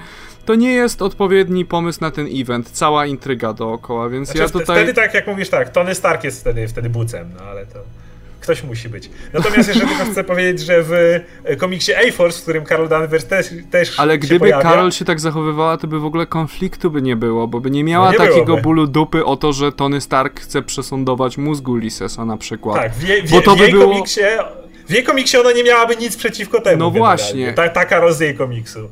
To 0.45 0.55
nie 0.55 0.73
jest 0.73 1.03
odpowiedni 1.03 1.65
pomysł 1.65 1.99
na 2.01 2.11
ten 2.11 2.29
event, 2.33 2.71
cała 2.71 3.07
intryga 3.07 3.53
dookoła, 3.53 4.09
więc 4.09 4.29
znaczy, 4.29 4.41
ja 4.41 4.49
tutaj... 4.49 4.77
Wtedy 4.77 4.95
tak, 4.95 5.15
jak 5.15 5.27
mówisz 5.27 5.49
tak, 5.49 5.69
Tony 5.69 5.95
Stark 5.95 6.25
jest 6.25 6.41
wtedy, 6.41 6.69
wtedy 6.69 6.91
bucem, 6.91 7.31
no 7.39 7.45
ale 7.45 7.67
to... 7.67 7.79
Ktoś 8.47 8.65
musi 8.65 8.89
być. 8.89 9.11
Natomiast 9.33 9.69
jeszcze 9.69 9.87
tylko 9.87 10.05
chcę 10.05 10.25
powiedzieć, 10.25 10.67
że 10.67 10.83
w 10.83 10.93
e, 11.45 11.57
komiksie 11.57 11.93
A-Force, 11.95 12.39
w 12.39 12.43
którym 12.43 12.67
Carol 12.67 12.89
Danvers 12.89 13.27
też, 13.27 13.47
też 13.71 14.01
Ale 14.01 14.19
gdyby 14.19 14.39
pojawia, 14.39 14.63
Carol 14.63 14.93
się 14.93 15.05
tak 15.05 15.21
zachowywała, 15.21 15.77
to 15.77 15.87
by 15.87 16.01
w 16.01 16.05
ogóle 16.05 16.27
konfliktu 16.27 16.91
by 16.91 17.03
nie 17.03 17.17
było, 17.17 17.49
bo 17.49 17.61
by 17.61 17.71
nie 17.71 17.85
miała 17.85 18.07
no 18.07 18.13
nie 18.13 18.19
takiego 18.19 18.45
byłoby. 18.45 18.63
bólu 18.63 18.87
dupy 18.87 19.25
o 19.25 19.37
to, 19.37 19.53
że 19.53 19.73
Tony 19.73 20.01
Stark 20.01 20.41
chce 20.41 20.63
przesądować 20.63 21.39
mózgu 21.39 21.77
Lisesa 21.77 22.25
na 22.25 22.37
przykład. 22.37 22.77
Tak, 22.77 22.93
bo 23.31 23.41
to 23.41 23.57
w 23.57 23.59
by 23.59 23.69
było... 23.69 23.93
komiksie... 23.93 24.21
W 24.89 24.93
jej 24.93 25.05
komiksie 25.05 25.39
ona 25.39 25.53
nie 25.53 25.65
miałaby 25.65 25.97
nic 25.97 26.17
przeciwko 26.17 26.61
temu. 26.61 26.79
No 26.79 26.91
właśnie. 26.91 27.53
Ta, 27.53 27.69
taka 27.69 28.01
roz 28.01 28.21
jej 28.21 28.35
komiksu. 28.35 28.89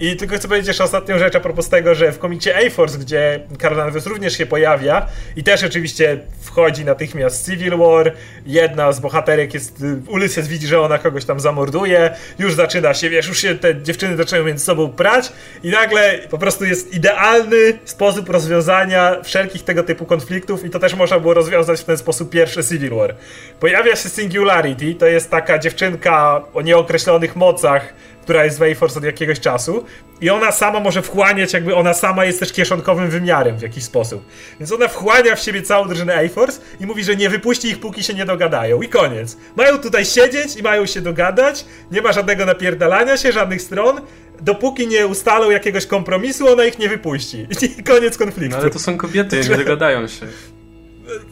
I 0.00 0.16
tylko 0.16 0.36
chcę 0.36 0.48
powiedzieć 0.48 0.68
jeszcze 0.68 0.84
ostatnią 0.84 1.18
rzecz 1.18 1.36
a 1.36 1.40
propos 1.40 1.68
tego, 1.68 1.94
że 1.94 2.12
w 2.12 2.18
komikcie 2.18 2.56
A-Force, 2.56 2.98
gdzie 2.98 3.40
Carol 3.60 3.78
Danvers 3.78 4.06
również 4.06 4.38
się 4.38 4.46
pojawia 4.46 5.06
i 5.36 5.44
też 5.44 5.64
oczywiście 5.64 6.18
wchodzi 6.40 6.84
natychmiast 6.84 7.46
Civil 7.46 7.76
War, 7.76 8.12
jedna 8.46 8.92
z 8.92 9.00
bohaterek 9.00 9.54
jest, 9.54 9.84
Ulysses 10.08 10.48
widzi, 10.48 10.66
że 10.66 10.80
ona 10.80 10.98
kogoś 10.98 11.24
tam 11.24 11.40
zamorduje, 11.40 12.10
już 12.38 12.54
zaczyna 12.54 12.94
się, 12.94 13.10
wiesz, 13.10 13.28
już 13.28 13.38
się 13.38 13.54
te 13.54 13.82
dziewczyny 13.82 14.16
zaczynają 14.16 14.44
między 14.44 14.64
sobą 14.64 14.92
prać 14.92 15.32
i 15.62 15.70
nagle 15.70 16.18
po 16.30 16.38
prostu 16.38 16.64
jest 16.64 16.94
idealny 16.94 17.78
sposób 17.84 18.28
rozwiązania 18.28 19.16
wszelkich 19.22 19.64
tego 19.64 19.82
typu 19.82 20.06
konfliktów 20.06 20.64
i 20.64 20.70
to 20.70 20.78
też 20.78 20.94
można 20.94 21.20
było 21.20 21.34
rozwiązać 21.34 21.80
w 21.80 21.84
ten 21.84 21.98
sposób 21.98 22.30
pierwsze 22.30 22.64
Civil 22.64 22.90
War. 22.90 23.14
Pojawia 23.60 23.96
się 23.96 24.08
Singularity, 24.08 24.94
to 24.94 25.06
jest 25.06 25.30
taka 25.30 25.58
dziewczynka 25.58 26.42
o 26.54 26.62
nieokreślonych 26.62 27.36
mocach, 27.36 27.94
która 28.24 28.44
jest 28.44 28.58
w 28.58 28.62
A-Force 28.62 28.98
od 28.98 29.04
jakiegoś 29.04 29.40
czasu 29.40 29.84
i 30.20 30.30
ona 30.30 30.52
sama 30.52 30.80
może 30.80 31.02
wchłaniać, 31.02 31.52
jakby 31.52 31.74
ona 31.74 31.94
sama 31.94 32.24
jest 32.24 32.40
też 32.40 32.52
kieszonkowym 32.52 33.10
wymiarem 33.10 33.56
w 33.56 33.62
jakiś 33.62 33.84
sposób. 33.84 34.24
Więc 34.60 34.72
ona 34.72 34.88
wchłania 34.88 35.36
w 35.36 35.40
siebie 35.40 35.62
całą 35.62 35.88
drużynę 35.88 36.14
A-Force 36.14 36.60
i 36.80 36.86
mówi, 36.86 37.04
że 37.04 37.16
nie 37.16 37.30
wypuści 37.30 37.68
ich, 37.68 37.80
póki 37.80 38.02
się 38.02 38.14
nie 38.14 38.24
dogadają. 38.24 38.82
I 38.82 38.88
koniec. 38.88 39.36
Mają 39.56 39.78
tutaj 39.78 40.04
siedzieć 40.04 40.56
i 40.56 40.62
mają 40.62 40.86
się 40.86 41.00
dogadać, 41.00 41.64
nie 41.90 42.02
ma 42.02 42.12
żadnego 42.12 42.46
napierdalania 42.46 43.16
się, 43.16 43.32
żadnych 43.32 43.62
stron, 43.62 44.00
dopóki 44.40 44.86
nie 44.86 45.06
ustalą 45.06 45.50
jakiegoś 45.50 45.86
kompromisu, 45.86 46.48
ona 46.48 46.64
ich 46.64 46.78
nie 46.78 46.88
wypuści. 46.88 47.46
I 47.78 47.82
koniec 47.82 48.18
konfliktu. 48.18 48.56
No 48.56 48.62
ale 48.62 48.70
to 48.70 48.78
są 48.78 48.96
kobiety, 48.96 49.40
nie 49.50 49.56
dogadają 49.56 50.08
się. 50.08 50.26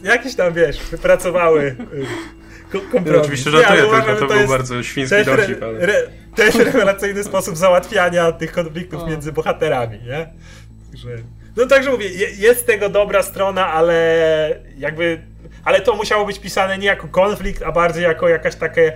Jakiś 0.03 0.35
tam, 0.35 0.53
wiesz, 0.53 0.79
wypracowały 0.91 1.61
y, 1.93 2.05
kompromis. 2.81 3.13
Ja 3.13 3.21
oczywiście 3.21 3.51
żartuję, 3.51 3.83
ja, 3.83 4.01
tylko 4.01 4.19
to, 4.19 4.27
to 4.27 4.33
był 4.33 4.47
bardzo 4.47 4.83
świński 4.83 5.25
dowcip, 5.25 5.63
ale... 5.63 5.79
Re, 5.79 5.93
to 6.35 6.43
jest 6.43 6.57
rewelacyjny 6.57 7.23
sposób 7.23 7.57
załatwiania 7.57 8.31
tych 8.31 8.51
konfliktów 8.51 9.01
o. 9.01 9.07
między 9.07 9.31
bohaterami, 9.31 9.99
nie? 10.05 10.29
Że... 10.93 11.09
No 11.57 11.65
także 11.65 11.91
mówię, 11.91 12.09
jest 12.37 12.67
tego 12.67 12.89
dobra 12.89 13.23
strona, 13.23 13.67
ale 13.67 14.59
jakby... 14.77 15.21
Ale 15.63 15.81
to 15.81 15.95
musiało 15.95 16.25
być 16.25 16.39
pisane 16.39 16.77
nie 16.77 16.87
jako 16.87 17.07
konflikt, 17.07 17.63
a 17.63 17.71
bardziej 17.71 18.03
jako 18.03 18.29
jakaś 18.29 18.55
takie 18.55 18.93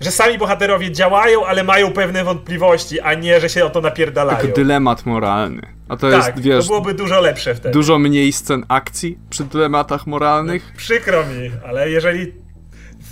że 0.00 0.10
sami 0.10 0.38
bohaterowie 0.38 0.92
działają, 0.92 1.46
ale 1.46 1.64
mają 1.64 1.92
pewne 1.92 2.24
wątpliwości, 2.24 3.00
a 3.00 3.14
nie, 3.14 3.40
że 3.40 3.48
się 3.48 3.64
o 3.64 3.70
to 3.70 3.80
napierdalają. 3.80 4.38
Jako 4.38 4.56
dylemat 4.56 5.06
moralny. 5.06 5.62
A 5.88 5.96
to 5.96 6.10
tak, 6.10 6.26
jest, 6.26 6.46
wiesz... 6.46 6.64
to 6.64 6.68
byłoby 6.68 6.94
dużo 6.94 7.20
lepsze 7.20 7.54
wtedy. 7.54 7.72
Dużo 7.72 7.98
mniej 7.98 8.32
scen 8.32 8.64
akcji 8.68 9.18
przy 9.30 9.44
dylematach 9.44 10.06
moralnych. 10.06 10.72
Przykro 10.76 11.26
mi, 11.26 11.50
ale 11.66 11.90
jeżeli 11.90 12.32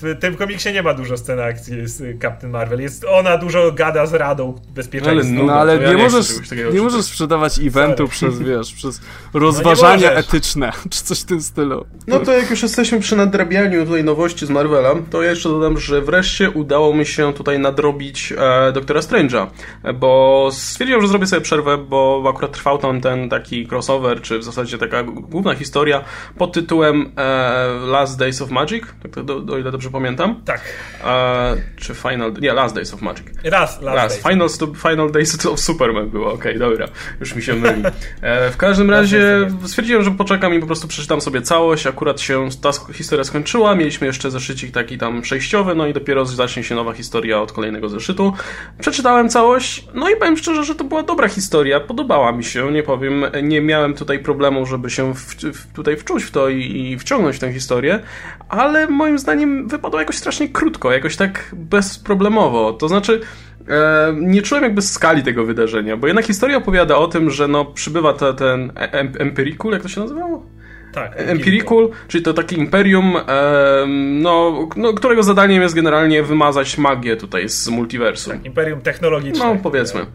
w 0.03 0.18
tym 0.20 0.36
komiksie 0.36 0.72
nie 0.72 0.82
ma 0.82 0.95
dużo 0.95 1.16
scen 1.16 1.40
akcji 1.40 1.88
z 1.88 2.22
Captain 2.22 2.53
Marvel. 2.53 2.80
Jest 2.80 3.05
ona 3.05 3.38
dużo 3.38 3.72
gada 3.72 4.07
z 4.07 4.14
Radą 4.14 4.55
Bezpieczeństwa. 4.74 5.34
No, 5.34 5.45
no 5.45 5.53
ale 5.53 5.78
nie, 5.78 5.84
ja 5.84 5.99
możesz, 5.99 6.28
nie, 6.72 6.80
możesz 6.80 7.05
sprzedawać 7.05 7.59
eventu 7.59 8.09
przez, 8.09 8.38
wiesz, 8.38 8.72
przez 8.72 9.01
rozważania 9.34 10.11
no 10.14 10.16
etyczne, 10.16 10.72
czy 10.90 11.05
coś 11.05 11.20
w 11.20 11.24
tym 11.24 11.42
stylu. 11.42 11.86
No 12.07 12.20
to 12.20 12.32
jak 12.32 12.51
już 12.51 12.62
jesteśmy 12.62 13.01
przy 13.01 13.16
nadrabianiu 13.16 13.84
tutaj 13.84 14.05
nowości 14.05 14.47
z 14.47 14.51
Marvela, 14.51 14.95
to 15.11 15.22
ja 15.22 15.30
jeszcze 15.30 15.49
dodam, 15.49 15.78
że 15.78 16.03
wreszcie 16.03 16.51
udało 16.51 16.95
mi 16.95 17.07
się 17.07 17.32
tutaj 17.32 17.59
nadrobić 17.59 18.32
e, 18.38 18.72
Doktora 18.72 19.01
Strange'a, 19.01 19.47
bo 19.95 20.49
stwierdziłem, 20.53 21.03
że 21.03 21.09
zrobię 21.09 21.26
sobie 21.26 21.42
przerwę, 21.42 21.78
bo 21.78 22.24
akurat 22.30 22.53
trwał 22.53 22.78
tam 22.78 23.01
ten 23.01 23.28
taki 23.28 23.68
crossover, 23.72 24.22
czy 24.22 24.38
w 24.38 24.45
zasadzie 24.45 24.78
taka 24.78 25.03
główna 25.03 25.55
historia 25.55 26.05
pod 26.38 26.53
tytułem 26.53 27.12
e, 27.16 27.68
Last 27.86 28.18
Days 28.18 28.42
of 28.42 28.51
Magic, 28.51 28.84
tak 29.03 29.24
do, 29.24 29.40
do 29.40 29.59
ile 29.59 29.72
dobrze 29.72 29.84
pamiętam. 29.91 30.43
Tak. 30.45 30.61
E, 31.05 31.57
czy 31.76 31.95
Final... 31.95 32.32
Nie, 32.41 32.53
Last 32.53 32.74
Days 32.74 32.95
of 32.95 33.03
Magic. 33.03 33.26
Raz, 33.45 33.82
Last, 33.82 33.82
Last. 33.82 34.22
Days. 34.22 34.32
Final, 34.32 34.74
Final 34.76 35.12
Days 35.12 35.47
of 35.47 35.61
Superman 35.61 36.11
było, 36.11 36.32
okej, 36.32 36.57
okay, 36.57 36.70
dobra. 36.70 36.89
Już 37.20 37.35
mi 37.35 37.43
się 37.43 37.55
myli. 37.55 37.82
E, 38.22 38.51
w 38.51 38.57
każdym 38.57 38.91
razie 38.91 39.51
stwierdziłem, 39.66 40.03
że 40.03 40.11
poczekam 40.11 40.55
i 40.55 40.61
po 40.61 40.66
prostu 40.66 40.89
przeczytam 40.89 41.20
sobie 41.20 41.43
całość. 41.43 41.87
Akurat 41.87 42.20
się 42.20 42.49
ta 42.62 42.70
historia 42.93 43.24
skończyła, 43.24 43.74
mieliśmy 43.74 44.07
jeszcze 44.07 44.30
zeszycik 44.30 44.70
taki 44.70 44.99
tam 44.99 45.22
przejściowy, 45.22 45.74
no 45.74 45.87
i 45.87 45.93
dopiero 45.93 46.26
zacznie 46.26 46.64
się 46.64 46.74
nowa 46.74 46.93
historia 46.93 47.41
od 47.41 47.53
kolejnego 47.53 47.89
zeszytu. 47.89 48.32
Przeczytałem 48.80 49.28
całość, 49.28 49.89
no 49.95 50.11
i 50.11 50.16
powiem 50.16 50.37
szczerze, 50.37 50.64
że 50.64 50.74
to 50.74 50.85
była 50.85 51.03
dobra 51.03 51.28
historia, 51.28 51.80
podobała 51.80 52.32
mi 52.32 52.45
się, 52.45 52.72
nie 52.72 52.82
powiem, 52.82 53.26
nie 53.43 53.61
miałem 53.61 53.95
tutaj 53.95 54.18
problemu, 54.18 54.66
żeby 54.66 54.91
się 54.91 55.14
w, 55.14 55.35
w, 55.35 55.72
tutaj 55.72 55.97
wczuć 55.97 56.24
w 56.24 56.30
to 56.30 56.49
i, 56.49 56.91
i 56.93 56.99
wciągnąć 56.99 57.37
w 57.37 57.39
tę 57.39 57.53
historię, 57.53 58.01
ale 58.49 58.87
moim 58.87 59.18
zdaniem 59.18 59.68
wypadło 59.76 60.00
jakoś 60.00 60.16
strasznie 60.16 60.48
krótko, 60.48 60.92
jakoś 60.92 61.16
tak 61.16 61.50
bezproblemowo. 61.52 62.72
To 62.72 62.88
znaczy, 62.88 63.20
e, 63.68 64.14
nie 64.16 64.42
czułem 64.42 64.64
jakby 64.64 64.82
skali 64.82 65.22
tego 65.22 65.44
wydarzenia, 65.44 65.96
bo 65.96 66.06
jednak 66.06 66.26
historia 66.26 66.56
opowiada 66.56 66.96
o 66.96 67.06
tym, 67.06 67.30
że 67.30 67.48
no 67.48 67.64
przybywa 67.64 68.12
te, 68.12 68.34
ten 68.34 68.72
Empirikul, 69.18 69.72
jak 69.72 69.82
to 69.82 69.88
się 69.88 70.00
nazywało? 70.00 70.46
Tak, 70.92 71.12
Empirical, 71.16 71.88
czyli 72.08 72.24
to 72.24 72.34
takie 72.34 72.56
imperium, 72.56 73.16
e, 73.16 73.86
no, 74.22 74.68
no, 74.76 74.92
którego 74.92 75.22
zadaniem 75.22 75.62
jest 75.62 75.74
generalnie 75.74 76.22
wymazać 76.22 76.78
magię 76.78 77.16
tutaj 77.16 77.48
z 77.48 77.68
multiversum. 77.68 78.32
Tak, 78.32 78.44
imperium 78.44 78.80
technologiczne. 78.80 79.55
No, 79.55 79.60
powiedzmy. 79.62 80.06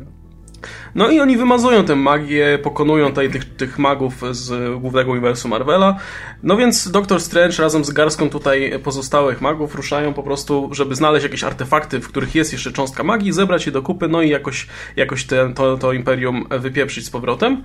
No 0.95 1.09
i 1.09 1.19
oni 1.19 1.37
wymazują 1.37 1.85
tę 1.85 1.95
magię, 1.95 2.59
pokonują 2.63 3.09
tutaj 3.09 3.31
tych, 3.31 3.55
tych 3.55 3.79
magów 3.79 4.13
z 4.31 4.79
głównego 4.79 5.11
uniwersum 5.11 5.51
Marvela. 5.51 5.95
No 6.43 6.57
więc 6.57 6.91
Doctor 6.91 7.21
Strange 7.21 7.61
razem 7.63 7.85
z 7.85 7.91
garstką 7.91 8.29
tutaj 8.29 8.79
pozostałych 8.83 9.41
magów 9.41 9.75
ruszają 9.75 10.13
po 10.13 10.23
prostu, 10.23 10.69
żeby 10.71 10.95
znaleźć 10.95 11.23
jakieś 11.23 11.43
artefakty, 11.43 11.99
w 11.99 12.07
których 12.07 12.35
jest 12.35 12.51
jeszcze 12.51 12.71
cząstka 12.71 13.03
magii, 13.03 13.31
zebrać 13.31 13.65
je 13.65 13.71
do 13.71 13.81
kupy, 13.81 14.07
no 14.07 14.21
i 14.21 14.29
jakoś, 14.29 14.67
jakoś 14.95 15.27
to, 15.55 15.77
to 15.77 15.93
imperium 15.93 16.45
wypieprzyć 16.59 17.05
z 17.05 17.09
powrotem. 17.09 17.63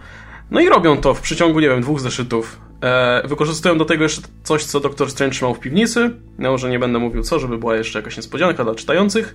No 0.51 0.60
i 0.60 0.68
robią 0.68 0.96
to 0.96 1.14
w 1.14 1.20
przeciągu, 1.20 1.60
nie 1.60 1.68
wiem, 1.68 1.80
dwóch 1.80 2.01
zeszytów. 2.01 2.60
E, 2.82 3.28
wykorzystują 3.28 3.78
do 3.78 3.84
tego 3.84 4.02
jeszcze 4.02 4.22
coś, 4.42 4.64
co 4.64 4.80
Doktor 4.80 5.10
Strange 5.10 5.38
miał 5.42 5.55
w 5.55 5.60
piwnicy. 5.60 6.10
No, 6.38 6.59
że 6.59 6.70
nie 6.70 6.78
będę 6.78 6.98
mówił 6.98 7.22
co, 7.22 7.38
żeby 7.38 7.59
była 7.59 7.76
jeszcze 7.76 7.98
jakaś 7.98 8.16
niespodzianka 8.16 8.64
dla 8.64 8.74
czytających. 8.74 9.34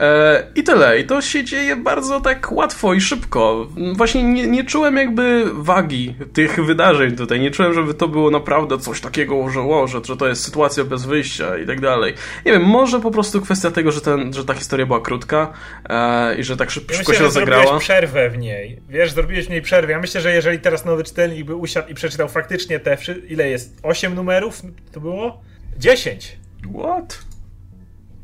E, 0.00 0.46
I 0.54 0.62
tyle. 0.62 1.00
I 1.00 1.06
to 1.06 1.20
się 1.20 1.44
dzieje 1.44 1.76
bardzo 1.76 2.20
tak 2.20 2.52
łatwo 2.52 2.94
i 2.94 3.00
szybko. 3.00 3.66
Właśnie 3.96 4.22
nie, 4.22 4.46
nie 4.46 4.64
czułem 4.64 4.96
jakby 4.96 5.44
wagi 5.52 6.14
tych 6.32 6.64
wydarzeń 6.64 7.16
tutaj. 7.16 7.40
Nie 7.40 7.50
czułem, 7.50 7.74
żeby 7.74 7.94
to 7.94 8.08
było 8.08 8.30
naprawdę 8.30 8.78
coś 8.78 9.00
takiego, 9.00 9.48
że, 9.50 9.60
o, 9.60 9.86
że, 9.86 10.00
że 10.04 10.16
to 10.16 10.28
jest 10.28 10.44
sytuacja 10.44 10.84
bez 10.84 11.06
wyjścia 11.06 11.58
i 11.58 11.66
tak 11.66 11.80
dalej. 11.80 12.14
Nie 12.46 12.52
wiem, 12.52 12.62
może 12.62 13.00
po 13.00 13.10
prostu 13.10 13.40
kwestia 13.40 13.70
tego, 13.70 13.92
że, 13.92 14.00
ten, 14.00 14.32
że 14.32 14.44
ta 14.44 14.54
historia 14.54 14.86
była 14.86 15.00
krótka 15.00 15.52
e, 15.88 16.36
i 16.36 16.44
że 16.44 16.56
tak 16.56 16.70
szybko, 16.70 16.92
ja 16.92 16.98
myślę, 16.98 17.14
się 17.14 17.22
rozegrała. 17.22 17.62
Zrobiłeś 17.62 17.84
przerwę 17.84 18.30
w 18.30 18.38
niej. 18.38 18.80
Wiesz, 18.88 19.12
zrobiłeś 19.12 19.46
w 19.46 19.50
niej 19.50 19.62
przerwę. 19.62 19.92
Ja 19.92 20.00
myślę, 20.00 20.20
że 20.20 20.32
jeżeli 20.34 20.58
teraz 20.58 20.84
nowy 20.84 21.04
czytelnik 21.04 21.46
by 21.46 21.54
usiadł 21.54 21.88
i 21.88 21.94
przeczytał 21.94 22.28
faktycznie 22.28 22.80
te, 22.80 22.96
ile 23.28 23.48
jest? 23.48 23.80
8 23.82 24.14
numerów 24.14 24.62
to 24.92 25.00
było? 25.00 25.40
10. 25.78 26.36
What? 26.78 27.31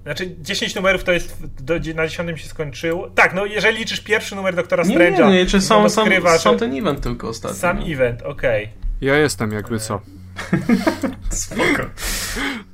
Znaczy 0.09 0.35
10 0.39 0.75
numerów 0.75 1.05
to 1.05 1.13
jest, 1.13 1.37
do, 1.63 1.75
na 1.95 2.09
10 2.09 2.41
się 2.41 2.49
skończyło. 2.49 3.11
Tak, 3.11 3.35
no 3.35 3.47
jeżeli 3.47 3.79
liczysz 3.79 4.01
pierwszy 4.01 4.37
numer 4.37 4.55
Doktora 4.55 4.85
Nie, 4.85 4.97
Strange'a. 4.97 5.27
nie, 5.27 5.35
nie, 5.35 5.47
czy 5.47 5.61
sam, 5.61 5.83
to 5.83 5.91
sam, 5.91 6.07
skrywa, 6.07 6.39
sam 6.39 6.59
ten 6.59 6.79
event 6.79 7.01
tylko 7.01 7.29
ostatnio. 7.29 7.57
Sam 7.57 7.79
no. 7.79 7.87
event, 7.87 8.23
okej. 8.23 8.69
Ja 9.01 9.17
jestem 9.17 9.53
jakby 9.53 9.79
co. 9.79 10.01
Spoko. 11.31 11.83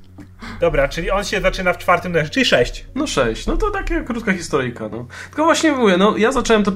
Dobra, 0.60 0.88
czyli 0.88 1.10
on 1.10 1.24
się 1.24 1.40
zaczyna 1.40 1.72
w 1.72 1.78
czwartym 1.78 2.12
numerze, 2.12 2.30
czyli 2.30 2.46
6. 2.46 2.84
No 2.94 3.06
sześć, 3.06 3.46
no 3.46 3.56
to 3.56 3.70
taka 3.70 4.00
krótka 4.00 4.32
historyjka, 4.32 4.88
no. 4.88 5.06
Tylko 5.28 5.44
właśnie 5.44 5.72
mówię, 5.72 5.96
no 5.96 6.16
ja 6.16 6.32
zacząłem 6.32 6.62
to, 6.62 6.72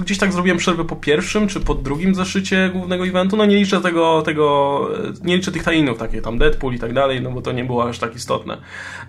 gdzieś 0.00 0.18
tak 0.18 0.32
zrobiłem 0.32 0.58
przerwę 0.58 0.84
po 0.84 0.96
pierwszym, 0.96 1.48
czy 1.48 1.60
po 1.60 1.74
drugim 1.74 2.14
zeszycie 2.14 2.70
głównego 2.72 3.06
eventu, 3.06 3.36
no 3.36 3.44
nie 3.44 3.56
liczę 3.56 3.80
tego, 3.80 4.22
tego, 4.22 4.88
e, 4.94 5.12
nie 5.22 5.36
liczę 5.36 5.52
tych 5.52 5.62
tajinów, 5.62 5.98
takie 5.98 6.22
tam 6.22 6.38
Deadpool 6.38 6.74
i 6.74 6.78
tak 6.78 6.92
dalej, 6.92 7.22
no 7.22 7.30
bo 7.30 7.42
to 7.42 7.52
nie 7.52 7.64
było 7.64 7.88
aż 7.88 7.98
tak 7.98 8.16
istotne. 8.16 8.62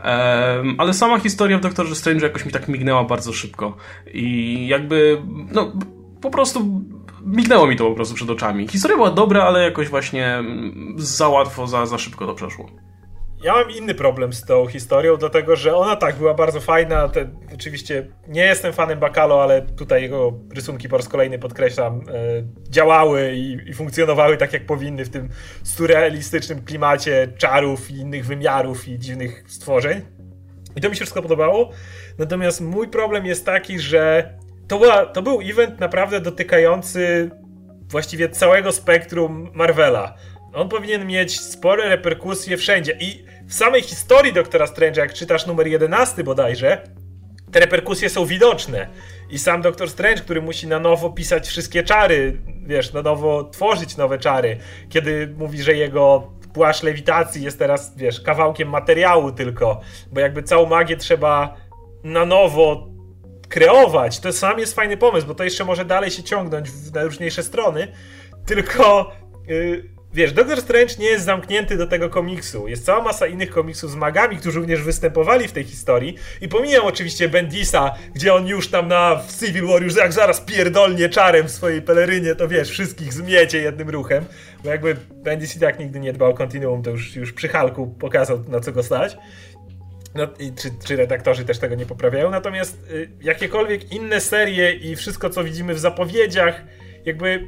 Em, 0.03 0.76
ale 0.78 0.94
sama 0.94 1.20
historia 1.20 1.57
w 1.57 1.61
Doktorze 1.61 1.95
Strange 1.95 2.26
jakoś 2.26 2.45
mi 2.45 2.52
tak 2.52 2.68
mignęła 2.68 3.03
bardzo 3.03 3.34
szybko 3.34 3.78
i 4.14 4.68
jakby, 4.68 5.22
no 5.52 5.72
po 6.22 6.30
prostu 6.30 6.82
mignęło 7.26 7.68
mi 7.68 7.76
to 7.76 7.90
po 7.90 7.95
prostu 7.95 8.16
przed 8.16 8.30
oczami. 8.30 8.68
Historia 8.68 8.98
była 8.98 9.11
dobra, 9.11 9.44
ale 9.44 9.64
jakoś 9.64 9.90
właśnie 9.90 10.28
mm, 10.28 10.94
za 10.98 11.28
łatwo, 11.30 11.68
za, 11.68 11.86
za 11.86 11.98
szybko 11.98 12.28
to 12.28 12.34
przeszło. 12.34 12.70
Ja 13.44 13.53
mam 13.53 13.72
inny 13.72 13.95
problem 13.95 14.34
z 14.34 14.44
tą 14.44 14.68
historią, 14.68 15.18
dlatego 15.18 15.56
że 15.56 15.76
ona 15.76 15.95
tak 15.95 16.16
była 16.16 16.34
bardzo 16.34 16.61
fajna. 16.61 17.10
Te, 17.10 17.30
oczywiście 17.53 18.07
nie 18.28 18.41
jestem 18.41 18.74
fanem 18.74 18.99
Bakalo, 18.99 19.44
ale 19.44 19.61
tutaj 19.61 20.02
jego 20.02 20.34
rysunki 20.56 20.90
po 20.90 20.98
raz 20.98 21.10
kolejny 21.10 21.40
podkreślam, 21.40 22.02
e, 22.02 22.03
działały 22.70 23.34
i, 23.36 23.70
i 23.70 23.74
funkcjonowały 23.74 24.38
tak 24.38 24.53
jak 24.53 24.66
powinny 24.66 25.06
w 25.06 25.10
tym 25.10 25.30
surrealistycznym 25.64 26.61
klimacie 26.66 27.34
czarów 27.38 27.91
i 27.91 27.95
innych 27.95 28.26
wymiarów 28.26 28.88
i 28.88 28.99
dziwnych 28.99 29.44
stworzeń. 29.48 30.02
I 30.76 30.82
to 30.82 30.90
mi 30.90 30.95
się 30.95 30.99
wszystko 30.99 31.22
podobało. 31.22 31.70
Natomiast 32.18 32.61
mój 32.61 32.88
problem 32.88 33.26
jest 33.26 33.45
taki, 33.45 33.80
że 33.80 34.34
to, 34.68 34.80
była, 34.80 35.06
to 35.06 35.22
był 35.22 35.41
event 35.41 35.80
naprawdę 35.80 36.22
dotykający 36.22 37.32
właściwie 37.90 38.30
całego 38.30 38.72
spektrum 38.72 39.52
Marvela. 39.53 40.14
On 40.53 40.69
powinien 40.69 41.07
mieć 41.07 41.39
spore 41.39 41.89
reperkusje 41.89 42.57
wszędzie. 42.57 42.97
I 42.99 43.26
w 43.47 43.53
samej 43.53 43.81
historii 43.81 44.34
Doktora 44.34 44.65
Strange'a, 44.65 44.97
jak 44.97 45.13
czytasz 45.13 45.45
numer 45.45 45.67
11 45.67 46.23
bodajże, 46.23 46.84
te 47.51 47.59
reperkusje 47.59 48.09
są 48.09 48.26
widoczne. 48.26 48.88
I 49.30 49.39
sam 49.39 49.61
Doktor 49.61 49.89
Strange, 49.89 50.21
który 50.21 50.41
musi 50.41 50.67
na 50.67 50.80
nowo 50.80 51.09
pisać 51.09 51.47
wszystkie 51.47 51.84
czary, 51.84 52.41
wiesz, 52.65 52.93
na 52.93 53.01
nowo 53.01 53.43
tworzyć 53.43 53.97
nowe 53.97 54.17
czary, 54.17 54.57
kiedy 54.89 55.34
mówi, 55.38 55.63
że 55.63 55.73
jego 55.73 56.34
płaszcz 56.53 56.84
lewitacji 56.84 57.43
jest 57.43 57.59
teraz, 57.59 57.97
wiesz, 57.97 58.21
kawałkiem 58.21 58.69
materiału 58.69 59.31
tylko, 59.31 59.81
bo 60.11 60.19
jakby 60.19 60.43
całą 60.43 60.65
magię 60.65 60.97
trzeba 60.97 61.55
na 62.03 62.26
nowo 62.26 62.88
kreować. 63.49 64.19
To 64.19 64.34
sam 64.34 64.59
jest 64.59 64.76
fajny 64.76 64.97
pomysł, 64.97 65.27
bo 65.27 65.35
to 65.35 65.43
jeszcze 65.43 65.65
może 65.65 65.85
dalej 65.85 66.11
się 66.11 66.23
ciągnąć 66.23 66.69
w 66.69 66.93
najróżniejsze 66.93 67.43
strony, 67.43 67.88
tylko 68.45 69.11
yy, 69.47 69.98
wiesz, 70.14 70.34
Doctor 70.34 70.61
Strange 70.61 70.94
nie 70.99 71.06
jest 71.06 71.26
zamknięty 71.26 71.77
do 71.77 71.88
tego 71.88 72.10
komiksu. 72.10 72.68
Jest 72.68 72.86
cała 72.86 73.03
masa 73.03 73.27
innych 73.27 73.49
komiksów 73.49 73.91
z 73.91 73.95
magami, 73.95 74.38
którzy 74.38 74.60
również 74.60 74.81
występowali 74.81 75.48
w 75.48 75.52
tej 75.52 75.64
historii 75.64 76.15
i 76.41 76.48
pomijam 76.48 76.86
oczywiście 76.86 77.30
Bendisa, 77.30 77.95
gdzie 78.15 78.34
on 78.34 78.48
już 78.48 78.68
tam 78.68 78.88
na 78.88 79.15
w 79.15 79.40
Civil 79.40 79.68
War 79.68 79.84
już 79.84 79.95
jak 79.95 80.14
zaraz 80.14 80.41
pierdolnie 80.41 81.10
czarem 81.10 81.48
w 81.48 81.52
swojej 81.52 81.81
pelerynie, 81.81 82.36
to 82.36 82.48
wiesz, 82.48 82.69
wszystkich 82.69 83.14
zmiecie 83.14 83.57
jednym 83.57 83.90
ruchem, 83.90 84.26
bo 84.64 84.69
jakby 84.69 84.95
Bendis 85.11 85.56
i 85.56 85.60
tak 85.60 85.80
nigdy 85.80 85.99
nie 85.99 86.14
dbał 86.14 86.31
o 86.31 86.34
kontinuum, 86.34 86.84
to 86.84 86.90
już, 86.90 87.15
już 87.15 87.34
przy 87.34 87.48
Hulku 87.48 87.88
pokazał 87.88 88.44
na 88.48 88.60
co 88.60 88.72
go 88.72 88.84
stać. 88.84 89.18
No, 90.15 90.27
i 90.40 90.53
czy, 90.53 90.69
czy 90.86 90.95
redaktorzy 90.95 91.45
też 91.45 91.60
tego 91.60 91.76
nie 91.76 91.86
poprawiają? 91.86 92.30
Natomiast 92.30 92.77
y, 92.91 93.10
jakiekolwiek 93.22 93.91
inne 93.91 94.22
serie 94.22 94.73
i 94.73 94.95
wszystko, 94.95 95.30
co 95.30 95.44
widzimy 95.44 95.73
w 95.73 95.80
zapowiedziach, 95.80 96.61
jakby 97.06 97.48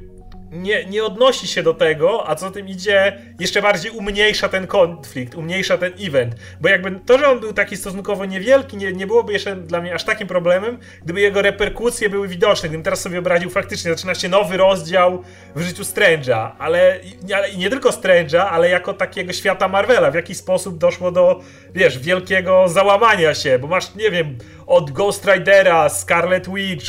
nie, 0.51 0.85
nie 0.85 1.03
odnosi 1.03 1.47
się 1.47 1.63
do 1.63 1.73
tego, 1.73 2.29
a 2.29 2.35
co 2.35 2.51
tym 2.51 2.67
idzie, 2.67 3.17
jeszcze 3.39 3.61
bardziej 3.61 3.91
umniejsza 3.91 4.49
ten 4.49 4.67
konflikt, 4.67 5.35
umniejsza 5.35 5.77
ten 5.77 5.93
event. 5.99 6.35
Bo 6.61 6.69
jakby 6.69 6.99
to, 7.05 7.17
że 7.17 7.27
on 7.27 7.39
był 7.39 7.53
taki 7.53 7.77
stosunkowo 7.77 8.25
niewielki, 8.25 8.77
nie, 8.77 8.93
nie 8.93 9.07
byłoby 9.07 9.33
jeszcze 9.33 9.55
dla 9.55 9.81
mnie 9.81 9.93
aż 9.93 10.03
takim 10.03 10.27
problemem, 10.27 10.77
gdyby 11.03 11.21
jego 11.21 11.41
reperkusje 11.41 12.09
były 12.09 12.27
widoczne. 12.27 12.69
Gdybym 12.69 12.83
teraz 12.83 13.01
sobie 13.01 13.19
obraził 13.19 13.49
faktycznie, 13.49 13.91
zaczyna 13.91 14.15
się 14.15 14.29
nowy 14.29 14.57
rozdział 14.57 15.23
w 15.55 15.61
życiu 15.61 15.83
Strange'a, 15.83 16.51
ale, 16.59 16.99
ale 17.35 17.55
nie 17.55 17.69
tylko 17.69 17.89
Strange'a, 17.89 18.47
ale 18.51 18.69
jako 18.69 18.93
takiego 18.93 19.33
świata 19.33 19.67
Marvela. 19.67 20.11
W 20.11 20.15
jaki 20.15 20.35
sposób 20.35 20.77
doszło 20.77 21.11
do, 21.11 21.41
wiesz, 21.73 21.99
wielkiego 21.99 22.67
załamania 22.67 23.33
się, 23.33 23.59
bo 23.59 23.67
masz, 23.67 23.95
nie 23.95 24.11
wiem, 24.11 24.37
od 24.67 24.91
Ghost 24.91 25.25
Ridera, 25.25 25.89
Scarlet 25.89 26.53
Witch, 26.53 26.85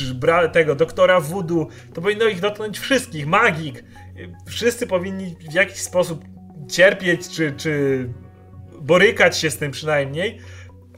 tego 0.53 0.75
doktora 0.75 1.21
Voodoo, 1.21 1.67
to 1.95 2.03
powinno 2.03 2.27
ich 2.27 2.41
dotknąć 2.41 2.79
wszystkich, 2.79 3.27
magik. 3.27 3.85
Wszyscy 4.47 4.87
powinni 4.87 5.37
w 5.51 5.55
jakiś 5.55 5.79
sposób 5.79 6.25
cierpieć, 6.71 7.29
czy, 7.29 7.53
czy 7.57 8.09
borykać 8.81 9.39
się 9.39 9.51
z 9.51 9.59
tym 9.59 9.71
przynajmniej, 9.71 10.39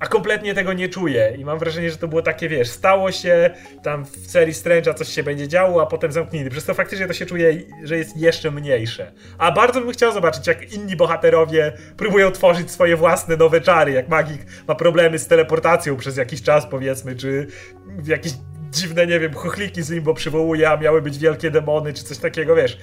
a 0.01 0.07
kompletnie 0.07 0.55
tego 0.55 0.73
nie 0.73 0.89
czuję. 0.89 1.35
I 1.39 1.45
mam 1.45 1.59
wrażenie, 1.59 1.91
że 1.91 1.97
to 1.97 2.09
było 2.09 2.23
takie, 2.23 2.49
wiesz, 2.49 2.69
stało 2.69 3.13
się, 3.13 3.51
tam 3.83 4.05
w 4.05 4.31
serii 4.31 4.55
Strange'a 4.55 4.95
coś 4.95 5.09
się 5.09 5.23
będzie 5.23 5.49
działo, 5.49 5.83
a 5.83 5.87
potem 5.87 6.13
zamknięty. 6.13 6.51
Przez 6.51 6.65
to 6.65 6.75
faktycznie 6.75 7.07
to 7.07 7.13
się 7.13 7.27
czuje, 7.27 7.63
że 7.83 7.99
jest 7.99 8.17
jeszcze 8.17 8.51
mniejsze. 8.51 9.13
A 9.39 9.53
bardzo 9.53 9.81
bym 9.81 9.93
chciał 9.93 10.13
zobaczyć, 10.13 10.47
jak 10.47 10.73
inni 10.73 10.97
bohaterowie 10.97 11.73
próbują 11.97 12.31
tworzyć 12.31 12.71
swoje 12.71 12.97
własne 12.97 13.37
nowe 13.37 13.61
czary, 13.61 13.93
jak 13.93 14.09
magik 14.09 14.47
ma 14.69 14.75
problemy 14.75 15.19
z 15.19 15.27
teleportacją 15.27 15.97
przez 15.97 16.17
jakiś 16.17 16.43
czas, 16.43 16.67
powiedzmy, 16.67 17.17
czy 17.17 17.47
jakieś 18.07 18.33
dziwne, 18.71 19.07
nie 19.07 19.21
wiem, 19.21 19.35
chochliki 19.35 19.83
z 19.83 19.91
limbo 19.91 20.15
przywołuje, 20.15 20.71
a 20.71 20.77
miały 20.77 21.03
być 21.03 21.19
wielkie 21.19 21.51
demony, 21.51 21.93
czy 21.93 22.05
coś 22.05 22.19
takiego, 22.19 22.57
wiesz. 22.57 22.79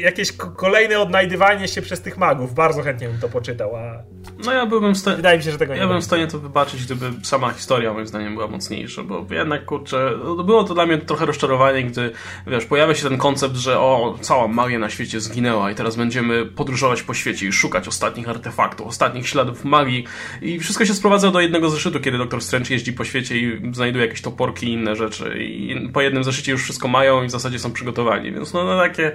Jakieś 0.00 0.32
ko- 0.32 0.50
kolejne 0.50 1.00
odnajdywanie 1.00 1.68
się 1.68 1.82
przez 1.82 2.00
tych 2.02 2.18
magów. 2.18 2.54
Bardzo 2.54 2.82
chętnie 2.82 3.08
bym 3.08 3.18
to 3.20 3.28
poczytał, 3.28 3.76
a 3.76 4.02
No 4.44 4.52
ja 4.52 4.66
byłbym 4.66 4.94
w 4.94 4.98
stanie... 4.98 5.16
wydaje 5.16 5.38
mi 5.38 5.44
się, 5.44 5.50
że 5.50 5.58
tego 5.58 5.74
nie 5.74 5.80
Ja 5.80 5.86
bym 5.88 6.00
w 6.00 6.04
stanie 6.04 6.26
to 6.26 6.38
wybaczyć, 6.38 6.84
gdyby 6.84 7.10
sama 7.22 7.50
historia 7.50 7.92
moim 7.92 8.06
zdaniem 8.06 8.34
była 8.34 8.46
mocniejsza, 8.48 9.02
bo 9.02 9.26
jednak 9.30 9.64
kurczę, 9.64 10.12
no, 10.24 10.44
było 10.44 10.64
to 10.64 10.74
dla 10.74 10.86
mnie 10.86 10.98
trochę 10.98 11.26
rozczarowanie, 11.26 11.84
gdy 11.84 12.10
wiesz, 12.46 12.64
pojawia 12.66 12.94
się 12.94 13.08
ten 13.08 13.18
koncept, 13.18 13.54
że 13.56 13.78
o, 13.78 14.18
cała 14.20 14.48
magia 14.48 14.78
na 14.78 14.90
świecie 14.90 15.20
zginęła 15.20 15.70
i 15.70 15.74
teraz 15.74 15.96
będziemy 15.96 16.46
podróżować 16.46 17.02
po 17.02 17.14
świecie 17.14 17.46
i 17.46 17.52
szukać 17.52 17.88
ostatnich 17.88 18.28
artefaktów, 18.28 18.86
ostatnich 18.86 19.28
śladów 19.28 19.64
magii 19.64 20.04
i 20.42 20.58
wszystko 20.58 20.84
się 20.84 20.94
sprowadza 20.94 21.30
do 21.30 21.40
jednego 21.40 21.70
zeszytu, 21.70 22.00
kiedy 22.00 22.18
Doktor 22.18 22.42
Strange 22.42 22.74
jeździ 22.74 22.92
po 22.92 23.04
świecie 23.04 23.36
i 23.36 23.72
znajduje 23.74 24.04
jakieś 24.06 24.22
toporki 24.22 24.66
i 24.66 24.72
inne 24.72 24.96
rzeczy 24.96 25.38
i 25.38 25.88
po 25.92 26.00
jednym 26.00 26.24
zeszycie 26.24 26.52
już 26.52 26.62
wszystko 26.64 26.88
mają 26.88 27.22
i 27.22 27.26
w 27.26 27.30
zasadzie 27.30 27.58
są 27.58 27.72
przygotowani, 27.72 28.32
więc 28.32 28.52
no, 28.52 28.64
no 28.64 28.78
takie 28.78 29.12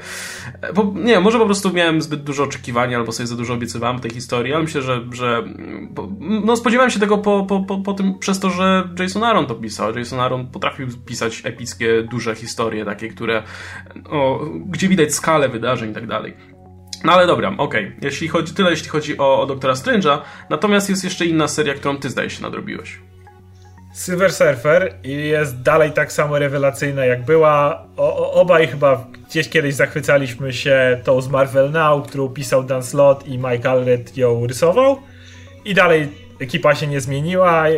bo, 0.76 0.94
nie, 0.96 1.20
może 1.20 1.40
po 1.40 1.46
prostu 1.46 1.74
miałem 1.74 2.02
zbyt 2.02 2.24
dużo 2.24 2.44
oczekiwań 2.44 2.96
albo 2.96 3.12
sobie 3.12 3.28
za 3.28 3.36
dużo 3.36 3.54
obiecywałem 3.54 4.00
tej 4.00 4.12
historii, 4.12 4.54
ale 4.54 4.64
myślę, 4.64 4.82
że, 4.82 5.06
że 5.12 5.44
no 6.20 6.56
spodziewałem 6.56 6.92
się 6.92 7.00
tego 7.00 7.18
po, 7.18 7.46
po, 7.50 7.60
po, 7.60 7.78
po 7.78 7.94
tym, 7.94 8.20
przez 8.20 8.40
to, 8.40 8.50
że 8.50 8.90
Jason 9.00 9.24
Aaron 9.24 9.46
to 9.46 9.56
pisał. 9.56 9.98
Jason 9.98 10.20
Aaron 10.20 10.48
potrafił 10.48 10.88
pisać 11.06 11.42
epickie, 11.46 12.04
duże 12.04 12.36
historie, 12.36 12.86
takie, 12.86 13.10
które, 13.10 13.44
o, 14.10 14.46
gdzie 14.66 14.88
widać 14.88 15.14
skalę 15.14 15.50
wydarzeń 15.50 15.92
i 15.92 15.94
tak 15.94 16.08
dalej. 16.08 16.34
No 17.04 17.12
ale 17.14 17.28
dobra, 17.28 17.54
okej. 17.58 17.88
Okay. 17.88 17.98
Jeśli 18.02 18.28
chodzi, 18.28 18.54
tyle 18.54 18.70
jeśli 18.70 18.90
chodzi 18.90 19.18
o, 19.18 19.42
o 19.42 19.46
Doktora 19.46 19.74
Strange'a. 19.74 20.18
Natomiast 20.50 20.90
jest 20.90 21.04
jeszcze 21.04 21.26
inna 21.26 21.48
seria, 21.48 21.74
którą 21.74 21.98
ty 21.98 22.10
zdaje 22.10 22.30
się 22.30 22.42
nadrobiłeś. 22.42 23.00
Silver 23.96 24.34
Surfer 24.34 24.94
i 25.04 25.28
jest 25.28 25.62
dalej 25.62 25.92
tak 25.92 26.12
samo 26.12 26.40
rewelacyjna 26.40 27.06
jak 27.06 27.26
była. 27.26 27.86
O, 27.98 28.18
o, 28.18 28.34
obaj 28.34 28.68
chyba 28.68 29.08
gdzieś 29.28 29.50
kiedyś 29.50 29.76
zachwycaliśmy 29.76 30.54
się 30.54 31.00
tą 31.04 31.22
z 31.22 31.30
Marvel 31.30 31.72
Now, 31.72 32.08
którą 32.08 32.30
pisał 32.30 32.64
Dan 32.64 32.84
Slott 32.84 33.28
i 33.28 33.38
Mike 33.38 33.70
Allred 33.70 34.18
ją 34.18 34.48
rysował. 34.48 35.00
I 35.66 35.74
dalej 35.74 36.10
ekipa 36.40 36.76
się 36.76 36.88
nie 36.88 37.02
zmieniła. 37.02 37.70
E, 37.70 37.74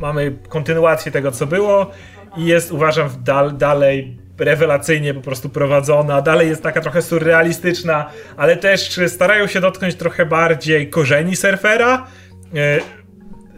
mamy 0.00 0.36
kontynuację 0.48 1.12
tego, 1.12 1.32
co 1.32 1.46
było 1.46 1.90
i 2.36 2.44
jest, 2.44 2.72
uważam, 2.72 3.08
dal, 3.24 3.56
dalej 3.56 4.18
rewelacyjnie 4.38 5.14
po 5.14 5.20
prostu 5.20 5.48
prowadzona, 5.48 6.22
dalej 6.22 6.48
jest 6.48 6.62
taka 6.62 6.80
trochę 6.80 7.02
surrealistyczna, 7.02 8.10
ale 8.36 8.56
też 8.56 9.00
starają 9.08 9.46
się 9.46 9.60
dotknąć 9.60 9.94
trochę 9.94 10.26
bardziej 10.26 10.90
korzeni 10.90 11.36
surfera. 11.36 12.06
E, 12.54 13.03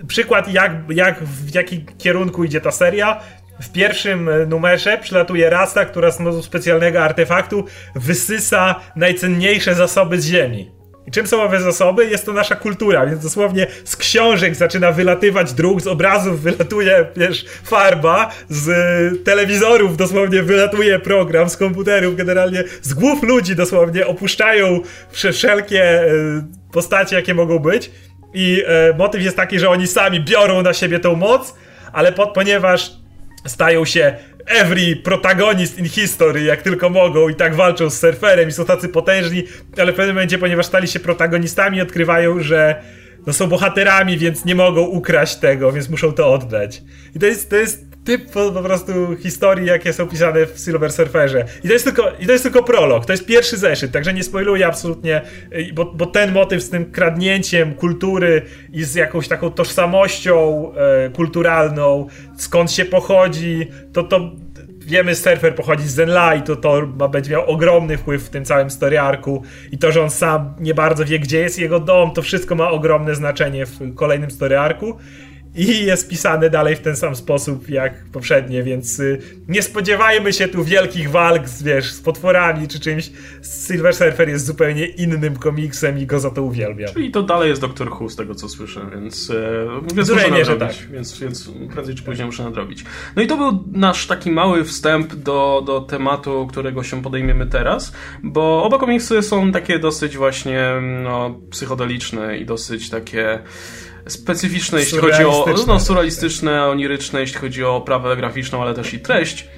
przykład, 0.07 0.53
jak, 0.53 0.73
jak, 0.89 1.25
w 1.25 1.55
jakim 1.55 1.87
kierunku 1.99 2.45
idzie 2.45 2.61
ta 2.61 2.71
seria. 2.71 3.21
W 3.61 3.73
pierwszym 3.73 4.31
numerze 4.49 4.99
przylatuje 4.99 5.51
rasa, 5.51 5.85
która 5.85 6.11
z 6.11 6.21
mocy 6.21 6.43
specjalnego 6.43 7.03
artefaktu 7.03 7.65
wysysa 7.95 8.75
najcenniejsze 8.97 9.75
zasoby 9.75 10.21
z 10.21 10.27
ziemi. 10.27 10.77
I 11.07 11.11
czym 11.11 11.27
są 11.27 11.43
owe 11.43 11.61
zasoby? 11.61 12.07
Jest 12.07 12.27
to 12.27 12.33
nasza 12.33 12.57
kultura, 12.57 13.07
więc 13.07 13.23
dosłownie 13.23 13.67
z 13.85 13.97
książek 13.97 14.55
zaczyna 14.55 14.93
wylatywać 14.93 15.53
druk, 15.53 15.81
z 15.81 15.87
obrazów 15.87 16.41
wylatuje, 16.41 17.07
wiesz, 17.17 17.45
farba, 17.65 18.31
z 18.49 19.25
telewizorów 19.25 19.97
dosłownie 19.97 20.43
wylatuje 20.43 20.99
program, 20.99 21.51
z 21.51 21.57
komputerów 21.57 22.17
generalnie, 22.17 22.65
z 22.83 22.95
głów 22.95 23.23
ludzi 23.23 23.57
dosłownie 23.57 24.07
opuszczają 24.07 24.81
wszelkie 25.11 25.83
e, 25.83 26.07
postacie, 26.73 27.17
jakie 27.17 27.35
mogą 27.35 27.59
być. 27.59 27.91
I 28.35 28.63
e, 28.67 28.97
motyw 28.99 29.23
jest 29.23 29.37
taki, 29.37 29.59
że 29.59 29.71
oni 29.71 29.87
sami 29.87 30.21
biorą 30.21 30.63
na 30.63 30.75
siebie 30.75 30.99
tą 30.99 31.17
moc, 31.17 31.55
ale 31.93 32.13
po, 32.13 32.27
ponieważ 32.27 32.93
stają 33.47 33.85
się 33.85 34.17
every 34.47 34.97
protagonist 34.97 35.79
in 35.79 35.89
history, 35.89 36.43
jak 36.43 36.63
tylko 36.63 36.91
mogą 36.91 37.29
i 37.29 37.35
tak 37.35 37.55
walczą 37.55 37.91
z 37.91 38.01
surferem 38.01 38.49
i 38.49 38.53
są 38.53 38.65
tacy 38.65 38.89
potężni, 38.89 39.45
ale 39.79 39.93
w 39.93 39.97
pewnym 39.97 40.15
momencie, 40.15 40.39
ponieważ 40.39 40.67
stali 40.67 40.89
się 40.89 41.01
protagonistami, 41.01 41.81
odkrywają, 41.81 42.41
że 42.41 42.83
no 43.27 43.33
są 43.33 43.47
bohaterami, 43.47 44.19
więc 44.19 44.45
nie 44.45 44.55
mogą 44.55 44.83
ukraść 44.83 45.37
tego, 45.37 45.73
więc 45.73 45.89
muszą 45.89 46.13
to 46.13 46.33
oddać. 46.33 46.83
I 47.15 47.19
to 47.19 47.27
jest, 47.27 47.51
to 47.51 47.57
jest 47.57 47.96
typ 48.07 48.31
po, 48.31 48.53
po, 48.53 48.63
prostu 48.63 49.17
historii, 49.17 49.67
jakie 49.67 49.93
są 49.93 50.07
pisane 50.07 50.47
w 50.47 50.59
Silver 50.59 50.93
Surferze. 50.93 51.45
I 51.65 51.67
to, 51.67 51.73
jest 51.73 51.85
tylko, 51.85 52.13
I 52.21 52.27
to 52.27 52.33
jest 52.33 52.45
tylko 52.45 52.63
prolog, 52.63 53.07
to 53.07 53.13
jest 53.13 53.27
pierwszy 53.27 53.57
zeszyt, 53.57 53.93
także 53.93 54.15
nie 54.15 54.23
spoiluję 54.23 54.67
absolutnie, 54.67 55.23
y, 55.53 55.73
bo, 55.75 55.85
bo 55.85 56.07
ten 56.07 56.33
motyw 56.33 56.63
z 56.63 56.71
tym 56.71 56.93
kradnięciem 56.93 57.75
kultury 57.75 58.43
i 58.73 58.85
z 58.85 58.95
jakąś 58.95 59.29
taką 59.29 59.51
tożsamością 59.51 60.73
e, 60.75 61.11
kulturalną, 61.11 62.07
skąd 62.37 62.73
się 62.73 62.85
pochodzi, 62.85 63.67
to 63.93 64.03
to 64.03 64.31
wiemy, 64.87 65.15
surfer 65.15 65.55
pochodzi 65.55 65.89
z 65.89 65.95
Zenla 65.95 66.35
i 66.35 66.43
to, 66.43 66.57
to 66.57 66.87
ma, 66.97 67.09
będzie 67.09 67.31
miał 67.31 67.51
ogromny 67.51 67.99
wpływ 67.99 68.23
w 68.23 68.29
tym 68.29 68.45
całym 68.45 68.71
story 68.71 68.99
arku 68.99 69.43
i 69.73 69.79
to, 69.79 69.93
że 69.93 70.03
on 70.03 70.11
sam 70.11 70.55
nie 70.61 70.75
bardzo 70.75 71.05
wie, 71.05 71.19
gdzie 71.19 71.39
jest 71.39 71.59
jego 71.59 71.81
dom, 71.81 72.11
to 72.11 72.23
wszystko 72.23 72.55
ma 72.55 72.71
ogromne 72.71 73.15
znaczenie 73.15 73.67
w 73.67 73.95
kolejnym 73.95 74.31
story 74.31 74.59
arku 74.59 74.97
i 75.57 75.85
jest 75.85 76.09
pisane 76.09 76.51
dalej 76.51 76.77
w 76.77 76.81
ten 76.81 76.97
sam 76.97 77.17
sposób 77.17 77.69
jak 77.69 78.05
poprzednie, 78.13 78.63
więc 78.63 79.01
y, 79.01 79.21
nie 79.49 79.63
spodziewajmy 79.63 80.33
się 80.33 80.49
tu 80.49 80.65
wielkich 80.65 81.11
walk 81.11 81.49
z, 81.49 81.63
wiesz, 81.63 81.93
z 81.93 82.01
potworami 82.01 82.69
czy 82.69 82.81
czymś. 82.81 83.11
Silver 83.67 83.95
Surfer 83.95 84.29
jest 84.29 84.47
zupełnie 84.47 84.87
innym 84.87 85.37
komiksem 85.37 85.99
i 85.99 86.07
go 86.07 86.21
za 86.21 86.31
to 86.31 86.43
uwielbiam. 86.43 86.95
Czyli 86.95 87.11
to 87.11 87.23
dalej 87.23 87.49
jest 87.49 87.61
Doctor 87.61 87.93
Who 87.93 88.09
z 88.09 88.17
tego 88.17 88.35
co 88.35 88.49
słyszę, 88.49 88.87
więc, 88.95 89.31
e, 89.31 89.95
więc 89.95 90.11
muszę 90.11 90.31
nadrobić, 90.31 90.79
tak. 90.79 90.91
więc, 90.91 91.21
więc 91.21 91.51
prędzej 91.73 91.95
czy 91.95 92.03
później 92.03 92.27
muszę 92.27 92.45
nadrobić. 92.45 92.85
No 93.17 93.23
i 93.23 93.27
to 93.27 93.37
był 93.37 93.65
nasz 93.73 94.07
taki 94.07 94.31
mały 94.31 94.65
wstęp 94.65 95.15
do, 95.15 95.63
do 95.67 95.81
tematu, 95.81 96.47
którego 96.51 96.83
się 96.83 97.03
podejmiemy 97.03 97.47
teraz, 97.47 97.93
bo 98.23 98.65
oba 98.65 98.79
komiksy 98.79 99.23
są 99.23 99.53
takie 99.53 99.79
dosyć 99.79 100.17
właśnie 100.17 100.67
no, 101.03 101.41
psychodeliczne 101.51 102.39
i 102.39 102.47
dosyć 102.47 102.91
takie 102.91 103.39
specyficzne, 104.07 104.81
jeśli 104.81 104.99
chodzi 104.99 105.25
o 105.25 105.47
no, 105.67 105.81
surrealistyczne, 105.81 106.67
oniryczne, 106.67 107.21
jeśli 107.21 107.39
chodzi 107.39 107.65
o 107.65 107.81
prawę 107.81 108.17
graficzną, 108.17 108.63
ale 108.63 108.75
też 108.75 108.95
i 108.95 109.01
treść. 109.01 109.49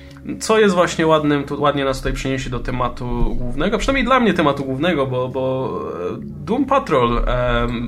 Co 0.41 0.59
jest 0.59 0.75
właśnie 0.75 1.07
ładnym, 1.07 1.45
tu 1.45 1.61
ładnie 1.63 1.85
nas 1.85 1.99
tutaj 1.99 2.13
przyniesie 2.13 2.51
do 2.51 2.61
tematu 2.61 3.35
głównego, 3.39 3.79
przynajmniej 3.79 4.05
dla 4.05 4.21
mnie 4.21 4.35
tematu 4.35 4.65
głównego, 4.65 5.07
bo, 5.07 5.29
bo 5.29 5.75
e, 6.13 6.17
Doom 6.21 6.65
Patrol 6.65 7.13
um, 7.13 7.25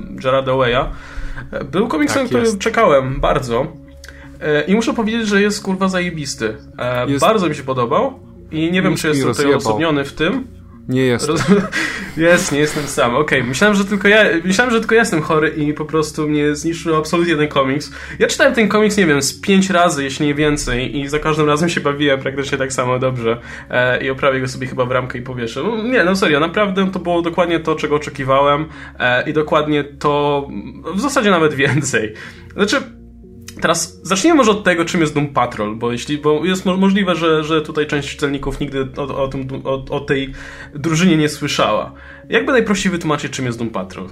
Gerarda 0.09 0.51
Way'a 0.51 0.85
e, 1.51 1.63
był 1.63 1.87
komiksem, 1.87 2.19
tak 2.19 2.27
który 2.27 2.57
czekałem 2.57 3.19
bardzo. 3.19 3.67
E, 4.41 4.63
I 4.63 4.75
muszę 4.75 4.93
powiedzieć, 4.93 5.27
że 5.27 5.41
jest 5.41 5.63
kurwa 5.63 5.87
zajebisty. 5.87 6.57
Jest... 7.07 7.21
Bardzo 7.21 7.49
mi 7.49 7.55
się 7.55 7.63
podobał 7.63 8.19
i 8.51 8.71
nie 8.71 8.81
wiem, 8.81 8.95
czy 8.95 9.07
jestem 9.07 9.27
tutaj 9.27 9.45
odosobniony 9.45 10.05
w 10.05 10.13
tym. 10.13 10.47
Nie 10.89 11.01
jestem. 11.01 11.35
Roz... 11.35 11.45
Jest, 12.17 12.51
nie 12.51 12.59
jestem 12.59 12.83
sam. 12.83 13.15
Okej, 13.15 13.39
okay. 13.39 13.49
myślałem, 13.49 13.75
że 13.75 13.85
tylko 13.85 14.07
ja, 14.07 14.23
myślałem, 14.43 14.73
że 14.73 14.79
tylko 14.79 14.95
ja 14.95 15.01
jestem 15.01 15.21
chory 15.21 15.49
i 15.49 15.73
po 15.73 15.85
prostu 15.85 16.29
mnie 16.29 16.55
zniszczył 16.55 16.95
absolutnie 16.95 17.35
ten 17.35 17.47
komiks. 17.47 17.91
Ja 18.19 18.27
czytałem 18.27 18.53
ten 18.53 18.67
komiks, 18.67 18.97
nie 18.97 19.05
wiem, 19.05 19.21
z 19.21 19.41
pięć 19.41 19.69
razy, 19.69 20.03
jeśli 20.03 20.27
nie 20.27 20.35
więcej 20.35 20.99
i 20.99 21.07
za 21.07 21.19
każdym 21.19 21.47
razem 21.47 21.69
się 21.69 21.81
bawiłem 21.81 22.19
praktycznie 22.19 22.57
tak 22.57 22.73
samo 22.73 22.99
dobrze 22.99 23.37
e, 23.69 24.03
i 24.03 24.09
oprawię 24.09 24.41
go 24.41 24.47
sobie 24.47 24.67
chyba 24.67 24.85
w 24.85 24.91
ramkę 24.91 25.19
i 25.19 25.21
powieszę. 25.21 25.63
No, 25.63 25.83
nie, 25.83 26.03
no 26.03 26.15
serio, 26.15 26.39
naprawdę 26.39 26.91
to 26.91 26.99
było 26.99 27.21
dokładnie 27.21 27.59
to, 27.59 27.75
czego 27.75 27.95
oczekiwałem 27.95 28.65
e, 28.99 29.29
i 29.29 29.33
dokładnie 29.33 29.83
to, 29.83 30.47
w 30.95 30.99
zasadzie 30.99 31.31
nawet 31.31 31.53
więcej. 31.53 32.13
Znaczy, 32.53 32.81
Teraz 33.61 33.99
zacznijmy 34.03 34.37
może 34.37 34.51
od 34.51 34.63
tego, 34.63 34.85
czym 34.85 35.01
jest 35.01 35.13
Doom 35.13 35.27
Patrol, 35.27 35.75
bo 35.75 35.91
jeśli, 35.91 36.17
bo 36.17 36.45
jest 36.45 36.65
możliwe, 36.65 37.15
że, 37.15 37.43
że 37.43 37.61
tutaj 37.61 37.87
część 37.87 38.09
czytelników 38.09 38.59
nigdy 38.59 38.87
o, 38.97 39.23
o, 39.23 39.27
tym, 39.27 39.47
o, 39.63 39.85
o 39.89 39.99
tej 39.99 40.33
drużynie 40.75 41.17
nie 41.17 41.29
słyszała. 41.29 41.91
Jakby 42.29 42.51
najprościej 42.51 42.91
wytłumaczyć, 42.91 43.31
czym 43.31 43.45
jest 43.45 43.57
Doom 43.57 43.69
Patrol? 43.69 44.07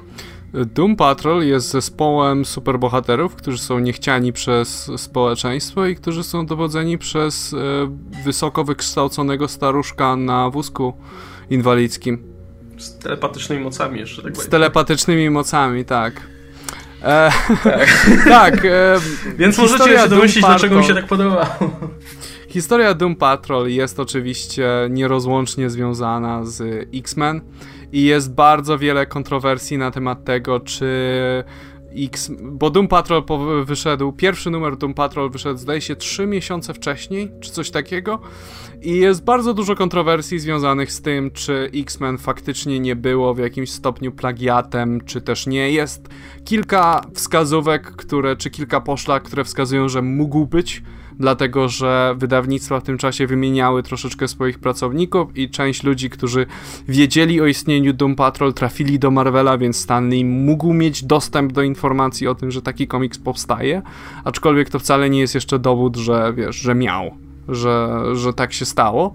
Doom 0.54 0.96
Patrol 0.96 1.44
jest 1.44 1.70
zespołem 1.70 2.46
superbohaterów, 2.46 3.36
którzy 3.36 3.58
są 3.58 3.80
niechciani 3.80 4.34
przez 4.34 4.92
społeczeństwo 4.98 5.86
i 5.86 5.96
którzy 5.96 6.24
są 6.24 6.46
dowodzeni 6.46 6.98
przez 6.98 7.54
e, 7.54 7.58
wysoko 8.26 8.64
wykształconego 8.64 9.48
staruszka 9.48 10.16
na 10.16 10.50
wózku 10.50 10.94
inwalidzkim. 11.50 12.24
Z 12.78 12.98
telepatycznymi 12.98 13.64
mocami 13.64 14.00
jeszcze, 14.00 14.22
tak 14.22 14.38
Z 14.38 14.48
telepatycznymi 14.48 15.30
mocami, 15.30 15.86
tak. 15.86 16.22
E, 17.04 17.32
tak. 17.64 17.90
tak 18.30 18.66
e, 18.66 18.96
Więc 19.38 19.58
możecie 19.58 20.00
się 20.00 20.10
domyślić, 20.10 20.46
dlaczego 20.46 20.80
mi 20.80 20.86
się 20.86 20.94
tak 20.94 21.08
podobało. 21.08 21.48
Historia 22.50 22.94
Doom 22.94 23.16
Patrol 23.16 23.68
jest 23.68 24.00
oczywiście 24.00 24.68
nierozłącznie 24.90 25.70
związana 25.70 26.46
z 26.46 26.88
X-Men 26.94 27.42
i 27.92 28.04
jest 28.04 28.34
bardzo 28.34 28.78
wiele 28.78 29.06
kontrowersji 29.06 29.78
na 29.78 29.92
temat 29.92 30.24
tego, 30.24 30.60
czy 30.60 30.88
X, 31.96 32.32
bo 32.42 32.70
Doom 32.70 32.88
Patrol 32.88 33.24
wyszedł, 33.66 34.12
pierwszy 34.12 34.50
numer 34.50 34.78
Doom 34.78 34.94
Patrol 34.94 35.30
wyszedł 35.30 35.60
zdaje 35.60 35.82
się 35.82 35.96
3 35.96 36.28
miesiące 36.28 36.74
wcześniej, 36.74 37.32
czy 37.40 37.52
coś 37.52 37.72
takiego 37.72 38.20
i 38.82 38.98
jest 38.98 39.24
bardzo 39.24 39.54
dużo 39.54 39.76
kontrowersji 39.76 40.40
związanych 40.40 40.92
z 40.92 41.02
tym, 41.02 41.32
czy 41.32 41.72
X-Men 41.76 42.18
faktycznie 42.18 42.80
nie 42.80 42.96
było 42.96 43.34
w 43.34 43.38
jakimś 43.38 43.72
stopniu 43.72 44.12
plagiatem, 44.12 45.02
czy 45.06 45.22
też 45.22 45.48
nie. 45.48 45.72
Jest 45.72 46.10
kilka 46.46 47.02
wskazówek, 47.14 47.92
które, 47.92 48.36
czy 48.36 48.50
kilka 48.50 48.82
poszlak, 48.82 49.24
które 49.24 49.44
wskazują, 49.44 49.90
że 49.90 50.02
mógł 50.02 50.46
być, 50.46 50.84
dlatego 51.20 51.70
że 51.70 52.16
wydawnictwa 52.18 52.80
w 52.80 52.84
tym 52.84 52.98
czasie 52.98 53.28
wymieniały 53.28 53.84
troszeczkę 53.84 54.28
swoich 54.28 54.60
pracowników 54.60 55.38
i 55.38 55.50
część 55.50 55.84
ludzi, 55.84 56.10
którzy 56.10 56.46
wiedzieli 56.88 57.42
o 57.42 57.46
istnieniu 57.46 57.94
Doom 57.94 58.16
Patrol, 58.16 58.54
trafili 58.54 59.00
do 59.00 59.12
Marvela, 59.12 59.58
więc 59.58 59.78
Stanley 59.78 60.26
mógł 60.26 60.74
mieć 60.74 61.04
dostęp 61.04 61.54
do 61.54 61.62
informacji 61.62 62.28
o 62.28 62.36
tym, 62.36 62.52
że 62.52 62.62
taki 62.62 62.88
komiks 62.88 63.18
powstaje, 63.18 63.82
aczkolwiek 64.24 64.70
to 64.70 64.80
wcale 64.80 65.10
nie 65.10 65.20
jest 65.20 65.36
jeszcze 65.36 65.60
dowód, 65.60 65.98
że 65.98 66.34
wiesz, 66.36 66.56
że 66.56 66.76
miał 66.76 67.12
że, 67.50 68.02
że 68.14 68.34
tak 68.34 68.54
się 68.54 68.66
stało. 68.66 69.14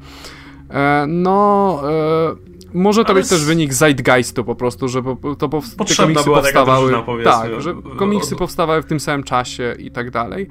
E, 0.70 1.04
no, 1.08 1.80
e, 1.90 2.34
może 2.74 3.04
to 3.04 3.10
Ale 3.10 3.20
być 3.20 3.30
też 3.30 3.44
wynik 3.44 3.74
zeitgeistu 3.74 4.44
po 4.44 4.54
prostu, 4.54 4.88
że 4.88 5.02
to 5.38 5.48
po, 5.48 5.62
te 5.86 5.94
komiksy 5.96 6.24
powstawały. 6.24 6.92
tak, 7.24 7.60
że 7.60 7.74
komiksy 7.96 8.36
powstawały 8.36 8.82
w 8.82 8.86
tym 8.86 9.00
samym 9.00 9.22
czasie 9.22 9.74
i 9.78 9.90
tak 9.90 10.10
dalej. 10.10 10.48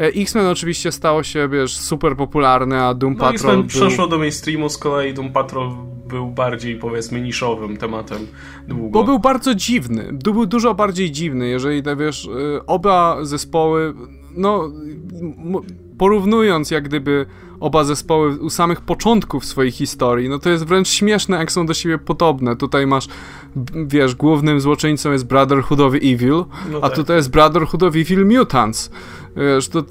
E, 0.00 0.06
X-Men 0.06 0.46
oczywiście 0.46 0.92
stało 0.92 1.22
się, 1.22 1.48
wiesz, 1.48 1.76
super 1.76 2.16
popularny, 2.16 2.82
a 2.82 2.94
Doom 2.94 3.12
no, 3.12 3.18
Patrol 3.18 3.34
X-Men 3.34 3.56
był... 3.56 3.66
przeszło 3.66 4.06
do 4.06 4.18
mainstreamu, 4.18 4.68
z 4.68 4.78
kolei 4.78 5.14
Doom 5.14 5.32
Patrol 5.32 5.70
był 6.08 6.26
bardziej, 6.26 6.76
powiedzmy, 6.76 7.20
niszowym 7.20 7.76
tematem 7.76 8.26
długo. 8.68 8.98
Bo 8.98 9.04
był 9.04 9.18
bardzo 9.18 9.54
dziwny, 9.54 10.08
był 10.12 10.46
dużo 10.46 10.74
bardziej 10.74 11.10
dziwny, 11.10 11.48
jeżeli, 11.48 11.82
wiesz, 11.96 12.28
oba 12.66 13.24
zespoły, 13.24 13.94
no 14.36 14.70
porównując 16.00 16.70
jak 16.70 16.84
gdyby 16.84 17.26
oba 17.60 17.84
zespoły 17.84 18.38
u 18.38 18.50
samych 18.50 18.80
początków 18.80 19.44
swojej 19.44 19.70
historii, 19.70 20.28
no 20.28 20.38
to 20.38 20.50
jest 20.50 20.64
wręcz 20.64 20.88
śmieszne, 20.88 21.36
jak 21.36 21.52
są 21.52 21.66
do 21.66 21.74
siebie 21.74 21.98
podobne. 21.98 22.56
Tutaj 22.56 22.86
masz, 22.86 23.08
wiesz, 23.86 24.14
głównym 24.14 24.60
złoczyńcą 24.60 25.12
jest 25.12 25.26
Brotherhood 25.26 25.80
of 25.80 25.94
Evil, 25.94 26.44
no 26.72 26.78
a 26.78 26.80
tak. 26.80 26.94
tutaj 26.94 27.16
jest 27.16 27.30
Brotherhood 27.30 27.82
of 27.82 27.96
Evil 27.96 28.26
Mutants. 28.26 28.90
Wiesz, 29.36 29.68
to 29.68 29.82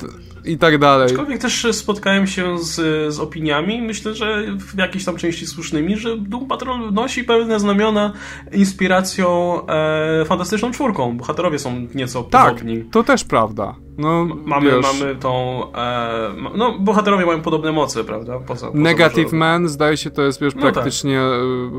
i 0.46 0.58
tak 0.58 0.78
dalej. 0.78 1.06
Aczkolwiek 1.06 1.42
też 1.42 1.68
spotkałem 1.72 2.28
się 2.28 2.58
z, 2.60 2.76
z 3.14 3.20
opiniami, 3.20 3.82
myślę, 3.82 4.16
że 4.16 4.44
w 4.58 4.78
jakiejś 4.78 5.06
tam 5.06 5.16
części 5.16 5.48
słusznymi, 5.48 5.98
że 5.98 6.18
Doom 6.18 6.48
Patrol 6.48 6.94
nosi 6.94 7.24
pewne 7.24 7.60
znamiona 7.60 8.14
inspiracją 8.52 9.60
e, 9.68 10.26
fantastyczną 10.26 10.72
czwórką. 10.72 11.18
Bohaterowie 11.18 11.60
są 11.60 11.88
nieco 11.96 12.24
tak, 12.24 12.54
podobni. 12.54 12.84
to 12.92 13.04
też 13.04 13.24
prawda. 13.24 13.76
No, 13.98 14.26
mamy, 14.46 14.72
mamy 14.80 15.16
tą. 15.16 15.64
E, 15.74 16.34
no, 16.56 16.80
bohaterowie 16.80 17.26
mają 17.26 17.42
podobne 17.42 17.72
moce, 17.72 18.04
prawda? 18.04 18.40
Poza, 18.40 18.68
poza 18.68 18.80
Negative 18.80 19.34
Man, 19.34 19.68
zdaje 19.68 19.98
się, 19.98 20.10
to 20.10 20.22
jest 20.22 20.42
wiesz, 20.42 20.56
no 20.56 20.62
tak. 20.62 20.74
praktycznie 20.74 21.22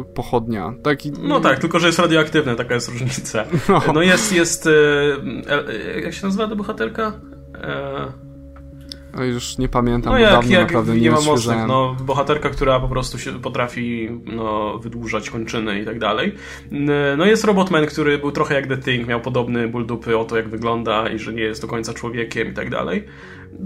tak. 0.05 0.15
pochodnia. 0.15 0.75
Taki... 0.83 1.13
No 1.23 1.41
tak, 1.41 1.59
tylko 1.59 1.79
że 1.79 1.87
jest 1.87 1.99
radioaktywny, 1.99 2.57
taka 2.57 2.75
jest 2.75 2.89
różnica. 2.89 3.45
No, 3.69 3.83
no 3.95 4.03
jest, 4.03 4.33
jest. 4.33 4.67
E, 4.67 6.01
jak 6.01 6.15
się 6.15 6.27
nazywa 6.27 6.49
ta 6.49 6.57
bohaterka? 6.57 7.13
E, 7.55 8.30
no 9.15 9.25
już 9.25 9.59
nie 9.59 9.69
pamiętam, 9.69 10.13
no 10.13 10.19
jak, 10.19 10.31
dawno 10.31 10.53
jak 10.53 10.63
naprawdę 10.63 10.95
nie, 10.95 11.01
nie 11.01 11.11
ma 11.11 11.21
mocnych, 11.21 11.59
no, 11.69 11.97
bohaterka, 12.01 12.51
która 12.51 12.81
po 12.81 12.89
prostu 12.89 13.19
się 13.19 13.41
potrafi 13.41 14.09
no, 14.25 14.79
wydłużać 14.79 15.31
kończyny 15.31 15.81
i 15.81 15.85
tak 15.85 15.99
dalej. 15.99 16.35
No 17.17 17.27
jest 17.27 17.45
Robotman, 17.45 17.87
który 17.87 18.19
był 18.19 18.33
trochę 18.33 18.55
jak 18.55 18.67
The 18.67 18.77
Thing, 18.77 19.09
miał 19.09 19.21
podobny 19.21 19.69
ból 19.69 19.87
dupy 19.87 20.19
o 20.19 20.25
to, 20.25 20.37
jak 20.37 20.49
wygląda 20.49 21.09
i 21.09 21.19
że 21.19 21.33
nie 21.33 21.43
jest 21.43 21.63
do 21.63 21.69
końca 21.69 21.95
człowiekiem 21.95 22.49
i 22.49 22.55
tak 22.55 22.71
dalej. 22.71 23.05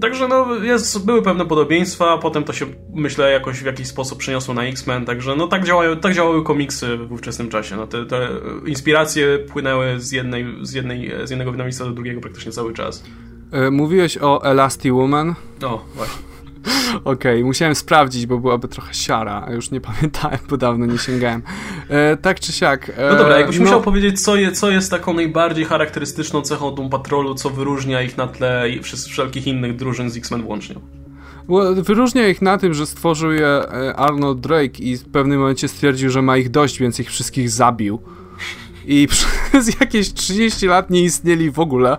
Także 0.00 0.28
no, 0.28 0.54
jest, 0.54 1.06
były 1.06 1.22
pewne 1.22 1.46
podobieństwa, 1.46 2.18
potem 2.18 2.44
to 2.44 2.52
się, 2.52 2.66
myślę, 2.94 3.32
jakoś 3.32 3.60
w 3.60 3.66
jakiś 3.66 3.86
sposób 3.86 4.18
przeniosło 4.18 4.54
na 4.54 4.64
X-Men, 4.64 5.04
także 5.04 5.36
no 5.36 5.46
tak, 5.46 5.64
działają, 5.64 5.96
tak 5.96 6.14
działały 6.14 6.44
komiksy 6.44 6.96
w 6.96 7.12
ówczesnym 7.12 7.48
czasie. 7.48 7.76
No, 7.76 7.86
te, 7.86 8.06
te 8.06 8.28
inspiracje 8.66 9.38
płynęły 9.38 10.00
z, 10.00 10.12
jednej, 10.12 10.46
z, 10.62 10.72
jednej, 10.72 11.12
z 11.24 11.30
jednego 11.30 11.52
wydawnictwa 11.52 11.84
do 11.84 11.92
drugiego 11.92 12.20
praktycznie 12.20 12.52
cały 12.52 12.72
czas. 12.72 13.04
E, 13.52 13.70
mówiłeś 13.70 14.18
o 14.18 14.44
Elasti 14.44 14.92
Woman. 14.92 15.34
O, 15.62 15.84
właśnie. 15.94 16.24
Okej, 17.04 17.34
okay, 17.34 17.44
musiałem 17.44 17.74
sprawdzić, 17.74 18.26
bo 18.26 18.38
byłaby 18.38 18.68
trochę 18.68 18.94
siara, 18.94 19.44
a 19.48 19.52
już 19.52 19.70
nie 19.70 19.80
pamiętałem, 19.90 20.38
bo 20.50 20.56
dawno 20.56 20.86
nie 20.86 20.98
sięgałem. 20.98 21.42
E, 21.88 22.16
tak 22.16 22.40
czy 22.40 22.52
siak. 22.52 22.92
E, 22.96 23.08
no 23.10 23.18
dobra, 23.18 23.38
jakbyś 23.38 23.58
no... 23.58 23.64
musiał 23.64 23.82
powiedzieć, 23.82 24.22
co, 24.22 24.36
je, 24.36 24.52
co 24.52 24.70
jest 24.70 24.90
taką 24.90 25.14
najbardziej 25.14 25.64
charakterystyczną 25.64 26.42
cechą 26.42 26.74
Doom 26.74 26.90
Patrolu, 26.90 27.34
co 27.34 27.50
wyróżnia 27.50 28.02
ich 28.02 28.16
na 28.16 28.26
tle 28.26 28.64
wszelkich 28.82 29.46
innych 29.46 29.76
drużyn 29.76 30.10
z 30.10 30.16
X-Men 30.16 30.42
włącznie? 30.42 30.76
Wyróżnia 31.76 32.28
ich 32.28 32.42
na 32.42 32.58
tym, 32.58 32.74
że 32.74 32.86
stworzył 32.86 33.32
je 33.32 33.46
e, 33.46 33.96
Arnold 33.96 34.40
Drake 34.40 34.78
i 34.78 34.96
w 34.96 35.04
pewnym 35.04 35.40
momencie 35.40 35.68
stwierdził, 35.68 36.10
że 36.10 36.22
ma 36.22 36.36
ich 36.36 36.50
dość, 36.50 36.78
więc 36.78 37.00
ich 37.00 37.08
wszystkich 37.08 37.50
zabił. 37.50 38.00
I 38.86 39.08
przez 39.50 39.80
jakieś 39.80 40.12
30 40.12 40.66
lat 40.66 40.90
nie 40.90 41.02
istnieli 41.02 41.50
w 41.50 41.58
ogóle 41.58 41.96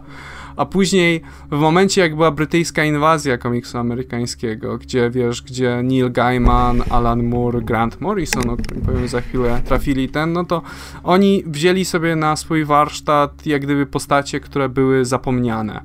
a 0.58 0.66
później 0.66 1.22
w 1.52 1.58
momencie 1.58 2.02
jak 2.02 2.16
była 2.16 2.32
brytyjska 2.32 2.84
inwazja 2.84 3.38
komiksu 3.38 3.78
amerykańskiego, 3.78 4.78
gdzie 4.78 5.10
wiesz, 5.10 5.42
gdzie 5.42 5.82
Neil 5.84 6.12
Gaiman, 6.12 6.84
Alan 6.90 7.24
Moore, 7.24 7.62
Grant 7.62 8.02
Morrison, 8.02 8.50
o 8.50 8.58
którym 8.58 8.84
powiem 8.84 9.08
za 9.08 9.22
chwilę, 9.22 9.62
trafili 9.66 10.10
ten, 10.10 10.34
no 10.34 10.46
to 10.46 10.62
oni 11.04 11.44
wzięli 11.46 11.86
sobie 11.86 12.16
na 12.16 12.36
swój 12.36 12.66
warsztat 12.66 13.46
jak 13.46 13.62
gdyby 13.62 13.86
postacie, 13.86 14.40
które 14.40 14.70
były 14.70 15.06
zapomniane 15.06 15.82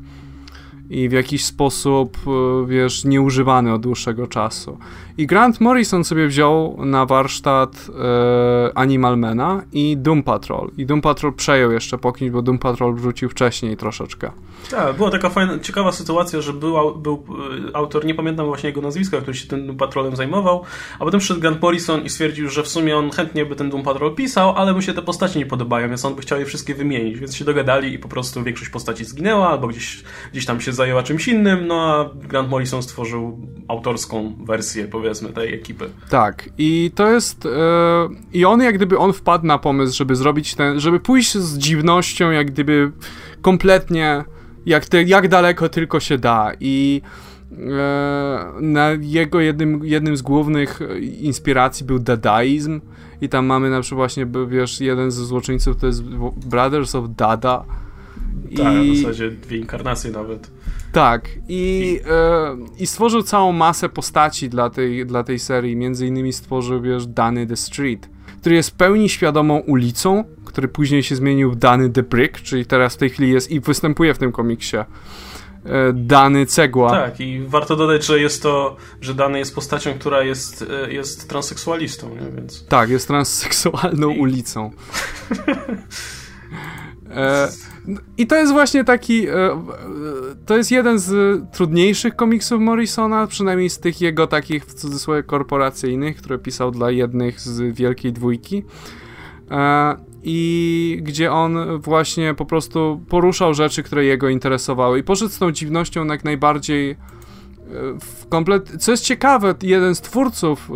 i 0.91 1.09
w 1.09 1.13
jakiś 1.13 1.45
sposób, 1.45 2.19
e, 2.27 2.67
wiesz, 2.67 3.05
nieużywany 3.05 3.73
od 3.73 3.83
dłuższego 3.83 4.27
czasu. 4.27 4.79
I 5.19 5.27
Grant 5.27 5.61
Morrison 5.61 6.05
sobie 6.05 6.27
wziął 6.27 6.77
na 6.85 7.07
warsztat 7.07 7.87
e, 7.89 8.79
Animalmana 8.79 9.63
i 9.73 9.97
Doom 9.97 10.23
Patrol. 10.23 10.71
I 10.77 10.87
Doom 10.87 11.01
Patrol 11.01 11.33
przejął 11.33 11.73
jeszcze 11.73 11.99
po 11.99 12.13
bo 12.33 12.43
Doom 12.43 12.59
Patrol 12.59 12.95
wrzucił 12.95 13.29
wcześniej 13.29 13.77
troszeczkę. 13.77 14.31
Tak, 14.71 14.97
była 14.97 15.11
taka 15.11 15.31
fajna, 15.31 15.59
ciekawa 15.59 15.93
sytuacja, 15.93 16.41
że 16.41 16.53
był, 16.53 16.95
był 16.95 17.25
e, 17.69 17.77
autor, 17.77 18.05
nie 18.05 18.15
pamiętam 18.15 18.47
właśnie 18.47 18.69
jego 18.69 18.81
nazwiska, 18.81 19.21
który 19.21 19.37
się 19.37 19.49
tym 19.49 19.67
Doom 19.67 19.79
Patrolem 19.79 20.17
zajmował, 20.17 20.65
a 20.99 21.05
potem 21.05 21.21
przyszedł 21.21 21.41
Grant 21.41 21.63
Morrison 21.63 22.03
i 22.05 22.09
stwierdził, 22.09 22.49
że 22.49 22.63
w 22.63 22.69
sumie 22.69 22.97
on 22.97 23.11
chętnie 23.11 23.47
by 23.47 23.57
ten 23.57 23.71
Doom 23.71 23.83
Patrol 23.83 24.15
pisał, 24.15 24.53
ale 24.57 24.73
mu 24.73 24.83
się 24.83 24.95
te 24.95 25.03
postacie 25.03 25.39
nie 25.39 25.47
podobają, 25.47 25.89
więc 25.89 26.05
on 26.05 26.15
by 26.15 26.23
chciał 26.23 26.39
je 26.39 26.47
wszystkie 26.47 26.75
wymienić, 26.75 27.19
więc 27.19 27.37
się 27.37 27.45
dogadali 27.45 27.95
i 27.95 27.99
po 27.99 28.09
prostu 28.09 28.43
większość 28.43 28.71
postaci 28.71 29.05
zginęła, 29.05 29.49
albo 29.49 29.69
gdzieś, 29.69 30.03
gdzieś 30.33 30.47
tam 30.47 30.61
się 30.61 30.73
zajęła 30.73 31.03
czymś 31.03 31.29
innym, 31.29 31.67
no 31.67 31.75
a 31.75 32.27
Grant 32.29 32.51
Morrison 32.51 32.83
stworzył 32.83 33.39
autorską 33.69 34.37
wersję, 34.45 34.89
powiedzmy, 34.89 35.10
tej 35.15 35.55
ekipy. 35.55 35.89
Tak, 36.11 36.49
i 36.59 36.91
to 36.95 37.11
jest... 37.11 37.45
Yy, 37.45 37.51
I 38.33 38.45
on 38.45 38.61
jak 38.61 38.75
gdyby, 38.75 38.99
on 38.99 39.13
wpadł 39.13 39.47
na 39.47 39.59
pomysł, 39.59 39.97
żeby 39.97 40.17
zrobić 40.17 40.55
ten, 40.55 40.81
żeby 40.81 41.01
pójść 41.01 41.39
z 41.39 41.59
dziwnością, 41.59 42.31
jak 42.31 42.51
gdyby 42.51 42.93
kompletnie, 43.43 44.25
jak, 44.67 44.87
te, 44.87 45.03
jak 45.03 45.29
daleko 45.29 45.69
tylko 45.69 46.01
się 46.01 46.19
da 46.19 46.53
i 46.61 47.03
e, 47.53 48.53
na 48.61 48.91
jego 49.01 49.41
jednym, 49.41 49.85
jednym 49.85 50.17
z 50.17 50.23
głównych 50.23 50.81
inspiracji 51.21 51.87
był 51.87 51.99
dadaizm 51.99 52.81
i 53.21 53.29
tam 53.29 53.47
mamy 53.47 53.71
na 53.71 53.81
przykład 53.81 53.97
właśnie, 53.97 54.27
wiesz, 54.49 54.81
jeden 54.81 55.11
ze 55.11 55.25
złoczyńców 55.25 55.77
to 55.77 55.87
jest 55.87 56.03
Brothers 56.47 56.95
of 56.95 57.05
Dada, 57.17 57.65
tak, 58.57 58.85
I... 58.85 58.93
w 58.93 58.97
zasadzie 58.97 59.31
dwie 59.31 59.57
inkarnacje 59.57 60.11
nawet. 60.11 60.51
Tak, 60.93 61.29
i, 61.29 61.41
I... 61.49 62.01
E, 62.11 62.57
i 62.79 62.87
stworzył 62.87 63.23
całą 63.23 63.53
masę 63.53 63.89
postaci 63.89 64.49
dla 64.49 64.71
tej, 64.71 65.07
dla 65.07 65.25
tej 65.25 65.39
serii. 65.39 65.77
Między 65.77 66.07
innymi 66.07 66.33
stworzył, 66.33 66.83
wiesz, 66.83 67.07
Danny 67.07 67.47
the 67.47 67.57
Street, 67.57 68.09
który 68.41 68.57
jest 68.57 68.71
w 68.71 68.75
pełni 68.75 69.09
świadomą 69.09 69.59
ulicą, 69.59 70.25
który 70.45 70.69
później 70.69 71.03
się 71.03 71.17
zmienił 71.17 71.51
w 71.51 71.57
Danny 71.57 71.91
the 71.91 72.03
Brick, 72.03 72.43
czyli 72.43 72.67
teraz 72.67 72.95
w 72.95 72.97
tej 72.97 73.11
chwili 73.11 73.33
jest 73.33 73.51
i 73.51 73.61
występuje 73.61 74.15
w 74.15 74.19
tym 74.19 74.33
komiksie. 74.33 74.77
E, 74.77 74.85
Dany 75.93 76.47
Cegła. 76.47 76.91
Tak, 76.91 77.21
i 77.21 77.41
warto 77.41 77.77
dodać, 77.77 78.07
że 78.07 78.21
jest 78.21 78.43
to, 78.43 78.77
że 79.01 79.15
Dany 79.15 79.39
jest 79.39 79.55
postacią, 79.55 79.95
która 79.95 80.23
jest, 80.23 80.65
e, 80.85 80.93
jest 80.93 81.29
transseksualistą, 81.29 82.09
nie? 82.09 82.31
Więc... 82.37 82.67
Tak, 82.67 82.91
jest 82.91 83.07
transseksualną 83.07 84.11
I... 84.11 84.19
ulicą. 84.19 84.71
e, 87.11 87.49
i 88.19 88.27
to 88.27 88.37
jest 88.37 88.53
właśnie 88.53 88.85
taki. 88.85 89.29
E, 89.29 89.33
e, 89.33 89.59
to 90.47 90.57
jest 90.57 90.71
jeden 90.71 90.99
z 90.99 91.41
trudniejszych 91.53 92.17
komiksów 92.17 92.61
Morrisona, 92.61 93.27
przynajmniej 93.27 93.71
z 93.71 93.79
tych 93.79 94.01
jego 94.01 94.27
takich 94.27 94.65
w 94.65 94.75
cudzysłowie 94.75 95.23
korporacyjnych, 95.23 96.17
które 96.17 96.39
pisał 96.39 96.71
dla 96.71 96.91
jednych 96.91 97.41
z 97.41 97.75
wielkiej 97.75 98.13
dwójki. 98.13 98.65
I 100.23 100.99
gdzie 101.03 101.33
on 101.33 101.81
właśnie 101.81 102.35
po 102.35 102.45
prostu 102.47 103.01
poruszał 103.09 103.55
rzeczy, 103.55 103.83
które 103.83 104.05
jego 104.05 104.29
interesowały. 104.29 104.99
I 104.99 105.03
poszedł 105.03 105.31
z 105.31 105.39
tą 105.39 105.53
dziwnością 105.53 106.07
jak 106.07 106.25
najbardziej 106.25 106.97
w 108.01 108.29
komplet... 108.29 108.73
Co 108.79 108.91
jest 108.91 109.05
ciekawe, 109.05 109.55
jeden 109.63 109.95
z 109.95 110.01
twórców, 110.01 110.71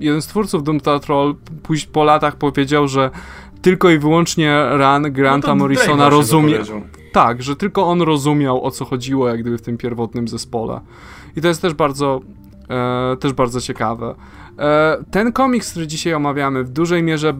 jeden 0.00 0.22
z 0.22 0.26
twórców 0.26 0.64
Doom 0.64 0.80
Patrol 0.80 1.34
po 1.92 2.04
latach 2.04 2.36
powiedział, 2.36 2.88
że 2.88 3.10
tylko 3.62 3.90
i 3.90 3.98
wyłącznie 3.98 4.64
Run 4.70 5.12
Granta 5.12 5.48
no 5.48 5.54
Morrisona 5.54 6.08
rozumie. 6.08 6.58
Tak, 7.12 7.42
że 7.42 7.56
tylko 7.56 7.86
on 7.86 8.02
rozumiał 8.02 8.64
o 8.64 8.70
co 8.70 8.84
chodziło, 8.84 9.28
jak 9.28 9.40
gdyby 9.40 9.58
w 9.58 9.62
tym 9.62 9.78
pierwotnym 9.78 10.28
zespole. 10.28 10.80
I 11.36 11.40
to 11.40 11.48
jest 11.48 11.62
też 11.62 11.74
bardzo, 11.74 12.20
e, 12.70 13.16
też 13.16 13.32
bardzo 13.32 13.60
ciekawe. 13.60 14.14
E, 14.58 15.04
ten 15.10 15.32
komiks, 15.32 15.70
który 15.70 15.86
dzisiaj 15.86 16.14
omawiamy, 16.14 16.64
w 16.64 16.68
dużej 16.68 17.02
mierze 17.02 17.34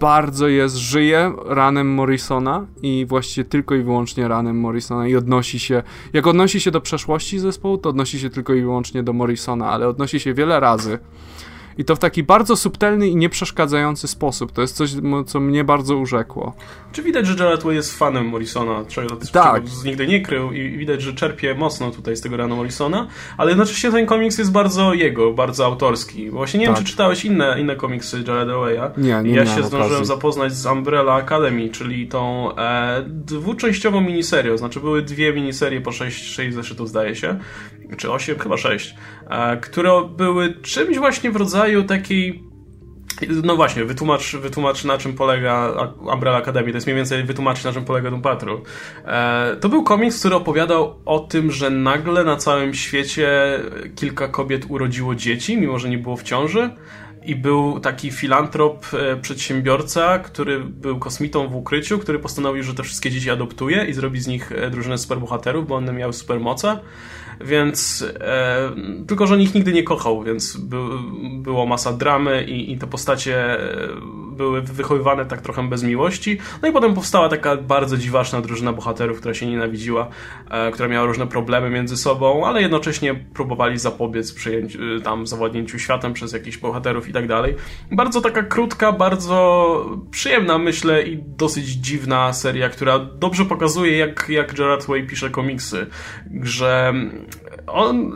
bardzo 0.00 0.48
jest, 0.48 0.76
żyje 0.76 1.32
ranem 1.46 1.94
Morrisona 1.94 2.66
i 2.82 3.06
właściwie 3.08 3.44
tylko 3.44 3.74
i 3.74 3.82
wyłącznie 3.82 4.28
ranem 4.28 4.60
Morrisona 4.60 5.08
i 5.08 5.16
odnosi 5.16 5.58
się, 5.58 5.82
jak 6.12 6.26
odnosi 6.26 6.60
się 6.60 6.70
do 6.70 6.80
przeszłości 6.80 7.38
zespołu, 7.38 7.78
to 7.78 7.88
odnosi 7.88 8.18
się 8.20 8.30
tylko 8.30 8.54
i 8.54 8.60
wyłącznie 8.62 9.02
do 9.02 9.12
Morrisona, 9.12 9.70
ale 9.70 9.88
odnosi 9.88 10.20
się 10.20 10.34
wiele 10.34 10.60
razy 10.60 10.98
i 11.78 11.84
to 11.84 11.96
w 11.96 11.98
taki 11.98 12.22
bardzo 12.22 12.56
subtelny 12.56 13.08
i 13.08 13.16
nieprzeszkadzający 13.16 14.08
sposób. 14.08 14.52
To 14.52 14.60
jest 14.60 14.76
coś, 14.76 14.90
co 15.26 15.40
mnie 15.40 15.64
bardzo 15.64 15.96
urzekło. 15.96 16.54
Czy 16.92 17.02
widać, 17.02 17.26
że 17.26 17.44
Jared 17.44 17.62
Way 17.62 17.76
jest 17.76 17.98
fanem 17.98 18.26
Morrisona, 18.26 18.84
czego, 18.88 19.16
tak. 19.32 19.64
czego 19.64 19.84
nigdy 19.84 20.06
nie 20.06 20.20
krył 20.22 20.52
i 20.52 20.78
widać, 20.78 21.02
że 21.02 21.12
czerpie 21.12 21.54
mocno 21.54 21.90
tutaj 21.90 22.16
z 22.16 22.20
tego 22.20 22.36
rano 22.36 22.56
Morrisona, 22.56 23.06
ale 23.36 23.50
jednocześnie 23.50 23.90
ten 23.90 24.06
komiks 24.06 24.38
jest 24.38 24.52
bardzo 24.52 24.94
jego, 24.94 25.32
bardzo 25.32 25.64
autorski. 25.64 26.30
Bo 26.30 26.36
właśnie 26.36 26.60
nie 26.60 26.66
tak. 26.66 26.76
wiem, 26.76 26.84
czy 26.84 26.90
czytałeś 26.90 27.24
inne, 27.24 27.60
inne 27.60 27.76
komiksy 27.76 28.24
Jareda 28.28 28.58
Waya. 28.58 28.90
Nie, 28.96 29.22
nie 29.22 29.30
Ja 29.30 29.46
się 29.46 29.62
zdążyłem 29.62 29.86
okazji. 29.86 30.06
zapoznać 30.06 30.52
z 30.52 30.66
Umbrella 30.66 31.14
Academy, 31.14 31.68
czyli 31.68 32.08
tą 32.08 32.56
e, 32.56 33.04
dwuczęściową 33.08 34.00
miniserią. 34.00 34.56
Znaczy 34.56 34.80
były 34.80 35.02
dwie 35.02 35.32
miniserie 35.32 35.80
po 35.80 35.92
sześć, 35.92 36.24
sześć 36.24 36.54
zeszytów 36.54 36.88
zdaje 36.88 37.16
się, 37.16 37.38
czy 37.96 38.12
osiem, 38.12 38.38
chyba 38.38 38.56
sześć, 38.56 38.94
e, 39.23 39.23
które 39.60 40.08
były 40.16 40.54
czymś 40.62 40.98
właśnie 40.98 41.30
w 41.30 41.36
rodzaju 41.36 41.84
takiej 41.84 42.44
no 43.44 43.56
właśnie, 43.56 43.84
wytłumacz, 43.84 44.36
wytłumacz 44.36 44.84
na 44.84 44.98
czym 44.98 45.12
polega 45.12 45.74
Umbrella 46.14 46.38
Academy. 46.38 46.70
To 46.70 46.76
jest 46.76 46.86
mniej 46.86 46.96
więcej 46.96 47.24
wytłumaczyć 47.24 47.64
na 47.64 47.72
czym 47.72 47.84
polega 47.84 48.10
Doom 48.10 48.22
Patrol. 48.22 48.60
E, 49.04 49.56
to 49.60 49.68
był 49.68 49.82
komiks, 49.82 50.18
który 50.18 50.34
opowiadał 50.34 51.00
o 51.04 51.18
tym, 51.18 51.50
że 51.50 51.70
nagle 51.70 52.24
na 52.24 52.36
całym 52.36 52.74
świecie 52.74 53.60
kilka 53.94 54.28
kobiet 54.28 54.66
urodziło 54.68 55.14
dzieci, 55.14 55.56
mimo 55.56 55.78
że 55.78 55.88
nie 55.88 55.98
było 55.98 56.16
w 56.16 56.22
ciąży. 56.22 56.70
I 57.26 57.36
był 57.36 57.80
taki 57.80 58.10
filantrop, 58.10 58.86
e, 58.94 59.16
przedsiębiorca, 59.16 60.18
który 60.18 60.60
był 60.60 60.98
kosmitą 60.98 61.48
w 61.48 61.56
ukryciu, 61.56 61.98
który 61.98 62.18
postanowił, 62.18 62.62
że 62.62 62.74
te 62.74 62.82
wszystkie 62.82 63.10
dzieci 63.10 63.30
adoptuje 63.30 63.84
i 63.84 63.92
zrobi 63.92 64.20
z 64.20 64.26
nich 64.26 64.52
e, 64.52 64.70
drużynę 64.70 64.98
superbohaterów, 64.98 65.66
bo 65.66 65.74
one 65.74 65.92
miały 65.92 66.12
supermoce 66.12 66.78
więc 67.40 68.06
e, 68.20 68.70
tylko, 69.06 69.26
że 69.26 69.34
on 69.34 69.40
ich 69.40 69.54
nigdy 69.54 69.72
nie 69.72 69.82
kochał, 69.82 70.22
więc 70.22 70.56
by, 70.56 70.76
było 71.22 71.66
masa 71.66 71.92
dramy 71.92 72.44
i, 72.44 72.72
i 72.72 72.78
te 72.78 72.86
postacie 72.86 73.60
e, 73.60 73.88
były 74.36 74.62
wychowywane 74.62 75.26
tak 75.26 75.40
trochę 75.40 75.68
bez 75.68 75.82
miłości. 75.82 76.38
No 76.62 76.68
i 76.68 76.72
potem 76.72 76.94
powstała 76.94 77.28
taka 77.28 77.56
bardzo 77.56 77.96
dziwaczna 77.96 78.40
drużyna 78.40 78.72
bohaterów, 78.72 79.18
która 79.18 79.34
się 79.34 79.46
nienawidziła, 79.46 80.08
e, 80.50 80.70
która 80.70 80.88
miała 80.88 81.06
różne 81.06 81.26
problemy 81.26 81.70
między 81.70 81.96
sobą, 81.96 82.46
ale 82.46 82.62
jednocześnie 82.62 83.14
próbowali 83.14 83.78
zapobiec 83.78 84.32
przyjęciu, 84.32 84.78
e, 84.96 85.00
tam 85.00 85.26
zawładnięciu 85.26 85.78
światem 85.78 86.12
przez 86.12 86.32
jakichś 86.32 86.56
bohaterów 86.56 87.08
i 87.08 87.12
tak 87.12 87.28
dalej. 87.28 87.54
Bardzo 87.92 88.20
taka 88.20 88.42
krótka, 88.42 88.92
bardzo 88.92 89.90
przyjemna, 90.10 90.58
myślę, 90.58 91.02
i 91.02 91.18
dosyć 91.36 91.66
dziwna 91.66 92.32
seria, 92.32 92.68
która 92.68 92.98
dobrze 92.98 93.44
pokazuje, 93.44 93.98
jak, 93.98 94.26
jak 94.28 94.54
Gerard 94.54 94.86
Way 94.86 95.06
pisze 95.06 95.30
komiksy, 95.30 95.86
że 96.42 96.94
on, 97.66 98.12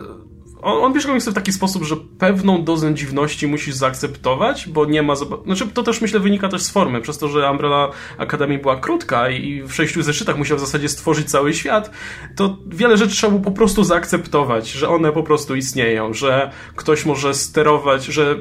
on, 0.63 0.85
on 0.85 0.95
pisze 0.95 1.09
komiksy 1.09 1.31
w 1.31 1.35
taki 1.35 1.53
sposób, 1.53 1.85
że 1.85 1.97
pewną 2.19 2.65
dozę 2.65 2.95
dziwności 2.95 3.47
musisz 3.47 3.75
zaakceptować, 3.75 4.69
bo 4.69 4.85
nie 4.85 5.03
ma... 5.03 5.15
Znaczy, 5.17 5.67
to 5.75 5.83
też 5.83 6.01
myślę 6.01 6.21
wynika 6.21 6.49
też 6.49 6.63
z 6.63 6.71
formy, 6.71 7.01
przez 7.01 7.19
to, 7.19 7.29
że 7.29 7.51
Umbrella 7.51 7.91
Academy 8.19 8.59
była 8.59 8.77
krótka 8.77 9.31
i 9.31 9.63
w 9.63 9.73
sześciu 9.73 10.03
zeszytach 10.03 10.39
musiał 10.39 10.57
w 10.57 10.61
zasadzie 10.61 10.89
stworzyć 10.89 11.31
cały 11.31 11.55
świat, 11.55 11.91
to 12.37 12.57
wiele 12.67 12.97
rzeczy 12.97 13.17
trzeba 13.17 13.31
było 13.31 13.45
po 13.45 13.51
prostu 13.51 13.85
zaakceptować, 13.85 14.71
że 14.71 14.89
one 14.89 15.13
po 15.13 15.23
prostu 15.23 15.57
istnieją, 15.57 16.15
że 16.15 16.51
ktoś 16.77 17.07
może 17.07 17.35
sterować, 17.35 18.05
że 18.05 18.37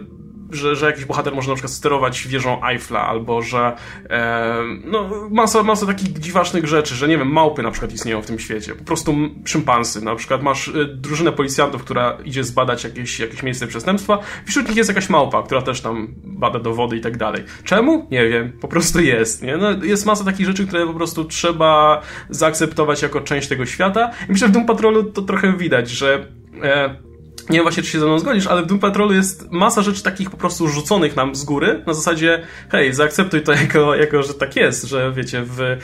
że, 0.52 0.76
że 0.76 0.86
jakiś 0.86 1.06
bohater 1.06 1.36
może 1.36 1.50
na 1.50 1.56
przykład 1.56 1.72
sterować 1.72 2.28
wieżą 2.28 2.66
Eiffla, 2.66 3.08
albo 3.08 3.42
że 3.42 3.76
e, 4.10 4.62
no, 4.86 5.10
masa, 5.30 5.64
masa 5.64 5.86
takich 5.86 6.20
dziwacznych 6.20 6.68
rzeczy, 6.68 6.96
że 6.96 7.08
nie 7.08 7.18
wiem, 7.18 7.32
małpy 7.32 7.64
na 7.64 7.72
przykład 7.72 7.94
istnieją 7.94 8.22
w 8.22 8.26
tym 8.26 8.40
świecie, 8.40 8.76
po 8.76 8.84
prostu 8.84 9.16
szympansy, 9.46 10.06
na 10.06 10.16
przykład 10.16 10.44
masz 10.44 10.68
e, 10.68 10.86
drużynę 10.86 11.32
policjantów, 11.32 11.84
która 11.84 12.18
idzie 12.26 12.44
zbadać 12.44 12.84
jakieś, 12.84 13.20
jakieś 13.20 13.44
miejsce 13.44 13.68
przestępstwa, 13.68 14.20
wśród 14.46 14.68
nich 14.68 14.78
jest 14.78 14.90
jakaś 14.90 15.10
małpa, 15.10 15.44
która 15.44 15.62
też 15.62 15.82
tam 15.82 16.08
bada 16.24 16.60
dowody 16.60 16.98
i 16.98 17.02
tak 17.02 17.18
dalej. 17.18 17.44
Czemu? 17.64 18.08
Nie 18.12 18.30
wiem, 18.30 18.52
po 18.62 18.68
prostu 18.68 19.00
jest, 19.00 19.44
nie? 19.44 19.58
No, 19.58 19.72
jest 19.84 20.06
masa 20.06 20.24
takich 20.24 20.46
rzeczy, 20.46 20.68
które 20.68 20.88
po 20.88 20.94
prostu 20.94 21.26
trzeba 21.26 22.02
zaakceptować 22.30 23.02
jako 23.02 23.22
część 23.22 23.48
tego 23.48 23.66
świata 23.66 24.12
i 24.30 24.32
myślę, 24.32 24.48
że 24.48 24.52
w 24.52 24.56
tym 24.56 24.66
Patrolu 24.66 25.04
to 25.04 25.22
trochę 25.22 25.58
widać, 25.58 25.90
że 25.90 26.28
e, 26.64 27.07
nie 27.50 27.56
wiem 27.58 27.64
właśnie, 27.64 27.84
czy 27.84 27.90
się 27.90 28.00
ze 28.00 28.06
mną 28.06 28.20
zgodzisz, 28.20 28.48
ale 28.48 28.64
w 28.64 28.66
Doom 28.66 28.80
Patrolu 28.80 29.14
jest 29.14 29.52
masa 29.52 29.82
rzeczy 29.82 30.04
takich 30.04 30.30
po 30.30 30.38
prostu 30.38 30.68
rzuconych 30.68 31.16
nam 31.16 31.36
z 31.36 31.44
góry, 31.44 31.84
na 31.88 31.94
zasadzie, 31.94 32.44
hej, 32.70 32.94
zaakceptuj 32.94 33.42
to 33.42 33.52
jako, 33.52 33.96
jako 33.96 34.24
że 34.24 34.34
tak 34.34 34.56
jest, 34.56 34.84
że 34.84 35.12
wiecie, 35.12 35.44
w, 35.44 35.62
e, 35.62 35.78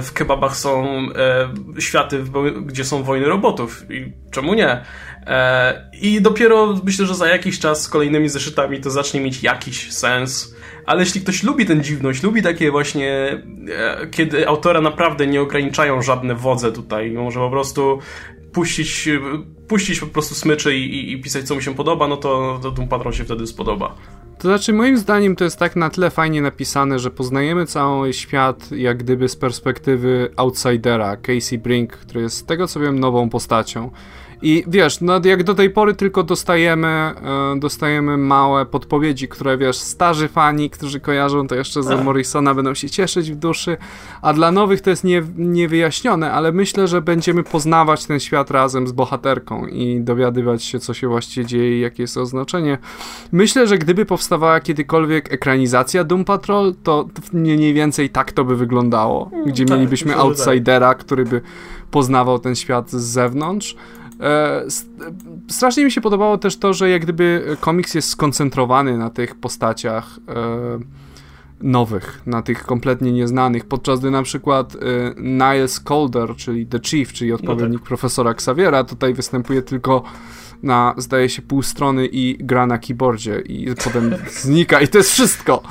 w 0.00 0.12
kebabach 0.12 0.56
są 0.56 0.86
e, 1.76 1.80
światy, 1.80 2.24
gdzie 2.66 2.84
są 2.84 3.02
wojny 3.02 3.26
robotów. 3.26 3.90
I 3.90 4.12
czemu 4.30 4.54
nie? 4.54 4.84
E, 5.26 5.90
I 6.00 6.20
dopiero 6.20 6.80
myślę, 6.84 7.06
że 7.06 7.14
za 7.14 7.28
jakiś 7.28 7.58
czas 7.58 7.82
z 7.82 7.88
kolejnymi 7.88 8.28
zeszytami 8.28 8.80
to 8.80 8.90
zacznie 8.90 9.20
mieć 9.20 9.42
jakiś 9.42 9.92
sens, 9.92 10.54
ale 10.86 11.00
jeśli 11.00 11.20
ktoś 11.20 11.42
lubi 11.42 11.66
tę 11.66 11.80
dziwność, 11.80 12.22
lubi 12.22 12.42
takie 12.42 12.70
właśnie, 12.70 13.42
e, 13.76 14.06
kiedy 14.10 14.48
autora 14.48 14.80
naprawdę 14.80 15.26
nie 15.26 15.40
ograniczają 15.40 16.02
żadne 16.02 16.34
wodze 16.34 16.72
tutaj, 16.72 17.10
może 17.10 17.40
po 17.40 17.50
prostu 17.50 17.98
puścić, 18.52 19.08
puścić 19.68 20.00
po 20.00 20.06
prostu 20.06 20.34
smyczy 20.34 20.76
i, 20.76 20.94
i, 20.94 21.12
i, 21.12 21.20
pisać 21.20 21.46
co 21.46 21.54
mi 21.56 21.62
się 21.62 21.74
podoba, 21.74 22.08
no 22.08 22.16
to, 22.16 22.58
to 22.62 22.70
Doom 22.70 22.88
Patrol 22.88 23.12
się 23.12 23.24
wtedy 23.24 23.46
spodoba. 23.46 23.94
To 24.38 24.48
znaczy, 24.48 24.72
moim 24.72 24.98
zdaniem 24.98 25.36
to 25.36 25.44
jest 25.44 25.58
tak 25.58 25.76
na 25.76 25.90
tyle 25.90 26.10
fajnie 26.10 26.42
napisane, 26.42 26.98
że 26.98 27.10
poznajemy 27.10 27.66
cały 27.66 28.12
świat 28.12 28.72
jak 28.72 28.98
gdyby 28.98 29.28
z 29.28 29.36
perspektywy 29.36 30.32
outsidera, 30.36 31.16
Casey 31.16 31.58
Brink, 31.58 31.92
który 31.92 32.20
jest 32.20 32.36
z 32.36 32.44
tego 32.44 32.66
co 32.66 32.80
wiem 32.80 33.00
nową 33.00 33.30
postacią. 33.30 33.90
I 34.42 34.64
wiesz, 34.66 35.00
no 35.00 35.20
jak 35.24 35.44
do 35.44 35.54
tej 35.54 35.70
pory 35.70 35.94
tylko 35.94 36.22
dostajemy, 36.22 36.88
e, 36.88 37.14
dostajemy 37.56 38.16
małe 38.16 38.66
podpowiedzi, 38.66 39.28
które 39.28 39.58
wiesz, 39.58 39.76
starzy 39.76 40.28
fani, 40.28 40.70
którzy 40.70 41.00
kojarzą 41.00 41.46
to 41.46 41.54
jeszcze 41.54 41.82
z 41.82 42.04
Morrisona 42.04 42.54
będą 42.54 42.74
się 42.74 42.90
cieszyć 42.90 43.32
w 43.32 43.36
duszy, 43.36 43.76
a 44.22 44.32
dla 44.32 44.52
nowych 44.52 44.80
to 44.80 44.90
jest 44.90 45.04
nie, 45.04 45.22
niewyjaśnione, 45.36 46.32
ale 46.32 46.52
myślę, 46.52 46.88
że 46.88 47.02
będziemy 47.02 47.42
poznawać 47.42 48.06
ten 48.06 48.20
świat 48.20 48.50
razem 48.50 48.88
z 48.88 48.92
bohaterką 48.92 49.66
i 49.66 50.00
dowiadywać 50.00 50.64
się, 50.64 50.78
co 50.78 50.94
się 50.94 51.08
właściwie 51.08 51.46
dzieje 51.46 51.78
i 51.78 51.80
jakie 51.80 52.02
jest 52.02 52.16
oznaczenie. 52.16 52.78
Myślę, 53.32 53.66
że 53.66 53.78
gdyby 53.78 54.04
powstawała 54.04 54.60
kiedykolwiek 54.60 55.32
ekranizacja 55.32 56.04
Doom 56.04 56.24
Patrol, 56.24 56.74
to 56.82 57.08
mniej 57.32 57.74
więcej 57.74 58.10
tak 58.10 58.32
to 58.32 58.44
by 58.44 58.56
wyglądało, 58.56 59.30
gdzie 59.46 59.64
tak, 59.64 59.78
mielibyśmy 59.78 60.12
tak. 60.12 60.20
outsidera, 60.20 60.94
który 60.94 61.24
by 61.24 61.40
poznawał 61.90 62.38
ten 62.38 62.54
świat 62.54 62.90
z 62.90 63.02
zewnątrz. 63.02 63.76
E, 64.20 64.64
strasznie 65.48 65.84
mi 65.84 65.90
się 65.90 66.00
podobało 66.00 66.38
też 66.38 66.56
to, 66.56 66.74
że 66.74 66.90
jak 66.90 67.02
gdyby 67.02 67.56
komiks 67.60 67.94
jest 67.94 68.08
skoncentrowany 68.08 68.98
na 68.98 69.10
tych 69.10 69.34
postaciach 69.34 70.18
e, 70.28 70.78
nowych, 71.60 72.22
na 72.26 72.42
tych 72.42 72.66
kompletnie 72.66 73.12
nieznanych, 73.12 73.64
podczas 73.64 74.00
gdy 74.00 74.10
na 74.10 74.22
przykład 74.22 74.74
e, 74.74 74.78
Niles 75.16 75.80
Calder, 75.88 76.36
czyli 76.36 76.66
The 76.66 76.78
Chief, 76.80 77.12
czyli 77.12 77.32
odpowiednik 77.32 77.72
no 77.72 77.78
tak. 77.78 77.88
profesora 77.88 78.30
Xaviera, 78.30 78.84
tutaj 78.84 79.14
występuje 79.14 79.62
tylko 79.62 80.02
na, 80.62 80.94
zdaje 80.96 81.28
się, 81.28 81.42
pół 81.42 81.62
strony 81.62 82.06
i 82.06 82.36
gra 82.40 82.66
na 82.66 82.78
keyboardzie 82.78 83.40
i 83.40 83.74
potem 83.84 84.14
znika 84.42 84.80
i 84.80 84.88
to 84.88 84.98
jest 84.98 85.10
wszystko. 85.10 85.62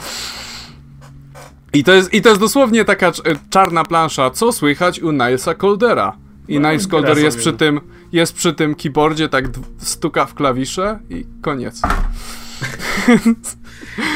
I 1.73 1.83
to 1.83 1.93
jest, 1.93 2.13
I 2.13 2.21
to 2.21 2.29
jest 2.29 2.41
dosłownie 2.41 2.85
taka 2.85 3.11
czarna 3.49 3.83
plansza, 3.83 4.29
co 4.29 4.51
słychać 4.51 4.99
u 4.99 5.11
Nilesa 5.11 5.55
Caldera. 5.55 6.28
I 6.49 6.59
no, 6.59 6.69
Niles 6.69 6.87
Calder 6.87 7.17
jest 7.17 7.37
przy 7.37 7.53
tym 7.53 7.81
jest 8.11 8.35
przy 8.35 8.53
tym 8.53 8.75
keyboardzie, 8.75 9.29
tak 9.29 9.45
stuka 9.77 10.25
w 10.25 10.33
klawisze 10.33 10.99
i 11.09 11.25
koniec. 11.41 11.81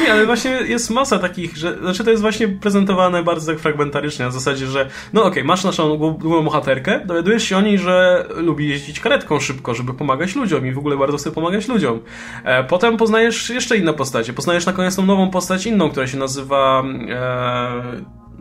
Nie, 0.02 0.12
ale 0.12 0.26
właśnie 0.26 0.50
jest 0.50 0.90
masa 0.90 1.18
takich, 1.18 1.56
że, 1.56 1.78
znaczy 1.78 2.04
to 2.04 2.10
jest 2.10 2.22
właśnie 2.22 2.48
prezentowane 2.48 3.22
bardzo 3.22 3.52
tak 3.52 3.60
fragmentarycznie, 3.60 4.24
na 4.24 4.30
zasadzie, 4.30 4.66
że 4.66 4.88
no 5.12 5.20
okej, 5.20 5.32
okay, 5.32 5.44
masz 5.44 5.64
naszą 5.64 5.96
główną 5.96 6.42
bohaterkę, 6.42 7.00
dowiadujesz 7.06 7.44
się 7.44 7.56
o 7.56 7.60
niej, 7.60 7.78
że 7.78 8.26
lubi 8.36 8.68
jeździć 8.68 9.00
karetką 9.00 9.40
szybko, 9.40 9.74
żeby 9.74 9.94
pomagać 9.94 10.34
ludziom 10.36 10.66
i 10.66 10.72
w 10.72 10.78
ogóle 10.78 10.96
bardzo 10.96 11.16
chce 11.16 11.30
pomagać 11.30 11.68
ludziom. 11.68 12.00
E, 12.44 12.64
potem 12.64 12.96
poznajesz 12.96 13.50
jeszcze 13.50 13.76
inne 13.76 13.92
postacie, 13.92 14.32
poznajesz 14.32 14.66
na 14.66 14.72
koniec 14.72 14.96
tą 14.96 15.06
nową 15.06 15.30
postać 15.30 15.66
inną, 15.66 15.90
która 15.90 16.06
się 16.06 16.18
nazywa 16.18 16.84
e, 17.08 17.82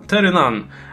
Terry 0.07 0.31
Nunn 0.31 0.63
E, 0.63 0.92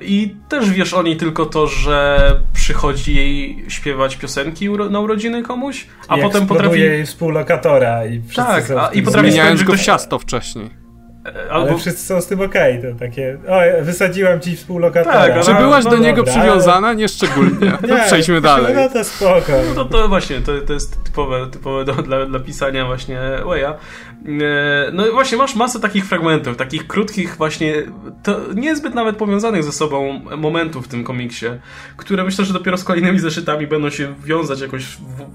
I 0.00 0.34
też 0.48 0.70
wiesz 0.70 0.94
o 0.94 1.02
niej 1.02 1.16
tylko 1.16 1.46
to, 1.46 1.66
że 1.66 2.18
przychodzi 2.52 3.14
jej 3.16 3.64
śpiewać 3.68 4.16
piosenki 4.16 4.70
na 4.90 5.00
urodziny 5.00 5.42
komuś, 5.42 5.86
a 6.08 6.16
I 6.16 6.22
potem 6.22 6.46
potrafi. 6.46 6.80
jej 6.80 7.06
współlokatora 7.06 8.06
i 8.06 8.20
Tak, 8.36 8.70
a, 8.70 8.88
i 8.88 9.02
potrafi 9.02 9.30
Zmieniając 9.30 9.62
go 9.62 9.72
ktoś... 9.72 9.84
ciasto 9.84 10.18
wcześniej. 10.18 10.81
Albo... 11.24 11.68
Ale 11.68 11.78
wszyscy 11.78 12.06
są 12.06 12.20
z 12.20 12.26
tym 12.26 12.40
okej, 12.40 12.78
okay, 12.78 12.92
to 12.92 12.98
takie, 12.98 13.38
o, 13.48 13.84
wysadziłem 13.84 14.40
ci 14.40 14.56
współlokatora. 14.56 15.14
Tak, 15.14 15.44
Czy 15.44 15.54
byłaś 15.54 15.84
no, 15.84 15.90
do 15.90 15.98
niego 15.98 16.16
dobra, 16.16 16.32
przywiązana? 16.32 16.88
Ale... 16.88 16.96
Nieszczególnie. 16.96 17.72
nie, 17.88 18.02
przejdźmy 18.06 18.40
dalej. 18.40 18.74
No 18.74 18.88
to 18.88 19.04
spoko. 19.04 19.52
No 19.68 19.74
to, 19.74 19.84
to 19.84 20.08
właśnie, 20.08 20.40
to, 20.40 20.60
to 20.60 20.72
jest 20.72 21.04
typowe, 21.04 21.46
typowe 21.50 21.84
do, 21.84 21.92
dla, 21.92 22.26
dla 22.26 22.40
pisania 22.40 22.86
właśnie 22.86 23.20
Waya. 23.44 23.64
E, 23.64 24.90
no 24.92 25.06
i 25.06 25.10
właśnie 25.10 25.38
masz 25.38 25.54
masę 25.54 25.80
takich 25.80 26.06
fragmentów, 26.06 26.56
takich 26.56 26.86
krótkich 26.86 27.36
właśnie, 27.36 27.74
to 28.22 28.40
niezbyt 28.54 28.94
nawet 28.94 29.16
powiązanych 29.16 29.64
ze 29.64 29.72
sobą 29.72 30.20
momentów 30.36 30.84
w 30.86 30.88
tym 30.88 31.04
komiksie, 31.04 31.46
które 31.96 32.24
myślę, 32.24 32.44
że 32.44 32.52
dopiero 32.52 32.76
z 32.76 32.84
kolejnymi 32.84 33.18
zeszytami 33.18 33.66
będą 33.66 33.90
się 33.90 34.14
wiązać 34.24 34.60
jakoś 34.60 34.84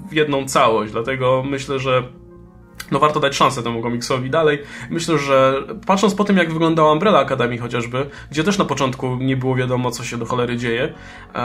w 0.10 0.14
jedną 0.14 0.46
całość, 0.46 0.92
dlatego 0.92 1.44
myślę, 1.50 1.80
że 1.80 2.04
no 2.92 3.00
warto 3.00 3.20
dać 3.20 3.36
szansę 3.36 3.64
temu 3.64 3.82
komiksowi 3.82 4.30
dalej. 4.30 4.60
Myślę, 4.90 5.18
że 5.18 5.64
patrząc 5.86 6.16
po 6.16 6.24
tym, 6.24 6.38
jak 6.38 6.54
wyglądała 6.54 6.94
Umbrella 6.94 7.20
Academy 7.20 7.58
chociażby, 7.58 8.10
gdzie 8.32 8.44
też 8.44 8.58
na 8.58 8.66
początku 8.66 9.16
nie 9.16 9.38
było 9.38 9.56
wiadomo, 9.56 9.92
co 9.92 10.04
się 10.04 10.18
do 10.18 10.26
cholery 10.26 10.58
dzieje, 10.58 10.94
e, 11.36 11.38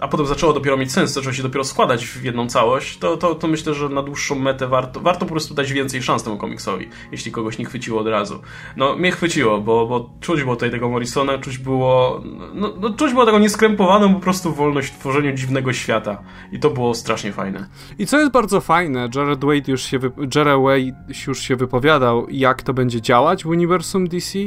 a 0.00 0.08
potem 0.10 0.26
zaczęło 0.26 0.52
dopiero 0.52 0.76
mieć 0.76 0.92
sens, 0.92 1.12
zaczęło 1.12 1.32
się 1.32 1.42
dopiero 1.42 1.64
składać 1.64 2.06
w 2.06 2.24
jedną 2.24 2.48
całość, 2.48 2.98
to, 2.98 3.16
to, 3.16 3.34
to 3.34 3.48
myślę, 3.48 3.74
że 3.74 3.88
na 3.88 4.02
dłuższą 4.02 4.34
metę 4.34 4.68
warto, 4.68 5.00
warto 5.00 5.26
po 5.26 5.32
prostu 5.32 5.54
dać 5.54 5.72
więcej 5.72 6.02
szans 6.02 6.22
temu 6.22 6.36
komiksowi, 6.36 6.88
jeśli 7.12 7.32
kogoś 7.32 7.58
nie 7.58 7.64
chwyciło 7.64 8.00
od 8.00 8.06
razu. 8.06 8.40
No, 8.76 8.96
mnie 8.96 9.12
chwyciło, 9.12 9.60
bo, 9.60 9.86
bo 9.86 10.10
czuć 10.20 10.42
było 10.42 10.54
tutaj 10.56 10.70
tego 10.70 10.88
Morrisona, 10.88 11.38
czuć 11.38 11.58
było, 11.58 12.22
no, 12.54 12.72
no 12.80 12.90
czuć 12.90 13.12
było 13.12 13.26
tego 13.26 13.38
nieskrępowaną 13.38 14.14
po 14.14 14.20
prostu 14.20 14.54
wolność 14.54 14.88
w 14.88 14.98
tworzeniu 14.98 15.32
dziwnego 15.32 15.72
świata. 15.72 16.22
I 16.52 16.58
to 16.58 16.70
było 16.70 16.94
strasznie 16.94 17.32
fajne. 17.32 17.68
I 17.98 18.06
co 18.06 18.18
jest 18.18 18.32
bardzo 18.32 18.60
fajne, 18.60 19.08
Jared 19.14 19.44
Wade 19.44 19.72
już 19.72 19.82
się, 19.82 19.98
wy... 19.98 20.10
Gerard 20.38 20.62
Way 20.62 20.94
już 21.26 21.40
się 21.40 21.56
wypowiadał, 21.56 22.26
jak 22.30 22.62
to 22.62 22.74
będzie 22.74 23.00
działać 23.00 23.44
w 23.44 23.46
uniwersum 23.46 24.08
DC. 24.08 24.38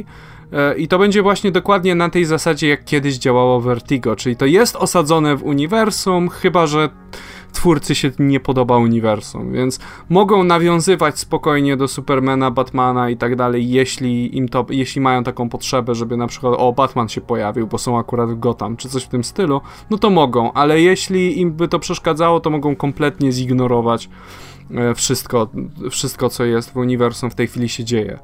E, 0.54 0.78
I 0.78 0.88
to 0.88 1.00
będzie 1.00 1.22
właśnie 1.22 1.52
dokładnie 1.52 1.96
na 1.96 2.10
tej 2.10 2.26
zasadzie, 2.26 2.68
jak 2.68 2.86
kiedyś 2.86 3.18
działało 3.18 3.62
Vertigo, 3.62 4.16
czyli 4.16 4.36
to 4.36 4.46
jest 4.46 4.76
osadzone 4.76 5.36
w 5.36 5.44
uniwersum, 5.44 6.30
chyba 6.30 6.68
że 6.68 6.90
twórcy 7.52 7.96
się 7.96 8.12
nie 8.20 8.40
podoba 8.40 8.78
uniwersum, 8.78 9.52
więc 9.52 9.80
mogą 10.10 10.44
nawiązywać 10.44 11.20
spokojnie 11.20 11.78
do 11.78 11.88
Supermana, 11.88 12.52
Batmana 12.52 13.10
i 13.10 13.18
tak 13.18 13.36
dalej, 13.36 13.70
jeśli 13.70 14.38
im 14.38 14.50
to, 14.50 14.66
jeśli 14.70 15.02
mają 15.02 15.24
taką 15.24 15.50
potrzebę, 15.50 15.96
żeby 15.96 16.18
na 16.18 16.28
przykład 16.28 16.54
o, 16.58 16.74
Batman 16.74 17.10
się 17.10 17.22
pojawił, 17.22 17.68
bo 17.68 17.78
są 17.78 18.00
akurat 18.00 18.30
w 18.30 18.40
Gotham, 18.40 18.78
czy 18.78 18.90
coś 18.90 19.04
w 19.04 19.08
tym 19.08 19.24
stylu, 19.24 19.62
no 19.90 19.98
to 19.98 20.10
mogą, 20.10 20.54
ale 20.54 20.82
jeśli 20.82 21.40
im 21.40 21.52
by 21.52 21.68
to 21.68 21.80
przeszkadzało, 21.80 22.40
to 22.40 22.50
mogą 22.50 22.76
kompletnie 22.76 23.32
zignorować 23.32 24.10
wszystko, 24.96 25.50
wszystko 25.92 26.30
co 26.30 26.46
jest 26.46 26.72
w 26.72 26.78
uniwersum 26.78 27.30
w 27.30 27.36
tej 27.36 27.48
chwili 27.48 27.70
się 27.70 27.84
dzieje. 27.84 28.20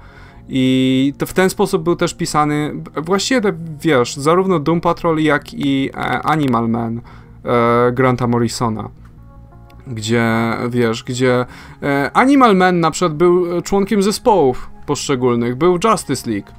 I 0.49 1.13
to 1.17 1.25
w 1.25 1.33
ten 1.33 1.49
sposób 1.49 1.83
był 1.83 1.95
też 1.95 2.13
pisany, 2.13 2.73
właściwie 2.95 3.41
wiesz, 3.81 4.15
zarówno 4.15 4.59
Doom 4.59 4.81
Patrol, 4.81 5.19
jak 5.19 5.53
i 5.53 5.89
e, 5.89 6.21
Animal 6.21 6.69
Man 6.69 7.01
e, 7.45 7.91
Granta 7.91 8.27
Morrisona 8.27 8.89
gdzie, 9.87 10.23
wiesz, 10.69 11.03
gdzie 11.03 11.45
e, 11.83 12.11
Animal 12.13 12.55
Man 12.55 12.79
na 12.79 12.91
przykład 12.91 13.13
był 13.13 13.61
członkiem 13.61 14.03
zespołów 14.03 14.69
poszczególnych, 14.85 15.55
był 15.55 15.79
Justice 15.83 16.31
League 16.31 16.51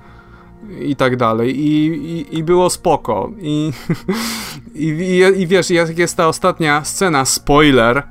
i 0.80 0.96
tak 0.96 1.16
dalej 1.16 1.60
i, 1.60 1.86
i, 1.86 2.38
i 2.38 2.42
było 2.42 2.70
spoko 2.70 3.30
i, 3.40 3.72
i, 4.74 4.86
i, 4.86 5.40
i 5.42 5.46
wiesz, 5.46 5.70
jak 5.70 5.98
jest 5.98 6.16
ta 6.16 6.28
ostatnia 6.28 6.84
scena, 6.84 7.24
spoiler, 7.24 8.02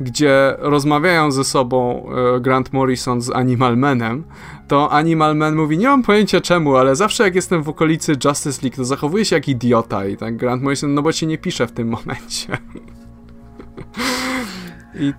gdzie 0.00 0.54
rozmawiają 0.58 1.30
ze 1.30 1.44
sobą 1.44 2.08
e, 2.36 2.40
Grant 2.40 2.72
Morrison 2.72 3.20
z 3.20 3.30
Animal 3.30 3.76
Manem, 3.76 4.24
to 4.68 4.90
Animal 4.92 5.36
Man 5.36 5.56
mówi, 5.56 5.78
nie 5.78 5.86
mam 5.86 6.02
pojęcia 6.02 6.40
czemu, 6.40 6.76
ale 6.76 6.96
zawsze 6.96 7.24
jak 7.24 7.34
jestem 7.34 7.62
w 7.62 7.68
okolicy 7.68 8.12
Justice 8.24 8.62
League, 8.62 8.76
to 8.76 8.84
zachowuję 8.84 9.24
się 9.24 9.36
jak 9.36 9.48
idiota 9.48 10.06
i 10.06 10.16
tak 10.16 10.36
Grant 10.36 10.62
Morrison, 10.62 10.94
no 10.94 11.02
bo 11.02 11.12
cię 11.12 11.26
nie 11.26 11.38
pisze 11.38 11.66
w 11.66 11.72
tym 11.72 11.88
momencie. 11.88 12.58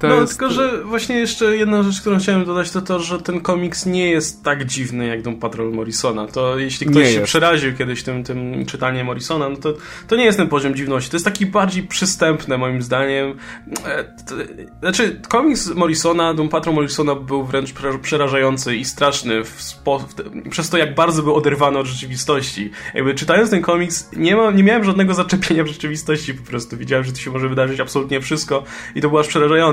no, 0.03 0.15
jest... 0.15 0.39
tylko 0.39 0.53
że 0.53 0.83
właśnie 0.83 1.15
jeszcze 1.15 1.57
jedna 1.57 1.83
rzecz, 1.83 2.01
którą 2.01 2.19
chciałem 2.19 2.45
dodać, 2.45 2.71
to 2.71 2.81
to, 2.81 2.99
że 2.99 3.21
ten 3.21 3.41
komiks 3.41 3.85
nie 3.85 4.09
jest 4.09 4.43
tak 4.43 4.65
dziwny 4.65 5.07
jak 5.07 5.21
Doom 5.21 5.39
Patrol 5.39 5.71
Morrisona. 5.71 6.27
To 6.27 6.57
jeśli 6.57 6.87
ktoś 6.87 7.03
nie 7.03 7.05
się 7.05 7.19
jest. 7.19 7.25
przeraził 7.25 7.73
kiedyś 7.77 8.03
tym, 8.03 8.23
tym 8.23 8.65
czytaniem 8.65 9.05
Morrisona, 9.05 9.49
no 9.49 9.55
to, 9.55 9.73
to 10.07 10.15
nie 10.15 10.25
jest 10.25 10.37
ten 10.37 10.47
poziom 10.47 10.75
dziwności. 10.75 11.11
To 11.11 11.15
jest 11.15 11.25
taki 11.25 11.45
bardziej 11.45 11.83
przystępny 11.83 12.57
moim 12.57 12.81
zdaniem. 12.81 13.37
E, 13.85 14.03
to, 14.03 14.35
znaczy, 14.79 15.21
komiks 15.29 15.69
Morrisona, 15.75 16.33
Doom 16.33 16.49
Patrol 16.49 16.75
Morrisona 16.75 17.15
był 17.15 17.43
wręcz 17.43 17.73
przerażający 18.01 18.75
i 18.75 18.85
straszny 18.85 19.45
spo, 19.45 20.07
przez 20.49 20.69
to, 20.69 20.77
jak 20.77 20.95
bardzo 20.95 21.23
był 21.23 21.35
oderwany 21.35 21.79
od 21.79 21.87
rzeczywistości. 21.87 22.71
Jakby 22.93 23.15
czytając 23.15 23.49
ten 23.49 23.61
komiks, 23.61 24.09
nie, 24.15 24.35
ma, 24.35 24.51
nie 24.51 24.63
miałem 24.63 24.83
żadnego 24.83 25.13
zaczepienia 25.13 25.63
w 25.63 25.67
rzeczywistości 25.67 26.33
po 26.33 26.49
prostu. 26.49 26.77
Widziałem, 26.77 27.05
że 27.05 27.11
to 27.11 27.17
się 27.17 27.31
może 27.31 27.49
wydarzyć 27.49 27.79
absolutnie 27.79 28.21
wszystko 28.21 28.63
i 28.95 29.01
to 29.01 29.09
było 29.09 29.21
aż 29.21 29.27
przerażające 29.27 29.68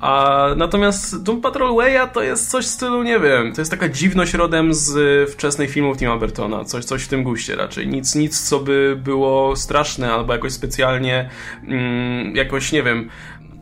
a 0.00 0.46
natomiast 0.56 1.22
Doom 1.22 1.40
Patrol 1.40 1.70
Way'a 1.70 2.08
to 2.08 2.22
jest 2.22 2.50
coś 2.50 2.64
w 2.64 2.68
stylu, 2.68 3.02
nie 3.02 3.20
wiem, 3.20 3.52
to 3.52 3.60
jest 3.60 3.70
taka 3.70 3.88
dziwność 3.88 4.34
rodem 4.34 4.74
z 4.74 5.30
wczesnych 5.30 5.70
filmów 5.70 5.96
Tima 5.98 6.16
Burtona, 6.16 6.64
coś, 6.64 6.84
coś 6.84 7.02
w 7.02 7.08
tym 7.08 7.22
guście 7.22 7.56
raczej. 7.56 7.88
Nic, 7.88 8.14
nic 8.14 8.48
co 8.48 8.60
by 8.60 8.98
było 9.04 9.56
straszne 9.56 10.12
albo 10.12 10.32
jakoś 10.32 10.52
specjalnie 10.52 11.30
mm, 11.68 12.36
jakoś, 12.36 12.72
nie 12.72 12.82
wiem, 12.82 13.10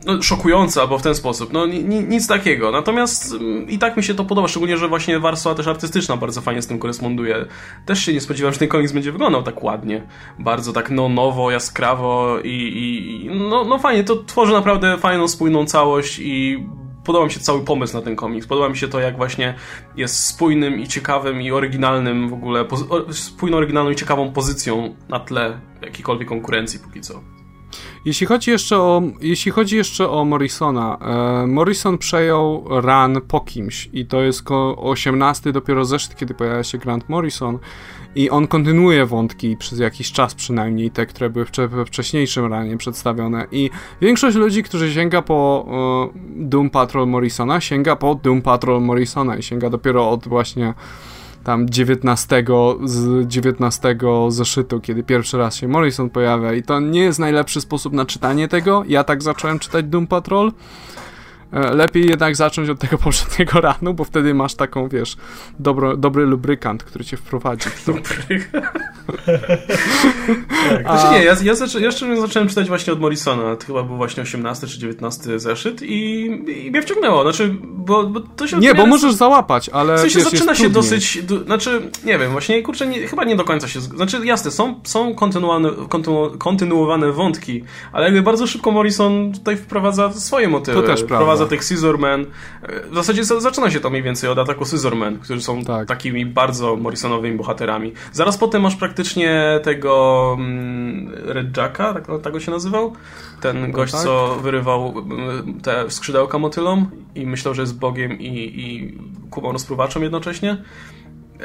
no, 0.05 0.21
szokujące, 0.21 0.81
albo 0.81 0.97
w 0.97 1.01
ten 1.01 1.15
sposób. 1.15 1.53
No 1.53 1.65
nic 2.07 2.27
takiego. 2.27 2.71
Natomiast 2.71 3.33
mm, 3.33 3.69
i 3.69 3.77
tak 3.77 3.97
mi 3.97 4.03
się 4.03 4.15
to 4.15 4.25
podoba, 4.25 4.47
szczególnie, 4.47 4.77
że 4.77 4.87
właśnie 4.87 5.19
warstwa 5.19 5.55
też 5.55 5.67
artystyczna 5.67 6.17
bardzo 6.17 6.41
fajnie 6.41 6.61
z 6.61 6.67
tym 6.67 6.79
koresponduje. 6.79 7.45
Też 7.85 7.99
się 7.99 8.13
nie 8.13 8.21
spodziewałem, 8.21 8.53
że 8.53 8.59
ten 8.59 8.67
komiks 8.67 8.91
będzie 8.91 9.11
wyglądał 9.11 9.43
tak 9.43 9.63
ładnie. 9.63 10.07
Bardzo 10.39 10.73
tak 10.73 10.91
no 10.91 11.09
nowo, 11.09 11.51
jaskrawo 11.51 12.39
i, 12.43 12.49
i 12.49 13.29
no, 13.49 13.65
no 13.65 13.79
fajnie. 13.79 14.03
To 14.03 14.15
tworzy 14.15 14.53
naprawdę 14.53 14.97
fajną, 14.97 15.27
spójną 15.27 15.65
całość 15.65 16.19
i 16.19 16.63
podoba 17.05 17.25
mi 17.25 17.31
się 17.31 17.39
cały 17.39 17.65
pomysł 17.65 17.93
na 17.93 18.01
ten 18.01 18.15
komiks. 18.15 18.47
Podoba 18.47 18.69
mi 18.69 18.77
się 18.77 18.87
to, 18.87 18.99
jak 18.99 19.17
właśnie 19.17 19.55
jest 19.97 20.25
spójnym 20.25 20.79
i 20.79 20.87
ciekawym 20.87 21.41
i 21.41 21.51
oryginalnym 21.51 22.29
w 22.29 22.33
ogóle, 22.33 22.65
spójną, 23.11 23.57
oryginalną 23.57 23.91
i 23.91 23.95
ciekawą 23.95 24.33
pozycją 24.33 24.95
na 25.09 25.19
tle 25.19 25.59
jakiejkolwiek 25.81 26.27
konkurencji 26.27 26.79
póki 26.79 27.01
co. 27.01 27.34
Jeśli 28.05 28.27
chodzi 28.27 28.51
jeszcze 28.51 28.77
o, 28.77 29.01
jeśli 29.21 29.51
chodzi 29.51 29.75
jeszcze 29.75 30.09
o 30.09 30.25
Morrisona, 30.25 30.97
e, 31.43 31.47
Morrison 31.47 31.97
przejął 31.97 32.63
run 32.67 33.21
po 33.27 33.39
kimś 33.39 33.89
i 33.93 34.05
to 34.05 34.21
jest 34.21 34.43
18 34.77 35.51
dopiero 35.51 35.85
zeszyt, 35.85 36.15
kiedy 36.15 36.33
pojawia 36.33 36.63
się 36.63 36.77
Grant 36.77 37.09
Morrison 37.09 37.59
i 38.15 38.29
on 38.29 38.47
kontynuuje 38.47 39.05
wątki 39.05 39.57
przez 39.57 39.79
jakiś 39.79 40.11
czas 40.11 40.35
przynajmniej, 40.35 40.91
te, 40.91 41.05
które 41.05 41.29
były 41.29 41.45
we 41.67 41.85
wcześniejszym 41.85 42.45
ranie 42.45 42.77
przedstawione. 42.77 43.47
I 43.51 43.69
większość 44.01 44.37
ludzi, 44.37 44.63
którzy 44.63 44.93
sięga 44.93 45.21
po 45.21 45.65
e, 46.15 46.19
Doom 46.35 46.69
Patrol 46.69 47.07
Morrisona, 47.07 47.61
sięga 47.61 47.95
po 47.95 48.15
Doom 48.15 48.41
Patrol 48.41 48.81
Morrisona 48.81 49.37
i 49.37 49.43
sięga 49.43 49.69
dopiero 49.69 50.09
od 50.09 50.27
właśnie 50.27 50.73
tam 51.45 51.69
19 51.69 52.45
z 52.83 53.27
19 53.27 53.97
zeszytu, 54.29 54.79
kiedy 54.81 55.03
pierwszy 55.03 55.37
raz 55.37 55.55
się 55.55 55.67
Morrison 55.67 56.09
pojawia 56.09 56.53
i 56.53 56.63
to 56.63 56.79
nie 56.79 56.99
jest 56.99 57.19
najlepszy 57.19 57.61
sposób 57.61 57.93
na 57.93 58.05
czytanie 58.05 58.47
tego. 58.47 58.83
Ja 58.87 59.03
tak 59.03 59.23
zacząłem 59.23 59.59
czytać 59.59 59.85
Doom 59.85 60.07
Patrol. 60.07 60.51
E, 61.55 61.75
lepiej 61.75 62.09
jednak 62.09 62.35
zacząć 62.35 62.69
od 62.69 62.79
tego 62.79 62.97
poprzedniego 63.05 63.61
ranu, 63.61 63.93
bo 63.93 64.03
wtedy 64.03 64.33
masz 64.33 64.55
taką, 64.55 64.89
wiesz, 64.89 65.17
dobro, 65.59 65.97
dobry 65.97 66.25
lubrykant, 66.25 66.83
który 66.83 67.05
cię 67.05 67.17
wprowadzi. 67.17 67.69
W 67.69 67.85
to. 67.85 67.93
tak. 67.93 68.49
A... 70.85 70.97
Znaczy 70.97 71.19
nie, 71.19 71.25
ja, 71.25 71.35
ja, 71.43 71.55
zaczę, 71.55 71.81
ja 71.81 71.91
szczerze 71.91 72.21
zacząłem 72.21 72.49
czytać 72.49 72.67
właśnie 72.67 72.93
od 72.93 72.99
Morrisona, 72.99 73.55
to 73.55 73.65
chyba 73.65 73.83
był 73.83 73.95
właśnie 73.95 74.23
18 74.23 74.67
czy 74.67 74.79
19 74.79 75.39
zeszyt 75.39 75.81
i, 75.81 76.25
i 76.65 76.71
mnie 76.71 76.81
wciągnęło, 76.81 77.21
znaczy, 77.23 77.55
bo, 77.61 78.03
bo 78.03 78.19
to 78.19 78.47
się... 78.47 78.57
Nie, 78.57 78.75
bo 78.75 78.85
możesz 78.85 79.13
załapać, 79.13 79.69
ale 79.69 79.97
W 79.97 79.99
sensie 79.99 80.19
wiesz, 80.19 80.29
zaczyna 80.29 80.55
się 80.55 80.69
dosyć, 80.69 81.23
do, 81.23 81.43
znaczy, 81.43 81.89
nie 82.05 82.19
wiem, 82.19 82.31
właśnie, 82.31 82.63
kurczę, 82.63 82.87
nie, 82.87 83.07
chyba 83.07 83.23
nie 83.23 83.35
do 83.35 83.43
końca 83.43 83.67
się, 83.67 83.81
znaczy 83.81 84.25
jasne, 84.25 84.51
są, 84.51 84.79
są 84.83 85.15
kontynuowane, 85.15 85.69
kontynu, 85.89 86.31
kontynuowane 86.37 87.11
wątki, 87.11 87.63
ale 87.91 88.05
jakby 88.05 88.21
bardzo 88.21 88.47
szybko 88.47 88.71
Morrison 88.71 89.33
tutaj 89.33 89.57
wprowadza 89.57 90.13
swoje 90.13 90.47
motywy. 90.47 90.81
To 90.81 90.87
też 90.87 91.03
prawda 91.03 91.44
tych 91.45 91.63
Scissormen. 91.63 92.25
W 92.91 92.95
zasadzie 92.95 93.23
zaczyna 93.23 93.71
się 93.71 93.79
to 93.79 93.89
mniej 93.89 94.03
więcej 94.03 94.29
od 94.29 94.37
ataku 94.37 94.65
Scissormen, 94.65 95.19
którzy 95.19 95.41
są 95.41 95.63
tak. 95.63 95.87
takimi 95.87 96.25
bardzo 96.25 96.75
Morrisonowymi 96.75 97.37
bohaterami. 97.37 97.91
Zaraz 98.11 98.37
potem 98.37 98.61
masz 98.61 98.75
praktycznie 98.75 99.59
tego 99.63 100.35
mm, 100.39 101.13
Red 101.25 101.57
Jacka, 101.57 101.93
tak, 101.93 102.05
tak 102.21 102.41
się 102.41 102.51
nazywał? 102.51 102.93
Ten 103.41 103.61
no 103.61 103.67
gość, 103.67 103.91
tak. 103.91 104.01
co 104.01 104.35
wyrywał 104.41 104.93
mm, 104.97 105.59
te 105.61 105.91
skrzydełka 105.91 106.39
motylom 106.39 106.89
i 107.15 107.25
myślał, 107.25 107.53
że 107.53 107.61
jest 107.61 107.79
Bogiem 107.79 108.19
i, 108.19 108.37
i 108.55 108.97
Kubą 109.29 109.51
rozpruwaczem 109.51 110.03
jednocześnie. 110.03 110.57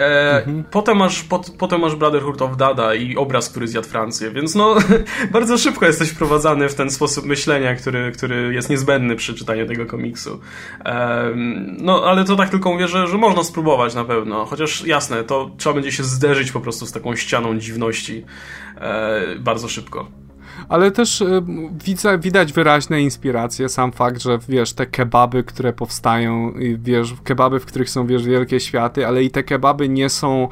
E, 0.00 0.44
mhm. 0.46 0.64
potem, 0.70 0.96
masz, 0.96 1.22
pot, 1.22 1.50
potem 1.58 1.80
masz 1.80 1.96
Brotherhood 1.96 2.42
of 2.42 2.56
Dada 2.56 2.94
i 2.94 3.16
obraz, 3.16 3.50
który 3.50 3.68
zjadł 3.68 3.88
Francję, 3.88 4.30
więc 4.30 4.54
no 4.54 4.76
bardzo 5.32 5.58
szybko 5.58 5.86
jesteś 5.86 6.10
wprowadzany 6.10 6.68
w 6.68 6.74
ten 6.74 6.90
sposób 6.90 7.26
myślenia, 7.26 7.74
który, 7.74 8.12
który 8.12 8.54
jest 8.54 8.70
niezbędny 8.70 9.16
przy 9.16 9.34
czytaniu 9.34 9.66
tego 9.66 9.86
komiksu. 9.86 10.40
E, 10.84 11.30
no 11.78 12.04
ale 12.04 12.24
to 12.24 12.36
tak 12.36 12.48
tylko 12.48 12.72
mówię, 12.72 12.88
że, 12.88 13.06
że 13.06 13.18
można 13.18 13.44
spróbować 13.44 13.94
na 13.94 14.04
pewno, 14.04 14.44
chociaż 14.44 14.86
jasne, 14.86 15.24
to 15.24 15.50
trzeba 15.56 15.74
będzie 15.74 15.92
się 15.92 16.04
zderzyć 16.04 16.52
po 16.52 16.60
prostu 16.60 16.86
z 16.86 16.92
taką 16.92 17.16
ścianą 17.16 17.58
dziwności 17.58 18.24
e, 18.76 19.36
bardzo 19.38 19.68
szybko 19.68 20.29
ale 20.70 20.90
też 20.90 21.20
y, 21.20 21.42
widać 22.18 22.52
wyraźne 22.52 23.02
inspiracje, 23.02 23.68
sam 23.68 23.92
fakt, 23.92 24.22
że 24.22 24.38
wiesz, 24.48 24.72
te 24.72 24.86
kebaby, 24.86 25.44
które 25.44 25.72
powstają, 25.72 26.52
wiesz, 26.78 27.14
kebaby, 27.24 27.60
w 27.60 27.66
których 27.66 27.90
są, 27.90 28.06
wiesz, 28.06 28.24
wielkie 28.24 28.60
światy, 28.60 29.06
ale 29.06 29.24
i 29.24 29.30
te 29.30 29.42
kebaby 29.42 29.88
nie 29.88 30.08
są 30.08 30.48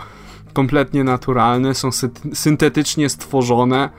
kompletnie 0.52 1.04
naturalne, 1.04 1.74
są 1.74 1.92
sy 1.92 2.10
syntetycznie 2.34 3.08
stworzone 3.08 3.90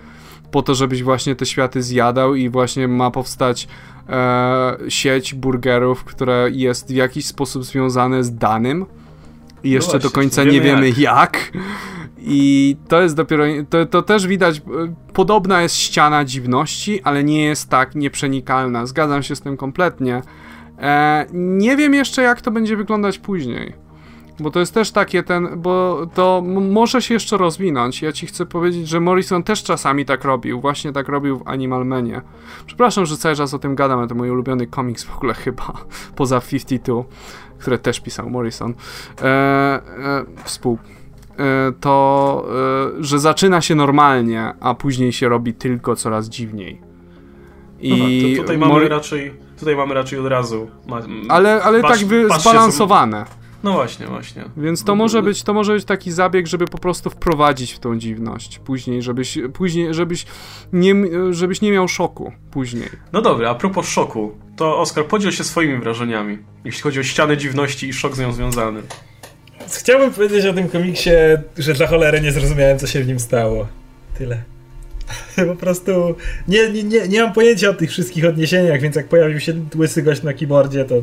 po 0.52 0.62
to, 0.62 0.76
żebyś 0.76 1.04
właśnie 1.04 1.36
te 1.36 1.46
światy 1.46 1.84
zjadał 1.84 2.36
i 2.36 2.50
właśnie 2.50 2.88
ma 2.88 3.12
powstać 3.12 3.68
e, 4.10 4.78
sieć 4.88 5.34
burgerów, 5.34 6.04
która 6.04 6.48
jest 6.48 6.88
w 6.88 6.96
jakiś 6.96 7.26
sposób 7.26 7.64
związane 7.64 8.24
z 8.24 8.36
danym 8.36 8.86
i 9.64 9.70
jeszcze 9.70 9.88
no 9.88 9.91
właśnie, 9.91 10.10
do 10.10 10.16
końca 10.16 10.44
nie 10.44 10.62
wiemy 10.62 10.88
jak. 10.88 10.98
jak. 10.98 11.52
I 12.22 12.76
to 12.88 13.02
jest 13.02 13.16
dopiero, 13.16 13.44
to, 13.70 13.86
to 13.86 14.02
też 14.02 14.28
widać, 14.28 14.58
e, 14.58 14.62
podobna 15.14 15.62
jest 15.62 15.76
ściana 15.76 16.26
dziwności, 16.26 17.02
ale 17.04 17.24
nie 17.24 17.44
jest 17.44 17.70
tak 17.70 17.96
nieprzenikalna. 17.96 18.86
Zgadzam 18.86 19.24
się 19.24 19.36
z 19.36 19.41
tym 19.41 19.58
kompletnie. 19.58 20.22
E, 20.80 21.26
nie 21.34 21.78
wiem 21.78 21.94
jeszcze, 21.94 22.22
jak 22.22 22.41
to 22.41 22.52
będzie 22.52 22.78
wyglądać 22.78 23.20
później. 23.20 23.74
Bo 24.40 24.52
to 24.52 24.60
jest 24.60 24.74
też 24.74 24.91
takie 24.91 25.24
ten, 25.24 25.50
bo 25.62 26.08
to 26.14 26.44
może 26.72 27.02
się 27.02 27.14
jeszcze 27.14 27.38
rozwinąć. 27.38 28.02
Ja 28.02 28.12
ci 28.12 28.28
chcę 28.28 28.46
powiedzieć, 28.46 28.88
że 28.88 29.00
Morrison 29.00 29.44
też 29.44 29.64
czasami 29.64 30.06
tak 30.06 30.24
robił. 30.24 30.62
Właśnie 30.62 30.91
tak 30.94 31.08
robił 31.08 31.38
w 31.38 31.48
Animal 31.48 31.86
Manie. 31.86 32.22
Przepraszam, 32.66 33.06
że 33.06 33.18
cały 33.18 33.36
czas 33.36 33.54
o 33.54 33.60
tym 33.60 33.76
gadam, 33.76 34.00
ale 34.00 34.08
to 34.08 34.16
mój 34.16 34.30
ulubiony 34.30 34.68
komiks 34.68 35.04
w 35.04 35.18
ogóle 35.18 35.34
chyba. 35.44 35.74
Poza 36.16 36.41
52, 36.41 37.04
które 37.60 37.78
też 37.78 38.00
pisał 38.00 38.30
Morrison. 38.30 38.74
E, 39.22 39.26
e, 39.26 39.82
współ 40.44 40.78
to, 41.80 42.45
e, 42.99 43.03
że 43.03 43.20
zaczyna 43.20 43.61
się 43.61 43.76
normalnie, 43.76 44.53
a 44.60 44.76
później 44.76 45.14
się 45.14 45.30
robi 45.30 45.53
tylko 45.53 45.95
coraz 45.95 46.30
dziwniej. 46.30 46.82
I 47.80 47.91
no 47.91 48.38
tak, 48.38 48.45
tutaj 48.45 48.57
mamy 48.57 48.90
raczej 48.90 49.34
tutaj 49.60 49.76
mamy 49.76 49.94
raczej 49.94 50.20
od 50.20 50.26
razu. 50.26 50.68
Ma, 50.88 51.02
ale 51.30 51.64
ale 51.64 51.82
tak 51.82 51.98
wy, 51.98 52.28
zbalansowane. 52.40 53.26
No 53.64 53.74
właśnie, 53.74 54.07
właśnie. 54.07 54.44
Więc 54.57 54.84
to 54.84 54.95
może 54.95 55.22
być 55.24 55.44
to 55.44 55.53
może 55.53 55.74
być 55.74 55.86
taki 55.86 56.11
zabieg, 56.11 56.48
żeby 56.48 56.66
po 56.66 56.78
prostu 56.78 57.10
wprowadzić 57.10 57.74
w 57.74 57.80
tą 57.80 57.98
dziwność 57.98 58.60
później, 58.60 59.02
żebyś 59.02 59.38
później 59.53 59.94
żebyś 59.94 60.26
nie 60.74 60.95
żebyś 61.32 61.61
nie 61.61 61.72
miał 61.72 61.88
szoku 61.88 62.32
później. 62.52 62.90
No 63.14 63.22
dobra, 63.22 63.49
a 63.49 63.56
propos 63.56 63.88
szoku, 63.88 64.38
to 64.56 64.80
Oskar 64.80 65.06
podziel 65.06 65.32
się 65.32 65.44
swoimi 65.44 65.78
wrażeniami, 65.78 66.38
jeśli 66.66 66.82
chodzi 66.82 66.99
o 66.99 67.03
ścianę 67.03 67.38
dziwności 67.38 67.88
i 67.88 67.94
szok 67.94 68.16
z 68.16 68.20
nią 68.20 68.32
związany. 68.32 68.82
Chciałbym 69.78 70.12
powiedzieć 70.12 70.46
o 70.46 70.54
tym 70.54 70.70
komiksie, 70.70 71.10
że 71.58 71.74
dla 71.74 71.88
cholery 71.88 72.22
nie 72.22 72.32
zrozumiałem, 72.32 72.80
co 72.80 72.88
się 72.88 73.04
w 73.04 73.08
nim 73.08 73.20
stało. 73.20 73.68
Tyle. 74.18 74.38
po 75.48 75.56
prostu 75.56 76.16
nie, 76.48 76.70
nie, 76.70 76.84
nie, 76.84 77.08
nie 77.08 77.22
mam 77.22 77.34
pojęcia 77.34 77.70
o 77.70 77.74
tych 77.74 77.90
wszystkich 77.90 78.26
odniesieniach, 78.26 78.82
więc 78.82 78.96
jak 78.96 79.08
pojawił 79.08 79.40
się 79.40 79.54
łysy 79.76 80.02
gość 80.02 80.24
na 80.24 80.34
keyboardzie, 80.34 80.86
to 80.86 80.96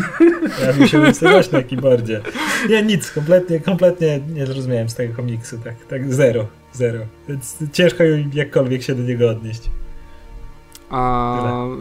pojawił 0.58 0.88
się 0.88 1.00
łysy 1.00 1.24
gość 1.24 1.50
na 1.50 1.62
keyboardzie. 1.62 2.20
Nie, 2.68 2.82
nic, 2.82 3.10
kompletnie, 3.10 3.60
kompletnie 3.60 4.20
nie 4.34 4.46
zrozumiałem 4.46 4.88
z 4.88 4.94
tego 4.94 5.14
komiksu, 5.14 5.58
tak, 5.58 5.74
tak 5.88 6.14
zero, 6.14 6.46
zero. 6.72 6.98
Więc 7.28 7.56
ciężko 7.72 8.04
jakkolwiek 8.34 8.82
się 8.82 8.94
do 8.94 9.02
niego 9.02 9.30
odnieść. 9.30 9.62
A 10.94 11.38
Tyle. 11.42 11.76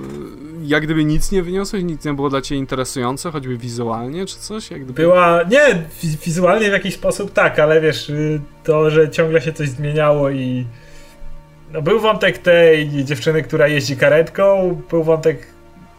jak 0.63 0.83
gdyby 0.83 1.05
nic 1.05 1.31
nie 1.31 1.43
wyniosłeś, 1.43 1.83
nic 1.83 2.05
nie 2.05 2.13
było 2.13 2.29
dla 2.29 2.41
ciebie 2.41 2.59
interesujące, 2.59 3.31
choćby 3.31 3.57
wizualnie 3.57 4.25
czy 4.25 4.35
coś? 4.35 4.71
Jak 4.71 4.83
gdyby... 4.83 5.01
Była, 5.01 5.43
nie, 5.43 5.83
wizualnie 6.25 6.69
w 6.69 6.73
jakiś 6.73 6.93
sposób 6.93 7.33
tak, 7.33 7.59
ale 7.59 7.81
wiesz, 7.81 8.09
y, 8.09 8.41
to, 8.63 8.89
że 8.89 9.09
ciągle 9.09 9.41
się 9.41 9.53
coś 9.53 9.69
zmieniało 9.69 10.29
i 10.29 10.65
no 11.73 11.81
był 11.81 11.99
wątek 11.99 12.37
tej 12.37 12.89
dziewczyny, 13.05 13.43
która 13.43 13.67
jeździ 13.67 13.97
karetką, 13.97 14.81
był 14.89 15.03
wątek 15.03 15.47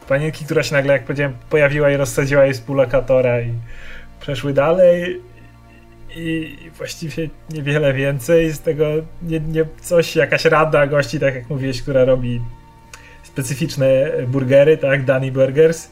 panienki, 0.08 0.44
która 0.44 0.62
się 0.62 0.74
nagle, 0.74 0.92
jak 0.92 1.04
powiedziałem, 1.04 1.36
pojawiła 1.50 1.90
i 1.90 1.96
rozsadziła 1.96 2.44
jej 2.44 2.54
z 2.54 2.68
lokatora 2.68 3.40
i 3.40 3.52
przeszły 4.20 4.52
dalej 4.52 5.20
i 6.16 6.56
właściwie 6.78 7.28
niewiele 7.50 7.92
więcej 7.92 8.52
z 8.52 8.60
tego, 8.60 8.84
nie, 9.22 9.40
nie, 9.40 9.64
coś, 9.80 10.16
jakaś 10.16 10.44
rada 10.44 10.86
gości, 10.86 11.20
tak 11.20 11.34
jak 11.34 11.50
mówiłeś, 11.50 11.82
która 11.82 12.04
robi 12.04 12.40
specyficzne 13.35 14.12
burgery, 14.28 14.78
tak, 14.78 15.05
Danny 15.05 15.32
Burgers. 15.32 15.89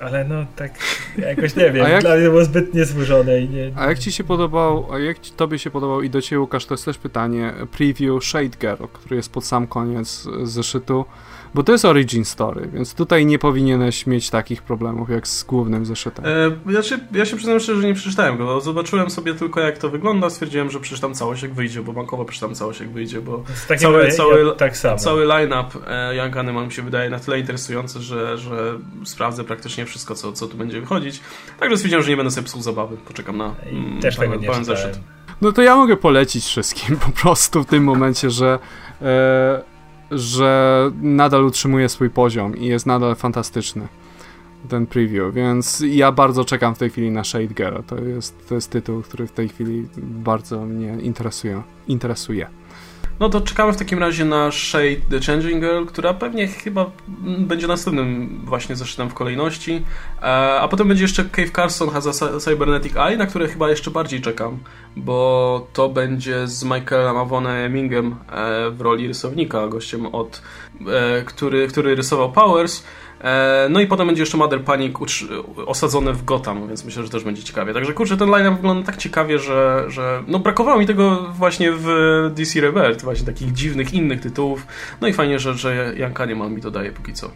Ale 0.00 0.24
no 0.24 0.46
tak 0.56 0.72
jakoś 1.18 1.56
nie 1.56 1.70
wiem, 1.72 1.88
jak... 1.88 2.00
dla 2.00 2.16
mnie 2.16 2.28
było 2.28 2.44
zbyt 2.44 2.74
niezłożone 2.74 3.40
i 3.40 3.48
nie, 3.48 3.72
A 3.76 3.86
jak 3.86 3.98
ci 3.98 4.12
się 4.12 4.24
podobał, 4.24 4.92
a 4.92 4.98
jak 4.98 5.18
tobie 5.36 5.58
się 5.58 5.70
podobał 5.70 6.02
i 6.02 6.10
do 6.10 6.22
ciebie 6.22 6.40
Łukasz, 6.40 6.66
to 6.66 6.74
jest 6.74 6.84
też 6.84 6.98
pytanie, 6.98 7.52
preview 7.72 8.24
Shade 8.24 8.58
Girl, 8.60 8.84
który 8.92 9.16
jest 9.16 9.32
pod 9.32 9.44
sam 9.44 9.66
koniec 9.66 10.26
zeszytu, 10.42 11.04
bo 11.54 11.62
to 11.62 11.72
jest 11.72 11.84
origin 11.84 12.24
story, 12.24 12.68
więc 12.72 12.94
tutaj 12.94 13.26
nie 13.26 13.38
powinieneś 13.38 14.06
mieć 14.06 14.30
takich 14.30 14.62
problemów 14.62 15.10
jak 15.10 15.28
z 15.28 15.44
głównym 15.44 15.86
zeszytem. 15.86 16.24
E, 16.24 16.72
ja, 16.72 16.82
się, 16.82 16.98
ja 17.12 17.24
się 17.24 17.36
przyznam 17.36 17.60
szczerze, 17.60 17.82
że 17.82 17.88
nie 17.88 17.94
przeczytałem 17.94 18.38
go. 18.38 18.60
Zobaczyłem 18.60 19.10
sobie 19.10 19.34
tylko 19.34 19.60
jak 19.60 19.78
to 19.78 19.90
wygląda, 19.90 20.30
stwierdziłem, 20.30 20.70
że 20.70 20.80
przeczytam 20.80 21.14
całość 21.14 21.42
jak 21.42 21.54
wyjdzie, 21.54 21.82
bo 21.82 21.92
bankowo 21.92 22.24
przeczytam 22.24 22.54
całość 22.54 22.80
jak 22.80 22.90
wyjdzie, 22.90 23.20
bo 23.20 23.42
cały, 23.78 24.04
ja, 24.04 24.10
cały, 24.10 24.44
ja 24.46 24.52
tak 24.52 24.76
cały 24.98 25.24
line-up 25.24 25.78
e, 25.86 26.16
Young 26.16 26.36
Animal 26.36 26.66
mi 26.66 26.72
się 26.72 26.82
wydaje 26.82 27.10
na 27.10 27.18
tyle 27.18 27.40
interesujący, 27.40 28.00
że, 28.00 28.38
że 28.38 28.78
sprawdzę 29.04 29.44
praktycznie 29.44 29.86
wszystko, 29.86 30.14
co, 30.14 30.32
co 30.32 30.46
tu 30.46 30.56
będzie 30.56 30.80
wychodzić. 30.80 31.20
Także 31.60 31.76
stwierdziłem, 31.76 32.04
że 32.04 32.10
nie 32.10 32.16
będę 32.16 32.30
sobie 32.30 32.46
psuł 32.46 32.62
zabawy. 32.62 32.96
Poczekam 32.96 33.36
na 33.36 33.54
mm, 33.66 34.00
też 34.00 34.16
pełen, 34.16 34.64
zeszyt. 34.64 35.00
No 35.40 35.52
to 35.52 35.62
ja 35.62 35.76
mogę 35.76 35.96
polecić 35.96 36.44
wszystkim 36.44 36.96
po 37.06 37.10
prostu 37.22 37.62
w 37.62 37.66
tym 37.66 37.84
momencie, 37.84 38.30
że 38.30 38.58
e, 39.02 39.77
że 40.10 40.90
nadal 41.02 41.44
utrzymuje 41.44 41.88
swój 41.88 42.10
poziom 42.10 42.56
i 42.56 42.66
jest 42.66 42.86
nadal 42.86 43.16
fantastyczny 43.16 43.88
ten 44.68 44.86
preview, 44.86 45.34
więc 45.34 45.82
ja 45.86 46.12
bardzo 46.12 46.44
czekam 46.44 46.74
w 46.74 46.78
tej 46.78 46.90
chwili 46.90 47.10
na 47.10 47.24
Shade 47.24 47.46
Girl. 47.46 47.82
To 47.86 47.96
jest, 47.96 48.48
to 48.48 48.54
jest 48.54 48.70
tytuł, 48.70 49.02
który 49.02 49.26
w 49.26 49.32
tej 49.32 49.48
chwili 49.48 49.88
bardzo 49.96 50.66
mnie 50.66 50.96
interesuje. 51.02 51.62
interesuje. 51.88 52.57
No 53.20 53.28
to 53.28 53.40
czekamy 53.40 53.72
w 53.72 53.76
takim 53.76 53.98
razie 53.98 54.24
na 54.24 54.50
Shade 54.50 54.96
the 55.10 55.20
Changing 55.20 55.60
Girl, 55.60 55.84
która 55.84 56.14
pewnie 56.14 56.46
chyba 56.46 56.90
będzie 57.38 57.66
następnym 57.66 58.40
właśnie 58.44 58.76
zeszytem 58.76 59.10
w 59.10 59.14
kolejności. 59.14 59.82
E, 60.22 60.24
a 60.60 60.68
potem 60.68 60.88
będzie 60.88 61.04
jeszcze 61.04 61.24
Cave 61.24 61.50
Carson 61.50 61.90
has 61.90 62.22
a 62.22 62.40
Cybernetic 62.40 62.96
Eye, 62.96 63.16
na 63.16 63.26
które 63.26 63.48
chyba 63.48 63.70
jeszcze 63.70 63.90
bardziej 63.90 64.20
czekam, 64.20 64.58
bo 64.96 65.66
to 65.72 65.88
będzie 65.88 66.46
z 66.46 66.64
Michaelem 66.64 67.16
Avonem 67.16 67.52
Emingem 67.52 68.16
e, 68.32 68.70
w 68.70 68.80
roli 68.80 69.08
rysownika, 69.08 69.68
gościem 69.68 70.06
od, 70.06 70.42
e, 70.86 71.22
który, 71.22 71.68
który 71.68 71.94
rysował 71.94 72.32
Powers. 72.32 72.84
E, 73.20 73.66
no 73.70 73.80
i 73.80 73.86
potem 73.86 74.06
będzie 74.06 74.22
jeszcze 74.22 74.36
Mother 74.36 74.64
Panic 74.64 74.96
osadzone 75.66 76.12
w 76.12 76.24
Gotham, 76.24 76.68
więc 76.68 76.84
myślę, 76.84 77.02
że 77.02 77.08
też 77.08 77.24
będzie 77.24 77.42
ciekawie. 77.42 77.74
Także 77.74 77.92
kurczę, 77.92 78.16
ten 78.16 78.30
line 78.30 78.56
wygląda 78.56 78.86
tak 78.86 78.96
ciekawie, 78.96 79.38
że, 79.38 79.84
że 79.88 80.22
no 80.26 80.38
brakowało 80.38 80.78
mi 80.80 80.86
tego 80.86 81.32
właśnie 81.32 81.72
w 81.72 81.86
DC 82.34 82.60
Rebirth, 82.60 83.04
właśnie 83.04 83.26
takich 83.26 83.52
dziwnych 83.52 83.94
innych 83.94 84.20
tytułów. 84.20 84.66
No 85.00 85.08
i 85.08 85.12
fajnie, 85.12 85.38
że, 85.38 85.54
że 85.54 85.94
Janka 85.96 86.26
nie 86.26 86.36
ma 86.36 86.48
mi 86.48 86.62
to 86.62 86.70
daje 86.70 86.92
póki 86.92 87.12
co. 87.12 87.30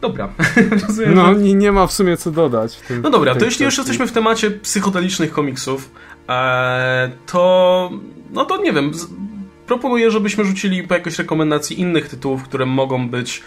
Dobra. 0.00 0.28
no 1.14 1.32
nie, 1.32 1.54
nie 1.54 1.72
ma 1.72 1.86
w 1.86 1.92
sumie 1.92 2.16
co 2.16 2.30
dodać. 2.30 2.76
Tym, 2.76 3.02
no 3.02 3.10
dobra, 3.10 3.34
to 3.34 3.44
jeśli 3.44 3.64
już 3.64 3.78
jesteśmy 3.78 4.06
w 4.06 4.12
temacie 4.12 4.50
psychodelicznych 4.50 5.32
komiksów, 5.32 5.90
e, 6.28 7.10
to 7.26 7.90
no 8.32 8.44
to 8.44 8.56
nie 8.56 8.72
wiem, 8.72 8.92
proponuję, 9.66 10.10
żebyśmy 10.10 10.44
rzucili 10.44 10.82
po 10.82 10.94
jakiejś 10.94 11.18
rekomendacji 11.18 11.80
innych 11.80 12.08
tytułów, 12.08 12.42
które 12.42 12.66
mogą 12.66 13.08
być 13.08 13.42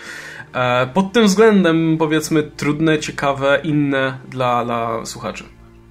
pod 0.93 1.13
tym 1.13 1.25
względem, 1.25 1.95
powiedzmy, 1.99 2.43
trudne, 2.43 2.99
ciekawe, 2.99 3.59
inne 3.63 4.17
dla, 4.29 4.65
dla 4.65 5.05
słuchaczy. 5.05 5.43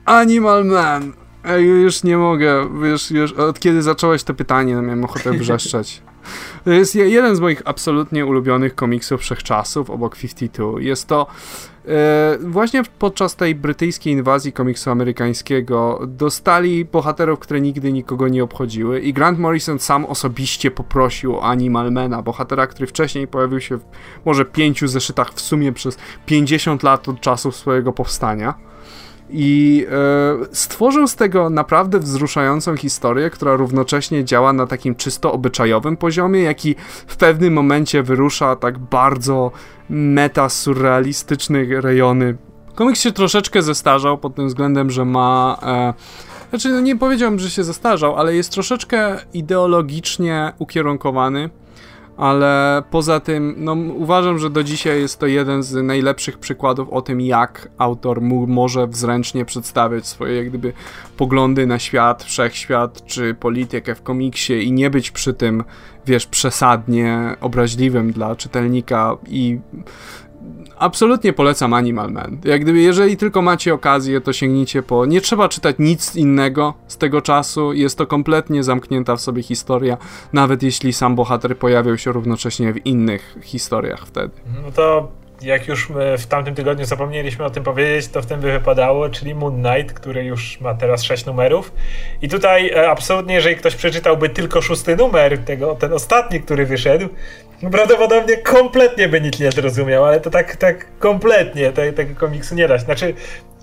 Animal 0.05 0.65
Man! 0.65 1.13
Ej, 1.45 1.67
już 1.67 2.05
nie 2.05 2.17
mogę, 2.17 2.69
wiesz, 2.83 3.11
już 3.11 3.33
od 3.33 3.61
kiedy 3.61 3.83
zacząłeś 3.83 4.23
to 4.23 4.35
pytanie, 4.35 4.75
no 4.75 4.83
miałem 4.83 5.05
ochotę 5.05 5.33
wrzeszczeć. 5.39 6.03
To 6.65 6.71
jest 6.71 6.95
jeden 6.95 7.37
z 7.37 7.41
moich 7.41 7.63
absolutnie 7.65 8.27
ulubionych 8.27 8.75
komiksów 8.75 9.21
wszechczasów, 9.21 9.91
obok 9.91 10.17
52. 10.17 10.81
Jest 10.81 11.09
to 11.09 11.27
e, 11.89 12.39
właśnie 12.41 12.83
podczas 12.99 13.37
tej 13.37 13.55
brytyjskiej 13.55 14.13
inwazji 14.13 14.53
komiksu 14.53 14.91
amerykańskiego 14.91 16.01
dostali 16.07 16.85
bohaterów, 16.85 17.39
które 17.39 17.61
nigdy 17.61 17.93
nikogo 17.93 18.29
nie 18.29 18.45
obchodziły 18.45 19.01
i 19.01 19.13
Grant 19.13 19.39
Morrison 19.39 19.79
sam 19.79 20.05
osobiście 20.05 20.71
poprosił 20.71 21.37
o 21.37 21.43
Animalmana, 21.43 22.23
bohatera, 22.23 22.67
który 22.67 22.87
wcześniej 22.87 23.29
pojawił 23.29 23.61
się 23.61 23.77
w 23.77 23.85
może 24.25 24.45
pięciu 24.45 24.89
zeszytach 24.89 25.33
w 25.33 25.41
sumie 25.41 25.73
przez 25.73 25.99
50 26.27 26.83
lat 26.83 27.09
od 27.09 27.21
czasu 27.21 27.53
swojego 27.53 27.93
powstania 27.93 28.74
i 29.37 29.87
e, 29.91 30.55
stworzył 30.55 31.07
z 31.07 31.17
tego 31.17 31.51
naprawdę 31.51 31.99
wzruszającą 31.99 32.77
historię, 32.77 33.31
która 33.31 33.57
równocześnie 33.57 34.25
działa 34.25 34.53
na 34.53 34.67
takim 34.67 34.95
czysto 34.95 35.33
obyczajowym 35.33 35.97
poziomie, 35.97 36.43
jak 36.43 36.67
i 36.67 36.75
w 37.07 37.17
pewnym 37.17 37.53
momencie 37.53 38.03
wyrusza 38.03 38.57
tak 38.57 38.79
bardzo 38.79 39.51
meta-surrealistyczne 39.91 41.81
rejony. 41.81 42.37
Komiks 42.75 43.01
się 43.01 43.13
troszeczkę 43.13 43.63
zestarzał 43.63 44.19
pod 44.19 44.35
tym 44.35 44.49
względem, 44.49 44.91
że 44.91 45.05
ma... 45.05 45.59
E, 45.63 45.95
znaczy, 46.51 46.69
no 46.69 46.81
nie 46.81 46.97
powiedziałbym, 46.97 47.39
że 47.39 47.51
się 47.51 47.65
zestarzał, 47.65 48.17
ale 48.17 48.35
jest 48.35 48.53
troszeczkę 48.53 49.17
ideologicznie 49.33 50.53
ukierunkowany 50.59 51.51
ale 52.17 52.83
poza 52.91 53.21
tym, 53.21 53.55
no, 53.59 53.73
uważam, 53.73 54.39
że 54.39 54.51
do 54.51 54.65
dzisiaj 54.65 55.01
jest 55.01 55.19
to 55.19 55.27
jeden 55.27 55.63
z 55.63 55.75
najlepszych 55.75 56.39
przykładów 56.39 56.89
o 56.89 57.03
tym, 57.03 57.21
jak 57.21 57.69
autor 57.79 58.21
może 58.47 58.87
wzręcznie 58.87 59.45
przedstawiać 59.45 60.07
swoje, 60.07 60.37
jak 60.37 60.49
gdyby, 60.49 60.73
poglądy 61.17 61.67
na 61.67 61.79
świat, 61.79 62.25
wszechświat, 62.25 63.07
czy 63.07 63.35
politykę 63.35 63.95
w 63.95 64.03
komiksie 64.03 64.53
i 64.53 64.73
nie 64.73 64.91
być 64.91 65.11
przy 65.11 65.35
tym, 65.35 65.65
wiesz, 66.07 66.27
przesadnie 66.27 67.37
obraźliwym 67.41 68.13
dla 68.13 68.37
czytelnika 68.37 69.17
i 69.29 69.59
absolutnie 70.79 71.33
polecam 71.33 71.75
Animal 71.75 72.11
Man. 72.11 72.39
Jak 72.45 72.61
gdyby, 72.61 72.79
jeżeli 72.79 73.17
tylko 73.17 73.43
macie 73.43 73.75
okazję, 73.75 74.21
to 74.21 74.33
sięgnijcie 74.33 74.83
po. 74.83 75.07
Nie 75.07 75.21
trzeba 75.21 75.49
czytać 75.49 75.77
nic 75.79 76.17
innego 76.17 76.75
z 76.87 76.99
tego 76.99 77.23
czasu. 77.23 77.73
Jest 77.73 77.99
to 77.99 78.07
kompletnie 78.07 78.63
zamknięta 78.63 79.17
w 79.17 79.21
sobie 79.21 79.43
historia, 79.43 79.97
nawet 80.33 80.63
jeśli 80.63 80.93
sam 80.93 81.15
bohater 81.15 81.59
pojawiał 81.59 81.99
się 81.99 82.13
równocześnie 82.13 82.73
w 82.73 82.87
innych 82.87 83.39
historiach 83.43 84.07
wtedy. 84.07 84.31
No 84.65 84.73
to 84.73 85.09
jak 85.43 85.69
już 85.69 85.89
w 86.19 86.27
tamtym 86.27 86.55
tygodniu 86.55 86.85
zapomnieliśmy 86.85 87.45
o 87.45 87.51
tym 87.51 87.65
powiedzieć, 87.65 88.09
to 88.09 88.23
w 88.23 88.27
tym 88.27 88.41
by 88.41 88.53
wypadało, 88.53 89.09
czyli 89.09 89.35
Moon 89.35 89.63
Knight, 89.63 89.95
który 89.95 90.25
już 90.25 90.61
ma 90.61 90.75
teraz 90.75 91.03
6 91.03 91.27
numerów. 91.27 91.73
I 92.23 92.29
tutaj 92.29 92.71
e, 92.71 92.91
absolutnie, 92.91 93.35
jeżeli 93.35 93.57
ktoś 93.57 93.77
przeczytałby 93.77 94.29
tylko 94.29 94.63
szósty 94.63 94.97
numer, 94.97 95.39
tego, 95.39 95.75
ten 95.75 95.93
ostatni, 95.93 96.41
który 96.41 96.67
wyszedł, 96.67 97.09
prawdopodobnie 97.71 98.37
kompletnie 98.37 99.09
by 99.09 99.21
nic 99.21 99.41
nie 99.41 99.53
zrozumiał, 99.53 100.05
ale 100.05 100.21
to 100.21 100.31
tak, 100.31 100.57
tak 100.57 100.99
kompletnie 100.99 101.73
te, 101.73 101.93
tego 101.93 102.15
komiksu 102.15 102.55
nie 102.55 102.69
da. 102.69 102.79
Znaczy, 102.79 103.15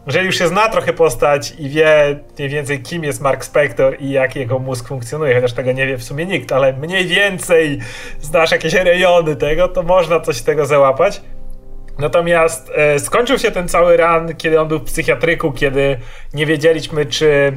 jeżeli 0.05 0.25
już 0.25 0.37
się 0.37 0.47
zna 0.47 0.69
trochę 0.69 0.93
postać 0.93 1.53
i 1.59 1.69
wie 1.69 2.19
mniej 2.37 2.49
więcej 2.49 2.81
kim 2.81 3.03
jest 3.03 3.21
Mark 3.21 3.45
Spector 3.45 3.97
i 3.99 4.09
jak 4.09 4.35
jego 4.35 4.59
mózg 4.59 4.87
funkcjonuje, 4.87 5.35
chociaż 5.35 5.53
tego 5.53 5.71
nie 5.71 5.87
wie 5.87 5.97
w 5.97 6.03
sumie 6.03 6.25
nikt, 6.25 6.51
ale 6.51 6.73
mniej 6.73 7.07
więcej 7.07 7.79
znasz 8.21 8.51
jakieś 8.51 8.73
rejony 8.73 9.35
tego, 9.35 9.67
to 9.67 9.83
można 9.83 10.19
coś 10.19 10.41
tego 10.41 10.65
załapać. 10.65 11.21
Natomiast 11.99 12.71
e, 12.75 12.99
skończył 12.99 13.39
się 13.39 13.51
ten 13.51 13.67
cały 13.67 13.97
ran, 13.97 14.35
kiedy 14.35 14.61
on 14.61 14.67
był 14.67 14.79
w 14.79 14.83
psychiatryku, 14.83 15.51
kiedy 15.51 15.97
nie 16.33 16.45
wiedzieliśmy, 16.45 17.05
czy 17.05 17.53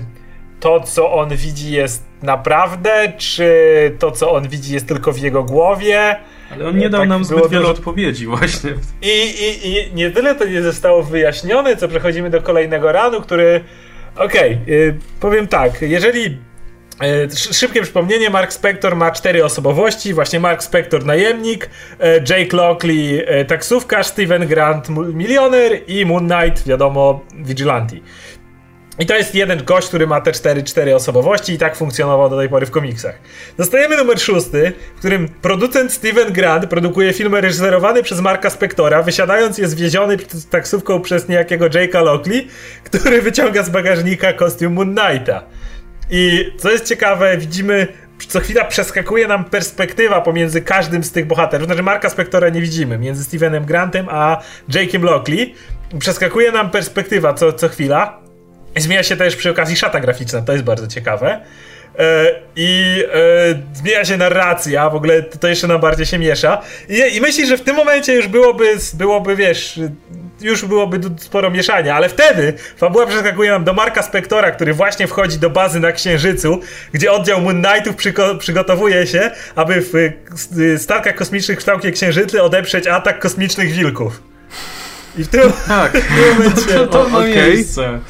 to, 0.61 0.81
co 0.81 1.13
on 1.13 1.37
widzi, 1.37 1.73
jest 1.73 2.05
naprawdę, 2.23 3.13
czy 3.17 3.97
to, 3.99 4.11
co 4.11 4.33
on 4.33 4.49
widzi, 4.49 4.75
jest 4.75 4.89
tylko 4.89 5.13
w 5.13 5.19
jego 5.19 5.45
głowie. 5.45 6.17
Ale 6.55 6.69
on 6.69 6.79
nie 6.79 6.91
dał 6.91 7.01
tak 7.01 7.09
nam 7.09 7.25
zbyt 7.25 7.51
wiele 7.51 7.67
odpowiedzi 7.67 8.27
właśnie. 8.27 8.71
I, 9.03 9.09
i, 9.09 9.69
I 9.69 9.95
nie 9.95 10.11
tyle 10.11 10.35
to 10.35 10.45
nie 10.45 10.63
zostało 10.63 11.03
wyjaśnione, 11.03 11.77
co 11.77 11.89
przechodzimy 11.89 12.31
do 12.31 12.43
kolejnego 12.43 12.93
ranu, 12.93 13.21
który... 13.21 13.65
Okej, 14.17 14.59
okay, 14.65 14.99
powiem 15.21 15.47
tak, 15.47 15.83
jeżeli 15.83 16.39
E, 17.01 17.31
szybkie 17.53 17.83
przypomnienie, 17.83 18.31
Mark 18.31 18.53
Spector 18.53 18.97
ma 18.97 19.11
cztery 19.11 19.45
osobowości, 19.45 20.15
właśnie 20.15 20.41
Mark 20.41 20.63
Spector 20.63 21.05
najemnik, 21.05 21.71
e, 22.01 22.15
Jake 22.19 22.57
Lockley 22.57 23.25
e, 23.27 23.45
taksówkarz, 23.45 24.07
Steven 24.07 24.47
Grant 24.47 24.89
milioner 25.15 25.81
i 25.87 26.07
Moon 26.07 26.29
Knight, 26.29 26.67
wiadomo, 26.67 27.21
vigilante. 27.35 27.97
I 28.99 29.07
to 29.07 29.17
jest 29.17 29.35
jeden 29.35 29.65
gość, 29.65 29.89
który 29.89 30.07
ma 30.07 30.21
te 30.21 30.33
cztery, 30.33 30.63
cztery 30.63 30.95
osobowości 30.95 31.53
i 31.53 31.59
tak 31.59 31.77
funkcjonował 31.77 32.31
do 32.31 32.37
tej 32.37 32.49
pory 32.49 32.67
w 32.67 32.71
komiksach. 32.71 33.19
Dostajemy 33.59 33.97
numer 33.97 34.21
szósty, 34.21 34.73
w 34.97 34.99
którym 34.99 35.29
producent 35.29 35.93
Steven 35.93 36.33
Grant 36.33 36.67
produkuje 36.67 37.13
film 37.13 37.35
reżyserowany 37.35 38.03
przez 38.03 38.21
Marka 38.21 38.51
Spectora, 38.51 39.03
wysiadając 39.03 39.59
jest 39.59 39.77
wieziony 39.77 40.17
taksówką 40.51 41.01
przez 41.01 41.29
niejakiego 41.29 41.67
Jake'a 41.67 42.05
Lockley, 42.05 42.49
który 42.85 43.23
wyciąga 43.23 43.63
z 43.63 43.71
bagażnika 43.71 44.33
kostium 44.33 44.73
Moon 44.73 44.95
Knighta. 44.97 45.43
I 46.11 46.53
co 46.59 46.71
jest 46.71 46.89
ciekawe, 46.89 47.39
widzimy, 47.39 47.87
co 48.29 48.41
chwila 48.41 48.65
przeskakuje 48.65 49.29
nam 49.29 49.45
perspektywa 49.45 50.21
pomiędzy 50.21 50.63
każdym 50.63 51.05
z 51.05 51.13
tych 51.13 51.27
bohaterów. 51.27 51.67
Znaczy, 51.67 51.83
Marka 51.83 52.11
Spektora 52.11 52.49
nie 52.49 52.61
widzimy 52.61 52.99
między 52.99 53.25
Stevenem 53.25 53.65
Grantem 53.65 54.07
a 54.11 54.43
Jake'em 54.69 55.03
Lockley. 55.03 55.55
Przeskakuje 55.99 56.53
nam 56.53 56.71
perspektywa 56.71 57.35
co, 57.35 57.53
co 57.53 57.69
chwila. 57.69 58.24
Zmienia 58.77 59.03
się 59.03 59.17
też 59.17 59.37
przy 59.37 59.51
okazji 59.51 59.77
szata 59.77 60.01
graficzna, 60.01 60.43
to 60.43 60.53
jest 60.53 60.65
bardzo 60.65 60.87
ciekawe. 60.87 61.41
E, 61.99 62.27
I 62.57 63.03
e, 63.15 63.75
zmienia 63.75 64.05
się 64.05 64.17
narracja, 64.17 64.91
w 64.91 64.95
ogóle 64.95 65.23
to 65.23 65.49
jeszcze 65.49 65.67
nam 65.67 65.81
bardziej 65.81 66.07
się 66.07 66.19
miesza. 66.19 66.63
I, 66.89 67.17
i 67.17 67.21
myślisz, 67.21 67.49
że 67.49 67.57
w 67.57 67.63
tym 67.63 67.77
momencie 67.77 68.15
już 68.15 68.29
byłoby, 68.29 68.77
byłoby 68.95 69.37
wiesz, 69.37 69.81
już 70.41 70.65
byłoby 70.65 71.01
sporo 71.17 71.51
mieszania, 71.51 71.95
ale 71.95 72.09
wtedy 72.09 72.53
fabuła 72.77 73.07
przeskakuje 73.07 73.51
nam 73.51 73.65
do 73.65 73.73
Marka 73.73 74.03
Spektora, 74.03 74.51
który 74.51 74.75
właśnie 74.75 75.07
wchodzi 75.07 75.39
do 75.39 75.51
bazy 75.51 75.81
na 75.81 75.93
Księżycu, 75.93 76.61
gdzie 76.93 77.13
oddział 77.13 77.41
Moon 77.41 77.63
Knightów 77.63 77.97
przygotowuje 78.39 79.07
się, 79.07 79.31
aby 79.55 79.83
w 79.83 80.13
statkach 80.83 81.15
kosmicznych 81.15 81.57
w 81.57 81.59
kształcie 81.59 81.93
Księżycy 81.93 82.43
odeprzeć 82.43 82.87
atak 82.87 83.19
kosmicznych 83.19 83.73
wilków. 83.73 84.23
I 85.19 85.25
w 85.25 85.29
tym, 85.29 85.53
tak. 85.69 85.93
w 85.99 86.15
tym 86.15 86.35
momencie... 86.35 86.75
To, 86.75 86.87
to, 86.87 87.05
to 87.05 87.09
ma 87.09 87.19
okay. 87.19 87.37
miejsce. 87.37 88.01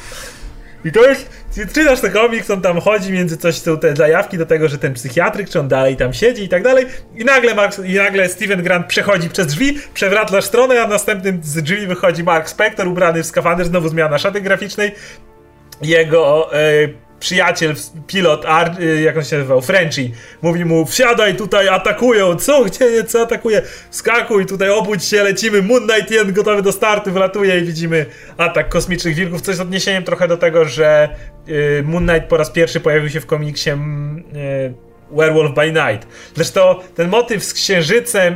I 0.85 0.91
to 0.91 1.09
jest 1.09 1.29
czytasz 1.73 2.01
ten 2.01 2.11
komiks, 2.11 2.49
on 2.49 2.61
tam 2.61 2.79
chodzi 2.81 3.11
między 3.11 3.37
coś, 3.37 3.55
są 3.55 3.77
te 3.77 3.95
zajawki 3.95 4.37
do 4.37 4.45
tego, 4.45 4.67
że 4.67 4.77
ten 4.77 4.93
psychiatryk, 4.93 5.49
czy 5.49 5.59
on 5.59 5.67
dalej 5.67 5.95
tam 5.95 6.13
siedzi 6.13 6.43
i 6.43 6.49
tak 6.49 6.63
dalej. 6.63 6.85
I 7.15 7.25
nagle, 7.25 7.55
Mark, 7.55 7.79
i 7.79 7.93
nagle 7.93 8.29
Steven 8.29 8.63
Grant 8.63 8.87
przechodzi 8.87 9.29
przez 9.29 9.47
drzwi, 9.47 9.79
przewraca 9.93 10.41
stronę, 10.41 10.81
a 10.81 10.87
następnym 10.87 11.39
z 11.43 11.63
drzwi 11.63 11.87
wychodzi 11.87 12.23
Mark 12.23 12.49
Spector 12.49 12.87
ubrany 12.87 13.23
w 13.23 13.25
skafander, 13.25 13.65
znowu 13.65 13.89
zmiana 13.89 14.17
szaty 14.17 14.41
graficznej. 14.41 14.91
Jego 15.81 16.53
e, 16.53 16.87
przyjaciel, 17.19 17.73
pilot, 18.07 18.45
Ar, 18.45 18.81
y, 18.81 19.01
jak 19.01 19.17
on 19.17 19.23
się 19.23 19.35
nazywał, 19.35 19.61
Frenchy, 19.61 20.11
mówi 20.41 20.65
mu, 20.65 20.85
wsiadaj 20.85 21.35
tutaj, 21.35 21.67
atakują, 21.67 22.35
co, 22.35 22.63
gdzie, 22.63 23.03
co 23.03 23.21
atakuje, 23.21 23.61
skakuj 23.91 24.45
tutaj, 24.45 24.69
obudź 24.69 25.05
się, 25.05 25.23
lecimy, 25.23 25.61
Moon 25.61 25.87
Knight 25.87 26.11
1 26.11 26.33
gotowy 26.33 26.61
do 26.61 26.71
startu, 26.71 27.11
wylatuje 27.11 27.59
i 27.59 27.63
widzimy 27.63 28.05
atak 28.37 28.69
kosmicznych 28.69 29.15
wilków, 29.15 29.41
coś 29.41 29.55
z 29.55 29.59
odniesieniem 29.59 30.03
trochę 30.03 30.27
do 30.27 30.37
tego, 30.37 30.65
że 30.65 31.09
y, 31.49 31.83
Moon 31.85 32.07
Knight 32.07 32.29
po 32.29 32.37
raz 32.37 32.51
pierwszy 32.51 32.79
pojawił 32.79 33.09
się 33.09 33.19
w 33.19 33.25
komiksie 33.25 33.69
y, 33.69 33.75
Werewolf 35.11 35.53
by 35.53 35.67
Night. 35.67 36.07
Zresztą 36.35 36.75
ten 36.95 37.09
motyw 37.09 37.43
z 37.43 37.53
księżycem, 37.53 38.35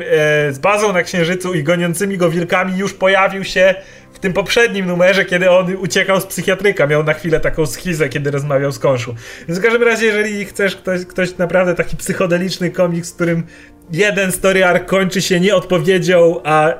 z 0.49 0.59
bazą 0.59 0.93
na 0.93 1.03
księżycu 1.03 1.53
i 1.53 1.63
goniącymi 1.63 2.17
go 2.17 2.29
wilkami 2.29 2.77
już 2.77 2.93
pojawił 2.93 3.43
się 3.43 3.75
w 4.19 4.21
tym 4.21 4.33
poprzednim 4.33 4.85
numerze, 4.85 5.25
kiedy 5.25 5.51
on 5.51 5.75
uciekał 5.75 6.21
z 6.21 6.25
psychiatryka, 6.25 6.87
miał 6.87 7.03
na 7.03 7.13
chwilę 7.13 7.39
taką 7.39 7.65
schizę, 7.65 8.09
kiedy 8.09 8.31
rozmawiał 8.31 8.71
z 8.71 8.79
Konszu. 8.79 9.15
Więc 9.47 9.59
w 9.59 9.63
każdym 9.63 9.83
razie, 9.83 10.05
jeżeli 10.05 10.45
chcesz 10.45 10.75
ktoś, 10.75 11.05
ktoś 11.05 11.37
naprawdę 11.37 11.75
taki 11.75 11.97
psychodeliczny 11.97 12.71
komiks, 12.71 13.11
w 13.11 13.15
którym 13.15 13.43
jeden 13.91 14.31
story 14.31 14.65
arc 14.65 14.89
kończy 14.89 15.21
się 15.21 15.39
nie 15.39 15.55
odpowiedzią, 15.55 16.41
a 16.43 16.71
y, 16.71 16.75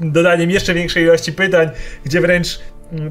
dodaniem 0.00 0.50
jeszcze 0.50 0.74
większej 0.74 1.02
ilości 1.02 1.32
pytań, 1.32 1.70
gdzie 2.04 2.20
wręcz 2.20 2.60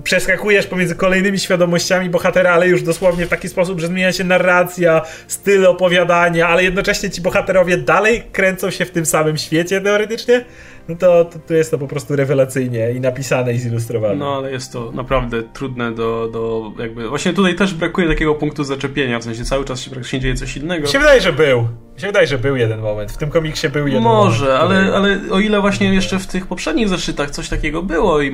przeskakujesz 0.04 0.68
pomiędzy 0.68 0.96
kolejnymi 0.96 1.40
świadomościami 1.40 2.10
bohatera, 2.10 2.52
ale 2.52 2.68
już 2.68 2.82
dosłownie 2.82 3.26
w 3.26 3.30
taki 3.30 3.50
sposób, 3.50 3.80
że 3.80 3.88
zmienia 3.88 4.14
się 4.14 4.24
narracja, 4.24 5.02
styl 5.28 5.66
opowiadania, 5.66 6.48
ale 6.48 6.64
jednocześnie 6.64 7.10
ci 7.10 7.22
bohaterowie 7.22 7.78
dalej 7.78 8.24
kręcą 8.32 8.72
się 8.72 8.86
w 8.86 8.92
tym 8.92 9.06
samym 9.06 9.38
świecie 9.38 9.82
teoretycznie, 9.82 10.46
no 10.90 10.96
to, 10.96 11.26
to, 11.26 11.40
to, 11.40 11.54
jest 11.54 11.72
to 11.72 11.78
po 11.78 11.88
prostu 11.88 12.16
rewelacyjnie 12.16 12.92
i 12.92 13.00
napisane 13.00 13.54
i 13.54 13.58
zilustrowane. 13.58 14.16
No, 14.16 14.38
ale 14.38 14.52
jest 14.52 14.74
to 14.74 14.92
naprawdę 14.92 15.44
trudne 15.44 15.92
do, 15.92 16.30
do 16.34 16.72
jakby... 16.80 17.10
Właśnie 17.10 17.34
tutaj 17.34 17.56
też 17.56 17.74
brakuje 17.74 18.08
takiego 18.08 18.36
punktu 18.36 18.64
zaczepienia, 18.64 19.20
w 19.20 19.24
sensie 19.24 19.44
cały 19.44 19.66
czas 19.66 19.82
się, 19.82 20.04
się 20.04 20.20
dzieje 20.20 20.36
coś 20.36 20.58
innego. 20.58 20.88
Mi 20.88 20.92
się 20.92 21.00
wydaje, 21.00 21.22
że 21.22 21.34
był. 21.34 21.62
Mi 21.96 22.02
się 22.02 22.08
wydaje, 22.08 22.28
że 22.28 22.38
był 22.38 22.56
jeden 22.56 22.80
moment. 22.80 23.12
W 23.12 23.18
tym 23.18 23.30
komiksie 23.30 23.70
był 23.70 23.88
jeden 23.88 24.04
Może, 24.04 24.46
moment. 24.46 24.60
Może, 24.60 24.60
ale, 24.60 24.96
ale 24.96 25.20
o 25.32 25.40
ile 25.40 25.62
właśnie 25.62 25.94
jeszcze 25.94 26.20
w 26.20 26.28
tych 26.28 26.48
poprzednich 26.48 26.90
zeszytach 26.90 27.30
coś 27.30 27.50
takiego 27.50 27.84
było 27.84 28.22
i 28.22 28.32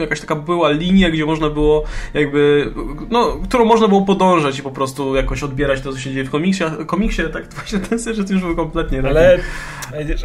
jakaś 0.00 0.20
taka 0.20 0.34
była 0.34 0.70
linia, 0.70 1.10
gdzie 1.10 1.26
można 1.26 1.50
było 1.50 1.84
jakby, 2.14 2.72
no, 3.10 3.36
którą 3.48 3.64
można 3.64 3.88
było 3.88 4.02
podążać 4.02 4.58
i 4.58 4.62
po 4.62 4.70
prostu 4.70 5.14
jakoś 5.14 5.42
odbierać 5.42 5.80
to, 5.80 5.92
co 5.92 5.98
się 5.98 6.10
dzieje 6.10 6.24
w 6.24 6.30
komiksie, 6.30 6.64
komiksie 6.86 7.22
tak 7.32 7.54
właśnie 7.54 7.78
ten 7.78 7.98
zeszyt 7.98 8.30
już 8.30 8.40
był 8.40 8.56
kompletnie 8.56 9.02
Ale 9.08 9.38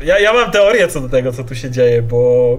ja, 0.04 0.20
ja 0.20 0.34
mam 0.34 0.52
teorię 0.52 0.88
co 0.88 1.02
do 1.02 1.10
tego, 1.10 1.32
co 1.32 1.44
tu 1.44 1.56
się 1.56 1.72
dzieje, 1.72 2.02
bo 2.02 2.58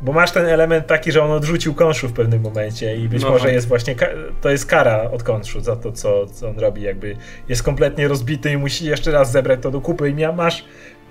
bo 0.00 0.12
masz 0.12 0.32
ten 0.32 0.46
element 0.46 0.86
taki, 0.86 1.12
że 1.12 1.22
on 1.22 1.30
odrzucił 1.30 1.74
konszu 1.74 2.08
w 2.08 2.12
pewnym 2.12 2.42
momencie 2.42 2.96
i 2.96 3.08
być 3.08 3.22
no. 3.22 3.30
może 3.30 3.52
jest 3.52 3.68
właśnie, 3.68 3.94
to 4.40 4.50
jest 4.50 4.66
kara 4.66 5.10
od 5.10 5.22
konszu 5.22 5.60
za 5.60 5.76
to, 5.76 5.92
co, 5.92 6.26
co 6.26 6.48
on 6.48 6.58
robi, 6.58 6.82
jakby 6.82 7.16
jest 7.48 7.62
kompletnie 7.62 8.08
rozbity 8.08 8.52
i 8.52 8.56
musi 8.56 8.84
jeszcze 8.84 9.10
raz 9.10 9.32
zebrać 9.32 9.60
to 9.62 9.70
do 9.70 9.80
kupy 9.80 10.10
i 10.10 10.14
masz 10.36 10.64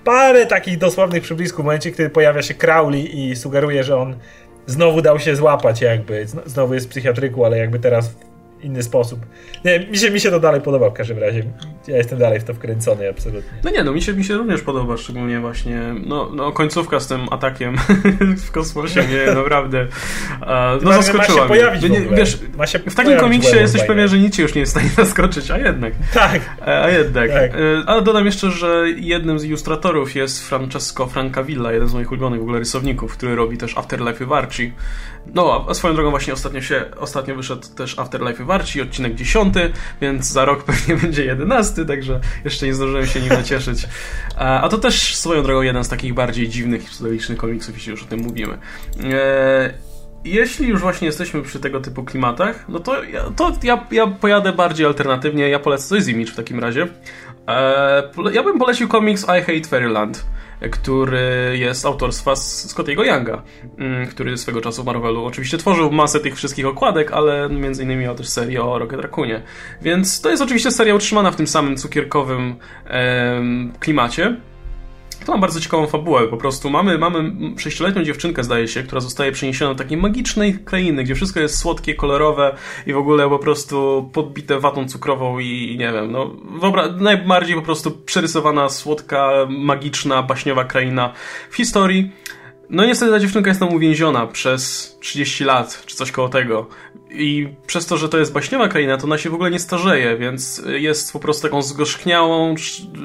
parę 0.04 0.46
takich 0.46 0.78
dosłownych 0.78 1.24
przyblisków 1.24 1.62
w 1.62 1.66
momencie, 1.66 1.92
kiedy 1.92 2.10
pojawia 2.10 2.42
się 2.42 2.54
Crowley 2.54 3.20
i 3.20 3.36
sugeruje, 3.36 3.84
że 3.84 3.98
on 3.98 4.16
znowu 4.68 5.02
dał 5.02 5.20
się 5.20 5.36
złapać 5.36 5.82
jakby, 5.82 6.26
znowu 6.46 6.74
jest 6.74 6.86
w 6.86 6.90
psychiatryku, 6.90 7.46
ale 7.46 7.58
jakby 7.58 7.80
teraz 7.80 8.16
inny 8.66 8.84
sposób. 8.84 9.20
Nie, 9.66 9.80
mi 9.80 9.98
się, 9.98 10.12
mi 10.12 10.20
się 10.20 10.32
to 10.32 10.40
dalej 10.40 10.62
podoba 10.62 10.90
w 10.90 10.94
każdym 10.94 11.20
razie. 11.20 11.44
Ja 11.88 11.98
jestem 11.98 12.20
dalej 12.20 12.40
w 12.40 12.44
to 12.44 12.54
wkręcony, 12.54 13.10
absolutnie. 13.10 13.52
No 13.64 13.70
nie, 13.72 13.84
no 13.84 13.92
mi 13.92 14.02
się, 14.02 14.14
mi 14.14 14.24
się 14.24 14.34
również 14.34 14.62
podoba, 14.62 14.98
szczególnie 14.98 15.40
właśnie, 15.40 15.82
no, 16.06 16.30
no 16.36 16.52
końcówka 16.52 17.00
z 17.00 17.08
tym 17.08 17.28
atakiem 17.32 17.78
w 18.48 18.52
kosmosie 18.52 19.04
mnie 19.04 19.34
naprawdę 19.36 19.88
no, 20.82 20.94
zaskoczyła 20.94 21.38
ma 21.38 21.44
się 21.44 21.48
pojawić 21.48 21.84
mnie. 21.84 22.00
Nie, 22.00 22.16
wiesz, 22.16 22.40
ma 22.58 22.68
się 22.68 22.80
w 22.80 22.96
takim 22.96 23.18
komiksie 23.18 23.56
jesteś 23.56 23.84
pewien, 23.84 24.08
że 24.08 24.20
nic 24.20 24.38
już 24.38 24.56
nie 24.56 24.60
jest 24.60 24.72
w 24.72 24.76
stanie 24.76 24.90
zaskoczyć, 25.06 25.52
a 25.52 25.58
jednak. 25.58 25.94
Tak. 26.14 26.42
E, 26.62 26.84
a 26.84 26.90
jednak. 26.90 27.32
Tak. 27.32 27.52
E, 27.52 27.84
ale 27.86 28.02
dodam 28.02 28.26
jeszcze, 28.26 28.52
że 28.52 28.86
jednym 28.98 29.40
z 29.40 29.44
ilustratorów 29.44 30.16
jest 30.16 30.50
Francesco 30.50 31.08
Francavilla, 31.08 31.72
jeden 31.72 31.88
z 31.88 31.94
moich 31.94 32.12
ulubionych 32.12 32.40
w 32.40 32.44
ogóle 32.44 32.60
rysowników, 32.60 33.18
który 33.18 33.36
robi 33.36 33.58
też 33.58 33.78
Afterlife 33.78 34.26
Archie. 34.36 34.72
No, 35.34 35.66
a 35.70 35.74
swoją 35.74 35.94
drogą 35.94 36.10
właśnie 36.10 36.34
ostatnio 36.34 36.62
się, 36.62 36.86
ostatnio 36.98 37.36
wyszedł 37.36 37.68
też 37.76 38.00
Afterlife 38.00 38.46
Warci, 38.46 38.82
odcinek 38.82 39.16
10, 39.16 39.54
więc 40.02 40.26
za 40.26 40.46
rok 40.46 40.64
pewnie 40.74 40.96
będzie 40.96 41.26
11, 41.26 41.86
także 41.86 42.20
jeszcze 42.44 42.66
nie 42.66 42.74
zdążyłem 42.74 43.08
się 43.08 43.20
nim 43.20 43.30
nacieszyć. 43.30 43.88
A 44.36 44.70
to 44.70 44.78
też 44.78 45.16
swoją 45.16 45.44
drogą 45.44 45.62
jeden 45.62 45.84
z 45.84 45.90
takich 45.90 46.14
bardziej 46.14 46.50
dziwnych 46.50 46.84
i 46.84 46.88
psychodelicznych 46.88 47.38
komiksów, 47.38 47.76
jeśli 47.76 47.92
już 47.92 48.04
o 48.04 48.06
tym 48.06 48.20
mówimy. 48.20 48.58
E, 49.04 49.74
jeśli 50.26 50.68
już 50.68 50.82
właśnie 50.82 51.06
jesteśmy 51.08 51.42
przy 51.42 51.60
tego 51.60 51.82
typu 51.82 52.04
klimatach, 52.04 52.66
no 52.70 52.80
to 52.80 53.04
ja, 53.04 53.24
to 53.36 53.54
ja, 53.64 53.88
ja 53.92 54.08
pojadę 54.08 54.54
bardziej 54.54 54.86
alternatywnie, 54.86 55.50
ja 55.50 55.60
polecę 55.60 55.88
coś 55.88 56.04
z 56.04 56.08
Image 56.08 56.32
w 56.32 56.36
takim 56.36 56.60
razie. 56.60 56.88
E, 57.48 58.04
ja 58.32 58.44
bym 58.44 58.60
polecił 58.60 58.88
komiks 58.88 59.24
I 59.24 59.42
Hate 59.42 59.70
Fairyland. 59.70 60.26
Który 60.72 61.56
jest 61.58 61.86
autorstwa 61.86 62.36
Scottiego 62.36 63.04
Younga, 63.04 63.44
mm, 63.78 64.08
który 64.08 64.38
swego 64.38 64.62
czasu 64.62 64.84
w 64.84 64.86
Marvelu 64.86 65.26
oczywiście 65.26 65.58
tworzył 65.58 65.92
masę 65.92 66.20
tych 66.20 66.36
wszystkich 66.36 66.66
okładek, 66.66 67.12
ale 67.12 67.50
między 67.50 67.84
innymi 67.84 68.04
miał 68.04 68.16
też 68.16 68.30
serię 68.30 68.64
o 68.64 68.80
Rocket 68.80 69.00
Racoonie. 69.00 69.42
Więc 69.82 70.22
to 70.22 70.30
jest 70.30 70.44
oczywiście 70.44 70.72
seria 70.72 70.96
utrzymana 70.96 71.32
w 71.32 71.36
tym 71.36 71.48
samym 71.48 71.78
cukierkowym 71.78 72.56
klimacie. 73.80 74.38
To 75.26 75.32
ma 75.32 75.38
bardzo 75.38 75.60
ciekawą 75.60 75.88
fabułę. 75.88 76.28
Po 76.28 76.38
prostu 76.38 76.70
mamy, 76.70 76.98
mamy 76.98 77.32
sześcioletnią 77.58 78.04
dziewczynkę, 78.04 78.44
zdaje 78.44 78.68
się, 78.68 78.84
która 78.84 79.02
zostaje 79.02 79.32
przeniesiona 79.32 79.74
do 79.74 79.84
takiej 79.84 79.98
magicznej 79.98 80.60
krainy, 80.60 81.04
gdzie 81.04 81.16
wszystko 81.16 81.40
jest 81.40 81.58
słodkie, 81.58 81.96
kolorowe 81.96 82.56
i 82.88 82.94
w 82.94 82.98
ogóle 82.98 83.30
po 83.30 83.40
prostu 83.40 84.10
podbite 84.14 84.60
watą 84.60 84.88
cukrową 84.88 85.40
i, 85.40 85.76
nie 85.80 85.92
wiem, 85.92 86.12
no 86.12 86.32
wyobraź, 86.62 86.90
najbardziej 87.00 87.56
po 87.56 87.62
prostu 87.62 87.92
przerysowana, 87.92 88.70
słodka, 88.70 89.32
magiczna, 89.50 90.24
baśniowa 90.24 90.66
kraina 90.66 91.14
w 91.50 91.56
historii. 91.56 92.12
No 92.70 92.86
niestety 92.86 93.12
ta 93.12 93.20
dziewczynka 93.20 93.50
jest 93.50 93.60
tam 93.60 93.74
uwięziona 93.74 94.28
przez 94.28 94.96
30 95.00 95.44
lat, 95.44 95.84
czy 95.86 95.96
coś 95.96 96.12
koło 96.12 96.30
tego. 96.30 96.68
I 97.10 97.48
przez 97.68 97.86
to, 97.86 97.98
że 97.98 98.10
to 98.10 98.18
jest 98.18 98.34
baśniowa 98.34 98.68
kraina, 98.68 98.98
to 98.98 99.04
ona 99.04 99.18
się 99.18 99.30
w 99.30 99.34
ogóle 99.34 99.52
nie 99.52 99.60
starzeje, 99.60 100.18
więc 100.18 100.62
jest 100.66 101.14
po 101.14 101.20
prostu 101.20 101.44
taką 101.44 101.62
zgorzchniałą, 101.62 102.56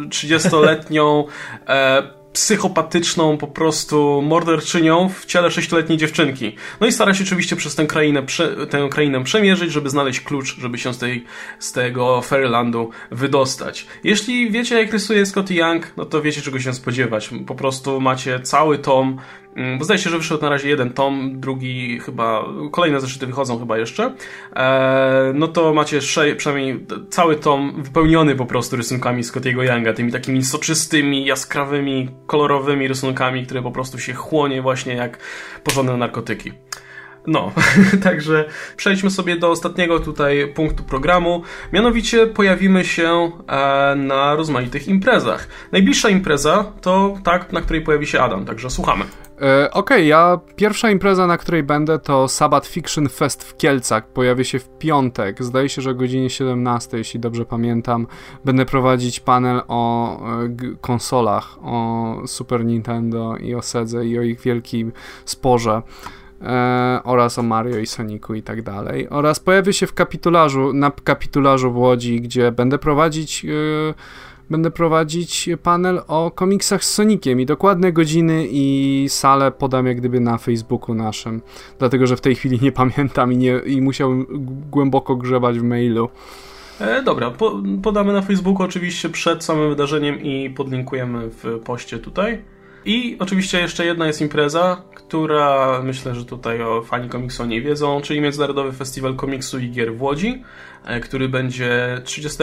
30-letnią, 0.09 1.25
e, 1.69 2.21
psychopatyczną 2.33 3.39
po 3.39 3.47
prostu 3.47 4.23
morderczynią 4.23 5.09
w 5.09 5.27
ciele 5.27 5.51
sześcioletniej 5.51 5.99
dziewczynki. 5.99 6.57
No 6.81 6.87
i 6.87 6.93
stara 6.93 7.15
się 7.15 7.25
oczywiście 7.25 7.57
przez 7.57 7.75
tę 7.75 7.87
krainę, 7.87 8.23
prze, 8.23 8.67
tę 8.67 8.89
krainę 8.91 9.25
przemierzyć, 9.25 9.73
żeby 9.73 9.91
znaleźć 9.91 10.21
klucz, 10.21 10.57
żeby 10.57 10.79
się 10.79 10.95
z, 10.95 10.99
tej, 10.99 11.25
z 11.59 11.73
tego 11.73 12.23
Fairylandu 12.23 12.91
wydostać. 13.11 13.87
Jeśli 14.05 14.51
wiecie, 14.51 14.81
jak 14.81 14.93
rysuje 14.93 15.27
Scotty 15.27 15.55
Young, 15.55 15.93
no 15.97 16.05
to 16.05 16.23
wiecie, 16.23 16.43
czego 16.43 16.61
się 16.61 16.75
spodziewać. 16.75 17.31
Po 17.47 17.55
prostu 17.55 18.01
macie 18.01 18.41
cały 18.41 18.79
tom 18.79 19.19
bo 19.79 19.85
zdaje 19.85 20.01
się, 20.01 20.11
że 20.11 20.19
wyszedł 20.19 20.43
na 20.43 20.49
razie 20.49 20.69
jeden 20.69 20.91
tom, 20.91 21.41
drugi 21.41 22.01
chyba, 22.01 22.45
kolejne 22.73 23.01
zeszyty 23.01 23.27
wychodzą 23.27 23.59
chyba 23.59 23.79
jeszcze, 23.79 24.15
e, 24.57 25.33
no 25.35 25.49
to 25.49 25.75
macie 25.75 25.99
przynajmniej 26.37 26.87
cały 27.11 27.37
tom 27.37 27.83
wypełniony 27.83 28.37
po 28.37 28.47
prostu 28.47 28.77
rysunkami 28.77 29.25
Scottiego 29.25 29.63
Younga, 29.63 29.93
tymi 29.93 30.13
takimi 30.13 30.45
soczystymi, 30.45 31.27
jaskrawymi, 31.27 32.09
kolorowymi 32.27 32.89
rysunkami, 32.89 33.47
które 33.47 33.63
po 33.63 33.71
prostu 33.71 33.99
się 33.99 34.15
chłonie 34.15 34.63
właśnie 34.63 34.95
jak 34.95 35.19
porządne 35.65 35.97
narkotyki. 35.97 36.53
No, 37.27 37.53
także 38.05 38.45
przejdźmy 38.77 39.11
sobie 39.11 39.37
do 39.37 39.51
ostatniego 39.51 40.01
tutaj 40.01 40.53
punktu 40.55 40.85
programu. 40.85 41.43
Mianowicie 41.73 42.27
pojawimy 42.27 42.85
się 42.85 43.31
e, 43.49 43.95
na 43.97 44.35
rozmaitych 44.35 44.89
imprezach. 44.89 45.49
Najbliższa 45.73 46.09
impreza 46.09 46.73
to 46.81 47.19
tak, 47.25 47.53
na 47.53 47.61
której 47.61 47.83
pojawi 47.83 48.07
się 48.07 48.21
Adam, 48.21 48.45
także 48.45 48.71
słuchamy. 48.71 49.05
E, 49.41 49.71
Okej, 49.71 49.73
okay, 49.73 50.05
ja 50.05 50.41
pierwsza 50.57 50.91
impreza, 50.91 51.27
na 51.27 51.39
której 51.39 51.63
będę, 51.63 51.99
to 51.99 52.29
Sabbath 52.29 52.69
Fiction 52.69 53.09
Fest 53.09 53.45
w 53.45 53.57
Kielcach. 53.57 54.07
Pojawi 54.09 54.45
się 54.45 54.59
w 54.59 54.69
piątek. 54.79 55.45
Zdaje 55.45 55.69
się, 55.69 55.83
że 55.83 55.91
o 55.91 55.95
godzinie 55.95 56.31
17, 56.31 56.99
jeśli 56.99 57.21
dobrze 57.21 57.45
pamiętam. 57.45 58.07
Będę 58.45 58.67
prowadzić 58.67 59.21
panel 59.21 59.63
o 59.69 60.17
e, 60.43 60.49
konsolach, 60.81 61.59
o 61.63 62.15
Super 62.27 62.65
Nintendo 62.65 63.37
i 63.37 63.55
o 63.55 63.63
Sedze 63.63 64.07
i 64.07 64.19
o 64.19 64.23
ich 64.23 64.41
wielkim 64.41 64.93
sporze. 65.25 65.83
E, 66.43 67.01
oraz 67.05 67.39
o 67.39 67.43
Mario 67.43 67.79
i 67.79 67.87
Sonicu 67.87 68.35
i 68.35 68.43
tak 68.43 68.63
dalej. 68.63 69.09
Oraz 69.09 69.41
pojawię 69.41 69.73
się 69.73 69.87
w 69.87 69.95
kapitularzu, 69.95 70.73
na 70.73 70.91
kapitularzu 70.91 71.73
w 71.73 71.77
Łodzi, 71.77 72.21
gdzie 72.21 72.53
będę 72.53 72.79
prowadzić 72.79 73.45
e, 73.45 73.49
będę 74.51 74.71
prowadzić 74.71 75.49
panel 75.63 76.01
o 76.09 76.31
komiksach 76.31 76.85
z 76.85 76.95
Soniciem 76.95 77.41
i 77.41 77.47
dokładne 77.47 77.93
godziny 77.93 78.47
i 78.51 79.07
salę 79.09 79.53
podam 79.53 79.87
jak 79.87 79.97
gdyby 79.97 80.21
na 80.21 80.39
Facebooku 80.39 80.95
naszym, 80.95 81.43
dlatego 81.79 82.07
że 82.07 82.17
w 82.17 82.21
tej 82.21 82.35
chwili 82.35 82.59
nie 82.63 82.73
pamiętam 82.73 83.33
i, 83.33 83.37
nie, 83.37 83.61
i 83.67 83.83
musiałem 83.83 84.27
głęboko 84.71 85.17
grzebać 85.17 85.59
w 85.59 85.63
mailu. 85.63 86.09
E, 86.81 87.03
dobra, 87.03 87.31
po, 87.31 87.63
podamy 87.83 88.13
na 88.13 88.23
Facebooku 88.23 88.63
oczywiście 88.63 89.09
przed 89.09 89.45
samym 89.45 89.69
wydarzeniem 89.69 90.21
i 90.23 90.51
podlinkujemy 90.51 91.31
w 91.31 91.61
poście 91.65 91.99
tutaj. 91.99 92.43
I 92.85 93.17
oczywiście 93.19 93.61
jeszcze 93.61 93.87
jedna 93.87 94.07
jest 94.07 94.21
impreza, 94.21 94.83
która 94.95 95.81
myślę, 95.85 96.15
że 96.15 96.25
tutaj 96.25 96.63
o 96.63 96.83
fani 96.83 97.09
komiksu 97.09 97.47
nie 97.47 97.63
wiedzą, 97.63 98.01
czyli 98.01 98.21
Międzynarodowy 98.21 98.73
Festiwal 98.73 99.17
Komiksu 99.17 99.59
i 99.59 99.71
Gier 99.71 99.95
w 99.95 100.03
Łodzi, 100.03 100.43
e, 100.85 101.01
który 101.01 101.29
będzie 101.29 102.01
30, 102.05 102.39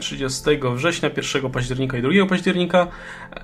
30 0.00 0.50
e, 0.50 0.74
września, 0.74 1.10
1 1.16 1.50
października 1.50 1.98
i 1.98 2.02
2 2.02 2.26
października. 2.26 2.86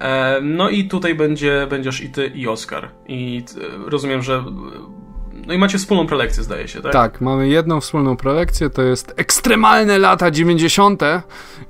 E, 0.01 0.41
no 0.43 0.69
i 0.69 0.89
tutaj 0.89 1.15
będzie, 1.15 1.66
będziesz 1.70 2.01
i 2.01 2.11
ty 2.11 2.27
i 2.27 2.49
Oskar. 2.49 2.91
I 3.09 3.45
rozumiem, 3.87 4.23
że 4.23 4.45
no 5.47 5.55
i 5.55 5.59
macie 5.59 5.78
wspólną 5.78 6.06
prelekcję, 6.06 6.43
zdaje 6.43 6.68
się, 6.68 6.82
tak? 6.82 6.93
Tak, 6.93 7.20
mamy 7.20 7.48
jedną 7.48 7.81
wspólną 7.81 8.16
prelekcję, 8.16 8.70
to 8.70 8.82
jest 8.82 9.14
ekstremalne 9.16 9.98
lata 9.98 10.31
90., 10.31 11.02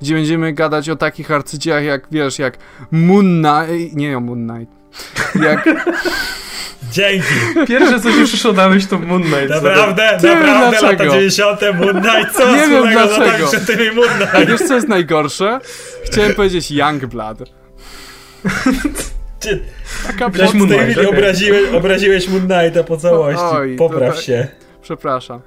gdzie 0.02 0.14
będziemy 0.14 0.52
gadać 0.52 0.88
o 0.88 0.96
takich 0.96 1.30
arcydziełach 1.30 1.84
jak, 1.84 2.06
wiesz, 2.10 2.38
jak 2.38 2.58
Moon 2.90 3.42
Knight, 3.42 3.96
nie 3.96 4.16
o 4.16 4.20
Moon 4.20 4.48
Knight, 4.48 4.74
jak... 5.42 5.64
Dzięki. 6.92 7.26
Pierwsze, 7.68 8.00
co 8.00 8.12
się 8.12 8.24
przyszło 8.24 8.52
na 8.52 8.68
myśl, 8.68 8.88
to 8.88 8.98
Moon 8.98 9.22
Knight. 9.22 9.50
Naprawdę? 9.50 10.18
Ty, 10.20 10.26
naprawdę 10.26 10.78
dlaczego? 10.78 11.04
lata 11.04 11.14
90. 11.14 11.60
Moon 11.74 12.02
Knight? 12.02 12.36
Co 12.36 12.52
Nie 12.56 12.68
wiem 12.68 12.90
dlaczego. 12.92 13.50
Moon 13.94 14.08
Knight? 14.08 14.34
A 14.34 14.44
wiesz, 14.44 14.60
co 14.60 14.74
jest 14.74 14.88
najgorsze? 14.88 15.58
Chciałem 16.04 16.34
powiedzieć 16.34 16.70
Youngblood. 16.70 17.38
Ty, 19.40 19.60
Taka 20.06 20.28
Moon 20.28 20.68
Knight, 20.68 20.98
okay. 20.98 21.08
obraziłeś, 21.08 21.74
obraziłeś 21.74 22.28
Moon 22.28 22.48
Knighta 22.48 22.84
po 22.84 22.96
całości. 22.96 23.42
Oj, 23.42 23.76
Popraw 23.76 24.14
tak. 24.14 24.24
się. 24.24 24.46
Przepraszam. 24.82 25.40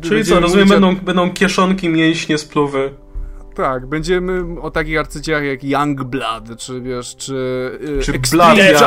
Czyli 0.00 0.24
co, 0.24 0.40
rozumiem, 0.40 0.68
będą, 0.68 0.96
będą 0.96 1.30
kieszonki, 1.30 1.88
mięśnie, 1.88 2.38
spluwy. 2.38 2.90
Tak, 3.54 3.86
będziemy 3.86 4.60
o 4.60 4.70
takich 4.70 4.98
arcydziełach 4.98 5.44
jak 5.44 5.64
Youngblood, 5.64 6.58
czy 6.58 6.80
wiesz, 6.80 7.16
czy... 7.16 7.34
Yy, 7.80 8.02
czy 8.02 8.12
Blood, 8.12 8.56
Death, 8.56 8.80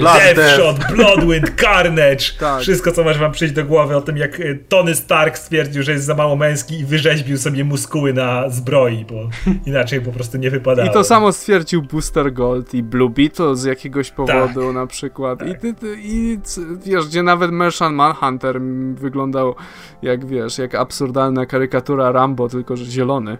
Blood, 0.00 0.18
Deathshot, 0.34 0.76
Bloodwind, 0.94 1.52
Carnage, 1.62 2.24
tak. 2.38 2.62
wszystko 2.62 2.92
co 2.92 3.04
masz 3.04 3.18
wam 3.18 3.32
przyjść 3.32 3.54
do 3.54 3.64
głowy 3.64 3.96
o 3.96 4.00
tym 4.00 4.16
jak 4.16 4.40
y, 4.40 4.64
Tony 4.68 4.94
Stark 4.94 5.38
stwierdził, 5.38 5.82
że 5.82 5.92
jest 5.92 6.04
za 6.04 6.14
mało 6.14 6.36
męski 6.36 6.78
i 6.78 6.84
wyrzeźbił 6.84 7.38
sobie 7.38 7.64
muskuły 7.64 8.12
na 8.12 8.50
zbroi, 8.50 9.04
bo 9.04 9.28
inaczej 9.70 10.00
po 10.00 10.12
prostu 10.12 10.38
nie 10.38 10.50
wypadało. 10.50 10.90
I 10.90 10.92
to 10.92 11.04
samo 11.04 11.32
stwierdził 11.32 11.82
Booster 11.82 12.32
Gold 12.32 12.74
i 12.74 12.82
Blue 12.82 13.10
Beetle 13.10 13.56
z 13.56 13.64
jakiegoś 13.64 14.10
powodu 14.10 14.64
tak. 14.64 14.74
na 14.74 14.86
przykład. 14.86 15.38
Tak. 15.38 15.48
I, 15.48 15.54
ty, 15.54 15.74
ty, 15.74 15.96
I 16.02 16.38
wiesz, 16.84 17.06
gdzie 17.06 17.22
nawet 17.22 17.50
Martian 17.50 17.94
Manhunter 17.94 18.60
wyglądał 18.94 19.54
jak 20.02 20.26
wiesz, 20.26 20.58
jak 20.58 20.74
absurdalna 20.74 21.46
karykatura 21.46 22.12
Rambo, 22.12 22.48
tylko 22.48 22.76
że 22.76 22.84
zielony. 22.84 23.38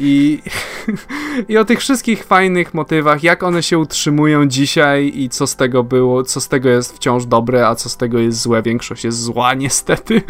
I, 0.00 0.42
I 1.48 1.58
o 1.58 1.64
tych 1.64 1.78
wszystkich 1.78 2.24
fajnych 2.24 2.74
motywach, 2.74 3.22
jak 3.22 3.42
one 3.42 3.62
się 3.62 3.78
utrzymują 3.78 4.46
dzisiaj 4.46 5.12
i 5.14 5.28
co 5.28 5.46
z 5.46 5.56
tego 5.56 5.84
było, 5.84 6.22
co 6.22 6.40
z 6.40 6.48
tego 6.48 6.68
jest 6.68 6.96
wciąż 6.96 7.26
dobre, 7.26 7.68
a 7.68 7.74
co 7.74 7.88
z 7.88 7.96
tego 7.96 8.18
jest 8.18 8.40
złe. 8.40 8.62
Większość 8.62 9.04
jest 9.04 9.22
zła 9.22 9.54
niestety, 9.64 10.22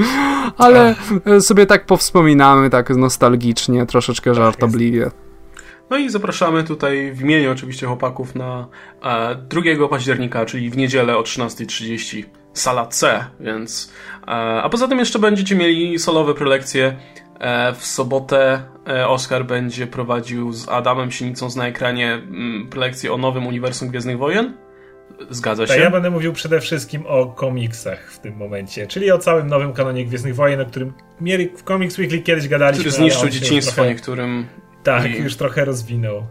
ale 0.56 0.94
sobie 1.40 1.66
tak 1.66 1.86
powspominamy, 1.86 2.70
tak 2.70 2.90
nostalgicznie, 2.90 3.86
troszeczkę 3.86 4.30
tak 4.30 4.36
żartobliwie. 4.36 5.10
No 5.90 5.96
i 5.96 6.10
zapraszamy 6.10 6.64
tutaj 6.64 7.12
w 7.12 7.20
imieniu 7.20 7.52
oczywiście 7.52 7.86
chłopaków 7.86 8.34
na 8.34 8.66
e, 9.02 9.36
2 9.76 9.88
października, 9.88 10.46
czyli 10.46 10.70
w 10.70 10.76
niedzielę 10.76 11.16
o 11.16 11.22
13.30 11.22 12.24
sala 12.52 12.86
C, 12.86 13.24
więc... 13.40 13.92
E, 14.22 14.30
a 14.62 14.68
poza 14.68 14.88
tym 14.88 14.98
jeszcze 14.98 15.18
będziecie 15.18 15.56
mieli 15.56 15.98
solowe 15.98 16.34
prelekcje 16.34 16.96
E, 17.27 17.27
w 17.74 17.86
sobotę 17.86 18.62
e, 18.88 19.08
Oskar 19.08 19.46
będzie 19.46 19.86
prowadził 19.86 20.52
z 20.52 20.68
Adamem 20.68 21.10
Sienicą 21.10 21.48
na 21.56 21.66
ekranie 21.66 22.12
mm, 22.12 22.70
lekcję 22.76 23.12
o 23.12 23.16
nowym 23.16 23.46
uniwersum 23.46 23.88
Gwiezdnych 23.88 24.18
Wojen. 24.18 24.54
Zgadza 25.30 25.66
się? 25.66 25.80
ja 25.80 25.90
będę 25.90 26.10
mówił 26.10 26.32
przede 26.32 26.60
wszystkim 26.60 27.06
o 27.06 27.26
komiksach 27.26 28.12
w 28.12 28.18
tym 28.18 28.36
momencie, 28.36 28.86
czyli 28.86 29.10
o 29.10 29.18
całym 29.18 29.46
nowym 29.46 29.72
kanonie 29.72 30.04
Gwiezdnych 30.04 30.34
Wojen, 30.34 30.60
o 30.60 30.66
którym 30.66 30.92
mieli 31.20 31.48
w 31.56 31.62
Comics 31.62 31.98
Weekly 31.98 32.18
kiedyś 32.18 32.48
gadaliśmy. 32.48 32.84
Który 32.84 32.96
zniszczył 32.96 33.28
dzieciństwo 33.28 33.74
trochę, 33.74 33.90
niektórym. 33.90 34.46
Tak, 34.82 35.10
i... 35.10 35.18
już 35.18 35.36
trochę 35.36 35.64
rozwinął. 35.64 36.26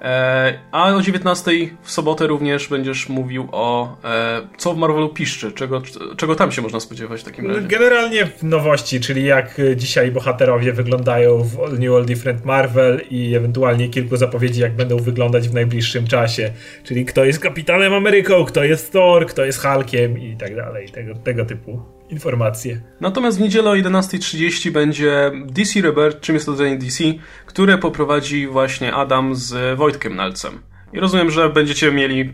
E, 0.00 0.58
a 0.72 0.94
o 0.94 1.02
19 1.02 1.50
w 1.82 1.90
sobotę 1.90 2.26
również 2.26 2.68
będziesz 2.68 3.08
mówił 3.08 3.48
o 3.52 3.96
e, 4.04 4.40
co 4.56 4.74
w 4.74 4.76
Marvelu 4.76 5.08
piszczy, 5.08 5.52
czego, 5.52 5.82
czego 6.16 6.34
tam 6.34 6.52
się 6.52 6.62
można 6.62 6.80
spodziewać 6.80 7.20
w 7.20 7.24
takim 7.24 7.46
razie. 7.46 7.68
Generalnie 7.68 8.26
w 8.26 8.42
nowości, 8.42 9.00
czyli 9.00 9.24
jak 9.24 9.60
dzisiaj 9.76 10.10
bohaterowie 10.10 10.72
wyglądają 10.72 11.42
w 11.42 11.78
New 11.78 11.94
All 11.94 12.04
Different 12.04 12.44
Marvel 12.44 13.00
i 13.10 13.34
ewentualnie 13.34 13.88
kilku 13.88 14.16
zapowiedzi, 14.16 14.60
jak 14.60 14.76
będą 14.76 14.96
wyglądać 14.96 15.48
w 15.48 15.54
najbliższym 15.54 16.06
czasie. 16.06 16.52
Czyli 16.84 17.04
kto 17.04 17.24
jest 17.24 17.38
Kapitanem 17.38 17.94
Ameryką, 17.94 18.44
kto 18.44 18.64
jest 18.64 18.92
Thor, 18.92 19.26
kto 19.26 19.44
jest 19.44 19.62
Hulkiem 19.62 20.18
i 20.18 20.36
tak 20.36 20.56
dalej, 20.56 20.88
tego, 20.88 21.14
tego 21.14 21.44
typu 21.44 21.99
informacje. 22.10 22.80
Natomiast 23.00 23.38
w 23.38 23.40
niedzielę 23.40 23.70
o 23.70 23.74
11.30 23.74 24.70
będzie 24.70 25.32
DC 25.46 25.80
Rebirth, 25.80 26.20
czym 26.20 26.34
jest 26.34 26.46
to 26.46 26.52
DC, 26.52 27.04
które 27.46 27.78
poprowadzi 27.78 28.46
właśnie 28.46 28.94
Adam 28.94 29.34
z 29.34 29.78
Wojtkiem 29.78 30.16
Nalcem. 30.16 30.58
I 30.92 31.00
rozumiem, 31.00 31.30
że 31.30 31.50
będziecie 31.50 31.92
mieli 31.92 32.32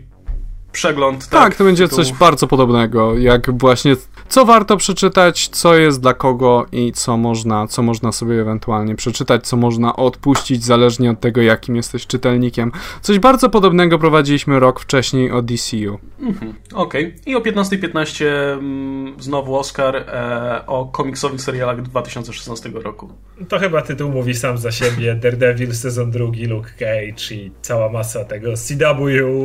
przegląd. 0.77 1.27
Tak, 1.27 1.41
tak 1.41 1.55
to 1.55 1.63
będzie 1.63 1.83
tytułów. 1.83 2.07
coś 2.07 2.17
bardzo 2.17 2.47
podobnego, 2.47 3.17
jak 3.17 3.59
właśnie 3.59 3.95
co 4.29 4.45
warto 4.45 4.77
przeczytać, 4.77 5.47
co 5.47 5.75
jest 5.75 6.01
dla 6.01 6.13
kogo 6.13 6.65
i 6.71 6.91
co 6.91 7.17
można, 7.17 7.67
co 7.67 7.81
można 7.81 8.11
sobie 8.11 8.41
ewentualnie 8.41 8.95
przeczytać, 8.95 9.47
co 9.47 9.57
można 9.57 9.95
odpuścić, 9.95 10.63
zależnie 10.63 11.11
od 11.11 11.19
tego, 11.19 11.41
jakim 11.41 11.75
jesteś 11.75 12.07
czytelnikiem. 12.07 12.71
Coś 13.01 13.19
bardzo 13.19 13.49
podobnego 13.49 13.99
prowadziliśmy 13.99 14.59
rok 14.59 14.79
wcześniej 14.79 15.31
o 15.31 15.41
DCU. 15.41 15.99
Mhm, 16.19 16.53
Okej. 16.73 17.05
Okay. 17.05 17.21
I 17.25 17.35
o 17.35 17.39
15.15 17.39 17.87
.15, 17.87 18.25
mm, 18.25 19.15
znowu 19.19 19.55
Oscar 19.55 19.95
e, 19.95 20.65
o 20.67 20.85
komiksowych 20.85 21.41
serialach 21.41 21.81
2016 21.81 22.69
roku. 22.69 23.09
To 23.49 23.59
chyba 23.59 23.81
tytuł 23.81 24.11
mówi 24.11 24.35
sam 24.35 24.57
za 24.57 24.71
siebie. 24.71 25.15
Daredevil 25.23 25.75
sezon 25.75 26.11
drugi, 26.11 26.45
Luke 26.45 26.69
Cage 26.79 27.35
i 27.35 27.51
cała 27.61 27.89
masa 27.89 28.25
tego 28.25 28.53
CW 28.53 29.03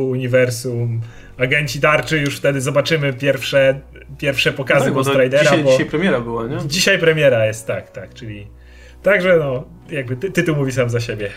uniwersum 0.09 1.01
agenci 1.37 1.79
tarczy, 1.79 2.19
już 2.19 2.37
wtedy 2.37 2.61
zobaczymy 2.61 3.13
pierwsze, 3.13 3.79
pierwsze 4.17 4.53
pokazy 4.53 4.85
tak, 4.85 4.93
Ghost 4.93 5.09
Ridera. 5.09 5.43
Dzisiaj, 5.43 5.63
bo 5.63 5.71
dzisiaj 5.71 5.85
premiera 5.85 6.19
była, 6.21 6.47
nie? 6.47 6.57
Dzisiaj 6.67 6.99
premiera 6.99 7.45
jest, 7.45 7.67
tak, 7.67 7.91
tak, 7.91 8.13
czyli 8.13 8.47
także 9.03 9.37
no, 9.37 9.63
jakby 9.89 10.15
ty, 10.15 10.31
tytuł 10.31 10.55
mówi 10.55 10.71
sam 10.71 10.89
za 10.89 10.99
siebie. 10.99 11.29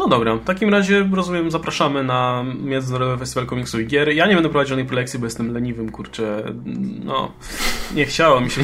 No 0.00 0.08
dobra, 0.08 0.36
w 0.36 0.44
takim 0.44 0.68
razie 0.68 1.08
rozumiem, 1.12 1.50
zapraszamy 1.50 2.04
na 2.04 2.44
Międzynarodowy 2.62 3.18
Festiwal 3.18 3.46
Komiksu 3.46 3.80
i 3.80 3.86
Gier. 3.86 4.08
Ja 4.08 4.26
nie 4.26 4.34
będę 4.34 4.48
prowadzić 4.48 4.68
żadnej 4.68 4.86
prelekcji, 4.86 5.18
bo 5.18 5.26
jestem 5.26 5.52
leniwym, 5.52 5.90
kurczę. 5.90 6.52
No, 7.04 7.32
nie 7.94 8.06
chciało 8.06 8.40
mi 8.40 8.50
się. 8.50 8.60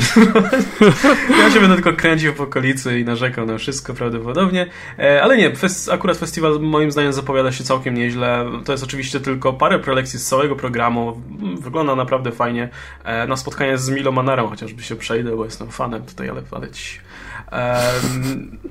ja 1.40 1.50
się 1.50 1.60
będę 1.60 1.74
tylko 1.74 1.92
kręcił 1.92 2.34
po 2.34 2.42
okolicy 2.42 3.00
i 3.00 3.04
narzekał 3.04 3.46
na 3.46 3.58
wszystko 3.58 3.94
prawdopodobnie. 3.94 4.66
E, 4.98 5.22
ale 5.22 5.36
nie, 5.36 5.56
fest, 5.56 5.88
akurat 5.92 6.16
festiwal 6.16 6.60
moim 6.60 6.90
zdaniem 6.90 7.12
zapowiada 7.12 7.52
się 7.52 7.64
całkiem 7.64 7.94
nieźle. 7.94 8.46
To 8.64 8.72
jest 8.72 8.84
oczywiście 8.84 9.20
tylko 9.20 9.52
parę 9.52 9.78
prelekcji 9.78 10.18
z 10.18 10.26
całego 10.26 10.56
programu. 10.56 11.22
Wygląda 11.60 11.96
naprawdę 11.96 12.32
fajnie. 12.32 12.68
E, 13.04 13.26
na 13.26 13.36
spotkanie 13.36 13.78
z 13.78 13.90
Milo 13.90 14.12
Manarą 14.12 14.48
chociażby 14.48 14.82
się 14.82 14.96
przejdę, 14.96 15.36
bo 15.36 15.44
jestem 15.44 15.70
fanem 15.70 16.02
tutaj, 16.02 16.28
ale, 16.28 16.42
ale 16.50 16.70
ci 16.70 17.06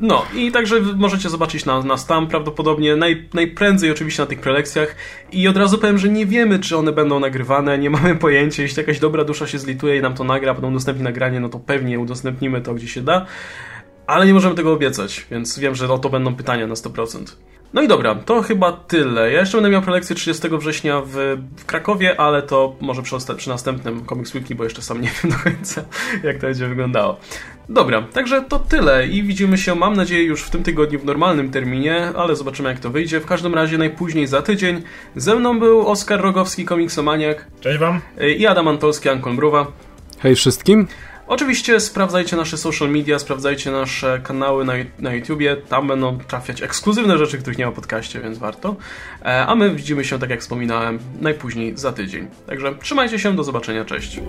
no 0.02 0.26
i 0.36 0.52
także 0.52 0.80
możecie 0.80 1.30
zobaczyć 1.30 1.66
nas, 1.66 1.86
nas 1.86 2.06
tam 2.06 2.28
prawdopodobnie 2.28 2.96
naj, 2.96 3.30
najprędzej 3.34 3.92
oczywiście 3.92 4.24
na 4.24 4.28
tych 4.28 4.40
prelekcjach 4.40 4.96
i 5.32 5.48
od 5.48 5.58
razu 5.58 5.78
powiem, 5.78 5.98
że 5.98 6.10
nie 6.10 6.26
wiemy, 6.26 6.60
czy 6.60 6.78
one 6.78 6.92
będą 6.92 7.20
nagrywane, 7.20 7.78
nie 7.78 7.90
mamy 7.90 8.16
pojęcia, 8.26 8.64
jeśli 8.64 8.80
jakaś 8.80 9.00
dobra 9.00 9.24
dusza 9.24 9.48
się 9.48 9.60
zlituje 9.60 9.98
i 9.98 10.02
nam 10.02 10.14
to 10.14 10.24
nagra, 10.24 10.54
potem 10.54 10.70
udostępni 10.70 11.04
nagranie, 11.04 11.40
no 11.40 11.50
to 11.50 11.60
pewnie 11.60 12.00
udostępnimy 12.00 12.62
to 12.62 12.74
gdzie 12.74 12.88
się 12.88 13.02
da, 13.02 13.26
ale 14.08 14.26
nie 14.26 14.34
możemy 14.34 14.56
tego 14.56 14.74
obiecać, 14.74 15.26
więc 15.32 15.60
wiem, 15.60 15.76
że 15.76 15.94
o 15.94 15.98
to 15.98 16.10
będą 16.10 16.36
pytania 16.36 16.68
na 16.68 16.74
100%. 16.74 17.36
No 17.74 17.82
i 17.82 17.88
dobra, 17.88 18.16
to 18.16 18.42
chyba 18.42 18.72
tyle. 18.72 19.32
Ja 19.32 19.40
jeszcze 19.40 19.58
będę 19.58 19.70
miał 19.70 19.82
prelekcję 19.82 20.16
30 20.16 20.50
września 20.50 21.02
w, 21.02 21.38
w 21.58 21.66
Krakowie, 21.66 22.20
ale 22.20 22.42
to 22.42 22.76
może 22.82 23.02
przy, 23.02 23.16
przy, 23.38 23.50
następnym 23.50 24.06
Comics 24.06 24.36
Weekly, 24.36 24.56
bo 24.56 24.64
jeszcze 24.64 24.82
sam 24.82 25.02
nie 25.02 25.10
wiem 25.24 25.32
do 25.32 25.38
końca, 25.38 25.86
jak 26.24 26.36
to 26.36 26.42
będzie 26.42 26.68
wyglądało. 26.68 27.18
Dobra, 27.70 28.02
także 28.02 28.42
to 28.42 28.60
tyle 28.60 29.08
i 29.08 29.24
widzimy 29.24 29.58
się, 29.58 29.76
mam 29.76 29.96
nadzieję, 29.96 30.24
już 30.24 30.44
w 30.44 30.50
tym 30.50 30.64
tygodniu 30.64 31.00
w 31.00 31.06
normalnym 31.06 31.52
terminie, 31.52 32.12
ale 32.16 32.36
zobaczymy 32.36 32.70
jak 32.70 32.80
to 32.80 32.90
wyjdzie. 32.90 33.20
W 33.20 33.26
każdym 33.26 33.56
razie 33.56 33.78
najpóźniej 33.78 34.28
za 34.28 34.42
tydzień. 34.42 34.82
Ze 35.16 35.36
mną 35.36 35.60
był 35.60 35.88
Oskar 35.88 36.22
Rogowski, 36.22 36.66
komiksomaniak. 36.66 37.48
Cześć 37.62 37.80
Wam. 37.80 38.02
I 38.38 38.48
Adam 38.48 38.68
Antolski, 38.68 39.10
Ankon 39.10 39.34
Mruwa. 39.34 39.68
Hej 40.20 40.36
wszystkim. 40.36 40.88
Oczywiście 41.28 41.80
sprawdzajcie 41.80 42.36
nasze 42.36 42.58
social 42.58 42.90
media, 42.90 43.20
sprawdzajcie 43.20 43.72
nasze 43.72 44.20
kanały 44.24 44.66
na, 44.66 44.74
na 45.00 45.14
YouTubie, 45.14 45.56
tam 45.56 45.88
będą 45.88 46.18
trafiać 46.18 46.62
ekskluzywne 46.62 47.18
rzeczy, 47.18 47.38
których 47.38 47.58
nie 47.58 47.66
ma 47.66 47.72
w 47.72 47.76
podcaście, 47.76 48.22
więc 48.22 48.38
warto. 48.38 48.76
E, 49.22 49.46
a 49.46 49.56
my 49.56 49.76
widzimy 49.76 50.06
się, 50.06 50.20
tak 50.20 50.30
jak 50.30 50.42
wspominałem, 50.42 51.00
najpóźniej 51.22 51.78
za 51.78 51.92
tydzień. 51.92 52.28
Także 52.48 52.76
trzymajcie 52.82 53.20
się, 53.20 53.36
do 53.36 53.44
zobaczenia, 53.44 53.86
cześć. 53.86 54.20